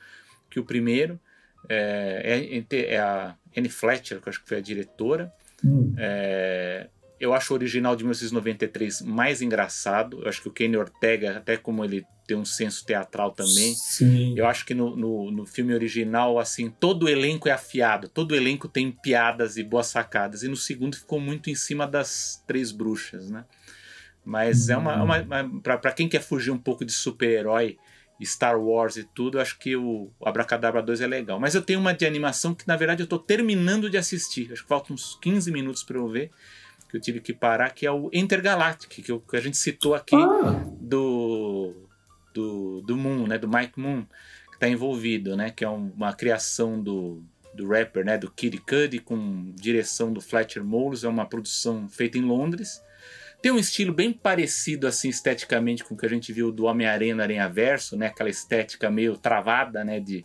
que 0.48 0.58
o 0.58 0.64
primeiro. 0.64 1.20
É, 1.68 2.64
é, 2.70 2.94
é 2.94 2.98
a 2.98 3.36
Anne 3.56 3.68
Fletcher, 3.68 4.20
que 4.20 4.28
eu 4.28 4.30
acho 4.30 4.42
que 4.42 4.48
foi 4.48 4.58
a 4.58 4.62
diretora. 4.62 5.32
Hum. 5.62 5.94
É, 5.98 6.88
eu 7.24 7.32
acho 7.32 7.54
o 7.54 7.56
original 7.56 7.96
de 7.96 8.04
1993 8.04 9.00
mais 9.00 9.40
engraçado. 9.40 10.20
Eu 10.22 10.28
acho 10.28 10.42
que 10.42 10.48
o 10.48 10.52
Kenny 10.52 10.76
Ortega, 10.76 11.38
até 11.38 11.56
como 11.56 11.82
ele 11.82 12.04
tem 12.26 12.36
um 12.36 12.44
senso 12.44 12.84
teatral 12.84 13.30
também. 13.32 13.74
Sim. 13.74 14.34
Eu 14.36 14.46
acho 14.46 14.66
que 14.66 14.74
no, 14.74 14.94
no, 14.94 15.30
no, 15.30 15.46
filme 15.46 15.72
original, 15.72 16.38
assim, 16.38 16.68
todo 16.68 17.04
o 17.04 17.08
elenco 17.08 17.48
é 17.48 17.52
afiado, 17.52 18.10
todo 18.10 18.32
o 18.32 18.34
elenco 18.34 18.68
tem 18.68 18.92
piadas 18.92 19.56
e 19.56 19.62
boas 19.62 19.86
sacadas. 19.86 20.42
E 20.42 20.48
no 20.48 20.56
segundo 20.56 20.96
ficou 20.96 21.18
muito 21.18 21.48
em 21.48 21.54
cima 21.54 21.86
das 21.86 22.42
três 22.46 22.70
bruxas, 22.70 23.30
né? 23.30 23.46
Mas 24.22 24.68
é 24.68 24.76
uma. 24.76 25.02
Uma, 25.02 25.20
uma 25.22 25.60
para 25.60 25.92
quem 25.92 26.08
quer 26.08 26.20
fugir 26.20 26.50
um 26.50 26.58
pouco 26.58 26.84
de 26.84 26.92
super-herói, 26.92 27.78
Star 28.22 28.60
Wars 28.60 28.96
e 28.96 29.04
tudo, 29.04 29.38
eu 29.38 29.42
acho 29.42 29.58
que 29.58 29.74
o 29.76 30.10
Abracadabra 30.22 30.82
2 30.82 31.00
é 31.00 31.06
legal. 31.06 31.40
Mas 31.40 31.54
eu 31.54 31.62
tenho 31.62 31.80
uma 31.80 31.92
de 31.94 32.06
animação 32.06 32.54
que, 32.54 32.68
na 32.68 32.76
verdade, 32.76 33.02
eu 33.02 33.06
tô 33.06 33.18
terminando 33.18 33.88
de 33.88 33.96
assistir. 33.96 34.52
Acho 34.52 34.62
que 34.62 34.68
faltam 34.68 34.94
uns 34.94 35.18
15 35.20 35.50
minutos 35.50 35.82
para 35.82 35.96
eu 35.96 36.08
ver 36.08 36.30
que 36.94 36.98
eu 36.98 37.00
tive 37.00 37.20
que 37.20 37.32
parar, 37.32 37.70
que 37.70 37.84
é 37.84 37.90
o 37.90 38.08
Intergalactic, 38.12 38.88
que, 38.88 39.02
que 39.02 39.36
a 39.36 39.40
gente 39.40 39.56
citou 39.56 39.94
aqui 39.94 40.14
ah. 40.14 40.64
do, 40.80 41.74
do, 42.32 42.82
do 42.82 42.96
Moon, 42.96 43.26
né? 43.26 43.36
Do 43.36 43.48
Mike 43.48 43.80
Moon, 43.80 44.04
que 44.48 44.54
está 44.54 44.68
envolvido, 44.68 45.36
né? 45.36 45.50
Que 45.50 45.64
é 45.64 45.68
uma 45.68 46.12
criação 46.12 46.80
do, 46.80 47.20
do 47.52 47.66
rapper, 47.66 48.04
né? 48.04 48.16
Do 48.16 48.30
Kid 48.30 48.58
Cudi, 48.58 49.00
com 49.00 49.52
direção 49.56 50.12
do 50.12 50.20
Fletcher 50.20 50.62
Moles, 50.62 51.02
é 51.02 51.08
uma 51.08 51.26
produção 51.26 51.88
feita 51.88 52.16
em 52.16 52.22
Londres. 52.22 52.80
Tem 53.42 53.50
um 53.50 53.58
estilo 53.58 53.92
bem 53.92 54.12
parecido, 54.12 54.86
assim, 54.86 55.08
esteticamente, 55.08 55.82
com 55.82 55.94
o 55.94 55.98
que 55.98 56.06
a 56.06 56.08
gente 56.08 56.32
viu 56.32 56.52
do 56.52 56.64
Homem-Aranha 56.64 57.20
Aranha 57.20 57.48
Verso, 57.48 57.96
né? 57.96 58.06
Aquela 58.06 58.30
estética 58.30 58.88
meio 58.88 59.16
travada, 59.16 59.82
né? 59.82 59.98
De, 59.98 60.24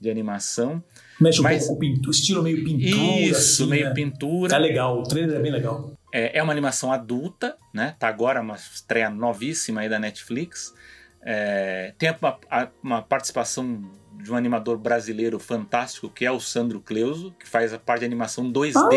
de 0.00 0.10
animação. 0.10 0.82
Mexe 1.20 1.38
um 1.40 1.44
Mas, 1.44 1.66
pouco 1.66 1.80
com 1.80 2.10
estilo 2.10 2.42
meio 2.42 2.64
pintura. 2.64 3.20
Isso, 3.20 3.62
assim, 3.62 3.70
meio 3.70 3.86
né? 3.86 3.94
pintura. 3.94 4.50
Tá 4.50 4.58
legal, 4.58 4.98
o 4.98 5.02
trailer 5.04 5.36
é 5.36 5.40
bem 5.40 5.52
legal. 5.52 5.97
É, 6.12 6.38
é 6.38 6.42
uma 6.42 6.52
animação 6.52 6.92
adulta, 6.92 7.56
né? 7.72 7.94
Tá 7.98 8.08
agora 8.08 8.40
uma 8.40 8.54
estreia 8.54 9.10
novíssima 9.10 9.82
aí 9.82 9.88
da 9.88 9.98
Netflix. 9.98 10.74
É, 11.22 11.92
tem 11.98 12.14
uma, 12.22 12.38
uma, 12.82 13.02
participação 13.02 13.82
de 14.22 14.32
um 14.32 14.36
animador 14.36 14.78
brasileiro 14.78 15.38
fantástico, 15.38 16.08
que 16.08 16.24
é 16.24 16.30
o 16.30 16.40
Sandro 16.40 16.80
Cleuso, 16.80 17.34
que 17.38 17.46
faz 17.46 17.72
a 17.72 17.78
parte 17.78 18.00
de 18.00 18.06
animação 18.06 18.50
2D 18.50 18.76
ah, 18.76 18.82
do 18.82 18.88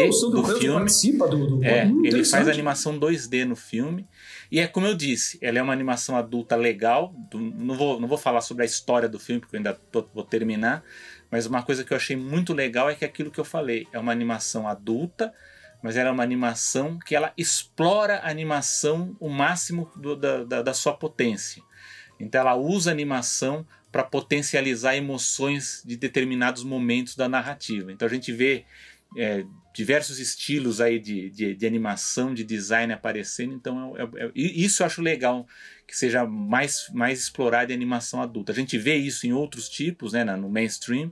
Cleuso 0.43 0.59
filme. 0.59 0.79
participa 0.79 1.27
do... 1.27 1.57
do... 1.57 1.63
É, 1.63 1.85
hum, 1.85 2.03
ele 2.05 2.23
faz 2.23 2.47
animação 2.47 2.99
2D 2.99 3.45
no 3.45 3.55
filme. 3.55 4.07
E 4.51 4.59
é 4.59 4.67
como 4.67 4.85
eu 4.85 4.95
disse, 4.95 5.37
ela 5.41 5.59
é 5.59 5.61
uma 5.61 5.73
animação 5.73 6.15
adulta 6.15 6.55
legal. 6.55 7.13
Do, 7.29 7.39
não, 7.39 7.75
vou, 7.75 7.99
não 7.99 8.07
vou 8.07 8.17
falar 8.17 8.41
sobre 8.41 8.63
a 8.63 8.65
história 8.65 9.09
do 9.09 9.19
filme, 9.19 9.41
porque 9.41 9.55
eu 9.55 9.59
ainda 9.59 9.73
tô, 9.73 10.07
vou 10.13 10.23
terminar. 10.23 10.83
Mas 11.29 11.45
uma 11.45 11.63
coisa 11.63 11.83
que 11.83 11.91
eu 11.93 11.97
achei 11.97 12.15
muito 12.15 12.53
legal 12.53 12.89
é 12.89 12.95
que 12.95 13.05
aquilo 13.05 13.31
que 13.31 13.39
eu 13.39 13.45
falei, 13.45 13.87
é 13.93 13.99
uma 13.99 14.11
animação 14.11 14.67
adulta, 14.67 15.33
mas 15.81 15.97
ela 15.97 16.09
é 16.09 16.11
uma 16.11 16.23
animação 16.23 16.99
que 16.99 17.15
ela 17.15 17.33
explora 17.37 18.17
a 18.17 18.29
animação 18.29 19.15
o 19.19 19.29
máximo 19.29 19.91
do, 19.95 20.15
da, 20.15 20.43
da, 20.43 20.61
da 20.61 20.73
sua 20.73 20.93
potência. 20.93 21.63
Então 22.19 22.41
ela 22.41 22.55
usa 22.55 22.91
a 22.91 22.93
animação 22.93 23.65
para 23.91 24.03
potencializar 24.03 24.95
emoções 24.95 25.81
de 25.85 25.97
determinados 25.97 26.63
momentos 26.63 27.15
da 27.15 27.27
narrativa. 27.27 27.91
Então 27.91 28.07
a 28.07 28.11
gente 28.11 28.31
vê 28.31 28.65
é, 29.17 29.43
diversos 29.73 30.19
estilos 30.19 30.79
aí 30.79 30.99
de, 30.99 31.29
de, 31.29 31.55
de, 31.55 31.67
animação, 31.67 32.33
de 32.33 32.43
design 32.43 32.93
aparecendo. 32.93 33.53
Então 33.53 33.95
é, 33.97 34.03
é, 34.03 34.25
é 34.27 34.31
isso 34.35 34.81
eu 34.81 34.87
acho 34.87 35.01
legal 35.01 35.45
que 35.85 35.97
seja 35.97 36.25
mais, 36.25 36.89
mais 36.93 37.19
explorado 37.19 37.71
em 37.71 37.75
animação 37.75 38.21
adulta. 38.21 38.51
A 38.51 38.55
gente 38.55 38.77
vê 38.77 38.95
isso 38.95 39.27
em 39.27 39.33
outros 39.33 39.67
tipos, 39.67 40.13
né, 40.13 40.23
no 40.23 40.49
mainstream. 40.49 41.11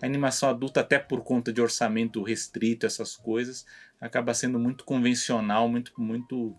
A 0.00 0.06
animação 0.06 0.48
adulta, 0.48 0.80
até 0.80 0.98
por 0.98 1.22
conta 1.22 1.52
de 1.52 1.60
orçamento 1.60 2.22
restrito, 2.22 2.86
essas 2.86 3.16
coisas, 3.16 3.66
acaba 4.00 4.32
sendo 4.34 4.58
muito 4.58 4.84
convencional, 4.84 5.68
muito, 5.68 5.92
muito, 5.98 6.54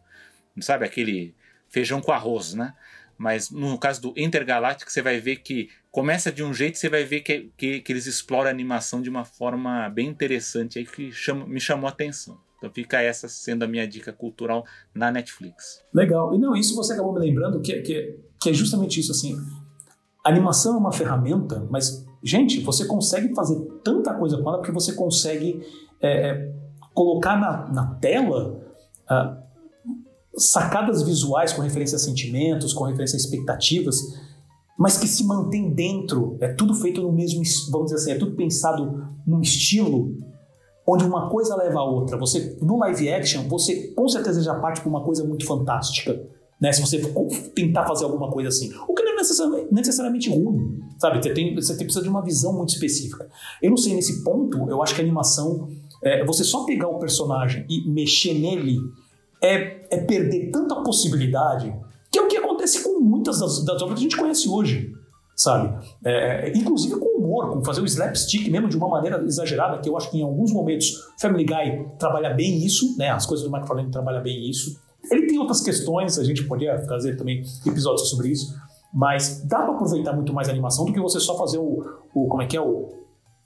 sabe, 0.60 0.86
aquele 0.86 1.36
feijão 1.70 2.02
com 2.02 2.12
arroz, 2.12 2.54
né? 2.54 2.74
Mas 3.18 3.52
no 3.52 3.78
caso 3.78 4.02
do 4.02 4.14
Intergalactic, 4.18 4.90
você 4.90 5.02
vai 5.02 5.20
ver 5.20 5.38
que 5.38 5.70
começa 5.92 6.32
de 6.32 6.44
um 6.44 6.54
jeito, 6.54 6.78
você 6.78 6.90
vai 6.90 7.04
ver 7.04 7.22
que, 7.22 7.52
que, 7.56 7.80
que 7.80 7.92
eles 7.92 8.08
exploram 8.08 8.48
a 8.48 8.52
animação 8.52 9.02
de 9.02 9.10
uma 9.10 9.24
forma 9.24 9.88
bem 9.90 10.08
interessante 10.08 10.80
aí 10.80 10.86
que 10.86 11.12
chama, 11.12 11.46
me 11.46 11.60
chamou 11.60 11.88
a 11.88 11.92
atenção. 11.92 12.40
Então 12.58 12.72
fica 12.72 13.02
essa 13.02 13.28
sendo 13.28 13.64
a 13.64 13.68
minha 13.68 13.88
dica 13.88 14.14
cultural 14.14 14.66
na 14.94 15.12
Netflix. 15.12 15.84
Legal. 15.94 16.34
E 16.34 16.38
não, 16.38 16.56
isso 16.56 16.76
você 16.76 16.94
acabou 16.94 17.14
me 17.14 17.20
lembrando 17.20 17.60
que, 17.60 17.82
que, 17.82 18.20
que 18.40 18.50
é 18.50 18.54
justamente 18.54 19.00
isso, 19.00 19.12
assim. 19.12 19.36
Animação 20.24 20.76
é 20.76 20.78
uma 20.78 20.92
ferramenta, 20.92 21.68
mas, 21.72 22.06
gente, 22.24 22.62
você 22.62 22.86
consegue 22.86 23.34
fazer 23.34 23.60
tanta 23.84 24.14
coisa 24.14 24.38
com 24.38 24.50
ela 24.50 24.58
porque 24.58 24.72
você 24.72 24.94
consegue 24.94 25.62
é, 26.02 26.30
é 26.30 26.54
colocar 26.94 27.40
na, 27.40 27.72
na 27.72 27.96
tela 27.96 28.60
uh, 29.10 29.42
sacadas 30.38 31.02
visuais 31.04 31.54
com 31.54 31.62
referência 31.62 31.96
a 31.96 32.00
sentimentos, 32.00 32.74
com 32.74 32.84
referência 32.84 33.16
a 33.16 33.20
expectativas, 33.20 33.98
mas 34.78 34.98
que 34.98 35.08
se 35.08 35.26
mantém 35.26 35.74
dentro, 35.74 36.38
é 36.42 36.54
tudo 36.54 36.74
feito 36.74 37.02
no 37.02 37.12
mesmo, 37.12 37.42
vamos 37.72 37.92
dizer 37.92 37.98
assim, 37.98 38.12
é 38.12 38.20
tudo 38.20 38.36
pensado 38.36 39.08
num 39.26 39.42
estilo 39.42 40.18
onde 40.88 41.06
uma 41.06 41.30
coisa 41.30 41.56
leva 41.56 41.80
a 41.80 41.84
outra. 41.84 42.18
Você 42.18 42.58
no 42.62 42.78
live 42.80 43.12
action, 43.12 43.48
você 43.48 43.90
com 43.90 44.08
certeza 44.08 44.42
já 44.42 44.56
parte 44.56 44.82
para 44.82 44.90
uma 44.90 45.04
coisa 45.04 45.24
muito 45.24 45.46
fantástica, 45.46 46.20
né? 46.62 46.72
Se 46.72 46.80
você 46.80 47.00
tentar 47.56 47.86
fazer 47.86 48.06
alguma 48.06 48.30
coisa 48.30 48.50
assim, 48.50 48.72
o 48.88 48.94
que 48.94 49.04
não 49.04 49.14
é 49.14 49.16
necessariamente, 49.16 49.74
necessariamente 49.74 50.30
ruim, 50.30 50.80
sabe? 51.00 51.22
Você 51.22 51.34
tem, 51.34 51.56
você 51.56 51.74
precisa 51.74 52.04
de 52.04 52.10
uma 52.10 52.22
visão 52.22 52.54
muito 52.54 52.70
específica. 52.70 53.28
Eu 53.62 53.72
não 53.72 53.78
sei 53.78 53.96
nesse 53.96 54.24
ponto, 54.24 54.70
eu 54.70 54.84
acho 54.84 54.94
que 54.94 55.02
a 55.02 55.04
animação 55.04 55.68
é, 56.04 56.24
você 56.24 56.44
só 56.44 56.64
pegar 56.66 56.88
o 56.88 57.00
personagem 57.00 57.66
e 57.68 57.90
mexer 57.90 58.36
nele 58.36 58.78
é, 59.42 59.88
é 59.90 59.98
perder 59.98 60.52
tanta 60.52 60.76
possibilidade 60.84 61.74
que 62.12 62.20
é 62.20 62.22
o 62.22 62.28
que 62.28 62.38
acontece 62.38 62.84
com 62.84 63.00
muitas 63.00 63.40
das, 63.40 63.64
das 63.64 63.82
obras 63.82 63.98
que 63.98 64.06
a 64.06 64.10
gente 64.10 64.18
conhece 64.18 64.50
hoje. 64.50 64.94
sabe? 65.36 65.74
É, 66.04 66.50
é, 66.50 66.58
inclusive 66.58 66.96
com 67.00 67.18
humor, 67.18 67.50
com 67.52 67.64
fazer 67.64 67.82
o 67.82 67.86
slapstick 67.86 68.50
mesmo 68.52 68.68
de 68.68 68.76
uma 68.76 68.90
maneira 68.90 69.24
exagerada, 69.24 69.80
que 69.80 69.90
eu 69.90 69.96
acho 69.96 70.12
que 70.12 70.18
em 70.18 70.24
alguns 70.24 70.52
momentos 70.52 71.10
Family 71.20 71.46
Guy 71.46 71.88
trabalha 71.98 72.32
bem 72.32 72.64
isso, 72.64 72.98
né? 72.98 73.10
As 73.10 73.26
coisas 73.26 73.48
do 73.48 73.56
McFarlane 73.56 73.90
trabalham 73.90 74.22
bem 74.22 74.50
isso. 74.50 74.80
Ele 75.10 75.28
tem 75.28 75.40
outras 75.40 75.62
questões, 75.62 76.20
a 76.20 76.24
gente 76.24 76.44
poderia 76.48 76.78
fazer 76.86 77.16
também 77.16 77.44
episódios 77.66 78.10
sobre 78.10 78.30
isso, 78.30 78.56
mas 78.94 79.44
dá 79.46 79.60
para 79.60 79.74
aproveitar 79.74 80.14
muito 80.14 80.34
mais 80.34 80.48
a 80.48 80.52
animação 80.52 80.86
do 80.86 80.94
que 80.94 81.00
você 81.00 81.20
só 81.20 81.38
fazer 81.38 81.58
o, 81.58 81.86
o 82.14 82.28
como 82.28 82.42
é 82.42 82.46
que 82.46 82.58
é 82.58 82.62
o 82.62 83.02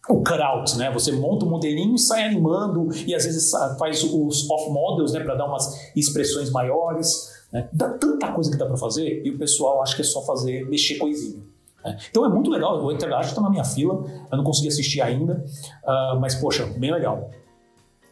o 0.08 0.24
cutout, 0.24 0.78
né? 0.78 0.92
Você 0.92 1.12
monta 1.12 1.46
o 1.46 1.48
um 1.48 1.52
modelinho 1.52 1.96
e 1.96 2.00
sai 2.00 2.26
animando 2.26 2.90
e 3.08 3.16
às 3.16 3.26
vezes 3.26 3.52
faz 3.80 4.04
os 4.04 4.50
off 4.50 4.70
models, 4.70 5.14
né, 5.14 5.20
para 5.22 5.36
dar 5.36 5.46
umas 5.46 5.92
expressões 5.96 6.52
maiores. 6.52 7.34
Né? 7.52 7.68
Dá 7.74 7.90
tanta 7.90 8.32
coisa 8.32 8.52
que 8.52 8.58
dá 8.58 8.66
para 8.66 8.78
fazer 8.78 9.26
e 9.26 9.32
o 9.32 9.38
pessoal 9.38 9.82
acha 9.82 9.96
que 9.96 10.02
é 10.02 10.06
só 10.06 10.22
fazer 10.24 10.68
mexer 10.70 10.98
coisinha. 10.98 11.42
Né? 11.84 11.98
Então 12.10 12.26
é 12.26 12.30
muito 12.30 12.50
legal. 12.52 12.84
O 12.84 12.92
Interlash 12.92 13.28
está 13.28 13.42
na 13.42 13.50
minha 13.50 13.64
fila, 13.64 14.04
eu 14.32 14.38
não 14.38 14.44
consegui 14.44 14.68
assistir 14.68 15.02
ainda, 15.02 15.44
uh, 15.84 16.20
mas 16.20 16.36
poxa, 16.36 16.66
bem 16.78 16.92
legal. 16.92 17.32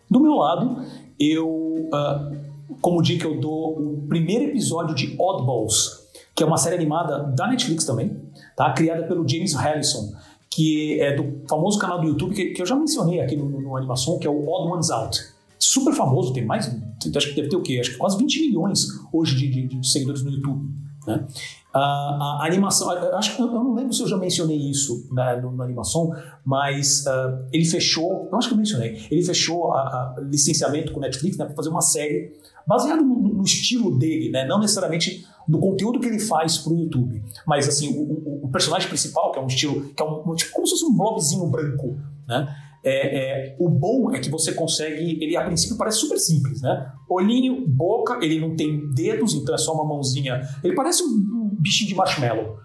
Do 0.10 0.20
meu 0.20 0.34
lado, 0.34 0.84
eu 1.20 1.48
uh, 1.48 2.53
como 2.82 3.02
dica, 3.02 3.28
eu 3.28 3.40
dou 3.40 3.78
o 3.78 4.08
primeiro 4.08 4.46
episódio 4.46 4.96
de 4.96 5.16
Oddballs, 5.20 6.08
que 6.36 6.44
é 6.44 6.46
uma 6.46 6.58
série 6.58 6.76
animada 6.76 7.24
da 7.36 7.48
Netflix 7.48 7.86
também, 7.86 8.16
tá? 8.56 8.72
criada 8.74 9.04
pelo 9.04 9.28
James 9.28 9.54
Harrison, 9.54 10.14
que 10.50 11.00
é 11.00 11.16
do 11.16 11.48
famoso 11.48 11.80
canal 11.80 12.00
do 12.00 12.08
YouTube 12.08 12.36
que, 12.36 12.46
que 12.52 12.62
eu 12.62 12.66
já 12.66 12.76
mencionei 12.76 13.20
aqui 13.20 13.36
no, 13.36 13.50
no, 13.50 13.76
Animação, 13.76 14.20
que 14.20 14.28
é 14.28 14.30
o 14.30 14.48
Odd 14.48 14.72
Ones 14.72 14.90
Out. 14.90 15.20
Super 15.58 15.94
famoso, 15.94 16.34
tem 16.34 16.46
mais, 16.46 16.68
acho 16.68 17.30
que 17.30 17.36
deve 17.36 17.50
ter 17.50 17.56
o 17.56 17.62
quê? 17.62 17.80
Acho 17.80 17.92
que 17.92 17.98
quase 17.98 18.18
20 18.18 18.48
milhões 18.48 18.88
hoje 19.12 19.36
de, 19.36 19.50
de, 19.50 19.80
de 19.80 19.88
seguidores 19.88 20.24
no 20.24 20.32
YouTube. 20.32 20.70
Né? 21.08 21.26
A, 21.74 21.80
a, 21.80 22.46
animação, 22.46 22.90
acho 23.16 23.36
que 23.36 23.42
eu 23.42 23.48
não 23.48 23.74
lembro 23.74 23.94
se 23.94 24.02
eu 24.04 24.08
já 24.08 24.16
mencionei 24.16 24.58
isso 24.58 25.08
na, 25.12 25.42
no, 25.42 25.52
na 25.52 25.64
animação, 25.64 26.12
mas 26.46 27.04
uh, 27.08 27.46
ele 27.52 27.66
fechou, 27.66 28.30
eu 28.32 28.38
acho 28.38 28.48
que 28.48 28.54
eu 28.54 28.58
mencionei, 28.58 29.08
ele 29.10 29.24
fechou 29.24 29.74
a, 29.74 29.80
a 29.80 30.16
licenciamento 30.22 30.94
com 30.94 31.00
Netflix 31.00 31.36
né, 31.36 31.46
para 31.46 31.56
fazer 31.56 31.70
uma 31.70 31.82
série 31.82 32.32
baseada 32.68 33.02
no, 33.02 33.16
no, 33.16 33.44
estilo 33.44 33.98
dele, 33.98 34.30
né, 34.30 34.46
não 34.46 34.60
necessariamente 34.60 35.26
do 35.48 35.60
conteúdo 35.60 36.00
que 36.00 36.08
ele 36.08 36.20
faz 36.20 36.60
para 36.60 36.74
o 36.74 36.80
YouTube, 36.80 37.24
mas 37.46 37.68
assim 37.68 37.98
o, 37.98 38.02
o, 38.02 38.46
o, 38.46 38.50
personagem 38.50 38.88
principal 38.88 39.32
que 39.32 39.40
é 39.40 39.42
um 39.42 39.48
estilo, 39.48 39.90
que 39.96 40.02
é 40.02 40.06
um, 40.06 40.36
tipo 40.36 40.54
como 40.54 40.68
se 40.68 40.74
fosse 40.74 40.86
um 40.86 40.96
blobzinho 40.96 41.48
branco, 41.48 41.98
né? 42.28 42.56
É, 42.84 43.54
é, 43.54 43.56
o 43.60 43.70
bom 43.70 44.12
é 44.14 44.20
que 44.20 44.30
você 44.30 44.54
consegue. 44.54 45.24
Ele 45.24 45.38
a 45.38 45.46
princípio 45.46 45.78
parece 45.78 46.00
super 46.00 46.18
simples, 46.18 46.62
né? 46.62 46.92
Olhinho, 47.10 47.66
boca, 47.68 48.20
ele 48.22 48.40
não 48.40 48.56
tem 48.56 48.92
dedos, 48.94 49.34
então 49.34 49.56
é 49.56 49.58
só 49.58 49.74
uma 49.74 49.86
mãozinha. 49.86 50.42
Ele 50.64 50.76
parece 50.76 51.02
um, 51.04 51.08
um 51.08 51.58
bichinho 51.58 51.90
de 51.90 51.96
marshmallow. 51.96 52.58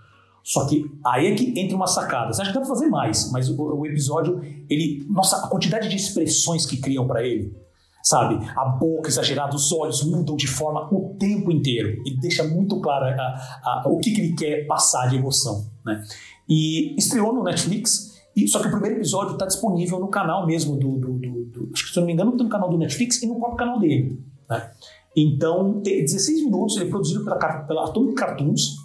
Só 0.43 0.66
que 0.66 0.85
aí 1.05 1.27
é 1.27 1.35
que 1.35 1.61
entra 1.61 1.77
uma 1.77 1.86
sacada. 1.86 2.32
Você 2.32 2.43
acha 2.43 2.51
que 2.51 2.59
dá 2.59 2.65
pra 2.65 2.69
fazer 2.69 2.89
mais, 2.89 3.31
mas 3.31 3.49
o, 3.49 3.62
o 3.62 3.86
episódio, 3.86 4.40
ele. 4.69 5.07
Nossa, 5.09 5.36
a 5.36 5.49
quantidade 5.49 5.89
de 5.89 5.97
expressões 5.97 6.66
que 6.66 6.78
criam 6.78 7.07
para 7.07 7.23
ele. 7.23 7.55
Sabe? 8.03 8.39
A 8.57 8.65
boca 8.65 9.09
exagerada, 9.09 9.55
os 9.55 9.70
olhos 9.70 10.03
mudam 10.03 10.35
de 10.36 10.47
forma 10.47 10.89
o 10.90 11.15
tempo 11.19 11.53
inteiro. 11.53 12.01
E 12.07 12.16
deixa 12.16 12.43
muito 12.43 12.81
claro 12.81 13.05
a, 13.05 13.23
a, 13.62 13.82
o 13.86 13.99
que, 13.99 14.11
que 14.11 14.20
ele 14.20 14.32
quer 14.35 14.66
passar 14.66 15.09
de 15.09 15.16
emoção. 15.16 15.66
Né? 15.85 16.03
E 16.49 16.97
estreou 16.97 17.35
no 17.35 17.45
Netflix. 17.45 18.07
E, 18.39 18.47
só 18.47 18.60
que 18.60 18.69
o 18.69 18.70
primeiro 18.70 18.97
episódio 18.97 19.32
está 19.32 19.47
disponível 19.47 19.98
no 19.98 20.09
canal 20.09 20.47
mesmo 20.47 20.77
do, 20.77 20.97
do, 20.97 21.12
do, 21.15 21.44
do, 21.47 21.70
Acho 21.73 21.86
que, 21.86 21.93
se 21.93 21.98
eu 21.98 22.02
não 22.02 22.06
me 22.06 22.12
engano, 22.12 22.31
no 22.31 22.48
canal 22.48 22.70
do 22.70 22.78
Netflix 22.78 23.20
e 23.23 23.27
no 23.27 23.36
próprio 23.36 23.56
canal 23.56 23.81
dele. 23.81 24.23
Né? 24.48 24.70
Então, 25.16 25.81
16 25.82 26.44
minutos, 26.44 26.77
ele 26.77 26.86
é 26.86 26.89
produzido 26.89 27.24
pela, 27.24 27.36
pela 27.36 27.85
Atomic 27.85 28.15
Cartoons. 28.15 28.77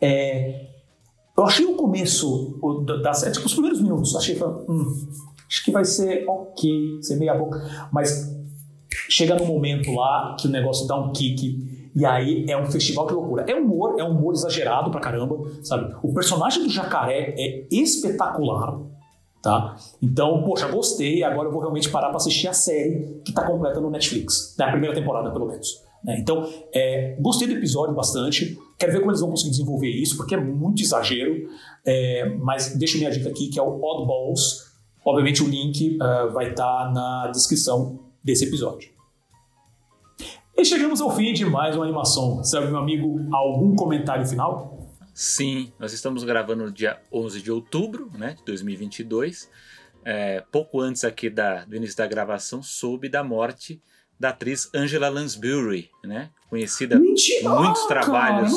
É, 0.00 0.68
eu 1.36 1.44
achei 1.44 1.64
o 1.64 1.76
começo 1.76 2.58
da 3.02 3.14
série, 3.14 3.32
tipo, 3.32 3.46
os 3.46 3.52
primeiros 3.52 3.80
minutos, 3.80 4.16
achei 4.16 4.36
hum, 4.42 5.08
acho 5.48 5.64
que 5.64 5.70
vai 5.70 5.84
ser 5.84 6.28
ok, 6.28 6.98
ser 7.00 7.16
meia 7.16 7.34
boca, 7.34 7.88
mas 7.92 8.36
chega 9.08 9.36
no 9.36 9.46
momento 9.46 9.92
lá 9.92 10.36
que 10.38 10.48
o 10.48 10.50
negócio 10.50 10.86
dá 10.88 10.96
um 10.96 11.12
kick 11.12 11.81
e 11.94 12.06
aí 12.06 12.46
é 12.48 12.56
um 12.56 12.66
festival 12.66 13.06
de 13.06 13.12
loucura. 13.12 13.44
É 13.46 13.54
humor, 13.54 13.96
é 13.98 14.04
um 14.04 14.10
humor 14.10 14.32
exagerado 14.32 14.90
pra 14.90 15.00
caramba, 15.00 15.38
sabe? 15.62 15.94
O 16.02 16.12
personagem 16.14 16.62
do 16.62 16.70
jacaré 16.70 17.34
é 17.36 17.66
espetacular, 17.70 18.80
tá? 19.42 19.76
Então, 20.00 20.42
poxa, 20.42 20.68
gostei, 20.68 21.22
agora 21.22 21.48
eu 21.48 21.52
vou 21.52 21.60
realmente 21.60 21.90
parar 21.90 22.08
pra 22.08 22.16
assistir 22.16 22.48
a 22.48 22.52
série 22.54 23.20
que 23.24 23.32
tá 23.32 23.44
completa 23.44 23.80
no 23.80 23.90
Netflix, 23.90 24.54
na 24.58 24.70
primeira 24.70 24.94
temporada, 24.94 25.30
pelo 25.30 25.46
menos. 25.46 25.82
Né? 26.02 26.18
Então, 26.18 26.48
é, 26.74 27.16
gostei 27.20 27.46
do 27.46 27.54
episódio 27.54 27.94
bastante, 27.94 28.58
quero 28.78 28.92
ver 28.92 28.98
como 29.00 29.10
eles 29.10 29.20
vão 29.20 29.30
conseguir 29.30 29.50
desenvolver 29.50 29.90
isso, 29.90 30.16
porque 30.16 30.34
é 30.34 30.40
muito 30.40 30.82
exagero, 30.82 31.48
é, 31.84 32.28
mas 32.40 32.74
deixa 32.76 32.96
minha 32.96 33.10
dica 33.10 33.28
aqui, 33.28 33.48
que 33.48 33.58
é 33.58 33.62
o 33.62 33.80
Oddballs. 33.82 34.72
Obviamente 35.04 35.42
o 35.42 35.48
link 35.48 35.96
uh, 35.96 36.32
vai 36.32 36.50
estar 36.50 36.86
tá 36.86 36.90
na 36.92 37.30
descrição 37.32 37.98
desse 38.22 38.44
episódio. 38.44 38.91
E 40.56 40.64
chegamos 40.64 41.00
ao 41.00 41.14
fim 41.14 41.32
de 41.32 41.44
mais 41.44 41.74
uma 41.76 41.84
animação. 41.84 42.44
Sabe, 42.44 42.66
meu 42.66 42.78
amigo, 42.78 43.20
algum 43.32 43.74
comentário 43.74 44.26
final? 44.26 44.78
Sim, 45.14 45.72
nós 45.78 45.92
estamos 45.92 46.24
gravando 46.24 46.64
no 46.64 46.70
dia 46.70 47.00
11 47.12 47.42
de 47.42 47.50
outubro 47.50 48.10
né, 48.16 48.34
de 48.34 48.44
2022. 48.44 49.50
É, 50.04 50.42
pouco 50.52 50.80
antes 50.80 51.04
aqui 51.04 51.30
da, 51.30 51.64
do 51.64 51.76
início 51.76 51.96
da 51.96 52.06
gravação, 52.06 52.62
soube 52.62 53.08
da 53.08 53.22
morte 53.24 53.80
da 54.18 54.28
atriz 54.28 54.70
Angela 54.74 55.08
Lansbury, 55.08 55.90
né? 56.04 56.30
Conhecida 56.48 56.98
Mentira, 56.98 57.50
por 57.50 57.62
muitos 57.62 57.86
trabalhos 57.86 58.52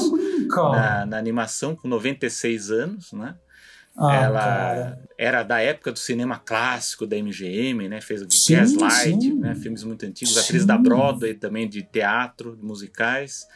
na, 0.48 1.06
na, 1.06 1.18
animação, 1.18 1.76
com 1.76 1.88
96 1.88 2.72
anos, 2.72 3.12
né? 3.14 3.36
Ah, 3.98 4.16
ela 4.16 4.40
cara. 4.40 5.00
era 5.18 5.44
da 5.44 5.62
época 5.62 5.92
do 5.92 6.00
cinema 6.00 6.38
clássico 6.38 7.08
da 7.08 7.16
MGM, 7.16 7.88
né? 7.88 8.02
Fez 8.02 8.22
o 8.22 8.28
sim, 8.30 8.56
Gaslight, 8.56 9.22
sim. 9.22 9.34
Né? 9.36 9.56
filmes 9.56 9.84
muito 9.84 10.06
antigos, 10.06 10.34
sim. 10.34 10.40
atriz 10.42 10.66
da 10.66 10.78
Broadway 10.78 11.34
também 11.34 11.68
de 11.68 11.82
teatro, 11.82 12.56
de 12.56 12.64
musicais. 12.64 13.48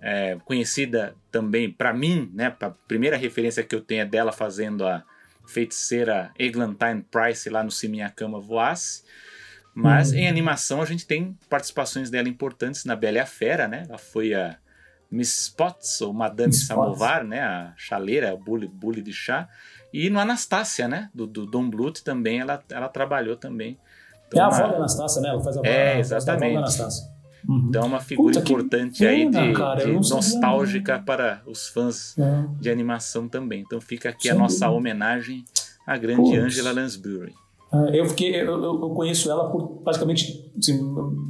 É, 0.00 0.36
conhecida 0.44 1.14
também 1.30 1.70
para 1.70 1.92
mim, 1.92 2.30
né? 2.34 2.54
A 2.60 2.70
primeira 2.70 3.16
referência 3.16 3.62
que 3.62 3.74
eu 3.74 3.80
tenho 3.80 4.02
é 4.02 4.04
dela 4.04 4.32
fazendo 4.32 4.84
a 4.84 5.02
feiticeira 5.46 6.32
Eglantine 6.38 7.04
Price 7.10 7.48
lá 7.48 7.62
no 7.62 7.70
Se 7.70 7.88
Minha 7.88 8.10
Cama 8.10 8.40
Voasse. 8.40 9.04
Mas 9.72 10.12
hum. 10.12 10.16
em 10.16 10.28
animação 10.28 10.82
a 10.82 10.84
gente 10.86 11.06
tem 11.06 11.38
participações 11.48 12.10
dela 12.10 12.28
importantes 12.28 12.84
na 12.84 12.96
Bela 12.96 13.18
e 13.18 13.20
a 13.20 13.26
Fera, 13.26 13.68
né? 13.68 13.84
Ela 13.88 13.98
foi 13.98 14.34
a 14.34 14.58
Miss 15.10 15.38
Spots, 15.42 16.00
ou 16.00 16.12
Madame 16.12 16.48
Miss 16.48 16.66
Samovar, 16.66 17.24
né? 17.24 17.40
A 17.40 17.74
chaleira, 17.76 18.32
a 18.32 18.36
bully, 18.36 18.66
bully 18.66 19.02
de 19.02 19.12
chá. 19.12 19.48
E 19.92 20.10
no 20.10 20.18
Anastácia, 20.18 20.88
né? 20.88 21.10
Do, 21.14 21.26
do 21.26 21.46
Dom 21.46 21.70
Bluth 21.70 22.02
também, 22.04 22.40
ela, 22.40 22.62
ela 22.70 22.88
trabalhou 22.88 23.36
também. 23.36 23.78
Então, 24.28 24.40
é 24.40 24.42
a 24.42 24.46
avó 24.46 24.68
da 24.68 24.76
Anastácia, 24.76 25.22
né? 25.22 25.28
Ela 25.28 25.40
faz 25.40 25.56
a 25.56 25.60
avó, 25.60 25.68
é, 25.68 25.98
exatamente. 25.98 26.52
da 26.54 26.58
Anastácia. 26.58 27.16
Uhum. 27.48 27.66
Então, 27.68 27.82
é 27.82 27.86
uma 27.86 28.00
figura 28.00 28.34
Puta, 28.34 28.52
importante 28.52 28.98
pena, 28.98 29.40
aí 29.40 29.48
de, 29.48 29.52
cara, 29.56 29.84
de 29.84 29.92
nostálgica 29.92 30.98
para 30.98 31.42
os 31.46 31.68
fãs 31.68 32.18
é. 32.18 32.44
de 32.60 32.68
animação 32.68 33.28
também. 33.28 33.62
Então, 33.64 33.80
fica 33.80 34.08
aqui 34.08 34.24
Sem 34.28 34.32
a 34.32 34.34
nossa 34.34 34.66
dúvida. 34.66 34.76
homenagem 34.76 35.44
à 35.86 35.96
grande 35.96 36.36
Angela 36.36 36.72
Lansbury. 36.72 37.34
É, 37.72 38.00
eu, 38.00 38.06
fiquei, 38.08 38.34
eu, 38.40 38.62
eu, 38.62 38.90
conheço 38.90 39.30
ela 39.30 39.50
por 39.50 39.80
praticamente. 39.82 40.50
Assim, 40.58 40.78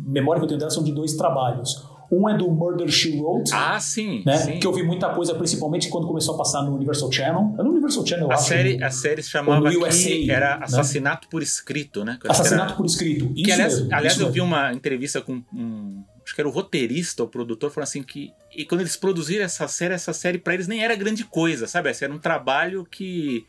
memória 0.06 0.40
que 0.40 0.44
eu 0.44 0.48
tenho 0.48 0.58
dela 0.58 0.70
são 0.70 0.82
de 0.82 0.92
dois 0.92 1.14
trabalhos. 1.14 1.86
Um 2.10 2.28
é 2.28 2.36
do 2.36 2.50
Murder 2.50 2.88
She 2.88 3.18
Wrote. 3.18 3.50
Ah, 3.52 3.78
sim, 3.80 4.22
né? 4.24 4.36
sim. 4.36 4.58
Que 4.58 4.66
eu 4.66 4.72
vi 4.72 4.82
muita 4.82 5.08
coisa, 5.10 5.34
principalmente 5.34 5.88
quando 5.88 6.06
começou 6.06 6.34
a 6.34 6.38
passar 6.38 6.62
no 6.62 6.74
Universal 6.74 7.10
Channel. 7.10 7.54
É 7.58 7.62
no 7.62 7.70
Universal 7.70 8.06
Channel, 8.06 8.26
eu 8.26 8.30
a 8.30 8.34
acho. 8.34 8.48
Série, 8.48 8.82
a 8.82 8.90
série 8.90 9.22
se 9.22 9.30
chamava 9.30 9.68
USA, 9.68 10.32
era 10.32 10.58
né? 10.58 10.64
Assassinato 10.64 11.26
né? 11.26 11.28
por 11.30 11.42
Escrito, 11.42 12.04
né? 12.04 12.18
Assassinato 12.28 12.70
era... 12.70 12.76
por 12.76 12.86
Escrito. 12.86 13.32
Isso 13.34 13.44
que, 13.44 13.52
aliás, 13.52 13.74
mesmo, 13.74 13.94
aliás 13.94 14.12
isso 14.12 14.22
eu 14.22 14.26
mesmo. 14.26 14.34
vi 14.34 14.40
uma 14.40 14.72
entrevista 14.72 15.20
com 15.20 15.42
um. 15.52 16.04
Acho 16.24 16.34
que 16.34 16.40
era 16.40 16.48
o 16.48 16.52
roteirista, 16.52 17.22
o 17.22 17.28
produtor, 17.28 17.70
falando 17.70 17.88
assim 17.88 18.02
que. 18.02 18.32
E 18.54 18.64
quando 18.64 18.80
eles 18.80 18.96
produziram 18.96 19.44
essa 19.44 19.68
série, 19.68 19.94
essa 19.94 20.12
série 20.12 20.38
para 20.38 20.54
eles 20.54 20.66
nem 20.66 20.82
era 20.82 20.94
grande 20.96 21.24
coisa, 21.24 21.66
sabe? 21.66 21.88
Essa 21.88 22.04
era 22.04 22.14
um 22.14 22.18
trabalho 22.18 22.84
que 22.84 23.46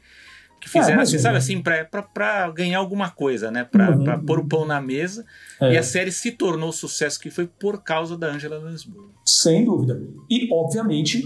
que 0.59 0.69
fizeram, 0.69 0.99
é, 0.99 1.03
assim, 1.03 1.19
sabe 1.19 1.37
assim, 1.37 1.61
pra, 1.61 2.49
ganhar 2.51 2.79
alguma 2.79 3.09
coisa, 3.09 3.51
né? 3.51 3.63
Pra, 3.63 3.91
uhum. 3.91 4.25
pôr 4.25 4.39
o 4.39 4.47
pão 4.47 4.65
na 4.65 4.81
mesa. 4.81 5.25
É. 5.61 5.73
E 5.73 5.77
a 5.77 5.83
série 5.83 6.11
se 6.11 6.31
tornou 6.31 6.69
o 6.69 6.73
sucesso 6.73 7.19
que 7.19 7.29
foi 7.29 7.47
por 7.47 7.83
causa 7.83 8.17
da 8.17 8.27
Angela 8.27 8.57
Lansbury. 8.57 9.07
Sem 9.25 9.63
dúvida. 9.63 10.01
E, 10.29 10.51
obviamente, 10.51 11.23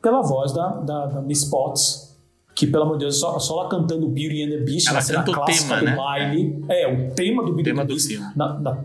pela 0.00 0.22
voz 0.22 0.52
da, 0.52 0.68
da, 0.68 1.06
da 1.06 1.22
Miss 1.22 1.44
Potts, 1.44 2.10
que, 2.54 2.66
pelo 2.66 2.84
amor 2.84 2.98
de 2.98 3.04
Deus, 3.04 3.18
só, 3.18 3.38
só 3.38 3.60
ela 3.60 3.68
cantando 3.68 4.08
Beauty 4.08 4.44
and 4.44 4.50
the 4.50 4.58
Beast, 4.58 4.86
ela 4.86 4.96
na 4.96 5.00
cena 5.00 5.22
clássica 5.22 5.68
tema, 5.68 5.78
do 5.78 5.84
né? 5.86 5.96
baile. 5.96 6.64
É, 6.68 6.92
o 6.92 7.14
tema 7.14 7.42
do 7.42 7.52
Beauty 7.52 7.64
tema 7.64 7.82
and 7.82 7.86
the 7.86 7.92
Beast. 7.92 8.10
Na, 8.36 8.60
na, 8.60 8.84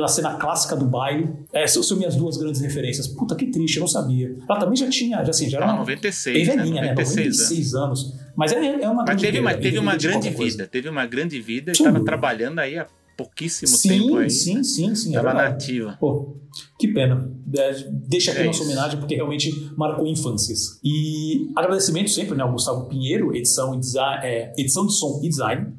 na 0.00 0.08
cena 0.08 0.34
clássica 0.34 0.76
do 0.76 0.86
baile. 0.86 1.28
Essas 1.52 1.86
são 1.86 1.96
minhas 1.96 2.16
duas 2.16 2.36
grandes 2.36 2.60
referências. 2.60 3.06
Puta, 3.06 3.34
que 3.34 3.46
triste, 3.46 3.76
eu 3.76 3.80
não 3.80 3.88
sabia. 3.88 4.34
Ela 4.48 4.58
também 4.58 4.76
já 4.76 4.88
tinha, 4.88 5.22
já, 5.24 5.30
assim, 5.30 5.48
já 5.48 5.58
era. 5.58 5.66
Ela 5.66 5.78
96, 5.78 6.36
bem 6.36 6.56
velhinha, 6.56 6.82
né? 6.82 6.88
96, 6.90 7.16
né? 7.16 7.24
96 7.24 7.74
anos. 7.74 8.04
anos. 8.04 8.25
Mas 8.36 8.52
é, 8.52 8.82
é 8.82 8.88
uma 8.88 9.04
Mas 9.04 9.20
teve 9.20 9.40
uma, 9.40 9.54
teve 9.54 9.78
uma 9.78 9.96
grande 9.96 10.30
vida, 10.30 10.66
teve 10.66 10.88
uma 10.88 11.06
grande 11.06 11.40
vida 11.40 11.70
e 11.70 11.72
estava 11.72 12.04
trabalhando 12.04 12.58
aí 12.58 12.78
há 12.78 12.86
pouquíssimo 13.16 13.68
sim, 13.68 13.88
tempo 13.88 14.16
aí. 14.18 14.30
Sim, 14.30 14.62
sim, 14.62 14.94
sim. 14.94 15.12
Tava 15.12 15.30
é 15.30 15.34
nativa. 15.34 15.96
Pô, 15.98 16.36
que 16.78 16.88
pena. 16.88 17.32
É, 17.56 17.88
Deixa 17.90 18.32
aqui 18.32 18.42
É 18.42 18.44
nossa 18.44 18.60
isso. 18.60 18.70
homenagem, 18.70 18.98
porque 19.00 19.14
realmente 19.14 19.72
marcou 19.76 20.06
infâncias. 20.06 20.78
E 20.84 21.50
agradecimento 21.56 22.10
sempre 22.10 22.36
né, 22.36 22.42
ao 22.42 22.52
Gustavo 22.52 22.86
Pinheiro, 22.86 23.34
edição, 23.34 23.74
e 23.74 23.80
design, 23.80 24.26
é, 24.26 24.52
edição 24.58 24.86
de 24.86 24.92
som 24.92 25.20
e 25.24 25.28
design. 25.28 25.72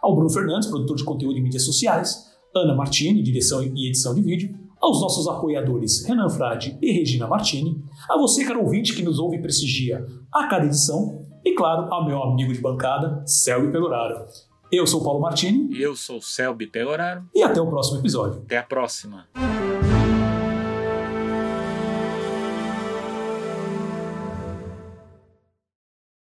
Ao 0.00 0.14
Bruno 0.14 0.30
Fernandes, 0.30 0.68
produtor 0.68 0.96
de 0.96 1.04
conteúdo 1.04 1.36
em 1.36 1.42
mídias 1.42 1.64
sociais. 1.64 2.32
Ana 2.54 2.74
Martini, 2.74 3.22
direção 3.22 3.62
e 3.62 3.88
edição 3.88 4.14
de 4.14 4.22
vídeo. 4.22 4.54
Aos 4.80 5.00
nossos 5.00 5.26
apoiadores 5.26 6.04
Renan 6.04 6.28
Frade 6.28 6.78
e 6.80 6.92
Regina 6.92 7.26
Martini. 7.26 7.82
A 8.08 8.18
você, 8.18 8.44
caro 8.44 8.60
ouvinte, 8.60 8.94
que 8.94 9.02
nos 9.02 9.18
ouve 9.18 9.38
e 9.38 9.42
prestigia 9.42 10.06
a 10.32 10.46
cada 10.46 10.66
edição. 10.66 11.23
E, 11.44 11.52
claro, 11.54 11.92
ao 11.92 12.04
meu 12.06 12.22
amigo 12.22 12.52
de 12.52 12.60
bancada, 12.60 13.22
Selby 13.26 13.70
Peloraro. 13.70 14.24
Eu 14.72 14.86
sou 14.86 15.00
o 15.00 15.04
Paulo 15.04 15.20
Martini 15.20 15.72
E 15.76 15.82
eu 15.82 15.94
sou 15.94 16.16
o 16.18 16.22
Selby 16.22 16.66
Pegoraro. 16.66 17.22
e 17.34 17.42
até 17.42 17.60
o 17.60 17.66
próximo 17.68 17.98
episódio. 18.00 18.42
Até 18.44 18.58
a 18.58 18.62
próxima. 18.62 19.26